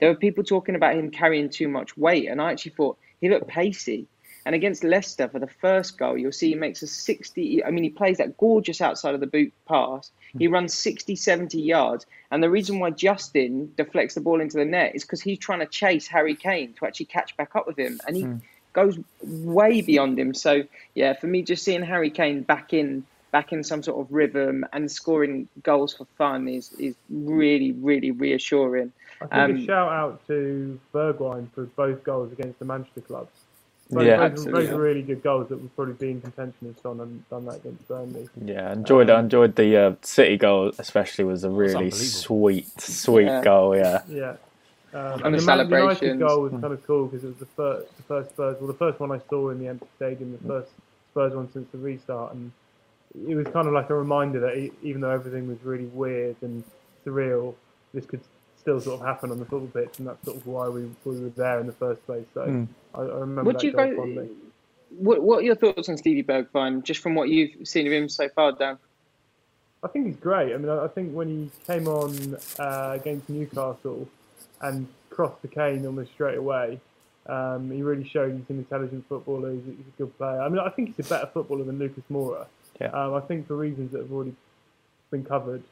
There 0.00 0.10
were 0.10 0.16
people 0.16 0.44
talking 0.44 0.74
about 0.74 0.94
him 0.94 1.10
carrying 1.10 1.48
too 1.48 1.68
much 1.68 1.96
weight, 1.96 2.28
and 2.28 2.42
I 2.42 2.50
actually 2.50 2.72
thought 2.72 2.98
he 3.20 3.30
looked 3.30 3.46
pacey. 3.46 4.08
And 4.46 4.54
against 4.54 4.84
Leicester 4.84 5.26
for 5.28 5.40
the 5.40 5.48
first 5.48 5.98
goal, 5.98 6.16
you'll 6.16 6.30
see 6.30 6.50
he 6.50 6.54
makes 6.54 6.80
a 6.80 6.86
60. 6.86 7.64
I 7.64 7.70
mean, 7.72 7.82
he 7.82 7.90
plays 7.90 8.18
that 8.18 8.36
gorgeous 8.36 8.80
outside 8.80 9.12
of 9.12 9.20
the 9.20 9.26
boot 9.26 9.52
pass. 9.66 10.12
He 10.38 10.46
runs 10.46 10.72
60, 10.72 11.16
70 11.16 11.60
yards. 11.60 12.06
And 12.30 12.44
the 12.44 12.48
reason 12.48 12.78
why 12.78 12.90
Justin 12.90 13.72
deflects 13.76 14.14
the 14.14 14.20
ball 14.20 14.40
into 14.40 14.56
the 14.56 14.64
net 14.64 14.94
is 14.94 15.02
because 15.02 15.20
he's 15.20 15.40
trying 15.40 15.58
to 15.58 15.66
chase 15.66 16.06
Harry 16.06 16.36
Kane 16.36 16.74
to 16.74 16.86
actually 16.86 17.06
catch 17.06 17.36
back 17.36 17.56
up 17.56 17.66
with 17.66 17.76
him. 17.76 17.98
And 18.06 18.16
he 18.16 18.22
mm. 18.22 18.40
goes 18.72 18.96
way 19.20 19.80
beyond 19.80 20.16
him. 20.16 20.32
So 20.32 20.62
yeah, 20.94 21.14
for 21.14 21.26
me, 21.26 21.42
just 21.42 21.64
seeing 21.64 21.82
Harry 21.82 22.10
Kane 22.10 22.42
back 22.42 22.72
in 22.72 23.04
back 23.32 23.52
in 23.52 23.64
some 23.64 23.82
sort 23.82 24.00
of 24.00 24.12
rhythm 24.14 24.64
and 24.72 24.88
scoring 24.90 25.48
goals 25.64 25.92
for 25.94 26.06
fun 26.16 26.46
is 26.46 26.72
is 26.74 26.94
really 27.10 27.72
really 27.72 28.12
reassuring. 28.12 28.92
I 29.20 29.26
think 29.26 29.32
Um, 29.32 29.56
a 29.56 29.64
shout 29.66 29.92
out 29.92 30.26
to 30.28 30.78
Bergwijn 30.94 31.50
for 31.52 31.64
both 31.64 32.04
goals 32.04 32.30
against 32.32 32.60
the 32.60 32.64
Manchester 32.64 33.00
clubs. 33.00 33.45
Both, 33.90 34.04
Yeah, 34.04 34.16
both, 34.16 34.32
absolutely. 34.32 34.66
both 34.66 34.74
are 34.74 34.80
really 34.80 35.02
good 35.02 35.22
goals 35.22 35.48
that 35.48 35.58
would 35.58 35.74
probably 35.76 35.94
be 35.94 36.10
in 36.10 36.20
contention 36.20 36.68
if 36.74 36.80
Son 36.82 36.98
hadn't 36.98 37.30
done 37.30 37.44
that 37.46 37.56
against 37.56 37.86
Burnley. 37.86 38.28
Yeah, 38.44 38.72
enjoyed 38.72 39.10
Um, 39.10 39.24
enjoyed 39.26 39.54
the 39.54 39.76
uh, 39.76 39.94
City 40.02 40.36
goal 40.36 40.72
especially 40.78 41.24
was 41.24 41.44
a 41.44 41.50
really 41.50 41.70
unbelievable. 41.74 41.96
sweet 41.96 42.80
sweet 42.80 43.26
Yeah. 43.26 43.42
goal. 43.42 43.76
Yeah, 43.76 44.02
Yeah. 44.08 44.36
Um, 44.92 45.22
And 45.24 45.34
the 45.34 45.38
the 45.40 45.46
Man 45.46 45.58
United 45.68 45.70
celebrations. 45.70 46.18
goal 46.20 46.42
was 46.42 46.52
kind 46.52 46.72
of 46.72 46.86
cool 46.86 47.06
because 47.06 47.22
it 47.24 47.28
was 47.28 47.36
the 47.36 47.46
first, 47.46 47.96
the 47.96 48.02
first 48.04 48.30
Spurs, 48.30 48.56
well, 48.58 48.66
the 48.66 48.74
first 48.78 48.98
one 48.98 49.12
I 49.12 49.20
saw 49.30 49.50
in 49.50 49.58
the 49.60 49.68
empty 49.68 49.86
stadium, 49.96 50.32
the 50.32 50.48
first 50.48 50.70
Spurs 51.12 51.34
one 51.34 51.52
since 51.52 51.68
the 51.70 51.78
restart, 51.78 52.34
and 52.34 52.50
it 53.28 53.34
was 53.36 53.46
kind 53.48 53.66
of 53.68 53.72
like 53.72 53.88
a 53.90 53.94
reminder 53.94 54.40
that 54.40 54.56
e- 54.56 54.72
even 54.82 55.00
though 55.00 55.10
everything 55.10 55.46
was 55.48 55.58
really 55.64 55.86
weird 55.86 56.36
and 56.42 56.64
surreal, 57.04 57.54
this 57.94 58.04
could 58.06 58.20
still 58.66 58.80
sort 58.80 59.00
of 59.00 59.06
happen 59.06 59.30
on 59.30 59.38
the 59.38 59.44
football 59.44 59.68
pitch, 59.82 59.98
and 60.00 60.08
that's 60.08 60.24
sort 60.24 60.36
of 60.36 60.44
why 60.44 60.68
we, 60.68 60.90
we 61.04 61.20
were 61.20 61.28
there 61.30 61.60
in 61.60 61.68
the 61.68 61.72
first 61.72 62.04
place. 62.04 62.26
So 62.34 62.40
Mm. 62.46 62.66
I, 62.94 63.00
I 63.00 63.04
remember 63.20 63.44
Would 63.44 63.56
that 63.56 63.62
you 63.62 63.72
goal 63.72 63.94
fondly. 63.94 64.28
What 64.98 65.22
What 65.22 65.38
are 65.40 65.42
your 65.42 65.54
thoughts 65.54 65.88
on 65.88 65.96
Stevie 65.96 66.24
Bergwijn, 66.24 66.82
just 66.82 67.00
from 67.00 67.14
what 67.14 67.28
you've 67.28 67.68
seen 67.68 67.86
of 67.86 67.92
him 67.92 68.08
so 68.08 68.28
far, 68.28 68.52
Dan? 68.52 68.76
I 69.84 69.88
think 69.88 70.06
he's 70.06 70.16
great. 70.16 70.52
I 70.52 70.56
mean, 70.56 70.68
I 70.68 70.84
I 70.84 70.88
think 70.88 71.12
when 71.12 71.28
he 71.28 71.50
came 71.66 71.86
on 71.86 72.36
uh, 72.58 72.92
against 73.00 73.28
Newcastle 73.28 74.08
and 74.60 74.88
crossed 75.10 75.42
the 75.42 75.48
Kane 75.48 75.86
almost 75.86 76.10
straight 76.12 76.38
away, 76.38 76.80
um, 77.26 77.70
he 77.70 77.82
really 77.82 78.08
showed 78.08 78.32
he's 78.32 78.48
an 78.50 78.58
intelligent 78.58 79.06
footballer. 79.08 79.52
He's, 79.52 79.62
a- 79.68 79.76
he's 79.76 79.86
a 79.94 79.98
good 79.98 80.16
player. 80.18 80.40
I 80.40 80.48
mean, 80.48 80.58
I 80.58 80.70
think 80.70 80.96
he's 80.96 81.06
a 81.06 81.08
better 81.08 81.26
footballer 81.32 81.62
than 81.64 81.78
Lucas 81.78 82.02
Moura. 82.10 82.46
Yeah. 82.80 82.88
Um, 82.88 83.14
I 83.14 83.20
think 83.20 83.46
for 83.46 83.54
reasons 83.56 83.92
that 83.92 84.00
have 84.02 84.12
already 84.12 84.34
been 85.12 85.24
covered, 85.24 85.62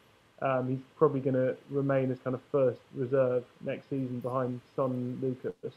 um, 0.44 0.68
he's 0.68 0.78
probably 0.98 1.20
going 1.20 1.34
to 1.34 1.56
remain 1.70 2.10
as 2.12 2.18
kind 2.22 2.34
of 2.34 2.40
first 2.52 2.78
reserve 2.94 3.44
next 3.62 3.88
season 3.88 4.20
behind 4.20 4.60
Son 4.76 4.90
and 4.90 5.22
Lucas. 5.22 5.74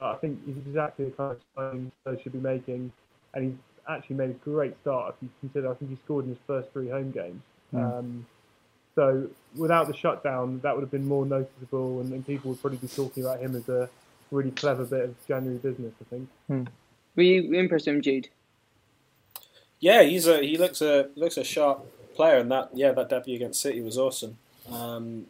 I 0.00 0.14
think 0.16 0.44
he's 0.44 0.58
exactly 0.58 1.06
the 1.06 1.10
kind 1.12 1.32
of 1.32 1.40
signing 1.56 1.90
Spurs 2.02 2.20
should 2.22 2.32
be 2.32 2.38
making, 2.38 2.92
and 3.32 3.44
he's 3.44 3.54
actually 3.88 4.16
made 4.16 4.30
a 4.30 4.34
great 4.34 4.78
start. 4.82 5.14
If 5.14 5.22
you 5.22 5.28
consider, 5.40 5.70
I 5.70 5.74
think 5.74 5.90
he 5.90 5.96
scored 6.04 6.26
in 6.26 6.30
his 6.30 6.38
first 6.46 6.70
three 6.72 6.90
home 6.90 7.10
games. 7.10 7.42
Um, 7.72 8.26
so 8.94 9.28
without 9.56 9.88
the 9.88 9.96
shutdown, 9.96 10.60
that 10.62 10.74
would 10.74 10.82
have 10.82 10.90
been 10.90 11.08
more 11.08 11.24
noticeable, 11.24 12.00
and, 12.00 12.12
and 12.12 12.26
people 12.26 12.50
would 12.50 12.60
probably 12.60 12.78
be 12.78 12.88
talking 12.88 13.24
about 13.24 13.40
him 13.40 13.56
as 13.56 13.68
a 13.68 13.88
really 14.30 14.50
clever 14.50 14.84
bit 14.84 15.04
of 15.04 15.26
January 15.26 15.58
business. 15.58 15.94
I 16.00 16.04
think. 16.10 16.68
Were 17.16 17.22
you 17.22 17.54
impressed 17.54 17.86
with 17.86 17.96
him, 17.96 18.02
Jude? 18.02 18.28
Yeah, 19.80 20.02
he's 20.02 20.26
a 20.26 20.42
he 20.42 20.58
looks 20.58 20.82
a 20.82 21.08
looks 21.16 21.36
a 21.36 21.44
sharp 21.44 21.86
player, 22.14 22.38
and 22.38 22.50
that 22.50 22.70
yeah 22.74 22.92
that 22.92 23.08
debut 23.08 23.36
against 23.36 23.60
City 23.60 23.80
was 23.80 23.98
awesome. 23.98 24.38
Um, 24.70 25.26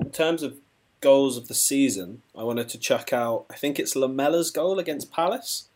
in 0.00 0.10
terms 0.10 0.42
of 0.42 0.56
goals 1.00 1.36
of 1.36 1.48
the 1.48 1.54
season, 1.54 2.22
I 2.36 2.42
wanted 2.42 2.68
to 2.70 2.78
check 2.78 3.12
out. 3.12 3.46
I 3.50 3.54
think 3.54 3.78
it's 3.78 3.94
Lamela's 3.94 4.50
goal 4.50 4.78
against 4.78 5.12
Palace, 5.12 5.68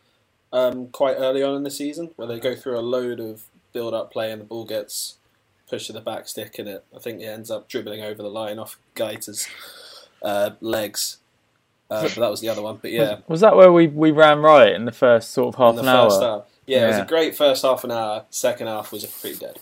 um, 0.51 0.87
quite 0.87 1.15
early 1.15 1.43
on 1.43 1.55
in 1.55 1.63
the 1.63 1.71
season, 1.71 2.11
where 2.15 2.27
they 2.27 2.39
go 2.39 2.55
through 2.55 2.77
a 2.77 2.81
load 2.81 3.19
of 3.19 3.43
build-up 3.73 4.11
play 4.11 4.31
and 4.31 4.41
the 4.41 4.45
ball 4.45 4.65
gets 4.65 5.17
pushed 5.69 5.87
to 5.87 5.93
the 5.93 6.01
back 6.01 6.27
stick, 6.27 6.59
and 6.59 6.67
it 6.67 6.83
I 6.95 6.99
think 6.99 7.21
it 7.21 7.25
ends 7.25 7.49
up 7.49 7.67
dribbling 7.67 8.01
over 8.01 8.21
the 8.21 8.29
line 8.29 8.59
off 8.59 8.77
Guaita's 8.95 9.47
uh, 10.21 10.51
legs. 10.59 11.17
Uh, 11.89 12.03
but 12.03 12.15
that 12.15 12.31
was 12.31 12.39
the 12.39 12.47
other 12.47 12.61
one. 12.61 12.79
But 12.81 12.91
yeah, 12.91 13.17
was 13.27 13.41
that 13.41 13.55
where 13.55 13.71
we, 13.71 13.87
we 13.87 14.11
ran 14.11 14.39
right 14.39 14.73
in 14.73 14.85
the 14.85 14.93
first 14.93 15.31
sort 15.31 15.53
of 15.53 15.55
half 15.55 15.77
an 15.77 15.87
hour? 15.89 16.09
first 16.09 16.21
half. 16.21 16.43
Yeah, 16.65 16.85
it 16.85 16.87
was 16.87 16.97
a 16.99 17.05
great 17.05 17.35
first 17.35 17.63
half 17.63 17.83
an 17.83 17.91
hour. 17.91 18.25
Second 18.29 18.67
half 18.67 18.93
was 18.93 19.05
pretty 19.05 19.37
dead. 19.37 19.59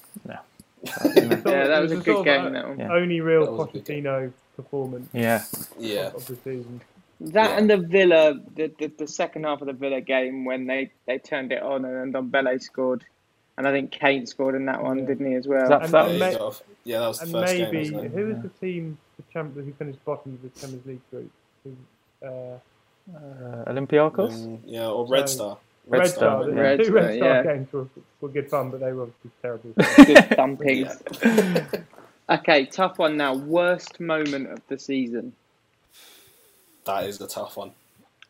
Yeah, 0.84 1.68
that 1.68 1.80
was 1.82 1.92
a 1.92 1.98
good 1.98 2.24
game. 2.26 2.54
That 2.54 2.68
one. 2.70 2.80
Yeah. 2.80 2.92
Only 2.92 3.22
real 3.22 3.46
That 3.46 3.52
was 3.52 3.70
a 3.70 3.72
good 3.74 3.86
game. 3.86 4.04
Pochettino 4.04 4.34
performance 4.56 5.10
Yeah, 5.14 5.44
Yeah. 5.78 6.08
of 6.16 6.26
the 6.26 6.36
season. 6.38 6.82
That 7.22 7.50
Yeah. 7.52 7.58
and 7.58 7.70
the 7.70 7.78
Villa, 7.78 8.40
the, 8.56 8.72
the 8.80 8.88
the 8.98 9.08
second 9.08 9.44
half 9.46 9.62
of 9.62 9.68
the 9.68 9.74
Villa 9.74 10.00
game 10.02 10.46
when 10.46 10.68
they, 10.68 10.92
they 11.06 11.18
turned 11.18 11.52
it 11.52 11.62
on 11.62 11.84
and 11.86 12.14
then 12.14 12.32
Ndombele 12.32 12.62
scored, 12.62 13.04
and 13.58 13.68
I 13.68 13.72
think 13.72 13.92
Kane 13.92 14.26
scored 14.26 14.56
in 14.56 14.66
that 14.66 14.82
one, 14.82 15.00
Yeah. 15.00 15.06
didn't 15.06 15.26
he 15.28 15.34
as 15.36 15.48
well? 15.48 15.68
That- 15.68 15.84
And, 15.84 15.92
that- 15.94 16.06
Yeah, 16.08 16.12
and 16.12 16.20
may- 16.20 16.52
yeah, 16.86 17.00
that 17.00 17.08
was 17.10 17.20
the 17.20 17.24
and 17.26 17.32
first 17.34 17.54
maybe 17.54 17.84
game, 17.84 17.94
wasn't 17.94 18.14
who 18.14 18.26
was 18.28 18.40
the 18.42 18.50
team 18.62 18.98
the 19.18 19.24
champ 19.34 19.54
who 19.56 19.74
finished 19.74 20.04
bottom 20.06 20.34
of 20.34 20.42
the 20.42 20.60
Champions 20.60 20.86
League 20.86 21.10
group? 21.12 21.32
Who, 21.66 21.76
uh, 22.26 22.58
uh, 23.14 23.66
Olympiacos. 23.68 24.32
Mm, 24.32 24.60
yeah, 24.66 24.88
or 24.88 25.06
Red 25.08 25.22
No. 25.22 25.26
Star. 25.26 25.58
Red 25.90 26.00
Red 26.00 26.10
Star, 26.10 26.44
Star. 26.44 26.52
Red 26.54 26.84
two 26.84 26.92
Red 26.94 27.16
Star 27.18 27.36
yeah. 27.36 27.44
games 27.44 27.72
were, 27.74 27.88
were 28.22 28.30
good 28.30 28.50
fun, 28.50 28.70
but 28.72 28.80
they 28.82 28.92
were 28.94 29.04
obviously 29.04 29.32
terrible. 29.42 29.72
Good 29.78 30.30
thumpings. 30.38 31.84
Okay, 32.30 32.66
tough 32.68 33.00
one 33.00 33.18
now. 33.18 33.34
Worst 33.34 34.00
moment 34.00 34.52
of 34.52 34.62
the 34.68 34.78
season. 34.78 35.34
That 36.86 37.06
is 37.08 37.18
the 37.18 37.28
tough 37.28 37.58
one. 37.58 37.72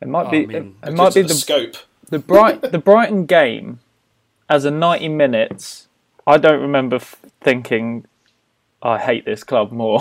It 0.01 0.07
might 0.07 0.27
Oh, 0.27 0.31
be. 0.31 0.37
I 0.37 0.41
it, 0.41 0.47
mean, 0.47 0.75
it 0.83 0.93
might 0.93 1.13
be 1.13 1.21
the 1.23 1.27
the 1.29 1.33
scope. 1.33 1.75
the 2.09 2.19
bright 2.19 2.61
the 2.61 2.77
Brighton 2.79 3.25
game 3.25 3.79
as 4.49 4.63
a 4.63 4.71
ninety 4.71 5.09
minutes. 5.09 5.89
I 6.25 6.37
don't 6.37 6.61
remember 6.61 6.95
f- 6.97 7.17
thinking 7.41 8.05
I 8.81 8.97
hate 8.99 9.25
this 9.25 9.43
club 9.43 9.73
more. 9.73 9.99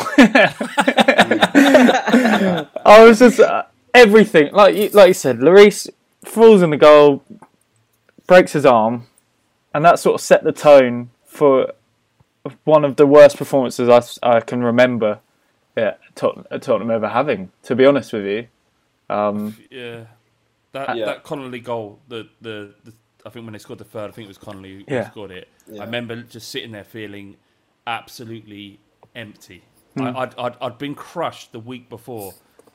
I 2.86 3.02
was 3.04 3.18
just 3.18 3.40
uh, 3.40 3.64
everything 3.94 4.52
like 4.52 4.76
you, 4.76 4.88
like 4.90 5.08
you 5.08 5.14
said. 5.14 5.38
Lloris 5.38 5.88
falls 6.24 6.62
in 6.62 6.70
the 6.70 6.76
goal, 6.76 7.22
breaks 8.28 8.52
his 8.52 8.64
arm, 8.64 9.08
and 9.74 9.84
that 9.84 9.98
sort 9.98 10.14
of 10.14 10.20
set 10.20 10.44
the 10.44 10.52
tone 10.52 11.10
for 11.24 11.72
one 12.64 12.84
of 12.84 12.94
the 12.94 13.06
worst 13.06 13.36
performances 13.36 13.88
I, 14.22 14.36
I 14.36 14.40
can 14.40 14.62
remember. 14.62 15.18
Yeah, 15.76 15.94
Tot- 16.14 16.46
Tottenham 16.62 16.90
ever 16.92 17.08
having. 17.08 17.50
To 17.64 17.74
be 17.74 17.84
honest 17.84 18.12
with 18.12 18.24
you, 18.24 18.46
um, 19.14 19.56
Yeah, 19.70 20.04
that 20.72 20.96
Yeah. 20.96 21.06
that 21.06 21.24
Connolly 21.24 21.60
goal, 21.60 21.98
the, 22.08 22.28
the 22.40 22.74
the 22.84 22.92
I 23.26 23.30
think 23.30 23.44
when 23.46 23.52
they 23.52 23.58
scored 23.58 23.78
the 23.80 23.84
third, 23.84 24.10
I 24.10 24.12
think 24.12 24.26
it 24.26 24.28
was 24.28 24.38
Connolly 24.38 24.84
who 24.88 24.94
Yeah. 24.94 25.10
scored 25.10 25.30
it. 25.32 25.48
Yeah. 25.66 25.82
I 25.82 25.84
remember 25.84 26.22
just 26.22 26.48
sitting 26.50 26.70
there 26.72 26.84
feeling 26.84 27.36
absolutely 27.86 28.78
empty. 29.14 29.62
Hmm. 29.96 30.02
I, 30.02 30.20
I'd, 30.22 30.34
I'd 30.38 30.56
I'd 30.60 30.78
been 30.78 30.94
crushed 30.94 31.52
the 31.52 31.60
week 31.60 31.88
before 31.88 32.34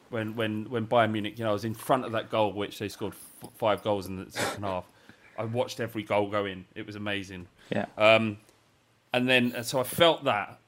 when 0.09 0.35
when 0.35 0.69
when 0.69 0.87
Bayern 0.87 1.11
Munich, 1.11 1.37
you 1.37 1.43
know, 1.43 1.51
I 1.51 1.53
was 1.53 1.65
in 1.65 1.73
front 1.73 2.05
of 2.05 2.11
that 2.13 2.29
goal 2.29 2.53
which 2.53 2.79
they 2.79 2.87
scored 2.89 3.13
f- 3.13 3.49
five 3.57 3.83
goals 3.83 4.07
in 4.07 4.23
the 4.25 4.31
second 4.31 4.63
half. 4.63 4.85
I 5.37 5.45
watched 5.45 5.79
every 5.79 6.03
goal 6.03 6.29
go 6.29 6.45
in. 6.45 6.65
It 6.75 6.85
was 6.85 6.95
amazing. 6.95 7.47
yeah. 7.69 7.85
Um, 7.97 8.37
and 9.13 9.29
then, 9.29 9.63
so 9.63 9.79
I 9.79 9.83
felt 9.83 10.23
that. 10.23 10.59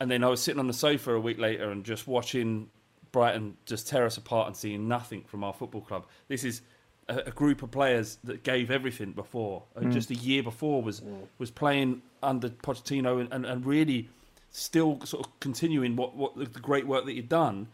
And 0.00 0.10
then 0.10 0.24
I 0.24 0.28
was 0.28 0.42
sitting 0.42 0.58
on 0.60 0.66
the 0.66 0.72
sofa 0.72 1.14
a 1.14 1.20
week 1.20 1.38
later 1.38 1.70
and 1.70 1.84
just 1.84 2.06
watching 2.06 2.68
Brighton 3.12 3.56
just 3.66 3.88
tear 3.88 4.04
us 4.04 4.16
apart 4.16 4.48
and 4.48 4.56
seeing 4.56 4.88
nothing 4.88 5.22
from 5.24 5.44
our 5.44 5.52
football 5.52 5.80
club. 5.80 6.06
This 6.28 6.44
is 6.44 6.62
a, 7.08 7.18
a 7.26 7.30
group 7.30 7.62
of 7.62 7.70
players 7.70 8.18
that 8.24 8.42
gave 8.42 8.70
everything 8.70 9.12
before. 9.12 9.62
Uh, 9.76 9.84
Just 9.84 10.10
a 10.10 10.14
year 10.14 10.42
before 10.42 10.82
was 10.82 11.02
was 11.38 11.50
playing 11.50 12.02
under 12.22 12.48
Pochettino 12.48 13.20
and, 13.20 13.32
and, 13.32 13.46
and 13.46 13.64
really 13.64 14.08
still 14.50 15.00
sort 15.04 15.26
of 15.26 15.40
continuing 15.40 15.96
what, 15.96 16.14
what 16.16 16.36
the 16.36 16.60
great 16.60 16.86
work 16.86 17.04
that 17.06 17.12
he'd 17.12 17.28
done. 17.28 17.68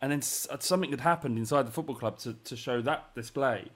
And 0.00 0.10
then 0.12 0.22
something 0.22 0.90
had 0.90 1.00
happened 1.00 1.36
inside 1.38 1.66
the 1.66 1.70
football 1.70 1.94
club 1.94 2.18
to, 2.20 2.34
to 2.44 2.56
show 2.56 2.80
that 2.82 3.14
display. 3.14 3.68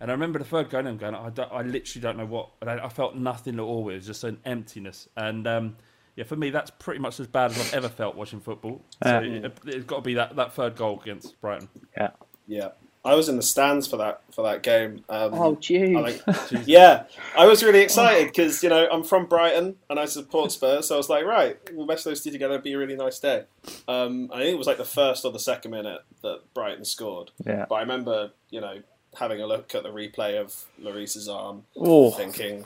And 0.00 0.10
I 0.10 0.14
remember 0.14 0.38
the 0.38 0.44
third 0.44 0.70
going 0.70 0.86
home 0.86 0.96
going, 0.98 1.14
I, 1.14 1.30
don't, 1.30 1.50
I 1.52 1.62
literally 1.62 2.02
don't 2.02 2.16
know 2.18 2.26
what. 2.26 2.50
and 2.60 2.68
I, 2.70 2.84
I 2.86 2.88
felt 2.88 3.14
nothing 3.14 3.54
at 3.54 3.60
all. 3.60 3.88
It 3.88 3.94
was 3.96 4.06
just 4.06 4.24
an 4.24 4.38
emptiness. 4.44 5.08
And 5.16 5.46
um, 5.46 5.76
yeah, 6.16 6.24
for 6.24 6.36
me, 6.36 6.50
that's 6.50 6.70
pretty 6.70 7.00
much 7.00 7.20
as 7.20 7.26
bad 7.26 7.52
as 7.52 7.60
I've 7.60 7.74
ever 7.74 7.88
felt 7.88 8.14
watching 8.16 8.40
football. 8.40 8.82
So 9.02 9.20
Yeah. 9.20 9.46
it, 9.46 9.58
it's 9.66 9.84
got 9.84 9.96
to 9.96 10.02
be 10.02 10.14
that, 10.14 10.36
that 10.36 10.52
third 10.52 10.76
goal 10.76 11.00
against 11.00 11.40
Brighton. 11.40 11.68
Yeah. 11.96 12.10
Yeah, 12.46 12.68
I 13.06 13.14
was 13.14 13.30
in 13.30 13.36
the 13.36 13.42
stands 13.42 13.86
for 13.86 13.96
that 13.96 14.20
for 14.34 14.42
that 14.42 14.62
game. 14.62 15.02
Um, 15.08 15.32
Oh, 15.32 15.54
Jude. 15.54 15.96
I 15.96 16.12
think- 16.32 16.64
yeah, 16.66 17.04
I 17.38 17.46
was 17.46 17.62
really 17.64 17.80
excited 17.80 18.26
because 18.26 18.62
you 18.62 18.68
know 18.68 18.86
I'm 18.92 19.02
from 19.02 19.24
Brighton 19.24 19.76
and 19.88 19.98
I 19.98 20.04
support 20.04 20.52
Spurs, 20.52 20.88
so 20.88 20.94
I 20.96 20.98
was 20.98 21.08
like, 21.08 21.24
right, 21.24 21.56
we'll 21.72 21.86
mesh 21.86 22.02
those 22.02 22.22
two 22.22 22.30
together. 22.30 22.52
It'd 22.54 22.64
be 22.64 22.74
a 22.74 22.78
really 22.78 22.96
nice 22.96 23.18
day. 23.18 23.44
Um, 23.88 24.30
I 24.30 24.40
think 24.40 24.50
it 24.54 24.58
was 24.58 24.66
like 24.66 24.76
the 24.76 24.84
first 24.84 25.24
or 25.24 25.32
the 25.32 25.38
second 25.38 25.70
minute 25.70 26.02
that 26.22 26.40
Brighton 26.52 26.84
scored. 26.84 27.30
Yeah. 27.46 27.64
But 27.66 27.76
I 27.76 27.80
remember, 27.80 28.32
you 28.50 28.60
know, 28.60 28.80
having 29.16 29.40
a 29.40 29.46
look 29.46 29.74
at 29.74 29.82
the 29.82 29.90
replay 29.90 30.40
of 30.40 30.64
Lloris's 30.78 31.28
arm, 31.28 31.64
Oh, 31.76 32.10
thinking, 32.10 32.64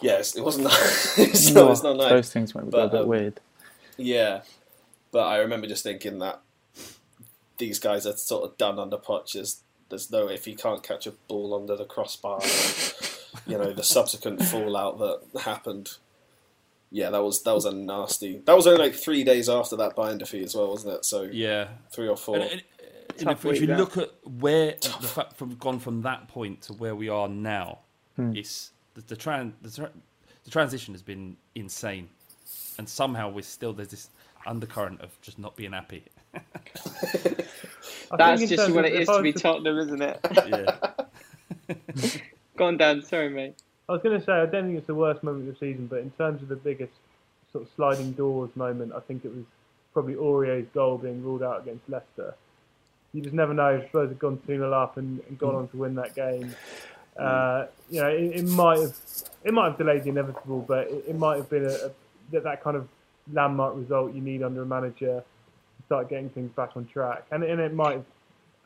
yes, 0.00 0.36
it 0.36 0.42
wasn't. 0.44 0.66
it's, 1.18 1.50
not, 1.52 1.70
it's 1.70 1.82
not 1.82 1.96
nice. 1.96 2.10
Those 2.10 2.32
things 2.32 2.54
might 2.54 2.70
be 2.70 2.76
a 2.78 2.88
bit 2.88 3.00
um, 3.02 3.08
weird. 3.08 3.40
Yeah, 3.96 4.42
but 5.12 5.26
I 5.26 5.38
remember 5.38 5.66
just 5.66 5.82
thinking 5.84 6.18
that 6.20 6.40
these 7.58 7.78
guys 7.78 8.06
are 8.06 8.16
sort 8.16 8.44
of 8.50 8.56
done 8.58 8.78
under 8.78 8.96
Poch. 8.96 9.32
There's, 9.32 9.60
there's 9.88 10.10
no 10.10 10.28
if 10.28 10.44
he 10.46 10.54
can't 10.54 10.82
catch 10.82 11.06
a 11.06 11.12
ball 11.28 11.54
under 11.54 11.76
the 11.76 11.84
crossbar, 11.84 12.40
and, 12.42 12.94
you 13.46 13.58
know 13.58 13.72
the 13.72 13.82
subsequent 13.84 14.42
fallout 14.44 14.98
that 14.98 15.42
happened. 15.42 15.92
Yeah, 16.92 17.10
that 17.10 17.22
was 17.22 17.42
that 17.44 17.54
was 17.54 17.66
a 17.66 17.72
nasty. 17.72 18.40
That 18.46 18.56
was 18.56 18.66
only 18.66 18.80
like 18.80 18.94
three 18.94 19.22
days 19.22 19.48
after 19.48 19.76
that 19.76 19.94
Bayern 19.94 20.18
defeat 20.18 20.42
as 20.44 20.56
well, 20.56 20.70
wasn't 20.70 20.94
it? 20.94 21.04
So 21.04 21.22
Yeah. 21.22 21.68
three 21.92 22.08
or 22.08 22.16
four. 22.16 22.36
And 22.36 22.44
it- 22.44 22.64
you 23.20 23.26
know, 23.26 23.32
tough 23.32 23.44
if, 23.46 23.52
if 23.56 23.62
you 23.62 23.68
week, 23.68 23.78
look 23.78 23.96
at 23.96 24.10
where 24.24 24.74
the 25.00 25.08
fact 25.08 25.36
from 25.36 25.54
gone 25.56 25.78
from 25.78 26.02
that 26.02 26.28
point 26.28 26.62
to 26.62 26.72
where 26.74 26.94
we 26.94 27.08
are 27.08 27.28
now, 27.28 27.78
hmm. 28.16 28.34
it's 28.34 28.72
the 28.94 29.02
the, 29.02 29.16
tran, 29.16 29.52
the 29.62 29.70
tra- 29.70 29.92
the 30.44 30.50
transition 30.50 30.94
has 30.94 31.02
been 31.02 31.36
insane, 31.54 32.08
and 32.78 32.88
somehow 32.88 33.30
we're 33.30 33.42
still 33.42 33.72
there's 33.72 33.88
this 33.88 34.10
undercurrent 34.46 35.00
of 35.00 35.10
just 35.20 35.38
not 35.38 35.56
being 35.56 35.72
happy. 35.72 36.04
That's 38.16 38.48
just 38.48 38.72
what 38.72 38.84
it 38.84 38.94
is 38.94 39.08
it 39.08 39.12
if 39.12 39.16
to 39.16 39.22
be 39.22 39.32
Tottenham, 39.32 39.78
isn't 39.78 40.02
it? 40.02 40.20
Yeah, 40.48 40.76
Go 42.56 42.66
on, 42.66 42.76
Dan. 42.76 43.02
Sorry, 43.02 43.28
mate. 43.28 43.54
I 43.88 43.92
was 43.92 44.02
going 44.02 44.18
to 44.18 44.24
say 44.24 44.32
I 44.32 44.46
don't 44.46 44.66
think 44.66 44.78
it's 44.78 44.86
the 44.86 44.94
worst 44.94 45.22
moment 45.22 45.48
of 45.48 45.54
the 45.54 45.58
season, 45.58 45.86
but 45.86 46.00
in 46.00 46.10
terms 46.12 46.42
of 46.42 46.48
the 46.48 46.56
biggest 46.56 46.92
sort 47.52 47.64
of 47.64 47.70
sliding 47.74 48.12
doors 48.12 48.50
moment, 48.54 48.92
I 48.94 49.00
think 49.00 49.24
it 49.24 49.34
was 49.34 49.44
probably 49.92 50.14
Aurier's 50.14 50.66
goal 50.72 50.98
being 50.98 51.22
ruled 51.24 51.42
out 51.42 51.62
against 51.62 51.88
Leicester. 51.88 52.34
You 53.12 53.22
just 53.22 53.34
never 53.34 53.52
know 53.52 53.76
if 53.76 53.88
Spurs 53.88 54.08
had 54.08 54.18
gone 54.18 54.40
2 54.46 54.56
0 54.56 54.72
up 54.72 54.96
and, 54.96 55.20
and 55.28 55.38
gone 55.38 55.54
on 55.54 55.68
to 55.68 55.76
win 55.76 55.94
that 55.96 56.14
game. 56.14 56.54
Uh, 57.18 57.66
you 57.90 58.00
know, 58.00 58.08
it, 58.08 58.36
it 58.36 58.48
might 58.48 58.80
have 58.80 58.96
it 59.44 59.52
might 59.52 59.68
have 59.70 59.78
delayed 59.78 60.04
the 60.04 60.10
inevitable, 60.10 60.64
but 60.66 60.88
it, 60.88 61.04
it 61.08 61.18
might 61.18 61.36
have 61.36 61.50
been 61.50 61.64
a, 61.64 61.72
a 61.72 61.90
that, 62.30 62.44
that 62.44 62.62
kind 62.62 62.76
of 62.76 62.88
landmark 63.32 63.76
result 63.76 64.14
you 64.14 64.20
need 64.20 64.42
under 64.42 64.62
a 64.62 64.66
manager 64.66 65.22
to 65.22 65.82
start 65.86 66.08
getting 66.08 66.30
things 66.30 66.50
back 66.52 66.70
on 66.76 66.86
track, 66.86 67.24
and, 67.32 67.42
and 67.42 67.60
it 67.60 67.74
might 67.74 67.94
have 67.94 68.04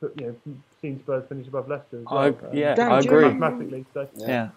put, 0.01 0.21
you 0.21 0.27
know 0.27 0.55
seen 0.83 1.01
Spurs 1.01 1.25
finish 1.29 1.49
above 1.49 1.69
Leicester 1.69 2.01
as 2.01 2.05
well. 2.05 2.19
I, 2.19 2.29
um, 2.29 2.37
yeah, 2.53 2.75
Dan, 2.75 2.93
I 2.93 2.99
agree. 3.01 3.33
mathematically. 3.33 3.87
So. 3.95 4.09
Yeah. 4.17 4.51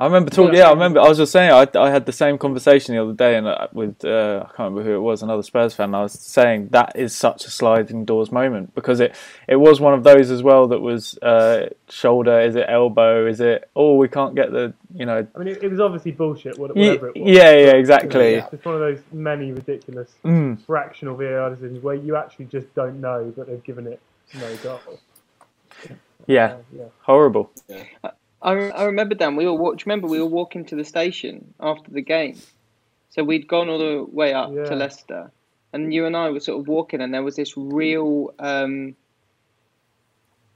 I 0.00 0.04
remember 0.04 0.30
talking. 0.30 0.54
Yeah, 0.54 0.68
I 0.68 0.72
remember. 0.72 1.00
I 1.00 1.08
was 1.08 1.18
just 1.18 1.32
saying. 1.32 1.50
I, 1.50 1.66
I 1.76 1.90
had 1.90 2.06
the 2.06 2.12
same 2.12 2.38
conversation 2.38 2.94
the 2.94 3.02
other 3.02 3.14
day, 3.14 3.34
and 3.36 3.48
uh, 3.48 3.66
with 3.72 4.04
uh, 4.04 4.42
I 4.44 4.46
can't 4.56 4.70
remember 4.70 4.84
who 4.84 4.94
it 4.94 5.00
was, 5.00 5.24
another 5.24 5.42
Spurs 5.42 5.74
fan. 5.74 5.92
I 5.92 6.02
was 6.02 6.12
saying 6.12 6.68
that 6.68 6.92
is 6.94 7.16
such 7.16 7.46
a 7.46 7.50
sliding 7.50 8.04
doors 8.04 8.30
moment 8.30 8.76
because 8.76 9.00
it 9.00 9.16
it 9.48 9.56
was 9.56 9.80
one 9.80 9.94
of 9.94 10.04
those 10.04 10.30
as 10.30 10.40
well 10.40 10.68
that 10.68 10.78
was 10.80 11.18
uh, 11.18 11.70
shoulder. 11.88 12.38
Is 12.40 12.54
it 12.54 12.66
elbow? 12.68 13.26
Is 13.26 13.40
it? 13.40 13.68
Oh, 13.74 13.96
we 13.96 14.06
can't 14.06 14.36
get 14.36 14.52
the. 14.52 14.72
You 14.94 15.04
know. 15.06 15.26
I 15.34 15.38
mean, 15.38 15.48
it, 15.48 15.64
it 15.64 15.68
was 15.68 15.80
obviously 15.80 16.12
bullshit, 16.12 16.56
what- 16.58 16.76
Ye- 16.76 16.90
whatever 16.90 17.08
it 17.08 17.16
was. 17.16 17.28
yeah, 17.36 17.50
yeah, 17.50 17.58
You 17.58 17.66
know, 17.72 17.78
exactly. 17.78 18.34
It's 18.34 18.50
just 18.52 18.64
one 18.64 18.74
of 18.76 18.80
those 18.80 19.00
many 19.12 19.50
ridiculous 19.50 20.12
Mm. 20.24 20.64
fractional 20.64 21.16
VAR 21.16 21.50
decisions 21.50 21.82
where 21.82 21.96
you 21.96 22.14
actually 22.14 22.44
just 22.46 22.72
don't 22.76 23.00
know, 23.00 23.32
but 23.36 23.48
they've 23.48 23.64
given 23.64 23.88
it 23.88 24.00
no 24.38 24.56
goal. 24.62 24.80
Yeah, 26.28 26.44
Uh, 26.52 26.56
yeah. 26.76 26.84
horrible. 27.02 27.50
I, 28.40 28.52
I 28.52 28.84
remember 28.84 29.14
Dan. 29.14 29.36
We 29.36 29.46
all 29.46 29.58
walked. 29.58 29.84
Remember, 29.86 30.06
we 30.06 30.20
were 30.20 30.26
walking 30.26 30.64
to 30.66 30.76
the 30.76 30.84
station 30.84 31.54
after 31.60 31.90
the 31.90 32.02
game, 32.02 32.38
so 33.10 33.24
we'd 33.24 33.48
gone 33.48 33.68
all 33.68 33.78
the 33.78 34.04
way 34.10 34.32
up 34.32 34.50
Yeah. 34.52 34.64
to 34.64 34.76
Leicester, 34.76 35.30
and 35.72 35.92
you 35.92 36.06
and 36.06 36.16
I 36.16 36.30
were 36.30 36.40
sort 36.40 36.60
of 36.60 36.68
walking, 36.68 37.00
and 37.00 37.12
there 37.12 37.22
was 37.22 37.36
this 37.36 37.56
real. 37.56 38.32
Um, 38.38 38.94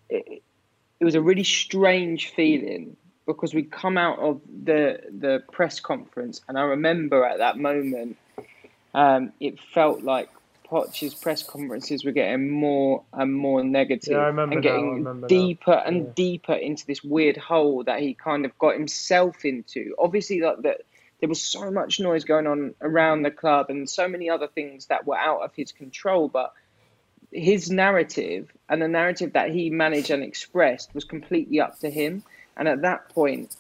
it, 0.08 0.42
it 1.00 1.04
was 1.04 1.14
a 1.16 1.20
really 1.20 1.44
strange 1.44 2.28
feeling 2.28 2.96
because 3.26 3.54
we'd 3.54 3.72
come 3.72 3.98
out 3.98 4.18
of 4.20 4.40
the 4.64 5.00
the 5.10 5.42
press 5.50 5.80
conference, 5.80 6.40
and 6.48 6.56
I 6.58 6.62
remember 6.62 7.24
at 7.24 7.38
that 7.38 7.58
moment, 7.58 8.16
um, 8.94 9.32
it 9.40 9.58
felt 9.58 10.02
like 10.02 10.28
Poch's 10.72 11.12
press 11.12 11.42
conferences 11.42 12.02
were 12.02 12.12
getting 12.12 12.48
more 12.48 13.02
and 13.12 13.34
more 13.34 13.62
negative 13.62 14.12
Yeah, 14.12 14.28
and 14.28 14.62
getting 14.62 15.26
deeper 15.26 15.74
and 15.74 15.96
Yeah. 15.96 16.12
deeper 16.14 16.54
into 16.54 16.86
this 16.86 17.04
weird 17.04 17.36
hole 17.36 17.84
that 17.84 18.00
he 18.00 18.14
kind 18.14 18.46
of 18.46 18.58
got 18.58 18.72
himself 18.72 19.44
into. 19.44 19.94
Obviously, 19.98 20.40
like 20.40 20.62
that, 20.62 20.80
there 21.20 21.28
was 21.28 21.42
so 21.42 21.70
much 21.70 22.00
noise 22.00 22.24
going 22.24 22.46
on 22.46 22.74
around 22.80 23.22
the 23.22 23.30
club 23.30 23.66
and 23.68 23.88
so 23.88 24.08
many 24.08 24.30
other 24.30 24.46
things 24.48 24.86
that 24.86 25.06
were 25.06 25.18
out 25.18 25.42
of 25.42 25.54
his 25.54 25.72
control, 25.72 26.28
but 26.28 26.54
his 27.30 27.70
narrative 27.70 28.50
and 28.70 28.80
the 28.80 28.88
narrative 28.88 29.34
that 29.34 29.50
he 29.50 29.68
managed 29.68 30.10
and 30.10 30.22
expressed 30.22 30.94
was 30.94 31.04
completely 31.04 31.60
up 31.60 31.78
to 31.80 31.90
him. 31.90 32.22
And 32.56 32.66
at 32.66 32.80
that 32.80 33.10
point, 33.10 33.54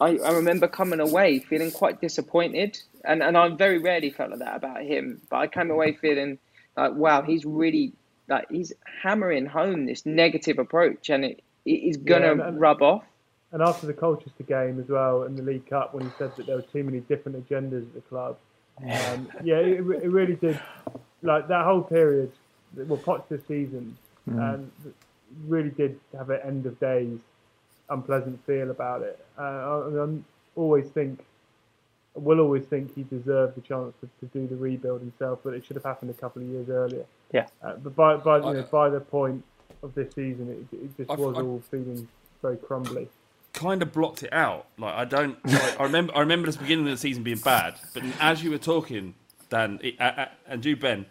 I, 0.00 0.16
I 0.18 0.30
remember 0.30 0.68
coming 0.68 1.00
away 1.00 1.40
feeling 1.40 1.72
quite 1.72 2.00
disappointed. 2.00 2.78
And, 3.04 3.20
and 3.20 3.36
I 3.36 3.48
very 3.48 3.78
rarely 3.78 4.10
felt 4.10 4.30
like 4.30 4.38
that 4.38 4.54
about 4.54 4.82
him. 4.82 5.22
But 5.28 5.38
I 5.38 5.46
came 5.48 5.72
away 5.72 5.94
feeling 5.94 6.38
like, 6.76 6.94
wow, 6.94 7.22
he's 7.22 7.44
really, 7.44 7.92
like, 8.28 8.50
he's 8.50 8.72
hammering 9.02 9.46
home 9.46 9.86
this 9.86 10.04
negative 10.06 10.58
approach 10.58 11.10
and 11.10 11.24
it, 11.24 11.42
it 11.64 11.70
is 11.70 11.96
going 11.96 12.22
to 12.22 12.26
Yeah, 12.28 12.32
and- 12.32 12.40
and- 12.42 12.60
rub 12.60 12.82
off. 12.82 13.04
And 13.52 13.60
after 13.60 13.86
the 13.86 13.92
Colchester 13.92 14.44
game 14.44 14.80
as 14.80 14.88
well 14.88 15.24
and 15.24 15.36
the 15.36 15.42
League 15.42 15.66
Cup, 15.68 15.92
when 15.92 16.04
he 16.06 16.10
said 16.16 16.34
that 16.36 16.46
there 16.46 16.56
were 16.56 16.62
too 16.62 16.82
many 16.84 17.00
different 17.00 17.46
agendas 17.46 17.82
at 17.82 17.92
the 17.92 18.00
club, 18.00 18.38
um, 18.82 19.28
yeah, 19.44 19.56
it, 19.58 19.80
it 19.80 20.08
really 20.10 20.36
did. 20.36 20.58
Like 21.20 21.48
that 21.48 21.66
whole 21.66 21.82
period, 21.82 22.32
well, 22.74 22.96
Poch 22.98 23.28
this 23.28 23.42
season, 23.46 23.94
um, 24.30 24.72
really 25.46 25.68
did 25.68 26.00
have 26.16 26.30
an 26.30 26.40
end 26.44 26.64
of 26.64 26.80
days 26.80 27.18
unpleasant 27.90 28.42
feel 28.46 28.70
about 28.70 29.02
it. 29.02 29.22
Uh, 29.38 29.42
I, 29.42 30.02
I 30.02 30.08
always 30.56 30.88
think, 30.88 31.22
will 32.14 32.40
always 32.40 32.64
think 32.64 32.94
he 32.94 33.04
deserved 33.04 33.56
the 33.56 33.60
chance 33.62 33.94
to, 34.00 34.08
to 34.20 34.26
do 34.38 34.46
the 34.46 34.56
rebuild 34.56 35.00
himself, 35.00 35.38
but 35.42 35.54
it 35.54 35.64
should 35.64 35.76
have 35.76 35.84
happened 35.84 36.10
a 36.10 36.14
couple 36.14 36.42
of 36.42 36.48
years 36.48 36.68
earlier. 36.68 37.04
Yeah. 37.32 37.46
Uh, 37.62 37.74
but 37.76 37.94
by 37.96 38.16
by 38.16 38.38
you 38.38 38.44
I- 38.44 38.52
know, 38.52 38.62
by 38.70 38.90
the 38.90 39.00
point 39.00 39.42
of 39.82 39.94
this 39.94 40.12
season, 40.14 40.48
it, 40.72 40.76
it 40.76 40.96
just 40.96 41.10
I've- 41.10 41.22
was 41.22 41.38
I've- 41.38 41.46
all 41.46 41.62
feeling 41.70 42.06
very 42.42 42.56
crumbly. 42.58 43.08
kind 43.54 43.82
of 43.82 43.92
blocked 43.92 44.22
it 44.22 44.32
out. 44.32 44.66
Like 44.78 44.94
I 44.94 45.04
don't. 45.04 45.42
Like, 45.46 45.80
I 45.80 45.84
remember. 45.84 46.14
I 46.16 46.20
remember 46.20 46.50
the 46.50 46.58
beginning 46.58 46.86
of 46.86 46.90
the 46.92 46.96
season 46.98 47.22
being 47.22 47.38
bad, 47.38 47.74
but 47.94 48.02
as 48.20 48.42
you 48.44 48.50
were 48.50 48.58
talking, 48.58 49.14
Dan 49.48 49.78
it, 49.82 49.98
uh, 50.00 50.04
uh, 50.16 50.28
and 50.46 50.64
you, 50.64 50.76
Ben, 50.76 51.06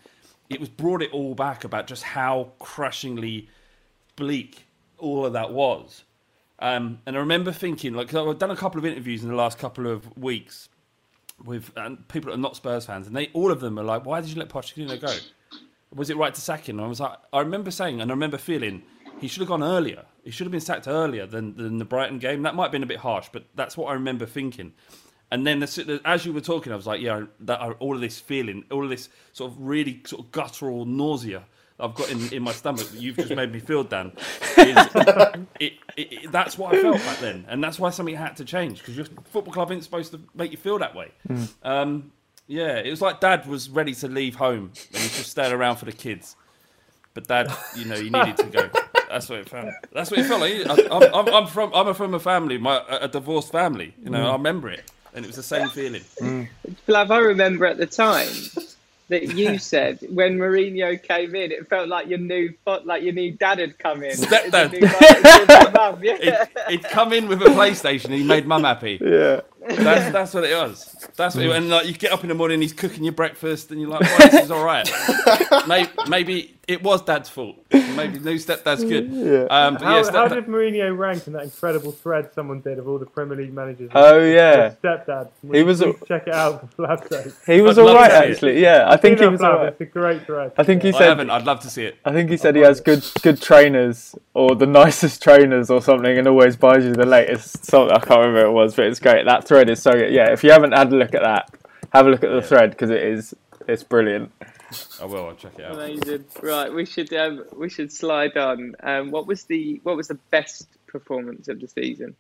it 0.49 0.60
was 0.60 0.70
brought 0.70 1.02
it 1.02 1.12
all 1.12 1.34
back 1.36 1.64
about 1.64 1.88
just 1.88 2.04
how 2.04 2.52
crushingly 2.60 3.47
bleak 4.16 4.66
all 4.97 5.26
of 5.26 5.34
that 5.34 5.52
was. 5.52 6.04
Um, 6.60 6.99
and 7.08 7.16
I 7.16 7.20
remember 7.20 7.52
thinking, 7.52 7.93
like, 7.95 8.10
'cause 8.10 8.28
I've 8.28 8.38
done 8.38 8.52
a 8.52 8.56
couple 8.56 8.78
of 8.78 8.86
interviews 8.86 9.24
in 9.24 9.30
the 9.30 9.36
last 9.36 9.58
couple 9.58 9.88
of 9.88 10.16
weeks 10.16 10.70
with 11.44 11.72
and 11.76 12.08
people 12.08 12.32
that 12.32 12.38
are 12.38 12.42
not 12.42 12.56
Spurs 12.56 12.86
fans, 12.86 13.08
and 13.08 13.16
they 13.16 13.30
all 13.34 13.52
of 13.52 13.60
them 13.60 13.80
are 13.80 13.84
like, 13.84 14.06
"Why 14.06 14.22
did 14.22 14.30
you 14.30 14.38
let 14.38 14.50
Pochettino 14.50 15.00
go? 15.00 15.16
Was 15.94 16.10
it 16.10 16.18
right 16.18 16.34
to 16.34 16.42
sack 16.42 16.70
him?" 16.70 16.78
And 16.78 16.86
I 16.86 16.89
was 16.89 17.00
like, 17.00 17.18
I 17.34 17.39
remember 17.39 17.72
saying, 17.72 18.02
and 18.02 18.12
I 18.12 18.14
remember 18.14 18.38
feeling, 18.38 18.84
he 19.20 19.28
should 19.28 19.42
have 19.42 19.50
gone 19.50 19.64
earlier. 19.64 20.06
He 20.24 20.32
should 20.32 20.46
have 20.46 20.52
been 20.52 20.62
sacked 20.62 20.88
earlier 20.88 21.26
than, 21.26 21.56
than 21.56 21.78
the 21.78 21.86
Brighton 21.86 22.20
game. 22.20 22.44
That 22.44 22.56
might 22.56 22.66
have 22.66 22.72
been 22.72 22.84
a 22.84 22.88
bit 22.88 23.00
harsh, 23.00 23.30
but 23.32 23.46
that's 23.56 23.76
what 23.76 23.88
I 23.88 23.94
remember 23.94 24.26
thinking. 24.26 24.74
And 25.32 25.48
then 25.48 25.64
as, 25.64 25.80
as 26.04 26.26
you 26.26 26.34
were 26.34 26.42
talking, 26.42 26.74
I 26.74 26.76
was 26.76 26.86
like, 26.86 27.02
yeah, 27.02 27.26
that 27.39 27.62
all 27.80 27.96
of 27.96 28.02
this 28.02 28.20
feeling, 28.20 28.66
all 28.70 28.84
of 28.84 28.89
this 28.89 29.10
sort 29.32 29.52
of 29.52 29.62
really 29.62 30.02
sort 30.06 30.26
of 30.26 30.32
guttural 30.32 30.86
nausea 30.86 31.44
I've 31.82 31.96
got 31.96 32.12
in, 32.12 32.32
in 32.32 32.44
my 32.44 32.52
stomach 32.52 32.88
that 32.88 33.00
you've 33.00 33.18
just 33.18 33.30
made 33.36 33.52
me 33.52 33.60
feel, 33.60 33.84
Dan. 33.84 34.12
Is, 34.58 34.78
it, 34.98 35.46
it, 35.60 35.74
it, 35.98 36.32
that's 36.32 36.58
what 36.58 36.76
I 36.76 36.82
felt 36.82 36.98
back 36.98 37.20
then, 37.20 37.46
and 37.50 37.64
that's 37.64 37.80
why 37.80 37.90
something 37.90 38.16
had 38.16 38.38
to 38.38 38.46
change 38.46 38.80
because 38.80 38.96
your 38.96 39.06
football 39.26 39.54
club 39.54 39.72
isn't 39.72 39.84
supposed 39.84 40.12
to 40.12 40.20
make 40.36 40.52
you 40.52 40.58
feel 40.58 40.78
that 40.80 40.96
way. 40.96 41.12
Hmm. 41.28 41.44
Um, 41.64 42.12
yeah, 42.48 42.78
it 42.78 42.90
was 42.90 43.02
like 43.02 43.20
Dad 43.20 43.46
was 43.48 43.70
ready 43.70 43.94
to 43.96 44.08
leave 44.08 44.36
home 44.36 44.72
and 44.94 45.02
he's 45.02 45.18
just 45.18 45.32
staying 45.32 45.54
around 45.54 45.78
for 45.78 45.86
the 45.86 45.92
kids, 45.92 46.36
but 47.14 47.28
Dad, 47.28 47.52
you 47.76 47.86
know, 47.86 47.96
he 47.96 48.10
needed 48.10 48.38
to 48.38 48.46
go. 48.46 48.70
That's 49.10 49.30
what 49.30 49.40
it 49.40 49.50
felt. 49.50 49.70
That's 49.94 50.12
what 50.12 50.20
it 50.20 50.26
felt 50.26 50.42
like. 50.42 50.68
I, 50.68 50.96
I'm, 50.96 51.14
I'm, 51.14 51.34
I'm 51.34 51.48
from 51.48 51.72
I'm 51.74 51.94
from 51.94 52.14
a 52.14 52.20
family, 52.20 52.58
my 52.58 52.84
a 52.90 53.08
divorced 53.08 53.52
family. 53.52 53.94
You 54.04 54.10
know, 54.10 54.22
hmm. 54.22 54.30
I 54.30 54.34
remember 54.34 54.70
it, 54.70 54.92
and 55.14 55.26
it 55.26 55.28
was 55.28 55.36
the 55.36 55.44
same 55.44 55.68
hmm. 55.68 55.74
feeling. 55.74 56.50
Flav, 56.88 57.10
I 57.10 57.18
remember 57.18 57.66
at 57.66 57.78
the 57.78 57.88
time 57.88 58.28
that 59.12 59.36
you 59.36 59.57
said 59.72 59.99
when 60.09 60.38
Mourinho 60.38 61.01
came 61.01 61.36
in, 61.36 61.51
it 61.51 61.68
felt 61.70 61.88
like 61.88 62.07
your 62.07 62.18
new 62.18 62.53
like 62.86 63.03
your 63.03 63.14
new 63.14 63.34
dad 63.34 63.59
had 63.59 63.78
come 63.78 64.03
in. 64.03 64.12
Stepdad. 64.16 64.72
Your 64.72 64.82
new 64.82 64.88
mum- 64.88 65.24
your 65.24 65.66
new 65.66 65.72
mum, 65.76 66.03
yeah. 66.03 66.45
It, 66.45 66.49
he'd 66.70 66.84
come 66.86 67.14
in 67.14 67.28
with 67.28 67.41
a 67.43 67.45
PlayStation 67.45 68.05
and 68.05 68.16
he 68.16 68.24
made 68.24 68.47
Mum 68.47 68.64
happy. 68.64 68.97
Yeah. 69.12 69.41
That's 69.68 70.12
that's 70.12 70.34
what 70.34 70.43
it 70.45 70.55
was. 70.55 71.07
That's 71.18 71.36
what 71.36 71.45
it, 71.45 71.51
and 71.51 71.70
like 71.70 71.86
you 71.86 71.93
get 71.93 72.12
up 72.12 72.24
in 72.24 72.30
the 72.30 72.34
morning, 72.34 72.62
he's 72.62 72.74
cooking 72.74 73.03
your 73.03 73.14
breakfast, 73.14 73.70
and 73.70 73.80
you're 73.80 73.89
like, 73.91 74.01
well, 74.01 74.30
"This 74.32 74.45
is 74.45 74.51
all 74.51 74.64
right." 74.64 74.89
maybe, 75.68 75.89
maybe 76.07 76.55
it 76.72 76.82
was 76.84 77.02
Dad's 77.04 77.30
fault. 77.30 77.58
Maybe 77.72 78.20
new 78.20 78.36
stepdad's 78.36 78.84
good. 78.84 79.10
Yeah. 79.12 79.44
Um, 79.50 79.74
but 79.76 79.84
How, 79.84 79.90
yeah, 79.98 80.04
how 80.12 80.28
step, 80.28 80.30
did 80.30 80.46
Mourinho 80.48 80.98
rank 80.98 81.28
in 81.28 81.34
that 81.34 81.44
incredible 81.44 81.92
thread 81.92 82.34
someone 82.34 82.62
did 82.62 82.80
of 82.80 82.88
all 82.88 82.98
the 82.98 83.06
Premier 83.06 83.38
League 83.38 83.54
managers? 83.54 83.92
Oh 83.94 84.20
yeah. 84.20 84.74
Stepdad. 84.84 85.30
He 85.52 85.64
was 85.64 85.82
a- 85.82 85.94
check 86.08 86.28
it 86.28 86.34
out 86.34 86.72
for 86.74 86.88
Flav's 86.88 87.10
sake. 87.10 87.34
He 87.46 87.62
was 87.62 87.78
I'd 87.78 87.82
all 87.82 87.88
love 87.88 87.96
right 87.98 88.10
to 88.10 88.18
see 88.18 88.24
it. 88.24 88.32
actually. 88.32 88.62
Yeah, 88.62 88.86
I 88.90 88.98
think 88.98 89.20
he 89.20 89.26
was 89.28 89.42
Flav, 89.42 89.46
all 89.54 89.58
right. 89.60 89.68
It's 89.68 89.82
a 89.82 89.86
great 89.86 90.26
thread. 90.26 90.54
I 90.58 90.64
think 90.64 90.84
he 90.84 90.92
said. 90.92 91.02
I 91.02 91.06
haven't. 91.06 91.30
I'd 91.30 91.46
love 91.46 91.60
to 91.62 91.70
see 91.70 91.84
it. 91.86 91.98
I 92.06 92.12
think 92.14 92.30
he 92.30 92.38
said 92.38 92.56
he 92.56 92.62
has 92.62 92.80
good 92.82 93.06
good 93.22 93.42
trainers 93.42 94.16
or 94.34 94.56
the 94.56 94.66
nicest 94.82 95.22
trainers 95.22 95.70
or 95.70 95.82
something, 95.82 96.18
and 96.18 96.28
always 96.28 96.56
buys 96.56 96.84
you 96.86 96.94
the 96.94 97.06
latest. 97.06 97.66
Something 97.66 97.96
I 97.96 98.00
can't 98.00 98.20
remember 98.22 98.52
what 98.52 98.62
it 98.62 98.64
was, 98.66 98.76
but 98.76 98.86
it's 98.86 99.00
great. 99.00 99.26
That 99.26 99.46
thread 99.48 99.70
is 99.70 99.82
so 99.82 99.92
good. 99.92 100.12
Yeah, 100.14 100.32
if 100.32 100.44
you 100.44 100.52
haven't 100.52 100.72
had 100.72 100.92
a 100.92 100.96
look 100.96 101.14
at 101.14 101.22
that, 101.24 101.50
have 101.94 102.08
a 102.08 102.10
look 102.10 102.24
at 102.24 102.32
the 102.32 102.42
thread 102.42 102.72
because 102.72 102.90
it 102.90 103.04
is 103.04 103.34
it's 103.68 103.84
brilliant. 103.84 104.32
I 105.02 105.06
will. 105.06 105.28
I'll 105.28 105.36
check 105.36 105.58
it 105.58 105.66
out. 105.66 105.76
Amazing. 105.76 106.26
Right, 106.42 106.74
we 106.74 106.86
should 106.86 107.14
um, 107.14 107.46
we 107.54 107.70
should 107.70 107.92
slide 107.92 108.38
on. 108.38 108.76
Um, 108.82 109.12
what 109.12 109.28
was 109.28 109.44
the 109.44 109.80
what 109.84 109.96
was 109.96 110.08
the 110.08 110.20
best 110.30 110.68
performance 110.88 111.48
of 111.48 111.60
the 111.60 111.68
season? 111.68 112.16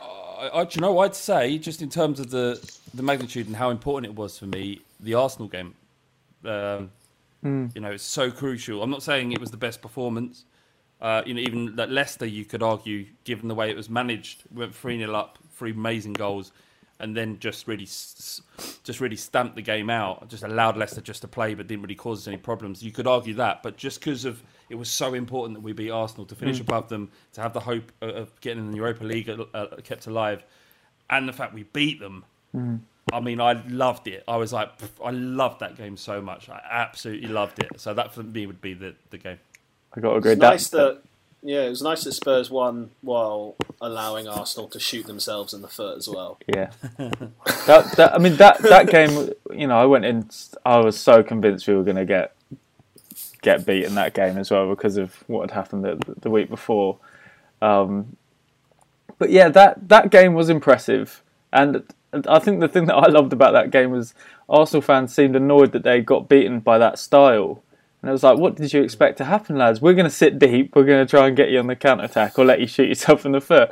I, 0.00 0.50
I, 0.52 0.64
do 0.64 0.70
you 0.74 0.80
know, 0.80 0.98
I'd 0.98 1.14
say 1.14 1.58
just 1.58 1.82
in 1.82 1.88
terms 1.88 2.20
of 2.20 2.30
the 2.30 2.60
the 2.94 3.02
magnitude 3.02 3.46
and 3.46 3.56
how 3.56 3.70
important 3.70 4.12
it 4.12 4.16
was 4.16 4.38
for 4.38 4.46
me, 4.46 4.80
the 5.00 5.14
Arsenal 5.14 5.48
game. 5.48 5.74
Um, 6.44 6.90
You 7.74 7.80
know, 7.80 7.90
it's 7.90 8.04
so 8.04 8.30
crucial. 8.30 8.82
I'm 8.82 8.90
not 8.90 9.02
saying 9.02 9.32
it 9.32 9.40
was 9.40 9.50
the 9.50 9.56
best 9.56 9.82
performance. 9.82 10.44
Uh, 11.00 11.22
you 11.26 11.34
know, 11.34 11.40
even 11.40 11.74
that 11.76 11.90
Leicester, 11.90 12.26
you 12.26 12.44
could 12.44 12.62
argue, 12.62 13.06
given 13.24 13.48
the 13.48 13.54
way 13.54 13.68
it 13.70 13.76
was 13.76 13.90
managed, 13.90 14.44
went 14.54 14.72
three 14.74 14.96
0 14.98 15.12
up, 15.14 15.38
three 15.56 15.72
amazing 15.72 16.12
goals, 16.12 16.52
and 17.02 17.14
then 17.16 17.38
just 17.38 17.66
really, 17.68 17.84
s- 17.84 18.40
s- 18.58 18.78
just 18.84 19.00
really 19.00 19.16
stamped 19.16 19.56
the 19.56 19.62
game 19.62 19.90
out. 19.90 20.28
Just 20.28 20.42
allowed 20.44 20.76
Leicester 20.78 21.00
just 21.02 21.20
to 21.22 21.28
play, 21.28 21.52
but 21.54 21.66
didn't 21.66 21.82
really 21.82 21.94
cause 21.94 22.20
us 22.22 22.28
any 22.28 22.38
problems. 22.38 22.82
You 22.82 22.92
could 22.92 23.06
argue 23.06 23.34
that, 23.34 23.62
but 23.62 23.76
just 23.76 24.00
because 24.00 24.24
of 24.24 24.42
it 24.70 24.76
was 24.76 24.88
so 24.88 25.12
important 25.12 25.54
that 25.58 25.60
we 25.62 25.72
beat 25.72 25.90
Arsenal 25.90 26.24
to 26.26 26.34
finish 26.34 26.58
mm. 26.58 26.62
above 26.62 26.88
them, 26.88 27.10
to 27.34 27.42
have 27.42 27.52
the 27.52 27.60
hope 27.60 27.92
of- 28.00 28.16
of 28.16 28.40
getting 28.40 28.64
in 28.64 28.70
the 28.70 28.78
Europa 28.78 29.04
League 29.04 29.28
uh, 29.28 29.44
uh, 29.52 29.76
kept 29.82 30.06
alive, 30.06 30.44
and 31.10 31.28
the 31.28 31.32
fact 31.32 31.52
we 31.52 31.64
beat 31.64 32.00
them. 32.00 32.24
Mm. 32.56 32.80
I 33.12 33.20
mean, 33.20 33.40
I 33.40 33.54
loved 33.68 34.06
it. 34.08 34.22
I 34.28 34.36
was 34.36 34.52
like, 34.52 34.70
I 35.04 35.10
loved 35.10 35.60
that 35.60 35.76
game 35.76 35.96
so 35.96 36.22
much. 36.22 36.48
I 36.48 36.60
absolutely 36.70 37.28
loved 37.28 37.58
it. 37.58 37.68
So 37.80 37.92
that 37.94 38.14
for 38.14 38.22
me 38.22 38.46
would 38.46 38.60
be 38.62 38.74
the, 38.74 38.94
the 39.10 39.18
game. 39.18 39.38
I 39.94 40.00
got 40.00 40.12
to 40.12 40.16
agree. 40.16 40.32
It's 40.32 40.40
That- 40.40 40.50
nice 40.50 40.68
that 40.70 41.02
yeah, 41.42 41.62
it 41.62 41.70
was 41.70 41.82
nice 41.82 42.04
that 42.04 42.12
Spurs 42.12 42.50
won 42.50 42.90
while 43.00 43.56
allowing 43.80 44.28
Arsenal 44.28 44.68
to 44.68 44.78
shoot 44.78 45.06
themselves 45.06 45.52
in 45.52 45.60
the 45.60 45.68
foot 45.68 45.98
as 45.98 46.08
well. 46.08 46.38
Yeah, 46.46 46.70
that, 46.98 47.92
that 47.96 48.12
I 48.14 48.18
mean 48.18 48.36
that 48.36 48.58
that 48.58 48.88
game. 48.88 49.30
You 49.52 49.66
know, 49.66 49.76
I 49.76 49.86
went 49.86 50.04
in. 50.04 50.28
I 50.64 50.78
was 50.78 50.98
so 50.98 51.22
convinced 51.22 51.66
we 51.66 51.74
were 51.74 51.82
going 51.82 51.96
to 51.96 52.04
get 52.04 52.34
get 53.42 53.66
beat 53.66 53.84
in 53.84 53.96
that 53.96 54.14
game 54.14 54.38
as 54.38 54.50
well 54.50 54.68
because 54.70 54.96
of 54.96 55.24
what 55.26 55.50
had 55.50 55.50
happened 55.50 55.84
the, 55.84 55.98
the 56.20 56.30
week 56.30 56.48
before. 56.48 56.98
Um, 57.60 58.16
but 59.18 59.30
yeah, 59.30 59.48
that 59.48 59.88
that 59.88 60.10
game 60.10 60.34
was 60.34 60.48
impressive, 60.48 61.22
and 61.52 61.82
I 62.28 62.38
think 62.38 62.60
the 62.60 62.68
thing 62.68 62.86
that 62.86 62.96
I 62.96 63.08
loved 63.08 63.32
about 63.32 63.52
that 63.52 63.70
game 63.70 63.90
was 63.90 64.14
Arsenal 64.48 64.82
fans 64.82 65.14
seemed 65.14 65.34
annoyed 65.34 65.72
that 65.72 65.82
they 65.82 66.00
got 66.00 66.28
beaten 66.28 66.60
by 66.60 66.78
that 66.78 66.98
style. 66.98 67.62
And 68.02 68.08
I 68.08 68.12
was 68.12 68.24
like, 68.24 68.36
what 68.38 68.56
did 68.56 68.72
you 68.72 68.82
expect 68.82 69.18
to 69.18 69.24
happen, 69.24 69.56
lads? 69.56 69.80
We're 69.80 69.94
going 69.94 70.06
to 70.06 70.10
sit 70.10 70.38
deep. 70.38 70.74
We're 70.74 70.84
going 70.84 71.06
to 71.06 71.10
try 71.10 71.28
and 71.28 71.36
get 71.36 71.50
you 71.50 71.60
on 71.60 71.68
the 71.68 71.76
counter 71.76 72.04
attack 72.04 72.38
or 72.38 72.44
let 72.44 72.60
you 72.60 72.66
shoot 72.66 72.88
yourself 72.88 73.24
in 73.24 73.32
the 73.32 73.40
foot. 73.40 73.70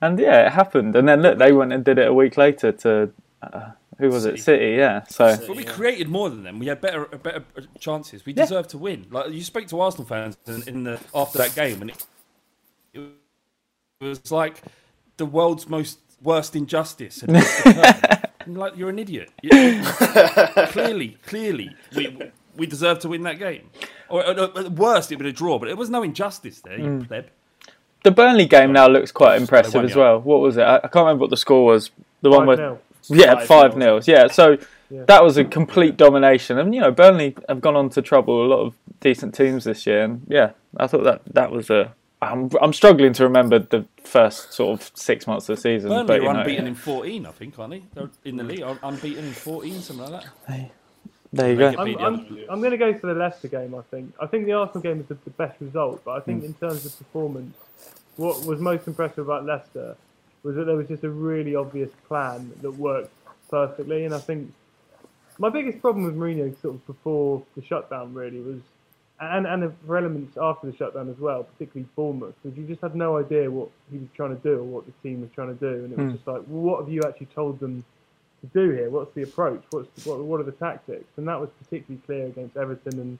And 0.00 0.18
yeah, 0.18 0.46
it 0.46 0.52
happened. 0.52 0.96
And 0.96 1.08
then 1.08 1.22
look, 1.22 1.38
they 1.38 1.52
went 1.52 1.72
and 1.72 1.84
did 1.84 1.98
it 1.98 2.08
a 2.08 2.14
week 2.14 2.36
later 2.36 2.72
to 2.72 3.10
uh, 3.42 3.70
who 3.98 4.08
was 4.10 4.24
it? 4.26 4.38
City. 4.40 4.76
Yeah. 4.76 5.04
So 5.08 5.36
But 5.46 5.56
we 5.56 5.64
created 5.64 6.08
more 6.08 6.28
than 6.30 6.42
them. 6.44 6.58
We 6.58 6.66
had 6.66 6.80
better 6.80 7.04
better 7.06 7.44
chances. 7.80 8.24
We 8.26 8.32
Yeah. 8.32 8.44
deserved 8.44 8.70
to 8.70 8.78
win. 8.78 9.06
Like 9.10 9.30
you 9.30 9.42
spoke 9.42 9.66
to 9.68 9.80
Arsenal 9.80 10.06
fans 10.06 10.36
in, 10.46 10.62
in 10.68 10.84
the 10.84 11.00
after 11.14 11.38
that 11.38 11.54
game, 11.54 11.82
and 11.82 11.90
it, 11.90 12.06
it 12.94 13.10
was 14.00 14.30
like 14.30 14.62
the 15.16 15.26
world's 15.26 15.68
most 15.68 15.98
worst 16.22 16.54
injustice. 16.54 17.20
had 17.22 17.30
just 17.30 17.66
occurred. 17.66 18.28
I'm 18.46 18.54
like 18.54 18.76
you're 18.76 18.90
an 18.90 18.98
idiot. 19.00 19.30
You- 19.42 19.82
clearly, 20.68 21.18
clearly, 21.26 21.74
we 21.94 22.30
we 22.58 22.66
deserved 22.66 23.00
to 23.02 23.08
win 23.08 23.22
that 23.22 23.38
game. 23.38 23.70
Or, 24.08 24.26
or, 24.26 24.40
or 24.40 24.58
at 24.58 24.72
worst, 24.72 25.10
it 25.12 25.16
would 25.16 25.26
a 25.26 25.32
draw, 25.32 25.58
but 25.58 25.66
there 25.66 25.76
was 25.76 25.88
no 25.88 26.02
injustice 26.02 26.60
there. 26.60 26.78
You 26.78 26.84
hmm. 26.84 27.00
pleb. 27.04 27.26
the 28.04 28.10
Burnley 28.10 28.46
game 28.46 28.72
now 28.72 28.88
looks 28.88 29.12
quite 29.12 29.40
impressive 29.40 29.84
as 29.84 29.94
well. 29.94 30.20
What 30.20 30.40
was 30.40 30.56
it? 30.56 30.62
I, 30.62 30.76
I 30.76 30.80
can't 30.80 30.96
remember 31.06 31.22
what 31.22 31.30
the 31.30 31.36
score 31.36 31.64
was. 31.64 31.90
The 32.20 32.30
one 32.30 32.46
with 32.46 32.58
yeah, 33.10 33.36
Five 33.36 33.46
five 33.46 33.76
nil. 33.76 33.94
nils. 33.94 34.08
Yeah, 34.08 34.26
so 34.26 34.58
Yeah. 34.90 35.04
that 35.06 35.22
was 35.22 35.36
a 35.36 35.44
complete 35.44 35.96
domination, 35.96 36.58
and 36.58 36.74
you 36.74 36.80
know 36.80 36.90
Burnley 36.90 37.36
have 37.48 37.60
gone 37.60 37.76
on 37.76 37.90
to 37.90 38.02
trouble 38.02 38.44
a 38.44 38.48
lot 38.48 38.60
of 38.60 38.74
decent 39.00 39.34
teams 39.34 39.64
this 39.64 39.86
year, 39.86 40.02
and 40.02 40.22
yeah, 40.28 40.50
I 40.76 40.86
thought 40.86 41.04
that 41.04 41.22
that 41.32 41.50
was 41.50 41.70
a. 41.70 41.94
I'm 42.20 42.50
I'm 42.60 42.72
struggling 42.72 43.12
to 43.14 43.24
remember 43.24 43.60
the 43.60 43.86
first 44.02 44.52
sort 44.52 44.80
of 44.80 44.90
six 44.94 45.26
months 45.26 45.48
of 45.48 45.56
the 45.56 45.62
season, 45.62 45.90
Burnley 45.90 46.06
but 46.06 46.18
are 46.18 46.22
you 46.22 46.32
know, 46.32 46.40
unbeaten 46.40 46.66
in 46.66 46.74
14, 46.74 47.26
I 47.26 47.30
think, 47.30 47.58
aren't 47.58 47.70
they? 47.70 47.82
They're 47.94 48.10
in 48.24 48.36
the 48.36 48.42
league, 48.42 48.62
un- 48.62 48.80
unbeaten 48.82 49.24
in 49.24 49.32
14, 49.32 49.80
something 49.80 50.10
like 50.10 50.24
that. 50.48 50.70
There 51.32 51.50
you 51.50 51.58
go. 51.58 51.68
I'm, 51.68 51.96
I'm, 51.98 52.38
I'm 52.48 52.60
going 52.60 52.70
to 52.70 52.78
go 52.78 52.96
for 52.98 53.08
the 53.08 53.14
Leicester 53.14 53.48
game. 53.48 53.74
I 53.74 53.82
think. 53.90 54.14
I 54.20 54.26
think 54.26 54.46
the 54.46 54.52
Arsenal 54.52 54.82
game 54.82 55.00
is 55.00 55.06
the, 55.06 55.18
the 55.24 55.30
best 55.30 55.60
result, 55.60 56.02
but 56.04 56.12
I 56.12 56.20
think 56.20 56.42
mm. 56.42 56.46
in 56.46 56.54
terms 56.54 56.86
of 56.86 56.96
performance, 56.96 57.56
what 58.16 58.44
was 58.44 58.60
most 58.60 58.86
impressive 58.86 59.26
about 59.26 59.44
Leicester 59.44 59.96
was 60.42 60.56
that 60.56 60.64
there 60.64 60.76
was 60.76 60.88
just 60.88 61.04
a 61.04 61.10
really 61.10 61.54
obvious 61.54 61.90
plan 62.06 62.52
that 62.62 62.70
worked 62.70 63.12
perfectly. 63.50 64.04
And 64.04 64.14
I 64.14 64.18
think 64.18 64.52
my 65.38 65.48
biggest 65.48 65.80
problem 65.80 66.04
with 66.04 66.16
Mourinho, 66.16 66.60
sort 66.60 66.74
of 66.76 66.86
before 66.86 67.42
the 67.56 67.62
shutdown, 67.62 68.14
really 68.14 68.40
was, 68.40 68.60
and 69.20 69.46
and 69.46 69.72
for 69.86 69.96
elements 69.96 70.36
after 70.40 70.70
the 70.70 70.76
shutdown 70.76 71.08
as 71.10 71.18
well, 71.18 71.44
particularly 71.44 71.88
Bournemouth, 71.96 72.34
was 72.44 72.56
you 72.56 72.64
just 72.64 72.80
had 72.80 72.94
no 72.94 73.18
idea 73.18 73.50
what 73.50 73.68
he 73.90 73.98
was 73.98 74.08
trying 74.14 74.36
to 74.36 74.42
do 74.42 74.58
or 74.58 74.64
what 74.64 74.86
the 74.86 74.92
team 75.02 75.20
was 75.20 75.30
trying 75.34 75.56
to 75.56 75.60
do, 75.60 75.84
and 75.84 75.92
it 75.92 75.98
was 75.98 76.12
mm. 76.12 76.14
just 76.14 76.26
like, 76.26 76.42
well, 76.46 76.62
what 76.62 76.80
have 76.80 76.92
you 76.92 77.02
actually 77.06 77.28
told 77.34 77.60
them? 77.60 77.84
To 78.40 78.46
do 78.48 78.70
here? 78.70 78.90
What's 78.90 79.14
the 79.14 79.22
approach? 79.22 79.62
What's 79.70 80.06
what, 80.06 80.20
what 80.20 80.40
are 80.40 80.44
the 80.44 80.52
tactics? 80.52 81.08
And 81.16 81.26
that 81.28 81.40
was 81.40 81.50
particularly 81.62 82.00
clear 82.06 82.26
against 82.26 82.56
Everton 82.56 83.00
and 83.00 83.18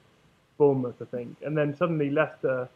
Bournemouth, 0.57 1.01
I 1.01 1.05
think. 1.05 1.37
And 1.43 1.57
then 1.57 1.75
suddenly 1.75 2.09
Leicester, 2.09 2.69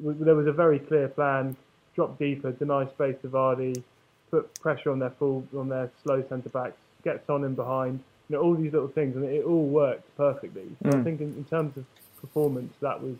there 0.00 0.34
was 0.34 0.46
a 0.46 0.52
very 0.52 0.78
clear 0.78 1.08
plan: 1.08 1.56
drop 1.94 2.18
deeper, 2.18 2.52
deny 2.52 2.86
space 2.86 3.16
to 3.22 3.28
Vardy, 3.28 3.82
put 4.30 4.52
pressure 4.60 4.90
on 4.90 4.98
their 4.98 5.10
full 5.10 5.46
on 5.56 5.68
their 5.68 5.90
slow 6.02 6.24
centre 6.28 6.48
backs, 6.48 6.78
get 7.04 7.24
Son 7.26 7.44
in 7.44 7.54
behind. 7.54 8.00
You 8.28 8.36
know 8.36 8.42
all 8.42 8.54
these 8.54 8.72
little 8.72 8.88
things, 8.88 9.16
and 9.16 9.24
it 9.24 9.44
all 9.44 9.66
worked 9.66 10.16
perfectly. 10.16 10.64
So 10.82 10.98
I 10.98 11.02
think 11.02 11.20
in, 11.20 11.34
in 11.34 11.44
terms 11.44 11.76
of 11.76 11.84
performance, 12.20 12.72
that 12.80 13.02
was 13.02 13.16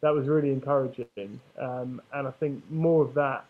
that 0.00 0.14
was 0.14 0.28
really 0.28 0.52
encouraging. 0.52 1.40
Um, 1.58 2.00
and 2.12 2.28
I 2.28 2.30
think 2.30 2.62
more 2.70 3.02
of 3.02 3.14
that 3.14 3.44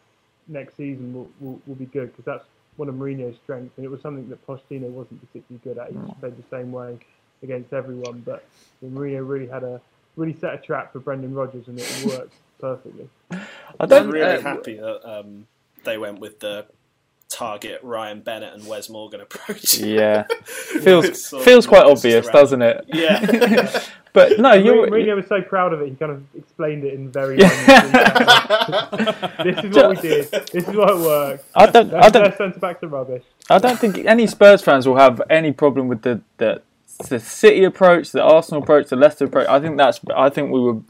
next 0.47 0.77
season 0.77 1.13
will, 1.13 1.29
will, 1.41 1.61
will 1.67 1.75
be 1.75 1.85
good 1.85 2.11
because 2.11 2.25
that's 2.25 2.45
one 2.79 2.89
of 2.89 2.95
Mourinho's 2.95 3.37
strengths, 3.43 3.77
and 3.77 3.85
it 3.85 3.91
was 3.91 4.01
something 4.01 4.29
that 4.31 4.47
Pochettino 4.47 4.89
wasn't 4.89 5.21
particularly 5.27 5.61
good 5.65 5.79
at. 5.79 5.89
He 5.93 5.99
just 6.09 6.21
played 6.21 6.37
the 6.39 6.57
same 6.57 6.73
way 6.73 6.99
against 7.43 7.73
everyone, 7.73 8.23
but 8.25 8.45
Mourinho 8.83 9.29
really 9.29 9.49
had 9.49 9.65
a 9.65 9.81
really 10.17 10.35
set 10.35 10.55
a 10.55 10.59
trap 10.59 10.93
for 10.93 11.01
Brendan 11.01 11.35
Rodgers, 11.35 11.69
and 11.69 11.79
it 11.79 12.05
worked 12.07 12.35
perfectly. 12.61 13.09
I 13.31 13.39
I'm 13.81 13.89
don't 13.89 14.11
really 14.11 14.39
uh, 14.39 14.41
happy 14.41 14.77
that 14.77 15.09
um, 15.09 15.47
they 15.85 15.99
went 15.99 16.21
with 16.21 16.41
the 16.41 16.67
target 17.29 17.81
Ryan 17.83 18.21
Bennett 18.21 18.55
and 18.55 18.67
Wes 18.67 18.89
Morgan 18.89 19.21
approach. 19.21 19.79
Yeah, 19.79 20.25
feels 20.45 21.05
It's 21.05 21.27
sort 21.27 21.41
of 21.41 21.45
feels 21.45 21.67
quite 21.67 21.85
obvious, 21.85 22.27
around. 22.27 22.35
doesn't 22.35 22.63
it? 22.63 22.85
Yeah. 22.89 23.81
But 24.13 24.39
no, 24.39 24.53
you're 24.53 24.87
Mourinho 24.87 25.17
was 25.17 25.27
so 25.27 25.43
proud 25.43 25.73
of 25.73 25.81
it, 25.83 25.91
he 25.91 25.95
kind 25.95 26.13
of 26.13 26.23
explained 26.35 26.85
it 26.85 26.95
in 26.95 27.11
very. 27.11 27.37
this 27.37 27.47
is 29.65 29.77
what 29.77 29.91
we 29.91 29.97
did. 29.97 30.31
This 30.31 30.69
is 30.69 30.75
what 30.75 30.99
worked. 30.99 31.45
I 31.55 31.67
don't 31.67 31.95
I 31.95 32.09
don't 32.09 32.37
centre 32.37 32.61
backs 32.61 32.83
are 32.83 32.89
rubbish. 32.89 33.25
I 33.51 33.59
don't 33.59 33.79
think 33.79 33.99
any 33.99 34.27
Spurs 34.27 34.63
fans 34.63 34.87
will 34.87 34.97
have 34.97 35.23
any 35.31 35.53
problem 35.53 35.89
with 35.89 36.03
the, 36.03 36.21
the 36.39 36.63
the 37.09 37.21
City 37.21 37.65
approach, 37.65 38.11
the 38.11 38.23
Arsenal 38.23 38.63
approach, 38.63 38.89
the 38.89 38.97
Leicester 38.97 39.27
approach. 39.27 39.47
I 39.49 39.61
think 39.61 39.77
that's 39.77 40.01
I 40.15 40.29
think 40.31 40.51
we 40.51 40.61
were 40.61 40.81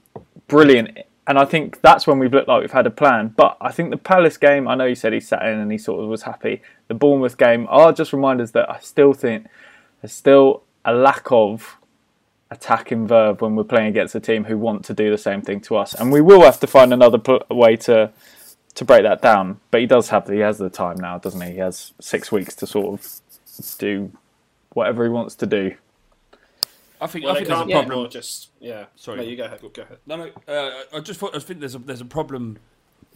brilliant, 0.49 0.99
and 1.27 1.39
I 1.39 1.45
think 1.45 1.81
that's 1.83 2.07
when 2.07 2.19
we've 2.19 2.33
looked 2.33 2.49
like 2.49 2.61
we've 2.61 2.73
had 2.73 2.87
a 2.87 2.91
plan. 2.91 3.35
But 3.37 3.57
I 3.61 3.73
think 3.73 3.91
the 3.91 3.97
Palace 3.97 4.37
game, 4.37 4.67
I 4.67 4.75
know 4.75 4.87
you 4.87 4.95
said 4.95 5.13
he 5.13 5.21
sat 5.21 5.43
in 5.43 5.59
and 5.59 5.71
he 5.71 5.79
sort 5.79 6.03
of 6.03 6.09
was 6.09 6.23
happy. 6.23 6.63
The 6.89 6.95
Bournemouth 6.95 7.37
game 7.37 7.67
are 7.69 7.93
just 7.93 8.13
reminders 8.13 8.53
that 8.53 8.71
I 8.71 8.79
still 8.81 9.13
think 9.13 9.47
there's 10.01 10.13
still 10.13 10.63
a 10.85 10.93
lack 10.93 11.27
of 11.31 11.78
attacking 12.51 13.07
verb 13.07 13.43
when 13.43 13.55
we're 13.57 13.65
playing 13.65 13.89
against 13.89 14.15
a 14.15 14.21
team 14.21 14.45
who 14.45 14.57
want 14.57 14.85
to 14.87 14.95
do 14.95 15.11
the 15.11 15.19
same 15.19 15.43
thing 15.43 15.61
to 15.63 15.77
us, 15.77 15.95
and 15.95 16.11
we 16.13 16.21
will 16.21 16.43
have 16.43 16.59
to 16.61 16.67
find 16.67 16.93
another 16.93 17.19
pl- 17.19 17.43
way 17.51 17.77
to 17.77 18.13
to 18.75 18.85
break 18.85 19.03
that 19.03 19.21
down. 19.21 19.61
But 19.71 19.81
he 19.81 19.87
does 19.87 20.09
have 20.11 20.27
the, 20.27 20.35
he 20.35 20.39
has 20.41 20.59
the 20.59 20.71
time 20.71 20.97
now, 20.99 21.19
doesn't 21.19 21.41
he? 21.41 21.53
He 21.53 21.59
has 21.59 21.93
six 22.01 22.31
weeks 22.31 22.55
to 22.57 22.67
sort 22.67 23.01
of 23.01 23.77
do 23.79 24.13
whatever 24.73 25.03
he 25.05 25.11
wants 25.11 25.35
to 25.37 25.47
do. 25.47 25.75
I 27.01 27.07
think, 27.07 27.25
Well, 27.25 27.33
I 27.35 27.37
think 27.37 27.49
there's 27.49 27.61
a 27.61 27.67
problem. 27.67 27.99
more 27.99 28.09
just 28.09 28.51
yeah. 28.61 28.87
Sorry. 28.97 29.19
no, 29.19 29.23
you 29.25 29.37
go 29.37 29.45
ahead. 29.45 29.61
Go 29.61 29.83
ahead. 29.83 29.99
No, 30.07 30.17
no. 30.17 30.31
Uh, 30.53 30.83
I 30.97 31.01
just 31.01 31.21
thought 31.21 31.35
I 31.35 31.39
think 31.39 31.61
there's 31.61 31.75
a 31.75 31.79
there's 31.79 32.01
a 32.01 32.05
problem 32.05 32.59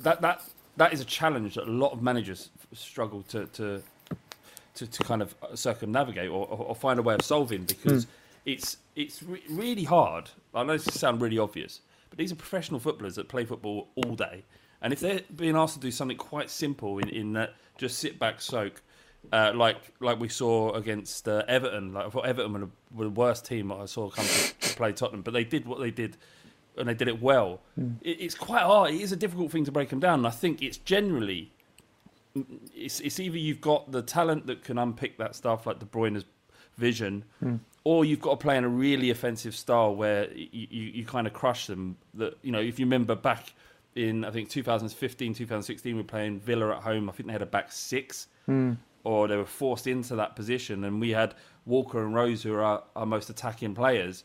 that 0.00 0.20
that 0.20 0.42
that 0.76 0.92
is 0.92 1.00
a 1.00 1.04
challenge 1.04 1.54
that 1.54 1.66
a 1.66 1.70
lot 1.70 1.92
of 1.92 2.02
managers 2.02 2.50
struggle 2.74 3.22
to 3.28 3.46
to 3.46 3.82
to, 4.74 4.86
to 4.86 5.02
kind 5.04 5.20
of 5.20 5.34
circumnavigate 5.54 6.28
or, 6.30 6.46
or, 6.46 6.58
or 6.68 6.74
find 6.74 6.98
a 6.98 7.02
way 7.02 7.14
of 7.14 7.22
solving 7.22 7.64
because 7.64 8.06
it's 8.44 8.78
it's 8.96 9.22
re- 9.22 9.42
really 9.48 9.84
hard. 9.84 10.30
I 10.54 10.64
know 10.64 10.76
this 10.76 10.94
sounds 10.94 11.20
really 11.20 11.38
obvious, 11.38 11.80
but 12.10 12.18
these 12.18 12.32
are 12.32 12.36
professional 12.36 12.80
footballers 12.80 13.16
that 13.16 13.28
play 13.28 13.44
football 13.44 13.88
all 13.96 14.14
day, 14.14 14.44
and 14.80 14.92
if 14.92 15.00
they're 15.00 15.20
being 15.34 15.56
asked 15.56 15.74
to 15.74 15.80
do 15.80 15.90
something 15.90 16.16
quite 16.16 16.50
simple 16.50 16.98
in, 16.98 17.08
in 17.08 17.32
that 17.34 17.54
just 17.78 17.98
sit 17.98 18.18
back, 18.18 18.40
soak. 18.40 18.82
Uh, 19.32 19.52
like 19.54 19.76
like 20.00 20.18
we 20.18 20.28
saw 20.28 20.72
against 20.72 21.28
uh, 21.28 21.44
Everton, 21.46 21.92
like 21.92 22.06
I 22.06 22.10
thought 22.10 22.26
Everton 22.26 22.52
were 22.52 22.58
the, 22.58 22.68
were 22.92 23.04
the 23.04 23.10
worst 23.10 23.46
team 23.46 23.70
I 23.70 23.86
saw 23.86 24.10
come 24.10 24.24
to, 24.24 24.54
to 24.68 24.76
play 24.76 24.92
Tottenham, 24.92 25.22
but 25.22 25.32
they 25.32 25.44
did 25.44 25.64
what 25.64 25.78
they 25.78 25.92
did 25.92 26.16
and 26.76 26.88
they 26.88 26.94
did 26.94 27.08
it 27.08 27.22
well. 27.22 27.60
It, 28.02 28.20
it's 28.20 28.34
quite 28.34 28.62
hard. 28.62 28.92
It 28.92 29.00
is 29.00 29.12
a 29.12 29.16
difficult 29.16 29.52
thing 29.52 29.64
to 29.66 29.72
break 29.72 29.90
them 29.90 30.00
down. 30.00 30.20
And 30.20 30.26
I 30.26 30.30
think 30.30 30.60
it's 30.62 30.76
generally 30.78 31.52
it's 32.74 33.00
it's 33.00 33.20
either 33.20 33.38
you've 33.38 33.60
got 33.60 33.92
the 33.92 34.02
talent 34.02 34.46
that 34.46 34.64
can 34.64 34.78
unpick 34.78 35.18
that 35.18 35.34
stuff 35.34 35.66
like 35.66 35.78
De 35.78 35.86
Bruyne's 35.86 36.24
vision, 36.76 37.24
or 37.84 38.04
you've 38.04 38.20
got 38.20 38.30
to 38.32 38.36
play 38.36 38.56
in 38.56 38.64
a 38.64 38.68
really 38.68 39.10
offensive 39.10 39.54
style 39.54 39.94
where 39.94 40.32
you, 40.32 40.48
you, 40.70 40.82
you 40.82 41.04
kind 41.04 41.26
of 41.26 41.32
crush 41.32 41.66
them. 41.66 41.96
That 42.14 42.38
you 42.42 42.52
know, 42.52 42.60
if 42.60 42.78
you 42.78 42.86
remember 42.86 43.14
back 43.14 43.52
in 43.94 44.24
I 44.24 44.30
think 44.30 44.48
2015, 44.48 45.34
2016, 45.34 45.94
we 45.94 46.00
were 46.00 46.06
playing 46.06 46.40
Villa 46.40 46.76
at 46.76 46.82
home. 46.82 47.08
I 47.08 47.12
think 47.12 47.26
they 47.26 47.32
had 47.32 47.42
a 47.42 47.46
back 47.46 47.72
six, 47.72 48.28
hmm. 48.46 48.74
or 49.04 49.28
they 49.28 49.36
were 49.36 49.44
forced 49.44 49.86
into 49.86 50.16
that 50.16 50.36
position, 50.36 50.84
and 50.84 51.00
we 51.00 51.10
had 51.10 51.34
Walker 51.66 52.02
and 52.02 52.14
Rose, 52.14 52.42
who 52.42 52.54
are 52.54 52.62
our, 52.62 52.84
our 52.96 53.06
most 53.06 53.30
attacking 53.30 53.74
players 53.74 54.24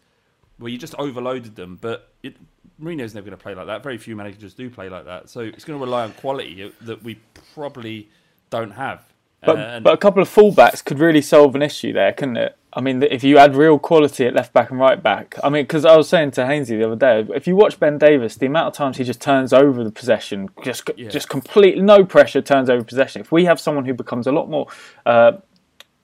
where 0.58 0.72
you 0.72 0.78
just 0.78 0.96
overloaded 0.96 1.56
them. 1.56 1.78
But 1.80 2.12
it, 2.24 2.38
Mourinho's 2.82 3.14
never 3.14 3.26
going 3.26 3.38
to 3.38 3.42
play 3.42 3.56
like 3.56 3.68
that. 3.68 3.84
Very 3.84 3.98
few 3.98 4.16
managers 4.16 4.54
do 4.54 4.70
play 4.70 4.90
like 4.90 5.06
that. 5.06 5.30
So 5.30 5.42
it's 5.42 5.64
going 5.64 5.80
to 5.80 5.86
rely 5.86 6.04
on 6.04 6.14
quality 6.14 6.72
that 6.82 7.04
we 7.04 7.20
probably 7.54 8.10
don't 8.50 8.72
have. 8.72 9.04
But, 9.46 9.58
And- 9.60 9.84
but 9.84 9.94
a 9.94 9.98
couple 9.98 10.22
of 10.22 10.30
fullbacks 10.30 10.84
could 10.84 11.00
really 11.00 11.22
solve 11.22 11.56
an 11.56 11.62
issue 11.62 11.94
there, 11.94 12.12
couldn't 12.14 12.38
it? 12.38 12.56
I 12.74 12.82
mean, 12.82 13.02
if 13.02 13.24
you 13.24 13.38
add 13.40 13.56
real 13.56 13.80
quality 13.80 14.26
at 14.28 14.34
left 14.36 14.54
back 14.54 14.70
and 14.70 14.80
right 14.80 15.02
back, 15.02 15.36
I 15.44 15.50
mean, 15.50 15.64
because 15.64 15.84
I 15.84 15.96
was 15.98 16.08
saying 16.08 16.32
to 16.32 16.42
Hainsey 16.42 16.78
the 16.78 16.84
other 16.86 16.96
day, 16.96 17.26
if 17.34 17.48
you 17.48 17.56
watch 17.56 17.80
Ben 17.80 17.98
Davies, 17.98 18.36
the 18.36 18.46
amount 18.46 18.68
of 18.68 18.74
times 18.74 18.98
he 18.98 19.04
just 19.04 19.20
turns 19.22 19.52
over 19.52 19.84
the 19.84 19.90
possession, 19.92 20.50
just 20.64 20.90
Yeah. 20.96 21.10
just 21.10 21.28
completely 21.28 21.82
no 21.82 22.06
pressure, 22.06 22.42
turns 22.42 22.70
over 22.70 22.84
possession. 22.84 23.22
If 23.22 23.32
we 23.32 23.46
have 23.46 23.60
someone 23.60 23.86
who 23.86 23.94
becomes 23.96 24.28
a 24.28 24.32
lot 24.32 24.48
more, 24.50 24.68
uh, 25.08 25.34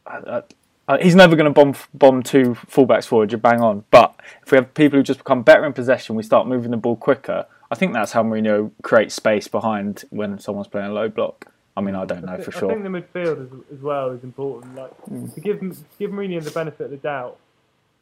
uh, 0.07 0.41
uh, 0.87 0.97
he's 0.99 1.15
never 1.15 1.35
going 1.35 1.45
to 1.45 1.51
bomb 1.53 1.75
bomb 1.93 2.23
two 2.23 2.55
fullbacks 2.69 3.05
forward. 3.05 3.31
You're 3.31 3.39
bang 3.39 3.61
on. 3.61 3.83
But 3.91 4.15
if 4.43 4.51
we 4.51 4.57
have 4.57 4.73
people 4.73 4.97
who 4.97 5.03
just 5.03 5.19
become 5.19 5.43
better 5.43 5.65
in 5.65 5.73
possession, 5.73 6.15
we 6.15 6.23
start 6.23 6.47
moving 6.47 6.71
the 6.71 6.77
ball 6.77 6.95
quicker. 6.95 7.45
I 7.69 7.75
think 7.75 7.93
that's 7.93 8.13
how 8.13 8.23
Mourinho 8.23 8.71
creates 8.81 9.13
space 9.15 9.47
behind 9.47 10.05
when 10.09 10.39
someone's 10.39 10.67
playing 10.67 10.89
a 10.89 10.93
low 10.93 11.07
block. 11.09 11.47
I 11.75 11.81
mean, 11.81 11.95
I 11.95 12.05
don't 12.05 12.23
know 12.23 12.37
for 12.37 12.55
I 12.55 12.59
sure. 12.59 12.71
I 12.71 12.73
think 12.73 12.83
the 12.83 13.01
midfield 13.01 13.45
as, 13.45 13.77
as 13.77 13.81
well 13.81 14.11
is 14.11 14.23
important. 14.23 14.75
Like 14.75 14.93
hmm. 15.05 15.27
to 15.27 15.39
give 15.39 15.59
to 15.59 15.75
give 15.97 16.11
Mourinho 16.11 16.43
the 16.43 16.51
benefit 16.51 16.85
of 16.85 16.91
the 16.91 16.97
doubt. 16.97 17.37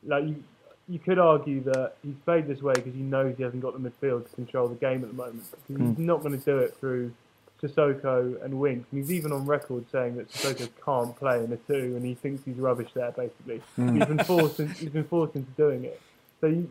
Like 0.04 0.26
you, 0.26 0.44
you 0.90 1.00
could 1.00 1.20
argue 1.20 1.64
that 1.64 1.94
he's 2.04 2.16
played 2.26 2.48
this 2.48 2.62
way 2.62 2.74
because 2.74 2.94
he 2.94 3.02
knows 3.02 3.36
he 3.38 3.44
hasn't 3.44 3.62
got 3.62 3.82
the 3.82 3.90
midfield 3.90 4.30
to 4.30 4.36
control 4.36 4.68
the 4.68 4.76
game 4.76 5.04
at 5.04 5.10
the 5.10 5.16
moment. 5.16 5.44
He's 5.68 5.78
hmm. 5.78 6.06
not 6.06 6.22
going 6.22 6.38
to 6.38 6.46
do 6.46 6.58
it 6.58 6.76
through 6.80 7.14
Sissoko 7.62 8.44
and 8.44 8.60
Winks. 8.60 8.88
And 8.92 9.00
he's 9.02 9.12
even 9.12 9.32
on 9.32 9.46
record 9.46 9.86
saying 9.92 10.18
that 10.18 10.30
Sissoko 10.30 10.70
can't 10.84 11.16
play 11.16 11.44
in 11.44 11.54
a 11.54 11.58
two, 11.58 11.96
and 11.96 12.06
he 12.06 12.16
thinks 12.16 12.44
he's 12.44 12.58
rubbish 12.58 12.90
there. 12.94 13.12
Basically, 13.12 13.62
hmm. 13.78 13.96
he's 13.96 14.06
been 14.06 14.24
forced. 14.24 14.60
In, 14.60 14.70
he's 14.72 14.90
been 14.90 15.06
forced 15.06 15.36
into 15.36 15.52
doing 15.52 15.86
it. 15.86 16.02
So 16.42 16.48
you, 16.48 16.68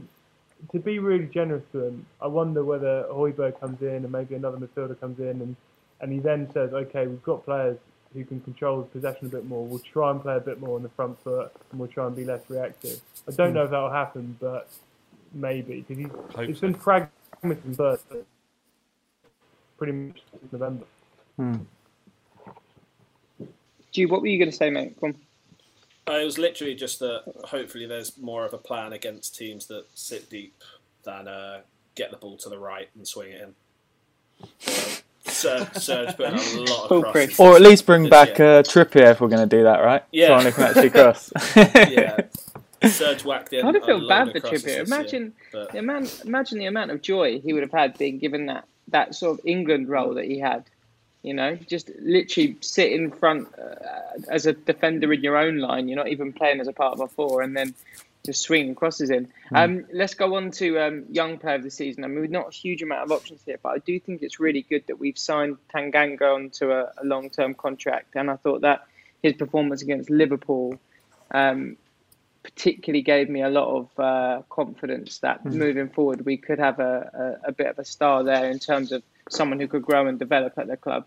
to 0.72 0.78
be 0.78 0.98
really 0.98 1.26
generous 1.26 1.64
to 1.72 1.86
him, 1.86 2.06
I 2.20 2.26
wonder 2.26 2.62
whether 2.62 3.04
Højbjerg 3.10 3.58
comes 3.58 3.80
in 3.80 4.04
and 4.04 4.12
maybe 4.12 4.34
another 4.34 4.58
midfielder 4.58 4.98
comes 5.00 5.18
in 5.18 5.40
and 5.40 5.56
and 6.00 6.12
he 6.12 6.18
then 6.18 6.50
says, 6.52 6.72
okay, 6.72 7.06
we've 7.06 7.22
got 7.22 7.44
players 7.44 7.78
who 8.12 8.24
can 8.24 8.40
control 8.40 8.82
possession 8.82 9.26
a 9.26 9.30
bit 9.30 9.46
more. 9.46 9.64
We'll 9.64 9.78
try 9.78 10.10
and 10.10 10.20
play 10.20 10.36
a 10.36 10.40
bit 10.40 10.60
more 10.60 10.76
on 10.76 10.82
the 10.82 10.88
front 10.90 11.22
foot, 11.22 11.52
and 11.70 11.80
we'll 11.80 11.88
try 11.88 12.06
and 12.06 12.16
be 12.16 12.24
less 12.24 12.42
reactive. 12.48 13.00
I 13.28 13.32
don't 13.32 13.54
know 13.54 13.64
if 13.64 13.70
that 13.70 13.78
will 13.78 13.90
happen, 13.90 14.36
but 14.40 14.68
maybe 15.32 15.80
because 15.80 15.96
he's 15.96 16.08
Hope 16.34 16.48
it's 16.48 16.60
so. 16.60 16.66
been 16.66 16.74
pragmatism 16.74 17.74
first, 17.74 18.04
pretty 19.78 19.92
much 19.92 20.22
since 20.30 20.52
November. 20.52 20.84
Stu, 23.90 24.08
what 24.08 24.20
were 24.20 24.26
you 24.26 24.38
going 24.38 24.50
to 24.50 24.56
say, 24.56 24.70
mate? 24.70 24.96
Come. 25.00 25.16
Uh, 26.08 26.14
it 26.14 26.24
was 26.24 26.38
literally 26.38 26.74
just 26.74 26.98
that 26.98 27.22
hopefully 27.44 27.86
there's 27.86 28.18
more 28.18 28.44
of 28.44 28.52
a 28.52 28.58
plan 28.58 28.92
against 28.92 29.36
teams 29.36 29.66
that 29.66 29.84
sit 29.94 30.28
deep 30.28 30.54
than 31.04 31.28
uh, 31.28 31.60
get 31.94 32.10
the 32.10 32.16
ball 32.16 32.36
to 32.38 32.48
the 32.48 32.58
right 32.58 32.88
and 32.96 33.06
swing 33.06 33.32
it 33.32 33.40
in. 33.40 33.54
So, 34.58 35.02
Serge, 35.40 35.74
Serge 35.74 36.16
putting 36.16 36.34
a 36.34 36.70
lot 36.70 36.90
of 36.90 37.02
crosses. 37.12 37.40
Or 37.40 37.56
at 37.56 37.62
least 37.62 37.86
bring 37.86 38.08
back 38.08 38.38
year. 38.38 38.58
uh, 38.58 38.62
Trippier 38.62 39.10
if 39.12 39.20
we're 39.20 39.28
going 39.28 39.48
to 39.48 39.56
do 39.56 39.62
that, 39.64 39.78
right? 39.78 40.04
Yeah. 40.12 40.28
Someone 40.28 40.46
who 40.46 40.52
can 40.52 40.62
actually 40.64 40.90
cross. 40.90 41.32
yeah. 41.56 42.20
Serge 42.88 43.24
whacked 43.24 43.52
in. 43.52 43.66
I 43.66 43.72
don't 43.72 43.82
a 43.82 43.86
feel 43.86 44.08
bad 44.08 44.32
for 44.32 44.40
Trippier. 44.40 44.50
this 44.50 44.66
year, 44.66 44.82
Imagine 44.82 45.32
the 45.52 45.78
amount, 45.78 46.22
imagine 46.24 46.58
the 46.58 46.66
amount 46.66 46.90
of 46.90 47.02
joy 47.02 47.40
he 47.40 47.52
would 47.52 47.62
have 47.62 47.72
had 47.72 47.96
being 47.98 48.18
given 48.18 48.46
that 48.46 48.66
that 48.88 49.14
sort 49.14 49.38
of 49.38 49.46
England 49.46 49.88
role 49.88 50.14
that 50.14 50.24
he 50.24 50.38
had. 50.38 50.64
You 51.22 51.34
know, 51.34 51.54
just 51.54 51.90
literally 52.00 52.56
sit 52.62 52.92
in 52.92 53.10
front 53.10 53.48
uh, 53.58 54.18
as 54.30 54.46
a 54.46 54.54
defender 54.54 55.12
in 55.12 55.22
your 55.22 55.36
own 55.36 55.58
line. 55.58 55.86
You're 55.86 55.98
not 55.98 56.08
even 56.08 56.32
playing 56.32 56.60
as 56.60 56.68
a 56.68 56.72
part 56.72 56.94
of 56.94 57.00
a 57.00 57.08
four, 57.08 57.42
and 57.42 57.54
then 57.54 57.74
just 58.24 58.42
swinging 58.42 58.74
crosses 58.74 59.10
in. 59.10 59.32
Um, 59.54 59.86
let's 59.92 60.14
go 60.14 60.36
on 60.36 60.50
to 60.52 60.78
um, 60.78 61.04
young 61.10 61.38
player 61.38 61.56
of 61.56 61.62
the 61.62 61.70
season. 61.70 62.04
I 62.04 62.08
mean, 62.08 62.20
we've 62.20 62.30
not 62.30 62.48
a 62.48 62.52
huge 62.52 62.82
amount 62.82 63.02
of 63.02 63.12
options 63.12 63.42
here, 63.44 63.58
but 63.62 63.70
I 63.70 63.78
do 63.78 63.98
think 63.98 64.22
it's 64.22 64.38
really 64.38 64.62
good 64.62 64.84
that 64.88 65.00
we've 65.00 65.18
signed 65.18 65.56
Tanganga 65.74 66.34
onto 66.34 66.70
a, 66.70 66.92
a 66.98 67.04
long-term 67.04 67.54
contract, 67.54 68.16
and 68.16 68.30
I 68.30 68.36
thought 68.36 68.60
that 68.62 68.84
his 69.22 69.34
performance 69.34 69.82
against 69.82 70.10
Liverpool 70.10 70.78
um, 71.30 71.76
particularly 72.42 73.02
gave 73.02 73.28
me 73.28 73.42
a 73.42 73.48
lot 73.48 73.76
of 73.76 74.00
uh, 74.00 74.42
confidence 74.48 75.18
that 75.18 75.44
moving 75.44 75.88
forward 75.88 76.24
we 76.24 76.36
could 76.36 76.58
have 76.58 76.80
a, 76.80 77.38
a, 77.44 77.48
a 77.48 77.52
bit 77.52 77.66
of 77.66 77.78
a 77.78 77.84
star 77.84 78.24
there 78.24 78.50
in 78.50 78.58
terms 78.58 78.92
of 78.92 79.02
someone 79.28 79.60
who 79.60 79.68
could 79.68 79.82
grow 79.82 80.06
and 80.06 80.18
develop 80.18 80.58
at 80.58 80.66
the 80.66 80.76
club. 80.76 81.06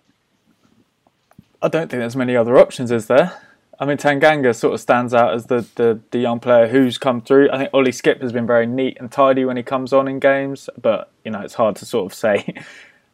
I 1.62 1.70
don't 1.70 1.90
think 1.90 2.02
there's 2.02 2.16
many 2.16 2.36
other 2.36 2.58
options, 2.58 2.92
is 2.92 3.08
there? 3.08 3.40
I 3.80 3.86
mean, 3.86 3.98
Tanganga 3.98 4.56
sort 4.56 4.74
of 4.74 4.80
stands 4.80 5.14
out 5.14 5.34
as 5.34 5.48
the, 5.48 5.66
the, 5.76 6.00
the 6.12 6.20
young 6.20 6.40
player 6.40 6.68
who's 6.68 6.98
come 6.98 7.22
through. 7.22 7.50
I 7.52 7.58
think 7.58 7.70
Ollie 7.74 7.92
Skipp 7.92 8.22
has 8.22 8.32
been 8.32 8.46
very 8.46 8.68
neat 8.68 8.98
and 9.00 9.12
tidy 9.12 9.46
when 9.46 9.58
he 9.58 9.64
comes 9.64 9.94
on 9.94 10.08
in 10.08 10.20
games, 10.20 10.70
but 10.80 11.12
you 11.26 11.32
know 11.32 11.42
it's 11.42 11.56
hard 11.56 11.76
to 11.78 11.86
sort 11.86 12.12
of 12.12 12.14
say 12.18 12.54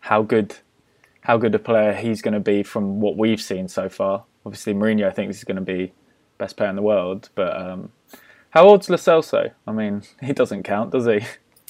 how 0.02 0.22
good 0.22 0.56
how 1.22 1.38
good 1.38 1.54
a 1.56 1.60
player 1.60 1.94
he's 1.94 2.22
going 2.22 2.34
to 2.34 2.40
be 2.40 2.64
from 2.64 3.00
what 3.00 3.18
we've 3.18 3.42
seen 3.42 3.68
so 3.68 3.90
far. 3.90 4.24
Obviously, 4.46 4.74
Mourinho 4.74 5.08
I 5.08 5.12
think 5.12 5.30
is 5.30 5.44
going 5.44 5.56
to 5.58 5.62
be 5.62 5.94
best 6.38 6.58
player 6.58 6.70
in 6.70 6.76
the 6.76 6.82
world, 6.82 7.30
but 7.36 7.56
um, 7.56 7.92
how 8.52 8.68
old's 8.68 8.90
Lo 8.90 8.98
Celso? 8.98 9.52
I 9.68 9.72
mean, 9.72 10.04
he 10.22 10.34
doesn't 10.34 10.64
count, 10.64 10.92
does 10.92 11.06
he? 11.06 11.22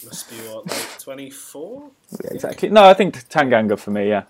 Must 0.05 0.29
be 0.29 0.35
what, 0.47 0.67
like 0.67 0.99
24? 0.99 1.91
Yeah, 2.23 2.29
exactly. 2.33 2.69
No, 2.69 2.85
I 2.85 2.93
think 2.93 3.15
Tanganga 3.29 3.77
for 3.77 3.91
me. 3.91 4.07
Yeah. 4.07 4.23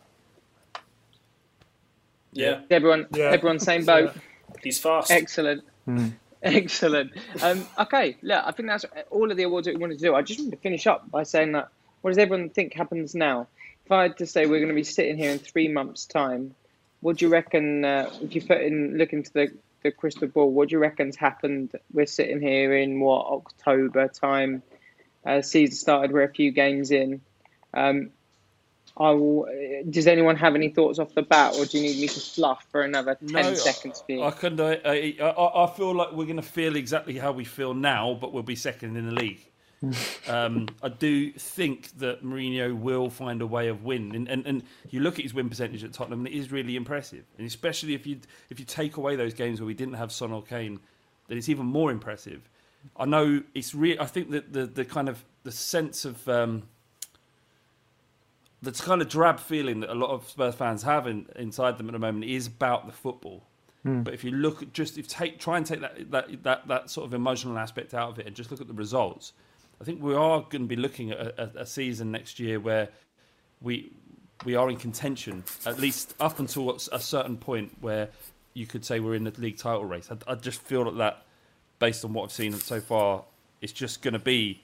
Yeah, 2.32 2.62
Everyone, 2.70 3.07
Yeah. 3.14 3.26
everyone, 3.32 3.60
same 3.60 3.86
boat. 3.86 4.16
He's 4.64 4.80
fast. 4.80 5.12
Excellent. 5.12 5.64
Excellent. 6.43 7.12
Um, 7.41 7.66
okay, 7.78 8.16
look, 8.22 8.43
I 8.45 8.52
think 8.52 8.70
that's 8.70 8.86
all 9.10 9.30
of 9.30 9.38
the 9.38 9.43
awards 9.43 9.66
that 9.66 9.76
we 9.76 9.82
wanted 9.82 10.00
to 10.00 10.06
do. 10.06 10.16
I 10.16 10.22
just 10.22 10.39
want 10.39 10.52
to 10.52 10.58
finish 10.58 10.88
up 10.88 11.10
by 11.12 11.24
saying 11.24 11.52
that 11.54 11.70
what 12.02 12.12
does 12.12 12.18
everyone 12.18 12.50
think 12.50 12.74
happens 12.74 13.14
now? 13.14 13.47
If 13.86 13.91
I 13.91 14.04
had 14.04 14.18
to 14.18 14.26
say 14.26 14.45
we're 14.45 14.60
going 14.60 14.70
to 14.70 14.76
be 14.76 14.84
sitting 14.84 15.18
here 15.18 15.32
in 15.32 15.39
three 15.39 15.68
months' 15.68 16.06
time, 16.06 16.56
what 17.02 17.18
do 17.18 17.26
you 17.26 17.32
reckon? 17.32 17.84
Uh, 17.84 18.10
if 18.22 18.36
you 18.36 18.41
put 18.41 18.62
in 18.62 18.97
look 18.97 19.14
into 19.14 19.32
the, 19.34 19.52
the 19.84 19.91
crystal 19.91 20.28
ball, 20.28 20.52
what 20.52 20.70
do 20.70 20.74
you 20.74 20.80
reckon's 20.80 21.16
happened? 21.16 21.74
We're 21.91 22.06
sitting 22.06 22.41
here 22.41 22.76
in 22.76 23.00
what 23.00 23.26
October 23.26 24.08
time? 24.08 24.64
Uh, 25.26 25.41
season 25.41 25.76
started. 25.76 26.12
We're 26.12 26.24
a 26.24 26.34
few 26.34 26.52
games 26.52 26.91
in. 26.91 27.22
Um, 27.74 28.12
I 28.98 29.12
will, 29.12 29.48
does 29.90 30.08
anyone 30.08 30.36
have 30.36 30.56
any 30.56 30.70
thoughts 30.70 31.00
off 31.00 31.14
the 31.14 31.22
bat, 31.22 31.56
or 31.58 31.66
do 31.66 31.78
you 31.78 31.84
need 31.84 32.02
me 32.02 32.08
to 32.08 32.20
fluff 32.20 32.66
for 32.72 32.82
another 32.82 33.18
ten 33.28 33.56
seconds? 33.56 34.04
For 34.06 34.12
you? 34.12 34.24
I, 34.24 34.32
can. 34.32 34.60
I, 34.60 34.80
I, 34.86 35.16
I, 35.22 35.64
I 35.64 35.68
feel 35.76 35.94
like 35.94 36.12
we're 36.12 36.26
going 36.26 36.38
to 36.38 36.42
feel 36.42 36.76
exactly 36.76 37.18
how 37.18 37.32
we 37.32 37.46
feel 37.46 37.74
now, 37.74 38.18
but 38.20 38.34
we'll 38.34 38.44
be 38.44 38.56
second 38.56 38.98
in 38.98 39.06
the 39.06 39.14
league. 39.14 39.46
um, 40.28 40.68
I 40.84 40.90
do 40.90 41.32
think 41.32 41.98
that 42.00 42.24
Mourinho 42.24 42.78
will 42.78 43.10
find 43.10 43.42
a 43.42 43.48
way 43.48 43.70
of 43.70 43.84
win, 43.84 44.14
and, 44.14 44.28
and 44.28 44.46
and 44.46 44.64
you 44.90 45.00
look 45.00 45.20
at 45.20 45.24
his 45.24 45.34
win 45.34 45.50
percentage 45.50 45.84
at 45.84 45.94
Tottenham, 45.94 46.26
and 46.26 46.28
it 46.28 46.38
is 46.38 46.52
really 46.52 46.76
impressive. 46.76 47.24
And 47.38 47.48
especially 47.48 47.94
if 47.94 48.06
you 48.06 48.20
if 48.50 48.60
you 48.60 48.66
take 48.66 48.98
away 48.98 49.16
those 49.16 49.34
games 49.34 49.62
where 49.62 49.68
we 49.68 49.74
didn't 49.74 49.94
have 49.94 50.12
Son 50.12 50.32
or 50.32 50.44
Kane, 50.44 50.80
then 51.28 51.38
it's 51.38 51.50
even 51.50 51.66
more 51.66 51.92
impressive. 51.92 52.50
I 52.98 53.06
know 53.06 53.44
it's 53.54 53.74
real. 53.74 54.02
I 54.02 54.06
think 54.06 54.32
that 54.32 54.52
the 54.52 54.66
the 54.66 54.84
kind 54.84 55.08
of 55.08 55.24
the 55.44 55.52
sense 55.52 56.04
of 56.04 56.28
um, 56.28 56.64
the 58.62 58.72
kind 58.72 59.01
of 59.01 59.10
drab 59.10 59.39
feeling 59.39 59.80
that 59.82 59.89
a 59.89 59.95
lot 59.95 60.10
of 60.10 60.30
Spurs 60.30 60.55
fans 60.55 60.84
have 60.84 61.07
in, 61.07 61.28
inside 61.36 61.78
them 61.78 61.88
at 61.88 61.93
the 61.93 61.99
moment 61.99 62.26
is 62.26 62.47
about 62.47 62.86
the 62.86 62.91
football. 62.91 63.43
Hmm. 63.84 64.01
But 64.01 64.14
if 64.14 64.24
you 64.24 64.32
look 64.32 64.62
at 64.62 64.74
just 64.74 64.97
if 64.97 65.07
take 65.07 65.39
try 65.39 65.57
and 65.57 65.66
take 65.66 65.82
that, 65.82 66.12
that 66.12 66.43
that 66.43 66.68
that 66.68 66.89
sort 66.89 67.05
of 67.05 67.14
emotional 67.14 67.57
aspect 67.57 67.93
out 67.93 68.10
of 68.10 68.20
it 68.20 68.28
and 68.28 68.36
just 68.36 68.51
look 68.51 68.60
at 68.60 68.68
the 68.68 68.74
results, 68.74 69.34
I 69.80 69.86
think 69.86 70.03
we 70.03 70.14
are 70.14 70.41
going 70.41 70.64
to 70.64 70.68
be 70.68 70.76
looking 70.76 71.12
at 71.12 71.20
a, 71.20 71.62
a 71.62 71.66
season 71.66 72.12
next 72.12 72.39
year 72.39 72.60
where 72.60 72.89
we 73.62 73.91
we 74.45 74.55
are 74.55 74.70
in 74.70 74.78
contention 74.78 75.43
at 75.66 75.80
least 75.80 76.14
up 76.20 76.39
until 76.39 76.72
a 76.91 76.99
certain 76.99 77.38
point 77.38 77.72
where 77.82 78.10
you 78.53 78.66
could 78.66 78.84
say 78.84 78.99
we're 78.99 79.16
in 79.16 79.24
the 79.24 79.34
league 79.38 79.57
title 79.57 79.86
race. 79.86 80.10
I, 80.12 80.32
I 80.32 80.36
just 80.36 80.62
feel 80.62 80.86
that 80.86 80.97
that 80.97 81.26
based 81.78 82.03
on 82.03 82.14
what 82.14 82.26
I've 82.26 82.32
seen 82.32 82.53
so 82.53 82.82
far, 82.82 83.24
it's 83.62 83.74
just 83.74 84.01
going 84.01 84.14
to 84.14 84.20
be 84.20 84.62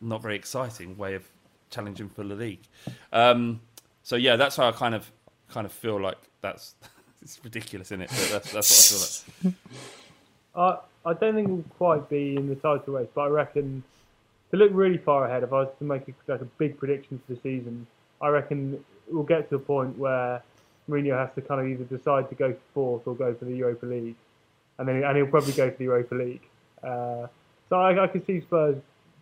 not 0.00 0.22
very 0.22 0.36
exciting 0.36 0.96
way 0.96 1.14
of 1.14 1.28
challenging 1.74 2.08
for 2.08 2.24
the 2.24 2.34
league. 2.34 2.66
Um, 3.12 3.60
so 4.02 4.16
yeah, 4.16 4.36
that's 4.36 4.56
how 4.56 4.68
I 4.68 4.72
kind 4.72 4.94
of 4.94 5.10
kind 5.48 5.66
of 5.66 5.72
feel 5.72 6.00
like 6.00 6.18
that's 6.40 6.74
it's 7.22 7.40
ridiculous, 7.42 7.88
isn't 7.88 8.02
it? 8.02 8.10
But 8.10 8.30
that's 8.30 8.52
that's 8.52 8.92
what 8.92 9.02
I 9.02 9.42
feel 9.42 9.50
like. 9.50 9.54
I 11.04 11.10
I 11.10 11.12
don't 11.14 11.34
think 11.34 11.48
we'll 11.48 11.64
quite 11.76 12.08
be 12.08 12.36
in 12.36 12.48
the 12.48 12.54
title 12.54 12.94
race, 12.94 13.08
but 13.14 13.22
I 13.22 13.26
reckon 13.28 13.82
to 14.50 14.56
look 14.56 14.70
really 14.72 14.98
far 14.98 15.26
ahead, 15.26 15.42
if 15.42 15.52
I 15.52 15.62
was 15.62 15.68
to 15.78 15.84
make 15.84 16.08
a, 16.08 16.12
like 16.30 16.40
a 16.40 16.44
big 16.44 16.78
prediction 16.78 17.20
for 17.26 17.34
the 17.34 17.40
season, 17.40 17.86
I 18.22 18.28
reckon 18.28 18.82
we'll 19.08 19.24
get 19.24 19.48
to 19.50 19.56
a 19.56 19.58
point 19.58 19.98
where 19.98 20.42
Mourinho 20.88 21.18
has 21.18 21.34
to 21.34 21.42
kind 21.42 21.60
of 21.60 21.66
either 21.66 21.84
decide 21.84 22.28
to 22.28 22.34
go 22.34 22.52
for 22.52 22.60
fourth 22.72 23.06
or 23.06 23.14
go 23.14 23.34
for 23.34 23.46
the 23.46 23.56
Europa 23.56 23.86
League, 23.86 24.16
and 24.78 24.88
then 24.88 25.02
and 25.02 25.16
he'll 25.16 25.26
probably 25.26 25.52
go 25.52 25.70
for 25.70 25.76
the 25.76 25.84
Europa 25.84 26.14
League. 26.14 26.42
Uh, 26.82 27.26
so 27.68 27.80
I, 27.80 28.04
I 28.04 28.06
can 28.06 28.24
see 28.24 28.40
Spurs 28.40 28.76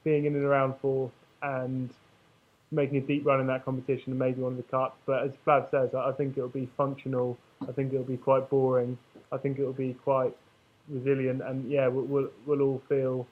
being 0.05 0.27
in 0.27 0.35
and 0.35 0.45
around 0.45 0.75
fourth 0.83 1.13
and 1.43 1.91
making 2.73 2.97
a 2.97 3.01
deep 3.01 3.25
run 3.27 3.41
in 3.41 3.47
that 3.49 3.65
competition 3.65 4.13
and 4.13 4.19
maybe 4.19 4.41
one 4.41 4.53
of 4.53 4.57
the 4.57 4.63
cups. 4.65 4.97
But 5.07 5.25
as 5.25 5.31
Flav 5.47 5.71
says, 5.71 5.95
I 5.95 6.09
I 6.09 6.13
think 6.13 6.37
it'll 6.37 6.49
be 6.49 6.69
functional. 6.77 7.39
I 7.69 7.73
think 7.73 7.93
it'll 7.93 8.05
be 8.05 8.17
quite 8.17 8.49
boring. 8.51 8.99
I 9.31 9.37
think 9.37 9.59
it'll 9.59 9.73
be 9.73 9.95
quite 9.95 10.35
resilient, 10.89 11.43
and 11.43 11.71
yeah, 11.71 11.87
we'll 11.89 12.05
we'll, 12.05 12.31
we'll 12.47 12.63
all 12.63 12.83
feel 12.89 13.27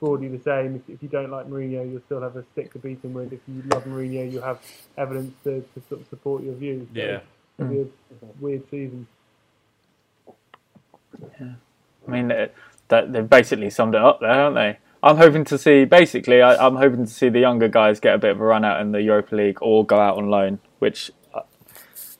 broadly 0.00 0.28
the 0.28 0.42
same. 0.42 0.76
If, 0.76 0.96
if 0.96 1.02
you 1.02 1.08
don't 1.08 1.30
like 1.30 1.46
Mourinho, 1.46 1.88
you'll 1.90 2.02
still 2.06 2.20
have 2.20 2.36
a 2.36 2.44
stick 2.52 2.72
to 2.72 2.78
beat 2.78 3.02
him 3.02 3.14
with. 3.14 3.32
If 3.32 3.40
you 3.46 3.62
love 3.72 3.84
Mourinho, 3.84 4.30
you'll 4.30 4.42
have 4.42 4.60
evidence 4.98 5.32
to, 5.44 5.60
to 5.60 5.82
sort 5.88 6.00
of 6.00 6.08
support 6.08 6.42
your 6.42 6.54
views. 6.54 6.88
So 6.92 7.00
Yeah. 7.00 7.20
it'll 7.58 7.70
be 7.72 7.80
a 7.82 7.86
weird 8.40 8.68
season. 8.70 9.06
Yeah. 11.40 11.52
I 12.06 12.10
mean, 12.10 12.28
that 12.28 13.12
they've 13.12 13.28
basically 13.28 13.70
summed 13.70 13.94
it 13.94 14.02
up 14.02 14.20
there, 14.20 14.32
haven't 14.32 14.54
they? 14.54 14.78
I'm 15.06 15.16
hoping 15.16 15.44
to 15.46 15.58
see. 15.58 15.84
Basically, 15.84 16.42
I, 16.42 16.56
I'm 16.66 16.76
hoping 16.76 17.04
to 17.06 17.10
see 17.12 17.28
the 17.28 17.40
younger 17.40 17.68
guys 17.68 18.00
get 18.00 18.14
a 18.14 18.18
bit 18.18 18.32
of 18.32 18.40
a 18.40 18.44
run 18.44 18.64
out 18.64 18.80
in 18.80 18.92
the 18.92 19.02
Europa 19.02 19.34
League 19.34 19.58
or 19.62 19.84
go 19.84 19.98
out 19.98 20.18
on 20.18 20.28
loan. 20.28 20.58
Which 20.78 21.10
uh, 21.34 21.42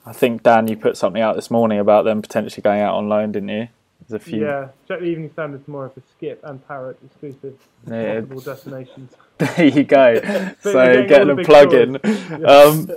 I 0.05 0.13
think 0.13 0.43
Dan, 0.43 0.67
you 0.67 0.77
put 0.77 0.97
something 0.97 1.21
out 1.21 1.35
this 1.35 1.51
morning 1.51 1.79
about 1.79 2.05
them 2.05 2.21
potentially 2.21 2.61
going 2.61 2.81
out 2.81 2.95
on 2.95 3.09
loan, 3.09 3.31
didn't 3.31 3.49
you? 3.49 3.67
There's 4.07 4.21
a 4.21 4.23
few. 4.23 4.41
Yeah, 4.41 4.69
check 4.87 4.99
the 4.99 5.05
Evening 5.05 5.29
Standard 5.33 5.65
tomorrow 5.65 5.89
for 5.89 6.01
Skipp 6.01 6.37
and 6.43 6.65
Parrott 6.67 6.97
exclusive 7.05 7.57
Yeah. 7.89 8.21
possible 8.21 8.41
destinations. 8.41 9.11
There 9.37 9.67
you 9.67 9.83
go. 9.83 10.19
So 10.61 10.71
so 10.71 11.05
getting 11.05 11.29
a 11.29 11.43
plug 11.43 11.73
in. 11.73 11.97
Um, 12.45 12.89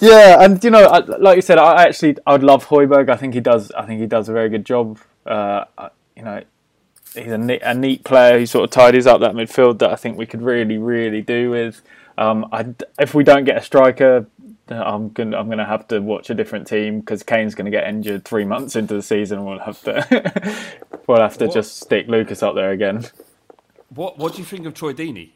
yeah, 0.00 0.42
and 0.42 0.62
you 0.64 0.70
know, 0.70 0.84
I, 0.84 0.98
like 1.00 1.36
you 1.36 1.42
said, 1.42 1.58
I 1.58 1.82
actually 1.84 2.16
I 2.26 2.32
would 2.32 2.42
love 2.42 2.66
Højbjerg. 2.68 3.10
I 3.10 3.16
think 3.16 3.34
he 3.34 3.40
does. 3.40 3.70
I 3.72 3.84
think 3.84 4.00
he 4.00 4.06
does 4.06 4.28
a 4.28 4.32
very 4.32 4.48
good 4.48 4.64
job. 4.64 4.98
Uh, 5.26 5.64
you 6.16 6.22
know, 6.22 6.42
he's 7.14 7.32
a 7.32 7.38
neat, 7.38 7.62
a 7.62 7.74
neat 7.74 8.04
player 8.04 8.38
who 8.38 8.46
sort 8.46 8.64
of 8.64 8.70
tidies 8.70 9.06
up 9.06 9.20
that 9.20 9.34
midfield 9.34 9.78
that 9.80 9.90
I 9.90 9.96
think 9.96 10.16
we 10.18 10.26
could 10.26 10.42
really, 10.42 10.78
really 10.78 11.22
do 11.22 11.50
with. 11.50 11.82
Um, 12.18 12.46
I, 12.52 12.66
if 12.98 13.14
we 13.14 13.24
don't 13.24 13.44
get 13.44 13.56
a 13.56 13.62
striker, 13.62 14.26
I'm 14.68 15.08
gonna 15.10 15.36
I'm 15.38 15.48
gonna 15.48 15.66
have 15.66 15.88
to 15.88 16.00
watch 16.00 16.30
a 16.30 16.34
different 16.34 16.66
team 16.66 17.00
because 17.00 17.22
Kane's 17.22 17.54
gonna 17.54 17.70
get 17.70 17.86
injured 17.86 18.24
three 18.24 18.44
months 18.44 18.76
into 18.76 18.94
the 18.94 19.02
season. 19.02 19.38
and 19.38 19.46
We'll 19.46 19.58
have 19.58 19.82
to 19.82 20.64
we'll 21.06 21.20
have 21.20 21.36
to 21.38 21.46
What? 21.46 21.54
just 21.54 21.78
stick 21.80 22.06
Lucas 22.08 22.42
up 22.42 22.54
there 22.54 22.70
again. 22.70 23.06
What 23.90 24.18
What 24.18 24.32
do 24.34 24.38
you 24.38 24.44
think 24.44 24.66
of 24.66 24.74
Troy 24.74 24.92
Deeney? 24.92 25.30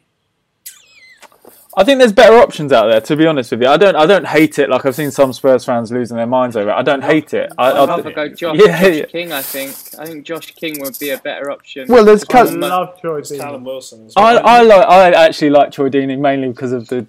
I 1.77 1.83
think 1.83 1.99
there's 1.99 2.11
better 2.11 2.35
options 2.37 2.71
out 2.73 2.87
there. 2.87 2.99
To 2.99 3.15
be 3.15 3.27
honest 3.27 3.51
with 3.51 3.61
you, 3.61 3.67
I 3.67 3.77
don't. 3.77 3.95
I 3.95 4.07
don't 4.07 4.25
hate 4.25 4.57
it. 4.57 4.67
Like 4.67 4.83
I've 4.85 4.95
seen 4.95 5.11
some 5.11 5.31
Spurs 5.31 5.63
fans 5.63 5.91
losing 5.91 6.17
their 6.17 6.25
minds 6.25 6.57
over 6.57 6.71
it. 6.71 6.73
I 6.73 6.81
don't 6.81 7.03
hate 7.03 7.35
it. 7.35 7.53
I, 7.57 7.69
I'd 7.71 7.75
I, 7.77 7.85
rather 7.97 8.11
go 8.11 8.27
Josh, 8.29 8.57
Yeah, 8.57 8.81
Josh 8.81 8.95
yeah. 8.95 9.05
King. 9.05 9.31
I 9.31 9.41
think. 9.43 9.75
I 9.99 10.05
think 10.07 10.25
Josh 10.25 10.51
King 10.55 10.81
would 10.81 10.97
be 10.99 11.11
a 11.11 11.19
better 11.19 11.51
option. 11.51 11.87
well, 11.87 12.03
there's 12.03 12.23
I 12.23 12.25
cause, 12.33 12.51
love 12.55 12.99
Troy 12.99 13.19
It's 13.19 13.31
Callum 13.31 13.61
Deeney. 13.61 13.65
Wilson. 13.65 14.05
As 14.07 14.13
I. 14.17 14.33
I 14.37 14.61
like. 14.63 14.87
I 14.87 15.11
actually 15.27 15.51
like 15.51 15.71
Troy 15.71 15.89
Deeney 15.89 16.17
mainly 16.19 16.47
because 16.49 16.71
of 16.71 16.87
the 16.87 17.05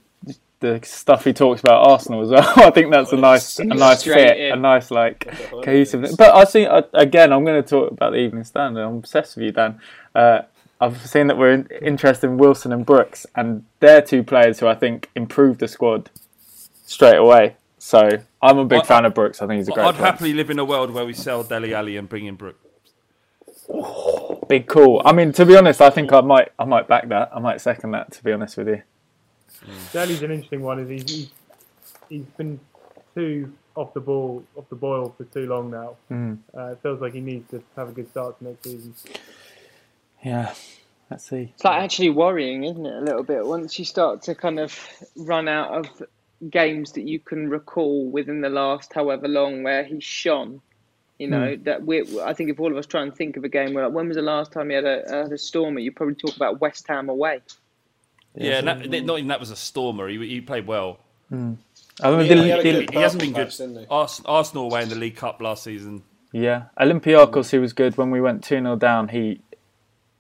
the 0.60 0.80
stuff 0.82 1.24
he 1.24 1.32
talks 1.32 1.60
about 1.60 1.88
Arsenal 1.88 2.20
as 2.20 2.28
well. 2.30 2.52
I 2.56 2.70
think 2.70 2.90
that's 2.92 3.12
a 3.12 3.16
nice, 3.16 3.60
a 3.60 3.64
nice 3.64 4.00
Straight 4.00 4.28
fit, 4.28 4.38
in. 4.38 4.52
a 4.52 4.56
nice 4.56 4.90
like 4.90 5.26
Okay, 5.28 5.62
cohesiveness. 5.64 6.16
But 6.16 6.34
I 6.34 6.44
see 6.44 6.66
I, 6.66 6.82
again. 6.94 7.32
I'm 7.32 7.44
going 7.44 7.62
to 7.62 7.66
talk 7.68 7.90
about 7.92 8.10
the 8.10 8.18
Evening 8.18 8.44
Standard. 8.44 8.82
I'm 8.84 8.96
obsessed 8.96 9.36
with 9.36 9.44
you, 9.46 9.52
Dan. 9.52 9.80
Uh, 10.14 10.42
I've 10.80 11.04
seen 11.06 11.26
that 11.26 11.36
we're 11.36 11.66
interested 11.82 12.28
in 12.28 12.38
Wilson 12.38 12.72
and 12.72 12.86
Brooks, 12.86 13.26
and 13.34 13.64
they're 13.80 14.02
two 14.02 14.22
players 14.22 14.60
who 14.60 14.66
I 14.66 14.74
think 14.74 15.10
improved 15.14 15.60
the 15.60 15.68
squad 15.68 16.10
straight 16.86 17.16
away. 17.16 17.56
So 17.78 18.08
I'm 18.42 18.58
a 18.58 18.64
big 18.64 18.80
I- 18.80 18.84
fan 18.84 19.04
of 19.04 19.14
Brooks. 19.14 19.42
I 19.42 19.46
think 19.46 19.58
he's 19.58 19.68
a 19.68 19.72
great 19.72 19.82
player. 19.82 19.88
I'd 19.88 19.94
player. 19.96 20.10
happily 20.10 20.32
live 20.34 20.50
in 20.50 20.58
a 20.58 20.64
world 20.64 20.90
where 20.90 21.04
we 21.04 21.12
sell 21.12 21.42
Dele 21.42 21.74
Alli 21.74 21.96
and 21.96 22.08
bring 22.08 22.26
in 22.26 22.36
Brook. 22.36 22.56
Big 24.48 24.66
call. 24.66 25.02
I 25.04 25.12
mean, 25.12 25.32
to 25.32 25.44
be 25.44 25.56
honest, 25.56 25.80
I 25.82 25.90
think 25.90 26.12
I 26.12 26.20
might, 26.22 26.48
I 26.58 26.64
might 26.64 26.88
back 26.88 27.08
that. 27.08 27.30
I 27.34 27.38
might 27.38 27.60
second 27.60 27.90
that. 27.90 28.12
To 28.12 28.24
be 28.24 28.32
honest 28.32 28.56
with 28.56 28.68
you. 28.68 28.82
Dele's 29.92 30.22
an 30.22 30.30
interesting 30.30 30.62
one. 30.62 30.78
Is 30.78 30.88
he's, 30.88 31.10
he's 31.10 31.30
he's 32.08 32.24
been 32.36 32.58
too 33.14 33.52
off 33.74 33.92
the 33.94 34.00
ball, 34.00 34.42
off 34.56 34.68
the 34.70 34.76
boil 34.76 35.14
for 35.16 35.24
too 35.24 35.46
long 35.46 35.70
now. 35.70 35.96
Mm. 36.10 36.38
Uh, 36.56 36.72
it 36.72 36.78
feels 36.82 37.00
like 37.00 37.12
he 37.12 37.20
needs 37.20 37.48
to 37.50 37.62
have 37.76 37.90
a 37.90 37.92
good 37.92 38.08
start 38.10 38.38
to 38.38 38.44
next 38.44 38.64
season. 38.64 38.94
Yeah. 40.22 40.54
Let's 41.10 41.24
see. 41.24 41.52
It's 41.54 41.64
like 41.64 41.82
actually 41.82 42.10
worrying, 42.10 42.64
isn't 42.64 42.84
it? 42.84 42.94
A 42.94 43.00
little 43.00 43.22
bit 43.22 43.46
once 43.46 43.78
you 43.78 43.84
start 43.84 44.22
to 44.22 44.34
kind 44.34 44.58
of 44.58 44.78
run 45.16 45.48
out 45.48 45.72
of 45.72 46.02
games 46.50 46.92
that 46.92 47.02
you 47.02 47.18
can 47.18 47.48
recall 47.48 48.06
within 48.10 48.42
the 48.42 48.50
last 48.50 48.92
however 48.92 49.26
long 49.26 49.62
where 49.62 49.84
he's 49.84 50.04
shone. 50.04 50.60
You 51.18 51.28
know 51.28 51.56
hmm. 51.56 51.62
that 51.64 51.84
we. 51.84 52.20
I 52.20 52.32
think 52.32 52.50
if 52.50 52.60
all 52.60 52.70
of 52.70 52.76
us 52.76 52.86
try 52.86 53.02
and 53.02 53.14
think 53.14 53.36
of 53.36 53.42
a 53.42 53.48
game 53.48 53.74
where, 53.74 53.84
like, 53.84 53.92
when 53.92 54.06
was 54.06 54.16
the 54.16 54.22
last 54.22 54.52
time 54.52 54.70
you 54.70 54.76
had 54.76 54.84
a, 54.84 55.02
had 55.08 55.32
a 55.32 55.38
stormer? 55.38 55.80
You 55.80 55.90
probably 55.90 56.14
talk 56.14 56.36
about 56.36 56.60
West 56.60 56.86
Ham 56.86 57.08
away. 57.08 57.40
Yeah, 58.36 58.58
and 58.58 58.68
that, 58.68 59.04
not 59.04 59.18
even 59.18 59.28
that 59.28 59.40
was 59.40 59.50
a 59.50 59.56
stormer. 59.56 60.06
He, 60.08 60.16
he 60.28 60.40
played 60.40 60.68
well. 60.68 61.00
Hmm. 61.28 61.54
I 62.00 62.10
mean, 62.12 62.26
Yeah, 62.26 62.56
the- 62.58 62.62
he 62.62 62.86
the- 62.86 62.92
He 62.92 62.98
hasn't 62.98 63.20
been 63.20 63.32
good. 63.32 63.50
didn't 63.50 63.80
he? 63.80 63.86
Ars- 63.90 64.22
Arsenal 64.24 64.66
away 64.66 64.84
in 64.84 64.90
the 64.90 64.94
League 64.94 65.16
Cup 65.16 65.40
last 65.40 65.64
season. 65.64 66.04
Yeah, 66.30 66.64
Olympiacos, 66.78 67.50
he 67.50 67.58
was 67.58 67.72
good 67.72 67.96
when 67.96 68.10
we 68.10 68.20
went 68.20 68.44
2 68.44 68.60
0 68.60 68.76
down. 68.76 69.08
He 69.08 69.40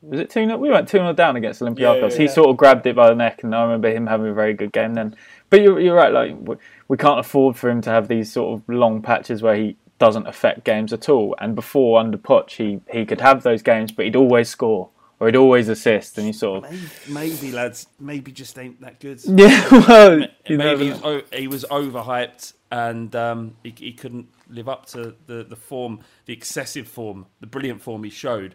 was 0.02 0.20
it 0.20 0.30
2 0.30 0.46
0? 0.46 0.56
We 0.58 0.70
went 0.70 0.88
2 0.88 0.98
0 0.98 1.12
down 1.12 1.36
against 1.36 1.60
Olympiacos. 1.60 1.78
Yeah, 1.78 2.08
yeah, 2.08 2.16
he 2.16 2.28
sort 2.28 2.50
of 2.50 2.56
grabbed 2.56 2.86
it 2.86 2.96
by 2.96 3.08
the 3.08 3.14
neck, 3.14 3.42
and 3.42 3.54
I 3.54 3.62
remember 3.62 3.90
him 3.90 4.06
having 4.06 4.28
a 4.28 4.34
very 4.34 4.54
good 4.54 4.72
game 4.72 4.94
then. 4.94 5.16
But 5.50 5.62
you're, 5.62 5.80
you're 5.80 5.96
right, 5.96 6.12
like 6.12 6.36
we, 6.40 6.56
we 6.88 6.96
can't 6.96 7.18
afford 7.18 7.56
for 7.56 7.68
him 7.70 7.80
to 7.82 7.90
have 7.90 8.08
these 8.08 8.32
sort 8.32 8.54
of 8.54 8.68
long 8.68 9.02
patches 9.02 9.42
where 9.42 9.56
he 9.56 9.76
doesn't 9.98 10.26
affect 10.26 10.64
games 10.64 10.92
at 10.92 11.08
all. 11.08 11.34
And 11.40 11.54
before 11.54 11.98
under 11.98 12.18
Poch, 12.18 12.50
he, 12.50 12.80
he 12.90 13.04
could 13.04 13.20
have 13.20 13.42
those 13.42 13.62
games, 13.62 13.90
but 13.90 14.04
he'd 14.04 14.16
always 14.16 14.48
score 14.48 14.90
or 15.20 15.26
he'd 15.26 15.36
always 15.36 15.68
assist, 15.68 16.16
and 16.16 16.28
you 16.28 16.32
sort 16.32 16.64
of 16.64 16.70
Maybe, 16.70 16.88
maybe 17.08 17.52
lads, 17.52 17.88
maybe 17.98 18.30
just 18.30 18.56
ain't 18.58 18.80
that 18.80 19.00
good. 19.00 19.20
yeah, 19.24 19.66
well, 19.70 20.20
you 20.46 20.58
maybe 20.58 20.86
he 20.86 20.90
was, 20.92 21.22
he 21.32 21.48
was 21.48 21.64
overhyped 21.64 22.52
and 22.70 23.16
um, 23.16 23.56
he, 23.64 23.74
he 23.76 23.92
couldn't 23.92 24.28
live 24.48 24.68
up 24.68 24.86
to 24.86 25.14
the, 25.26 25.42
the 25.42 25.56
form, 25.56 26.00
the 26.26 26.32
excessive 26.32 26.86
form, 26.86 27.26
the 27.40 27.46
brilliant 27.46 27.82
form 27.82 28.04
he 28.04 28.10
showed. 28.10 28.54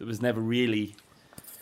That 0.00 0.08
was 0.08 0.20
never 0.20 0.40
really 0.40 0.96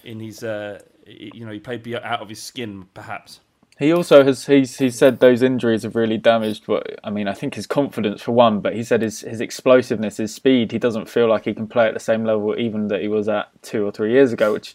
in 0.04 0.20
his. 0.20 0.42
Uh, 0.42 0.80
you 1.06 1.44
know, 1.44 1.52
he 1.52 1.58
played 1.58 1.86
out 1.94 2.20
of 2.20 2.28
his 2.28 2.42
skin, 2.42 2.86
perhaps. 2.94 3.40
He 3.78 3.92
also 3.92 4.24
has 4.24 4.46
he's 4.46 4.78
he 4.78 4.90
said 4.90 5.20
those 5.20 5.40
injuries 5.40 5.84
have 5.84 5.94
really 5.94 6.18
damaged 6.18 6.66
what 6.66 6.98
I 7.04 7.10
mean 7.10 7.28
I 7.28 7.32
think 7.32 7.54
his 7.54 7.66
confidence 7.68 8.20
for 8.20 8.32
one 8.32 8.58
but 8.60 8.74
he 8.74 8.82
said 8.82 9.02
his 9.02 9.20
his 9.20 9.40
explosiveness 9.40 10.16
his 10.16 10.34
speed 10.34 10.72
he 10.72 10.78
doesn't 10.78 11.08
feel 11.08 11.28
like 11.28 11.44
he 11.44 11.54
can 11.54 11.68
play 11.68 11.86
at 11.86 11.94
the 11.94 12.00
same 12.00 12.24
level 12.24 12.58
even 12.58 12.88
that 12.88 13.02
he 13.02 13.06
was 13.08 13.28
at 13.28 13.50
2 13.62 13.86
or 13.86 13.92
3 13.92 14.10
years 14.10 14.32
ago 14.32 14.52
which 14.52 14.74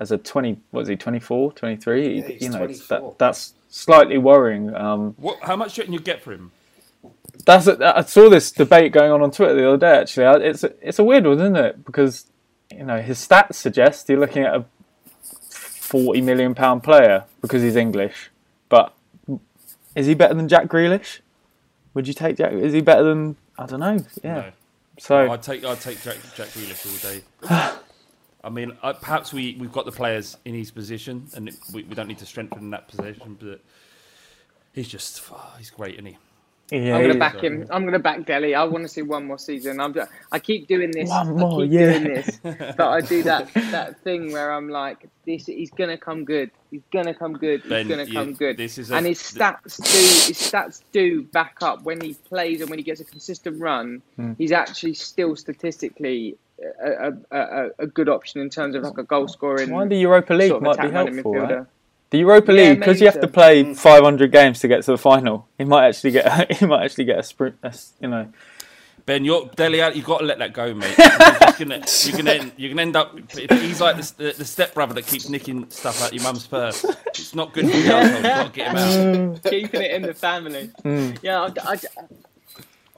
as 0.00 0.12
a 0.12 0.18
20 0.18 0.52
what 0.70 0.82
was 0.82 0.88
he 0.88 0.94
24 0.94 1.52
23 1.52 2.20
Yeah, 2.20 2.28
you 2.28 2.48
know 2.48 2.58
24. 2.58 2.86
that 2.88 3.18
that's 3.18 3.54
slightly 3.70 4.18
worrying 4.18 4.72
um 4.76 5.14
What? 5.18 5.38
How 5.42 5.56
much 5.56 5.74
do 5.74 5.82
you 5.82 5.92
you 5.94 5.98
get 5.98 6.22
for 6.22 6.32
him? 6.32 6.52
that's 7.44 7.66
a, 7.66 7.98
I 7.98 8.02
saw 8.02 8.28
this 8.28 8.52
debate 8.52 8.92
going 8.92 9.10
on 9.10 9.20
on 9.20 9.32
Twitter 9.32 9.54
the 9.54 9.66
other 9.68 9.78
day 9.78 9.98
actually 9.98 10.46
it's 10.46 10.62
a, 10.62 10.72
it's 10.80 11.00
a 11.00 11.04
weird 11.04 11.26
one 11.26 11.40
isn't 11.40 11.56
it 11.56 11.84
because 11.84 12.26
you 12.70 12.84
know 12.84 13.00
his 13.00 13.18
stats 13.18 13.54
suggest 13.54 14.08
you're 14.08 14.18
looking 14.18 14.44
at 14.44 14.54
a 14.54 14.64
40 15.50 16.20
million 16.22 16.54
pound 16.54 16.82
player 16.82 17.24
because 17.40 17.62
he's 17.62 17.76
English 17.76 18.30
but 18.68 18.94
is 19.94 20.06
he 20.06 20.14
better 20.14 20.34
than 20.34 20.48
Jack 20.48 20.66
Grealish? 20.66 21.20
Would 21.94 22.08
you 22.08 22.14
take 22.14 22.36
Jack? 22.36 22.52
Is 22.52 22.72
he 22.72 22.80
better 22.80 23.04
than 23.04 23.36
I 23.58 23.66
don't 23.66 23.80
know? 23.80 23.98
Yeah. 24.22 24.34
No. 24.34 24.52
So 24.98 25.30
I'd 25.30 25.42
take 25.42 25.64
I'd 25.64 25.80
take 25.80 26.02
Jack, 26.02 26.16
Jack 26.34 26.48
Grealish 26.48 26.86
all 26.86 27.10
day. 27.10 27.78
I 28.44 28.50
mean, 28.50 28.76
uh, 28.82 28.92
perhaps 28.92 29.32
we 29.32 29.56
we've 29.58 29.72
got 29.72 29.86
the 29.86 29.92
players 29.92 30.36
in 30.44 30.54
his 30.54 30.70
position, 30.70 31.28
and 31.34 31.48
it, 31.48 31.56
we, 31.72 31.84
we 31.84 31.94
don't 31.94 32.08
need 32.08 32.18
to 32.18 32.26
strengthen 32.26 32.70
that 32.70 32.88
position. 32.88 33.38
But 33.40 33.60
he's 34.72 34.88
just 34.88 35.22
oh, 35.32 35.54
he's 35.58 35.70
great, 35.70 35.94
isn't 35.94 36.06
he? 36.06 36.18
Yeah, 36.70 36.94
I'm 36.96 37.02
gonna 37.02 37.12
he- 37.12 37.18
back 37.18 37.40
him. 37.44 37.66
I'm 37.70 37.84
gonna 37.84 37.98
back 37.98 38.24
Dele. 38.24 38.54
I 38.54 38.64
want 38.64 38.84
to 38.84 38.88
see 38.88 39.02
one 39.02 39.26
more 39.26 39.38
season. 39.38 39.80
I'm. 39.80 39.92
ju- 39.92 40.06
I 40.32 40.38
keep 40.38 40.66
doing 40.66 40.90
this. 40.92 41.10
One 41.10 41.36
more, 41.36 41.60
I 41.60 41.64
keep 41.64 41.72
yeah. 41.72 41.98
doing 41.98 42.14
this, 42.14 42.38
but 42.42 42.80
I 42.88 43.00
do 43.02 43.22
that 43.24 43.52
that 43.54 44.00
thing 44.00 44.32
where 44.32 44.50
I'm 44.50 44.70
like, 44.70 45.06
this. 45.26 45.44
He's 45.46 45.70
gonna 45.70 45.98
come 45.98 46.24
good. 46.24 46.50
He's 46.70 46.80
gonna 46.90 47.12
come 47.14 47.34
good. 47.34 47.60
He's 47.62 47.68
Ben, 47.68 47.86
gonna 47.88 48.04
you- 48.04 48.12
come 48.14 48.32
good. 48.32 48.56
this 48.56 48.78
is 48.78 48.90
a- 48.90 48.96
and 48.96 49.04
his 49.06 49.18
stats 49.18 49.76
do. 49.76 49.98
His 50.28 50.38
stats 50.38 50.80
do 50.92 51.22
back 51.24 51.56
up 51.60 51.82
when 51.82 52.00
he 52.00 52.14
plays 52.14 52.62
and 52.62 52.70
when 52.70 52.78
he 52.78 52.82
gets 52.82 53.00
a 53.00 53.04
consistent 53.04 53.60
run. 53.60 54.00
Hmm. 54.16 54.32
He's 54.38 54.52
actually 54.52 54.94
still 54.94 55.36
statistically 55.36 56.36
a, 56.82 57.08
a, 57.30 57.36
a, 57.38 57.68
a 57.80 57.86
good 57.86 58.08
option 58.08 58.40
in 58.40 58.48
terms 58.48 58.74
of 58.74 58.84
like 58.84 58.96
a 58.96 59.02
goal 59.02 59.28
scoring. 59.28 59.70
Why 59.70 59.86
the 59.86 59.96
Europa 59.96 60.32
League 60.32 60.48
sort 60.48 60.66
of 60.66 60.76
might 60.78 60.86
be 60.86 60.90
helpful. 60.90 61.34
Right? 61.34 61.66
The 62.10 62.18
Europa 62.18 62.52
Yeah, 62.52 62.70
League 62.70 62.78
because 62.80 63.00
you 63.00 63.06
have 63.06 63.14
so. 63.14 63.20
to 63.22 63.28
play 63.28 63.74
500 63.74 64.30
games 64.30 64.60
to 64.60 64.68
get 64.68 64.84
to 64.84 64.92
the 64.92 64.98
final. 64.98 65.48
He 65.58 65.64
might 65.64 65.88
actually 65.88 66.12
get. 66.12 66.52
He 66.58 66.66
might 66.66 66.84
actually 66.84 67.04
get 67.04 67.18
a 67.18 67.22
sprint. 67.22 67.56
a 67.62 67.68
s- 67.68 67.92
You 68.00 68.08
know. 68.08 68.28
Ben, 69.06 69.22
you're 69.22 69.50
Dele 69.54 69.82
Alli, 69.82 69.96
You've 69.96 70.06
got 70.06 70.20
to 70.20 70.24
let 70.24 70.38
that 70.38 70.54
go, 70.54 70.72
mate. 70.72 70.96
You're 70.96 71.08
gonna, 71.68 71.84
you're 72.04 72.16
gonna, 72.16 72.30
end, 72.30 72.52
you're 72.56 72.70
gonna 72.70 72.82
end 72.82 72.96
up. 72.96 73.14
He's 73.30 73.78
like 73.80 73.96
the, 73.96 74.12
the, 74.16 74.34
the 74.38 74.44
stepbrother 74.46 74.94
that 74.94 75.06
keeps 75.06 75.28
nicking 75.28 75.68
stuff 75.70 76.02
out 76.02 76.14
your 76.14 76.22
mum's 76.22 76.46
purse. 76.46 76.84
It's 77.08 77.34
not 77.34 77.52
good 77.52 77.66
for 77.70 77.76
the 77.76 77.82
household. 77.82 78.14
You've 78.14 78.22
got 78.22 78.46
to 78.46 78.52
get 78.52 78.68
him 78.68 78.76
out. 79.34 79.42
keeping 79.50 79.82
it 79.82 79.90
in 79.90 80.02
the 80.02 80.14
family. 80.14 80.70
Hmm. 80.82 81.10
Yeah, 81.22 81.42
I, 81.42 81.72
I, 81.72 81.78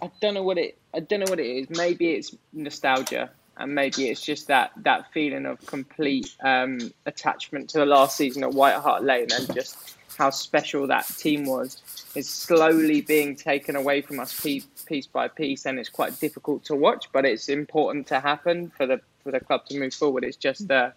I 0.02 0.10
don't 0.20 0.34
know 0.34 0.44
what 0.44 0.58
it. 0.58 0.78
I 0.94 1.00
don't 1.00 1.20
know 1.20 1.26
what 1.30 1.40
it 1.40 1.46
is. 1.46 1.70
Maybe 1.70 2.12
it's 2.12 2.36
nostalgia, 2.52 3.30
and 3.56 3.74
maybe 3.74 4.08
it's 4.08 4.20
just 4.20 4.48
that 4.48 4.72
that 4.78 5.12
feeling 5.12 5.46
of 5.46 5.64
complete 5.66 6.34
um, 6.42 6.78
attachment 7.06 7.70
to 7.70 7.78
the 7.78 7.86
last 7.86 8.16
season 8.16 8.42
at 8.42 8.52
White 8.52 8.76
Hart 8.76 9.02
Lane, 9.02 9.28
and 9.32 9.52
just 9.54 9.96
how 10.16 10.30
special 10.30 10.86
that 10.86 11.06
team 11.18 11.46
was. 11.46 11.82
Is 12.14 12.28
slowly 12.28 13.02
being 13.02 13.36
taken 13.36 13.76
away 13.76 14.00
from 14.00 14.20
us 14.20 14.38
piece, 14.40 15.06
by 15.06 15.28
piece, 15.28 15.66
and 15.66 15.78
it's 15.78 15.88
quite 15.88 16.18
difficult 16.18 16.64
to 16.64 16.74
watch. 16.74 17.08
But 17.12 17.24
it's 17.24 17.48
important 17.48 18.06
to 18.08 18.20
happen 18.20 18.70
for 18.76 18.86
the 18.86 19.00
for 19.22 19.32
the 19.32 19.40
club 19.40 19.66
to 19.66 19.78
move 19.78 19.94
forward. 19.94 20.24
It's 20.24 20.36
just 20.36 20.70
uh, 20.70 20.90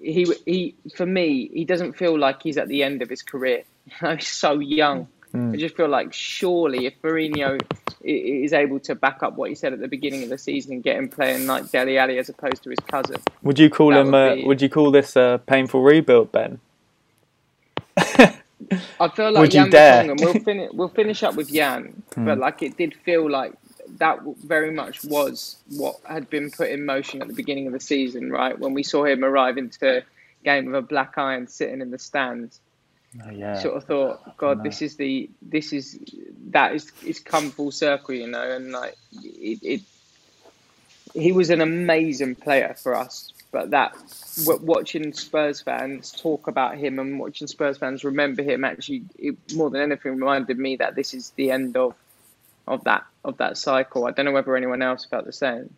he 0.00 0.26
he 0.44 0.74
for 0.94 1.06
me 1.06 1.48
he 1.48 1.64
doesn't 1.64 1.94
feel 1.94 2.18
like 2.18 2.42
he's 2.42 2.58
at 2.58 2.68
the 2.68 2.82
end 2.82 3.02
of 3.02 3.08
his 3.08 3.22
career. 3.22 3.64
he's 4.00 4.28
so 4.28 4.58
young. 4.58 5.08
I 5.34 5.56
just 5.56 5.76
feel 5.76 5.88
like 5.88 6.12
surely 6.12 6.86
if 6.86 7.00
Mourinho 7.02 7.60
is 8.02 8.52
able 8.52 8.80
to 8.80 8.94
back 8.94 9.22
up 9.22 9.34
what 9.36 9.48
he 9.50 9.54
said 9.54 9.72
at 9.72 9.80
the 9.80 9.88
beginning 9.88 10.22
of 10.22 10.28
the 10.30 10.38
season 10.38 10.72
and 10.72 10.82
get 10.82 10.96
him 10.96 11.08
playing 11.08 11.46
like 11.46 11.70
Dele 11.70 11.98
Alli 11.98 12.18
as 12.18 12.28
opposed 12.28 12.62
to 12.64 12.70
his 12.70 12.78
cousin. 12.80 13.16
Would 13.42 13.58
you 13.58 13.68
call 13.70 13.94
him? 13.94 14.06
would 14.12 14.14
Uh, 14.14 14.34
be- 14.36 14.44
would 14.44 14.62
you 14.62 14.68
call 14.68 14.90
this 14.90 15.16
a 15.16 15.40
painful 15.46 15.82
rebuild, 15.82 16.32
Ben? 16.32 16.60
I 19.00 19.08
feel 19.08 19.32
like 19.32 19.40
Would 19.42 19.54
you 19.54 19.62
Jan 19.62 19.70
dare? 19.70 20.04
Vertonghen, 20.04 20.20
we'll 20.20 20.42
finish 20.44 20.70
we'll 20.72 20.88
finish 20.88 21.22
up 21.22 21.34
with 21.36 21.52
Jan, 21.52 22.02
but 22.16 22.38
like 22.38 22.62
it 22.62 22.76
did 22.76 22.94
feel 23.04 23.28
like 23.30 23.52
that 23.98 24.18
very 24.44 24.70
much 24.70 25.04
was 25.04 25.56
what 25.70 25.96
had 26.04 26.28
been 26.28 26.50
put 26.50 26.68
in 26.68 26.84
motion 26.84 27.22
at 27.22 27.28
the 27.28 27.34
beginning 27.34 27.66
of 27.66 27.72
the 27.72 27.80
season, 27.80 28.30
right? 28.30 28.58
When 28.58 28.74
we 28.74 28.82
saw 28.82 29.04
him 29.04 29.24
arrive 29.24 29.56
into 29.58 30.02
game 30.44 30.66
with 30.66 30.74
a 30.74 30.82
black 30.82 31.16
eye 31.16 31.34
and 31.34 31.48
sitting 31.50 31.80
in 31.80 31.90
the 31.90 31.98
stands. 31.98 32.60
Yeah. 33.32 33.58
sort 33.60 33.76
of 33.76 33.84
thought, 33.84 34.36
God, 34.36 34.62
this 34.62 34.82
is 34.82 34.96
the 34.96 35.30
this 35.42 35.72
is 35.72 35.98
that 36.50 36.74
is 36.74 36.92
it's 37.04 37.20
come 37.20 37.50
full 37.50 37.70
circle, 37.70 38.14
you 38.14 38.26
know, 38.26 38.42
and 38.42 38.72
like 38.72 38.96
it, 39.12 39.58
it 39.62 39.80
he 41.14 41.32
was 41.32 41.50
an 41.50 41.60
amazing 41.60 42.34
player 42.36 42.74
for 42.80 42.94
us, 42.94 43.32
but 43.50 43.70
that 43.70 43.92
w- 44.44 44.64
watching 44.64 45.12
Spurs 45.12 45.60
fans 45.60 46.12
talk 46.12 46.46
about 46.46 46.76
him 46.76 46.98
and 46.98 47.18
watching 47.18 47.46
Spurs 47.46 47.78
fans 47.78 48.04
remember 48.04 48.42
him 48.42 48.64
actually 48.64 49.02
it, 49.18 49.36
more 49.54 49.70
than 49.70 49.80
anything 49.80 50.12
reminded 50.12 50.58
me 50.58 50.76
that 50.76 50.94
this 50.94 51.14
is 51.14 51.30
the 51.36 51.50
end 51.50 51.76
of 51.76 51.94
of 52.66 52.84
that 52.84 53.04
of 53.24 53.38
that 53.38 53.56
cycle. 53.56 54.06
I 54.06 54.12
don't 54.12 54.26
know 54.26 54.32
whether 54.32 54.56
anyone 54.56 54.82
else 54.82 55.04
felt 55.04 55.24
the 55.24 55.32
same. 55.32 55.74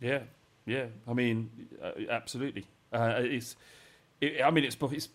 Yeah, 0.00 0.20
yeah. 0.66 0.86
I 1.06 1.12
mean, 1.12 1.50
uh, 1.82 1.92
absolutely. 2.10 2.66
Uh, 2.92 3.16
it's. 3.18 3.56
It, 4.20 4.42
I 4.42 4.50
mean, 4.50 4.64
it's, 4.64 4.76
it's 4.92 5.08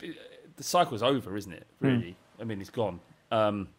the 0.60 0.64
cycle's 0.64 1.02
over, 1.02 1.38
isn't 1.38 1.54
it? 1.54 1.66
Really. 1.80 2.16
I 2.40 2.44
mean, 2.44 2.60
it's 2.60 2.70
gone. 2.70 3.00
Um, 3.32 3.70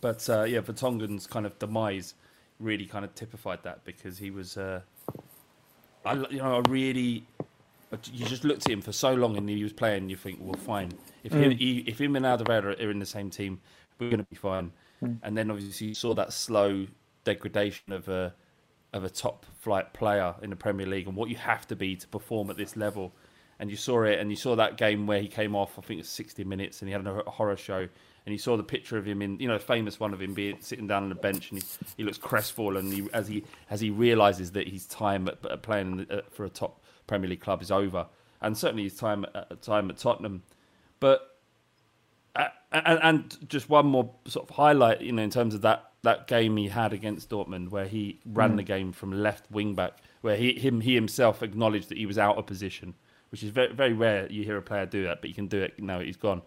but 0.00 0.28
uh, 0.28 0.42
yeah, 0.44 0.60
Vertonghen's 0.60 1.26
kind 1.26 1.46
of 1.46 1.58
demise 1.58 2.14
really 2.60 2.84
kind 2.84 3.04
of 3.04 3.14
typified 3.14 3.62
that 3.64 3.82
because 3.84 4.18
he 4.18 4.30
was. 4.30 4.56
Uh, 4.56 4.82
I 6.04 6.14
you 6.30 6.38
know 6.38 6.56
I 6.58 6.68
really. 6.68 7.26
You 8.12 8.24
just 8.26 8.44
looked 8.44 8.66
at 8.66 8.72
him 8.72 8.80
for 8.80 8.92
so 8.92 9.12
long 9.14 9.36
and 9.36 9.48
he 9.48 9.62
was 9.62 9.72
playing. 9.72 10.08
You 10.08 10.16
think, 10.16 10.38
well, 10.40 10.54
fine. 10.54 10.92
If 11.24 11.32
him, 11.32 11.50
he, 11.50 11.80
if 11.80 12.00
him 12.00 12.16
and 12.16 12.24
Alderweireld 12.24 12.82
are 12.82 12.90
in 12.90 12.98
the 12.98 13.06
same 13.06 13.28
team, 13.28 13.60
we're 13.98 14.08
going 14.08 14.18
to 14.18 14.30
be 14.30 14.36
fine. 14.36 14.72
And 15.22 15.36
then 15.36 15.50
obviously 15.50 15.88
you 15.88 15.94
saw 15.94 16.14
that 16.14 16.32
slow 16.32 16.86
degradation 17.24 17.92
of 17.92 18.08
a 18.08 18.34
of 18.94 19.04
a 19.04 19.10
top 19.10 19.44
flight 19.58 19.92
player 19.92 20.34
in 20.42 20.50
the 20.50 20.56
Premier 20.56 20.86
League 20.86 21.06
and 21.06 21.16
what 21.16 21.28
you 21.28 21.36
have 21.36 21.66
to 21.68 21.76
be 21.76 21.96
to 21.96 22.08
perform 22.08 22.50
at 22.50 22.56
this 22.56 22.76
level. 22.76 23.12
And 23.62 23.70
you 23.70 23.76
saw 23.76 24.02
it, 24.02 24.18
and 24.18 24.28
you 24.28 24.34
saw 24.34 24.56
that 24.56 24.76
game 24.76 25.06
where 25.06 25.20
he 25.20 25.28
came 25.28 25.54
off. 25.54 25.78
I 25.78 25.82
think 25.82 25.98
it 25.98 26.02
was 26.02 26.08
60 26.08 26.42
minutes, 26.42 26.82
and 26.82 26.88
he 26.88 26.92
had 26.92 27.06
a 27.06 27.22
horror 27.30 27.56
show. 27.56 27.88
And 28.26 28.32
you 28.32 28.38
saw 28.38 28.56
the 28.56 28.64
picture 28.64 28.98
of 28.98 29.06
him 29.06 29.22
in, 29.22 29.38
you 29.38 29.46
know, 29.46 29.56
the 29.56 29.64
famous 29.64 30.00
one 30.00 30.12
of 30.12 30.20
him 30.20 30.34
being 30.34 30.56
sitting 30.60 30.88
down 30.88 31.04
on 31.04 31.08
the 31.08 31.14
bench, 31.14 31.52
and 31.52 31.62
he, 31.62 31.68
he 31.98 32.02
looks 32.02 32.18
crestfallen. 32.18 32.90
He, 32.90 33.08
as 33.12 33.28
he 33.28 33.44
as 33.70 33.80
he 33.80 33.90
realizes 33.90 34.50
that 34.52 34.66
his 34.66 34.84
time 34.86 35.28
at, 35.28 35.46
at 35.46 35.62
playing 35.62 36.08
uh, 36.10 36.22
for 36.32 36.44
a 36.44 36.48
top 36.48 36.82
Premier 37.06 37.30
League 37.30 37.40
club 37.40 37.62
is 37.62 37.70
over, 37.70 38.06
and 38.40 38.58
certainly 38.58 38.82
his 38.82 38.96
time 38.96 39.24
at, 39.32 39.62
time 39.62 39.90
at 39.90 39.96
Tottenham. 39.96 40.42
But 40.98 41.38
uh, 42.34 42.48
and, 42.72 42.98
and 43.00 43.48
just 43.48 43.68
one 43.68 43.86
more 43.86 44.12
sort 44.26 44.50
of 44.50 44.56
highlight, 44.56 45.02
you 45.02 45.12
know, 45.12 45.22
in 45.22 45.30
terms 45.30 45.54
of 45.54 45.60
that, 45.62 45.92
that 46.02 46.26
game 46.26 46.56
he 46.56 46.68
had 46.68 46.92
against 46.92 47.30
Dortmund, 47.30 47.68
where 47.68 47.86
he 47.86 48.18
ran 48.26 48.56
the 48.56 48.62
game 48.62 48.92
from 48.92 49.12
left 49.12 49.48
wing 49.52 49.74
back, 49.74 49.98
where 50.20 50.36
he 50.36 50.58
him 50.58 50.80
he 50.80 50.96
himself 50.96 51.44
acknowledged 51.44 51.90
that 51.90 51.98
he 51.98 52.06
was 52.06 52.18
out 52.18 52.38
of 52.38 52.46
position, 52.46 52.94
which 53.32 53.42
is 53.42 53.50
very 53.50 53.72
very 53.72 53.92
rare 53.92 54.30
you 54.30 54.44
hear 54.44 54.56
a 54.56 54.62
player 54.62 54.86
do 54.86 55.04
that, 55.04 55.20
but 55.20 55.28
you 55.28 55.34
can 55.34 55.48
do 55.48 55.60
it 55.60 55.82
now 55.82 55.98
he's 55.98 56.16
gone. 56.16 56.42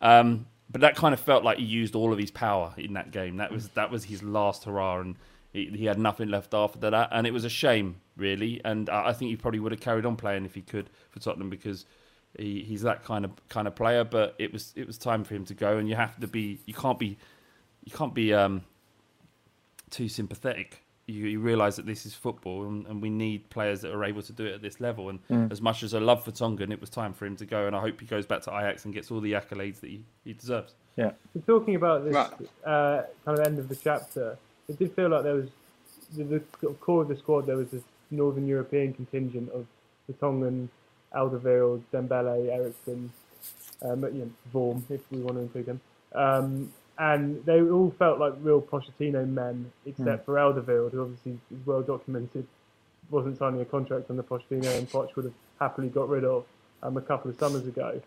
Um, 0.00 0.46
but 0.72 0.80
that 0.80 0.96
kind 0.96 1.12
of 1.12 1.20
felt 1.20 1.44
like 1.44 1.58
he 1.58 1.64
used 1.64 1.94
all 1.94 2.12
of 2.12 2.18
his 2.18 2.30
power 2.30 2.72
in 2.78 2.94
that 2.94 3.10
game. 3.10 3.36
That 3.36 3.52
was 3.52 3.68
that 3.70 3.90
was 3.90 4.04
his 4.04 4.22
last 4.22 4.64
hurrah, 4.64 5.00
and 5.00 5.16
he, 5.52 5.66
he 5.66 5.84
had 5.84 5.98
nothing 5.98 6.28
left 6.28 6.54
after 6.54 6.90
that. 6.90 7.10
And 7.12 7.26
it 7.26 7.32
was 7.32 7.44
a 7.44 7.50
shame, 7.50 7.96
really. 8.16 8.60
And 8.64 8.88
I, 8.88 9.08
I 9.08 9.12
think 9.12 9.30
he 9.30 9.36
probably 9.36 9.60
would 9.60 9.72
have 9.72 9.80
carried 9.80 10.06
on 10.06 10.16
playing 10.16 10.46
if 10.46 10.54
he 10.54 10.62
could 10.62 10.88
for 11.10 11.20
Tottenham 11.20 11.50
because 11.50 11.84
he, 12.38 12.62
he's 12.62 12.82
that 12.82 13.04
kind 13.04 13.26
of 13.26 13.32
kind 13.50 13.68
of 13.68 13.74
player. 13.74 14.02
But 14.02 14.34
it 14.38 14.50
was 14.50 14.72
it 14.74 14.86
was 14.86 14.96
time 14.96 15.24
for 15.24 15.34
him 15.34 15.44
to 15.46 15.54
go, 15.54 15.76
and 15.76 15.88
you 15.88 15.94
have 15.94 16.18
to 16.20 16.26
be 16.26 16.60
you 16.64 16.74
can't 16.74 16.98
be 16.98 17.18
you 17.84 17.92
can't 17.92 18.14
be 18.14 18.32
um, 18.32 18.62
too 19.90 20.08
sympathetic. 20.08 20.82
You, 21.12 21.26
you 21.26 21.40
realise 21.40 21.76
that 21.76 21.86
this 21.86 22.06
is 22.06 22.14
football, 22.14 22.64
and, 22.66 22.86
and 22.86 23.02
we 23.02 23.10
need 23.10 23.48
players 23.50 23.80
that 23.82 23.92
are 23.92 24.04
able 24.04 24.22
to 24.22 24.32
do 24.32 24.44
it 24.46 24.54
at 24.54 24.62
this 24.62 24.80
level. 24.80 25.10
And 25.10 25.52
as 25.52 25.60
much 25.60 25.82
as 25.82 25.94
I 25.94 25.98
love 25.98 26.24
Vertonghen, 26.24 26.72
it 26.72 26.80
was 26.80 26.90
time 26.90 27.12
for 27.12 27.26
him 27.26 27.36
to 27.36 27.46
go, 27.46 27.66
and 27.66 27.76
I 27.76 27.80
hope 27.80 28.00
he 28.00 28.06
goes 28.06 28.26
back 28.26 28.42
to 28.42 28.50
Ajax 28.50 28.84
and 28.84 28.94
gets 28.94 29.10
all 29.10 29.20
the 29.20 29.32
accolades 29.32 29.80
that 29.80 29.90
he, 29.90 30.02
he 30.24 30.32
deserves. 30.32 30.74
Yeah. 30.96 31.12
So 31.34 31.40
talking 31.46 31.74
about 31.74 32.04
this 32.04 32.14
Right. 32.14 32.32
uh, 32.64 33.02
kind 33.24 33.38
of 33.38 33.46
end 33.46 33.58
of 33.58 33.68
the 33.68 33.76
chapter, 33.76 34.36
it 34.68 34.78
did 34.78 34.94
feel 34.94 35.08
like 35.08 35.22
there 35.24 35.34
was 35.34 35.48
the, 36.16 36.42
the 36.60 36.68
core 36.80 37.02
of 37.02 37.08
the 37.08 37.16
squad. 37.16 37.46
There 37.46 37.56
was 37.56 37.70
this 37.70 37.82
Northern 38.10 38.46
European 38.46 38.92
contingent 38.92 39.50
of 39.52 39.66
Vertonghen, 40.10 40.68
Alderweireld, 41.14 41.82
Dembele, 41.92 42.50
Eriksen, 42.50 43.10
um, 43.82 44.04
you 44.04 44.10
know, 44.24 44.30
Vorm, 44.52 44.82
if 44.90 45.00
we 45.10 45.18
want 45.18 45.36
to 45.36 45.42
include 45.42 45.66
them. 45.66 45.80
Um, 46.14 46.72
and 46.98 47.44
they 47.44 47.60
all 47.60 47.90
felt 47.98 48.18
like 48.18 48.34
real 48.40 48.60
Pochettino 48.60 49.28
men, 49.28 49.72
except 49.86 50.26
for 50.26 50.34
Alderweireld, 50.34 50.92
who 50.92 51.02
obviously 51.02 51.38
is 51.50 51.66
well 51.66 51.82
documented, 51.82 52.46
wasn't 53.10 53.38
signing 53.38 53.60
a 53.60 53.64
contract 53.64 54.10
on 54.10 54.16
the 54.16 54.22
Pochettino 54.22 54.78
and 54.78 54.88
Poch 54.90 55.14
would 55.16 55.26
have 55.26 55.34
happily 55.58 55.88
got 55.88 56.08
rid 56.08 56.24
of 56.24 56.44
um, 56.82 56.96
a 56.96 57.00
couple 57.00 57.30
of 57.30 57.38
summers 57.38 57.66
ago. 57.66 58.00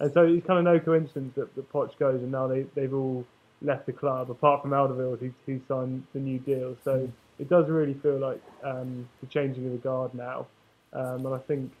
And 0.00 0.12
so 0.12 0.26
it's 0.26 0.46
kind 0.46 0.58
of 0.58 0.64
no 0.64 0.80
coincidence 0.80 1.34
that, 1.36 1.54
that 1.54 1.72
Poch 1.72 1.96
goes 1.98 2.20
and 2.20 2.32
now 2.32 2.46
they, 2.46 2.62
they've 2.74 2.92
all 2.92 3.24
left 3.60 3.86
the 3.86 3.92
club, 3.92 4.30
apart 4.30 4.62
from 4.62 4.72
Alderweireld, 4.72 5.20
who, 5.20 5.32
who 5.46 5.60
signed 5.68 6.04
the 6.12 6.18
new 6.18 6.38
deal. 6.38 6.76
So 6.84 7.08
it 7.38 7.48
does 7.48 7.68
really 7.68 7.94
feel 7.94 8.18
like 8.18 8.42
um, 8.64 9.08
the 9.20 9.26
changing 9.28 9.66
of 9.66 9.72
the 9.72 9.78
guard 9.78 10.14
now. 10.14 10.46
Um, 10.92 11.24
and 11.26 11.34
I 11.34 11.38
think, 11.38 11.72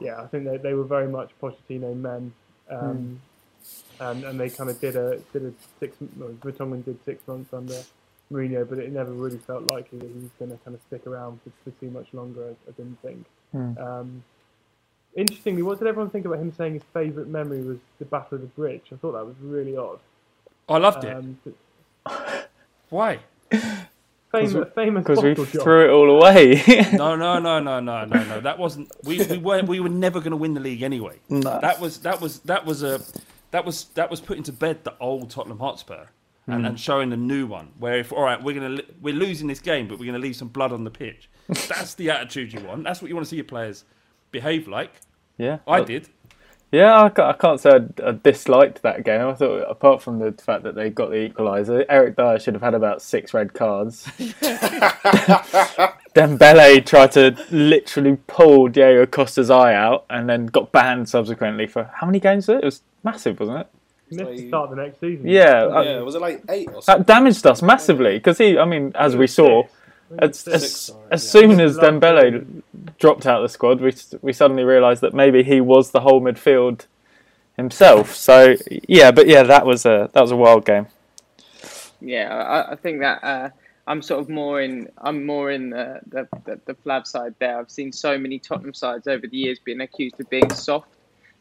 yeah, 0.00 0.20
I 0.20 0.26
think 0.26 0.44
they, 0.44 0.56
they 0.56 0.74
were 0.74 0.84
very 0.84 1.08
much 1.08 1.30
Pochettino 1.40 1.96
men. 1.96 2.32
Um, 2.70 3.20
and, 4.00 4.24
and 4.24 4.38
they 4.40 4.50
kind 4.50 4.70
of 4.70 4.80
did 4.80 4.96
a 4.96 5.18
did 5.32 5.44
a 5.44 5.52
six. 5.80 5.96
Well, 6.16 6.30
Vertonghen 6.42 6.84
did 6.84 6.98
six 7.04 7.26
months 7.26 7.52
under 7.52 7.80
Mourinho, 8.32 8.68
but 8.68 8.78
it 8.78 8.92
never 8.92 9.12
really 9.12 9.38
felt 9.38 9.70
likely 9.70 9.98
that 9.98 10.08
he 10.08 10.20
was 10.20 10.30
going 10.38 10.50
to 10.50 10.56
kind 10.64 10.74
of 10.74 10.80
stick 10.86 11.06
around 11.06 11.40
for, 11.42 11.50
for 11.70 11.76
too 11.80 11.90
much 11.90 12.06
longer. 12.12 12.44
I, 12.48 12.70
I 12.70 12.72
didn't 12.72 12.98
think. 13.02 13.26
Um, 13.78 14.22
interestingly, 15.16 15.62
what 15.62 15.78
did 15.78 15.88
everyone 15.88 16.10
think 16.10 16.26
about 16.26 16.38
him 16.38 16.52
saying 16.56 16.74
his 16.74 16.82
favourite 16.92 17.28
memory 17.28 17.62
was 17.62 17.78
the 17.98 18.04
Battle 18.04 18.36
of 18.36 18.40
the 18.42 18.46
Bridge? 18.48 18.84
I 18.92 18.96
thought 18.96 19.12
that 19.12 19.24
was 19.26 19.34
really 19.40 19.76
odd. 19.76 19.98
I 20.68 20.78
loved 20.78 21.04
it. 21.04 21.14
Um, 21.14 21.38
Why? 22.90 23.20
famous, 24.30 24.68
famous 24.74 25.04
Because 25.04 25.22
we 25.22 25.30
bottle 25.30 25.46
job. 25.46 25.62
threw 25.62 25.84
it 25.86 25.90
all 25.90 26.10
away. 26.10 26.62
No, 26.92 27.16
no, 27.16 27.38
no, 27.38 27.58
no, 27.60 27.80
no, 27.80 28.04
no, 28.04 28.24
no. 28.24 28.40
That 28.40 28.58
wasn't. 28.58 28.90
We, 29.04 29.24
we 29.24 29.38
weren't. 29.38 29.68
We 29.68 29.80
were 29.80 29.88
never 29.88 30.20
going 30.20 30.32
to 30.32 30.36
win 30.36 30.54
the 30.54 30.60
league 30.60 30.82
anyway. 30.82 31.18
No. 31.28 31.58
That 31.60 31.80
was 31.80 31.98
that 32.00 32.20
was 32.20 32.40
that 32.40 32.64
was 32.66 32.82
a 32.82 33.00
that 33.50 33.64
was 33.64 33.84
that 33.94 34.10
was 34.10 34.20
putting 34.20 34.42
to 34.44 34.52
bed 34.52 34.84
the 34.84 34.94
old 35.00 35.30
Tottenham 35.30 35.58
Hotspur 35.58 36.06
and, 36.46 36.64
mm. 36.64 36.68
and 36.68 36.80
showing 36.80 37.12
a 37.12 37.16
new 37.16 37.46
one. 37.46 37.70
Where 37.78 37.98
if 37.98 38.12
all 38.12 38.22
right, 38.22 38.42
we're 38.42 38.58
gonna 38.58 38.82
we're 39.00 39.14
losing 39.14 39.46
this 39.48 39.60
game, 39.60 39.88
but 39.88 39.98
we're 39.98 40.06
gonna 40.06 40.18
leave 40.18 40.36
some 40.36 40.48
blood 40.48 40.72
on 40.72 40.84
the 40.84 40.90
pitch. 40.90 41.28
That's 41.48 41.94
the 41.94 42.10
attitude 42.10 42.52
you 42.52 42.60
want. 42.60 42.84
That's 42.84 43.00
what 43.00 43.08
you 43.08 43.14
want 43.14 43.26
to 43.26 43.30
see 43.30 43.36
your 43.36 43.44
players 43.44 43.84
behave 44.30 44.68
like. 44.68 44.92
yeah. 45.38 45.58
I 45.66 45.82
did. 45.82 46.08
Yeah, 46.70 47.02
I 47.02 47.08
ca- 47.08 47.30
I 47.30 47.32
can't 47.32 47.58
say 47.58 47.70
I, 47.70 48.08
I 48.08 48.12
disliked 48.12 48.82
that 48.82 49.02
game. 49.02 49.26
I 49.26 49.32
thought, 49.32 49.60
apart 49.70 50.02
from 50.02 50.18
the 50.18 50.32
fact 50.32 50.64
that 50.64 50.74
they 50.74 50.90
got 50.90 51.08
the 51.08 51.30
equaliser, 51.30 51.86
Eric 51.88 52.16
Dier 52.16 52.38
should 52.38 52.52
have 52.52 52.62
had 52.62 52.74
about 52.74 53.00
six 53.00 53.32
red 53.32 53.54
cards. 53.54 54.04
Dembele 56.14 56.84
tried 56.84 57.12
to 57.12 57.34
literally 57.50 58.18
pull 58.26 58.68
Diego 58.68 59.06
Costa's 59.06 59.48
eye 59.48 59.72
out 59.72 60.04
and 60.10 60.28
then 60.28 60.44
got 60.44 60.70
banned 60.70 61.08
subsequently 61.08 61.66
for 61.66 61.84
how 61.84 62.06
many 62.06 62.20
games? 62.20 62.48
Was 62.48 62.56
it? 62.56 62.62
it 62.62 62.64
was 62.66 62.82
massive, 63.04 63.38
wasn't 63.40 63.60
it? 63.60 63.66
He 64.10 64.16
missed 64.16 64.28
the 64.30 64.36
Like- 64.36 64.48
start 64.48 64.70
of 64.70 64.76
the 64.76 64.82
next 64.82 65.00
season. 65.00 65.26
Yeah, 65.26 65.64
uh, 65.66 65.82
yeah, 65.82 66.00
was 66.00 66.14
it 66.14 66.20
like 66.20 66.42
eight 66.48 66.68
or 66.68 66.82
something? 66.82 67.00
that 67.00 67.06
damaged 67.06 67.46
us 67.46 67.60
massively 67.62 68.16
because 68.18 68.38
he, 68.38 68.58
I 68.58 68.64
mean, 68.64 68.92
as 68.94 69.16
we 69.16 69.26
saw, 69.26 69.64
as, 70.18 70.38
Six, 70.38 70.54
as, 70.54 70.76
sorry, 70.80 71.04
as 71.10 71.24
yeah. 71.24 71.30
soon 71.30 71.60
as 71.60 71.76
Dembele 71.76 72.62
dropped 72.98 73.26
out 73.26 73.42
of 73.42 73.42
the 73.42 73.52
squad, 73.52 73.80
we 73.80 73.92
we 74.22 74.32
suddenly 74.32 74.64
realised 74.64 75.02
that 75.02 75.12
maybe 75.12 75.42
he 75.42 75.60
was 75.60 75.90
the 75.90 76.00
whole 76.00 76.22
midfield 76.22 76.86
himself. 77.56 78.14
So 78.14 78.56
yeah, 78.88 79.10
but 79.10 79.26
yeah, 79.28 79.42
that 79.42 79.66
was 79.66 79.84
a 79.84 80.08
that 80.14 80.20
was 80.22 80.30
a 80.30 80.36
wild 80.36 80.64
game. 80.64 80.86
Yeah, 82.00 82.34
I, 82.34 82.72
I 82.72 82.76
think 82.76 83.00
that 83.00 83.22
uh, 83.22 83.50
I'm 83.86 84.00
sort 84.00 84.20
of 84.20 84.28
more 84.30 84.62
in. 84.62 84.88
I'm 84.98 85.26
more 85.26 85.50
in 85.50 85.70
the 85.70 86.00
the, 86.06 86.28
the 86.46 86.60
the 86.64 86.74
Flav 86.74 87.06
side 87.06 87.34
there. 87.38 87.58
I've 87.58 87.70
seen 87.70 87.92
so 87.92 88.16
many 88.16 88.38
Tottenham 88.38 88.72
sides 88.72 89.06
over 89.06 89.26
the 89.26 89.36
years 89.36 89.58
being 89.62 89.80
accused 89.82 90.18
of 90.20 90.30
being 90.30 90.48
soft. 90.54 90.88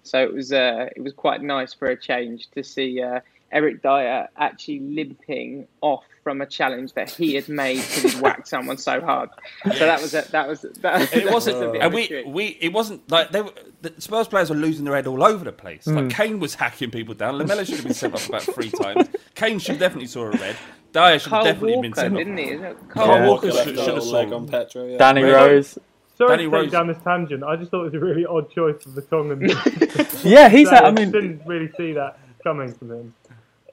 So 0.10 0.22
it 0.22 0.34
was 0.34 0.52
uh, 0.52 0.90
it 0.96 1.02
was 1.02 1.14
quite 1.14 1.42
nice 1.42 1.74
for 1.74 1.88
a 1.88 1.96
change 1.96 2.50
to 2.52 2.64
see 2.64 3.02
uh, 3.02 3.20
Eric 3.52 3.82
Dier 3.82 4.28
actually 4.38 4.80
limping 4.80 5.68
off 5.82 6.04
from 6.24 6.42
a 6.42 6.46
challenge 6.46 6.94
that 6.94 7.10
he 7.10 7.36
had 7.36 7.48
made 7.48 7.78
because 7.78 8.04
he'd 8.14 8.22
whacked 8.22 8.48
someone 8.48 8.78
so 8.78 9.00
hard. 9.00 9.30
So 9.64 9.80
that 9.80 10.02
was 10.02 10.14
a, 10.14 10.24
that 10.32 10.48
was 10.48 10.62
that. 10.62 11.02
And 11.02 11.04
it 11.04 11.10
that 11.26 11.34
wasn't, 11.34 11.72
was 11.72 11.80
and 11.80 11.94
we, 11.94 12.24
we, 12.26 12.46
it 12.60 12.74
wasn't 12.74 13.10
like 13.10 13.32
they 13.32 13.42
were, 13.42 13.54
the 13.82 13.94
Spurs 14.00 14.28
players 14.28 14.50
were 14.50 14.56
losing 14.56 14.86
their 14.86 14.96
head 14.96 15.08
all 15.08 15.24
over 15.24 15.46
the 15.46 15.54
place. 15.54 15.86
Hmm. 15.86 15.96
Like 15.96 16.10
Kane 16.10 16.40
was 16.40 16.56
hacking 16.56 16.92
people 16.92 17.14
down. 17.14 17.38
Lamela 17.38 17.64
should 17.64 17.76
have 17.76 17.86
been 17.86 17.94
sent 17.94 18.14
off 18.14 18.28
about 18.28 18.44
three 18.44 18.70
times. 18.72 19.08
Kane 19.36 19.60
should 19.60 19.80
definitely 19.80 20.08
saw 20.08 20.24
a 20.24 20.32
red. 20.32 20.58
Dier 20.92 21.20
should 21.20 21.24
have 21.24 21.30
Carl 21.30 21.44
definitely 21.46 21.74
Walker, 21.74 21.82
been 21.82 21.94
sent 21.94 22.14
off. 22.14 22.18
didn't 22.18 22.38
he? 22.38 22.58
Carl 22.58 22.76
Carl 22.90 23.30
Walker 23.30 23.52
should, 23.52 23.78
should 23.78 23.96
have 23.96 24.04
leg 24.04 24.30
saw. 24.30 24.36
on 24.36 24.48
Pedro. 24.48 24.86
Yeah. 24.88 24.98
Danny 24.98 25.24
Rose. 25.24 25.80
Sorry 26.18 26.30
Danny 26.38 26.44
to 26.44 26.49
take 26.49 26.53
Rose- 26.53 26.72
down 26.72 26.88
this 26.88 26.98
tangent. 27.03 27.44
I 27.44 27.56
just 27.56 27.69
thought 27.72 27.81
it 27.81 27.85
was 27.85 27.94
a 27.94 27.99
really 27.99 28.26
odd 28.26 28.49
choice 28.52 28.84
of 28.85 28.94
Vertonghen. 28.94 30.23
Yeah, 30.23 30.49
he's. 30.49 30.68
player. 30.69 30.81
I 30.84 30.91
mean, 30.91 31.11
didn't 31.11 31.41
really 31.45 31.72
see 31.77 31.94
that 31.94 32.19
coming 32.44 32.73
from 32.73 32.91
him. 32.91 33.14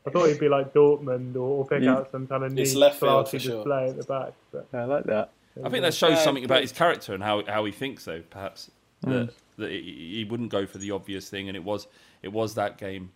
I 0.07 0.11
thought 0.11 0.29
he'd 0.29 0.39
be 0.39 0.49
like 0.51 0.75
Dortmund 0.75 1.35
or, 1.37 1.39
or 1.41 1.67
pick 1.67 1.83
Yeah. 1.83 1.95
out 1.97 2.11
some 2.11 2.27
kind 2.27 2.45
of 2.45 2.57
It's 2.59 2.73
neat, 2.75 2.79
left 2.79 3.01
field 3.01 3.25
classy 3.25 3.39
for 3.39 3.43
sure. 3.45 3.57
display 3.65 3.89
at 3.89 3.97
the 3.97 4.05
back. 4.05 4.33
But 4.53 4.67
I 4.75 4.85
like 4.85 5.05
that. 5.05 5.31
I 5.65 5.69
think 5.71 5.83
that 5.83 5.95
shows 5.95 6.23
something 6.23 6.45
about 6.45 6.61
his 6.63 6.73
character 6.73 7.15
and 7.15 7.23
how 7.23 7.45
how 7.47 7.65
he 7.65 7.73
thinks, 7.73 8.05
though. 8.05 8.21
Perhaps 8.29 8.71
Mm. 9.05 9.27
that, 9.27 9.35
that 9.59 9.71
he 9.71 10.17
he 10.17 10.25
wouldn't 10.25 10.51
go 10.51 10.67
for 10.67 10.79
the 10.79 10.91
obvious 10.91 11.29
thing, 11.31 11.49
and 11.49 11.57
it 11.57 11.65
was 11.65 11.87
it 12.23 12.29
was 12.33 12.55
that 12.57 12.77
game. 12.79 13.11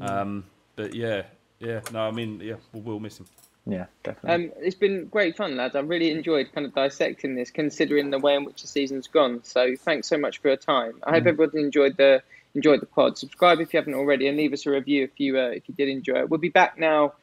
Um, 0.00 0.44
but 0.74 0.94
yeah, 0.94 1.22
yeah. 1.60 1.80
No, 1.92 2.00
I 2.00 2.10
mean, 2.10 2.40
yeah, 2.40 2.54
we'll, 2.72 2.82
we'll 2.82 3.00
miss 3.00 3.18
him. 3.20 3.26
Yeah, 3.66 3.86
definitely. 4.04 4.46
Um, 4.46 4.52
it's 4.60 4.76
been 4.76 5.06
great 5.06 5.36
fun, 5.36 5.56
lads. 5.56 5.74
I've 5.74 5.88
really 5.88 6.12
enjoyed 6.12 6.52
kind 6.52 6.66
of 6.66 6.74
dissecting 6.74 7.34
this, 7.34 7.50
considering 7.50 8.10
the 8.10 8.18
way 8.18 8.36
in 8.36 8.44
which 8.44 8.62
the 8.62 8.68
season's 8.68 9.08
gone. 9.08 9.42
So 9.42 9.74
thanks 9.76 10.06
so 10.06 10.16
much 10.16 10.38
for 10.38 10.48
your 10.48 10.56
time. 10.56 11.00
I 11.02 11.12
hope 11.12 11.26
everyone 11.26 11.58
enjoyed 11.58 11.96
the 11.96 12.22
enjoyed 12.54 12.80
the 12.80 12.86
pod. 12.86 13.18
Subscribe 13.18 13.60
if 13.60 13.74
you 13.74 13.80
haven't 13.80 13.94
already, 13.94 14.28
and 14.28 14.36
leave 14.36 14.52
us 14.52 14.66
a 14.66 14.70
review 14.70 15.04
if 15.04 15.18
you 15.18 15.38
uh, 15.38 15.48
if 15.48 15.68
you 15.68 15.74
did 15.74 15.88
enjoy 15.88 16.20
it. 16.20 16.30
We'll 16.30 16.38
be 16.38 16.48
back 16.48 16.78
now, 16.78 17.14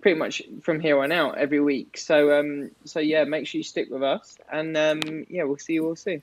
pretty 0.00 0.18
much 0.18 0.42
from 0.62 0.80
here 0.80 0.98
on 0.98 1.12
out 1.12 1.36
every 1.36 1.60
week. 1.60 1.98
So 1.98 2.38
um, 2.40 2.70
so 2.84 2.98
yeah, 2.98 3.24
make 3.24 3.46
sure 3.46 3.58
you 3.58 3.64
stick 3.64 3.88
with 3.90 4.02
us, 4.02 4.38
and 4.50 4.74
um, 4.76 5.26
yeah, 5.28 5.44
we'll 5.44 5.58
see 5.58 5.74
you 5.74 5.86
all 5.86 5.96
soon. 5.96 6.22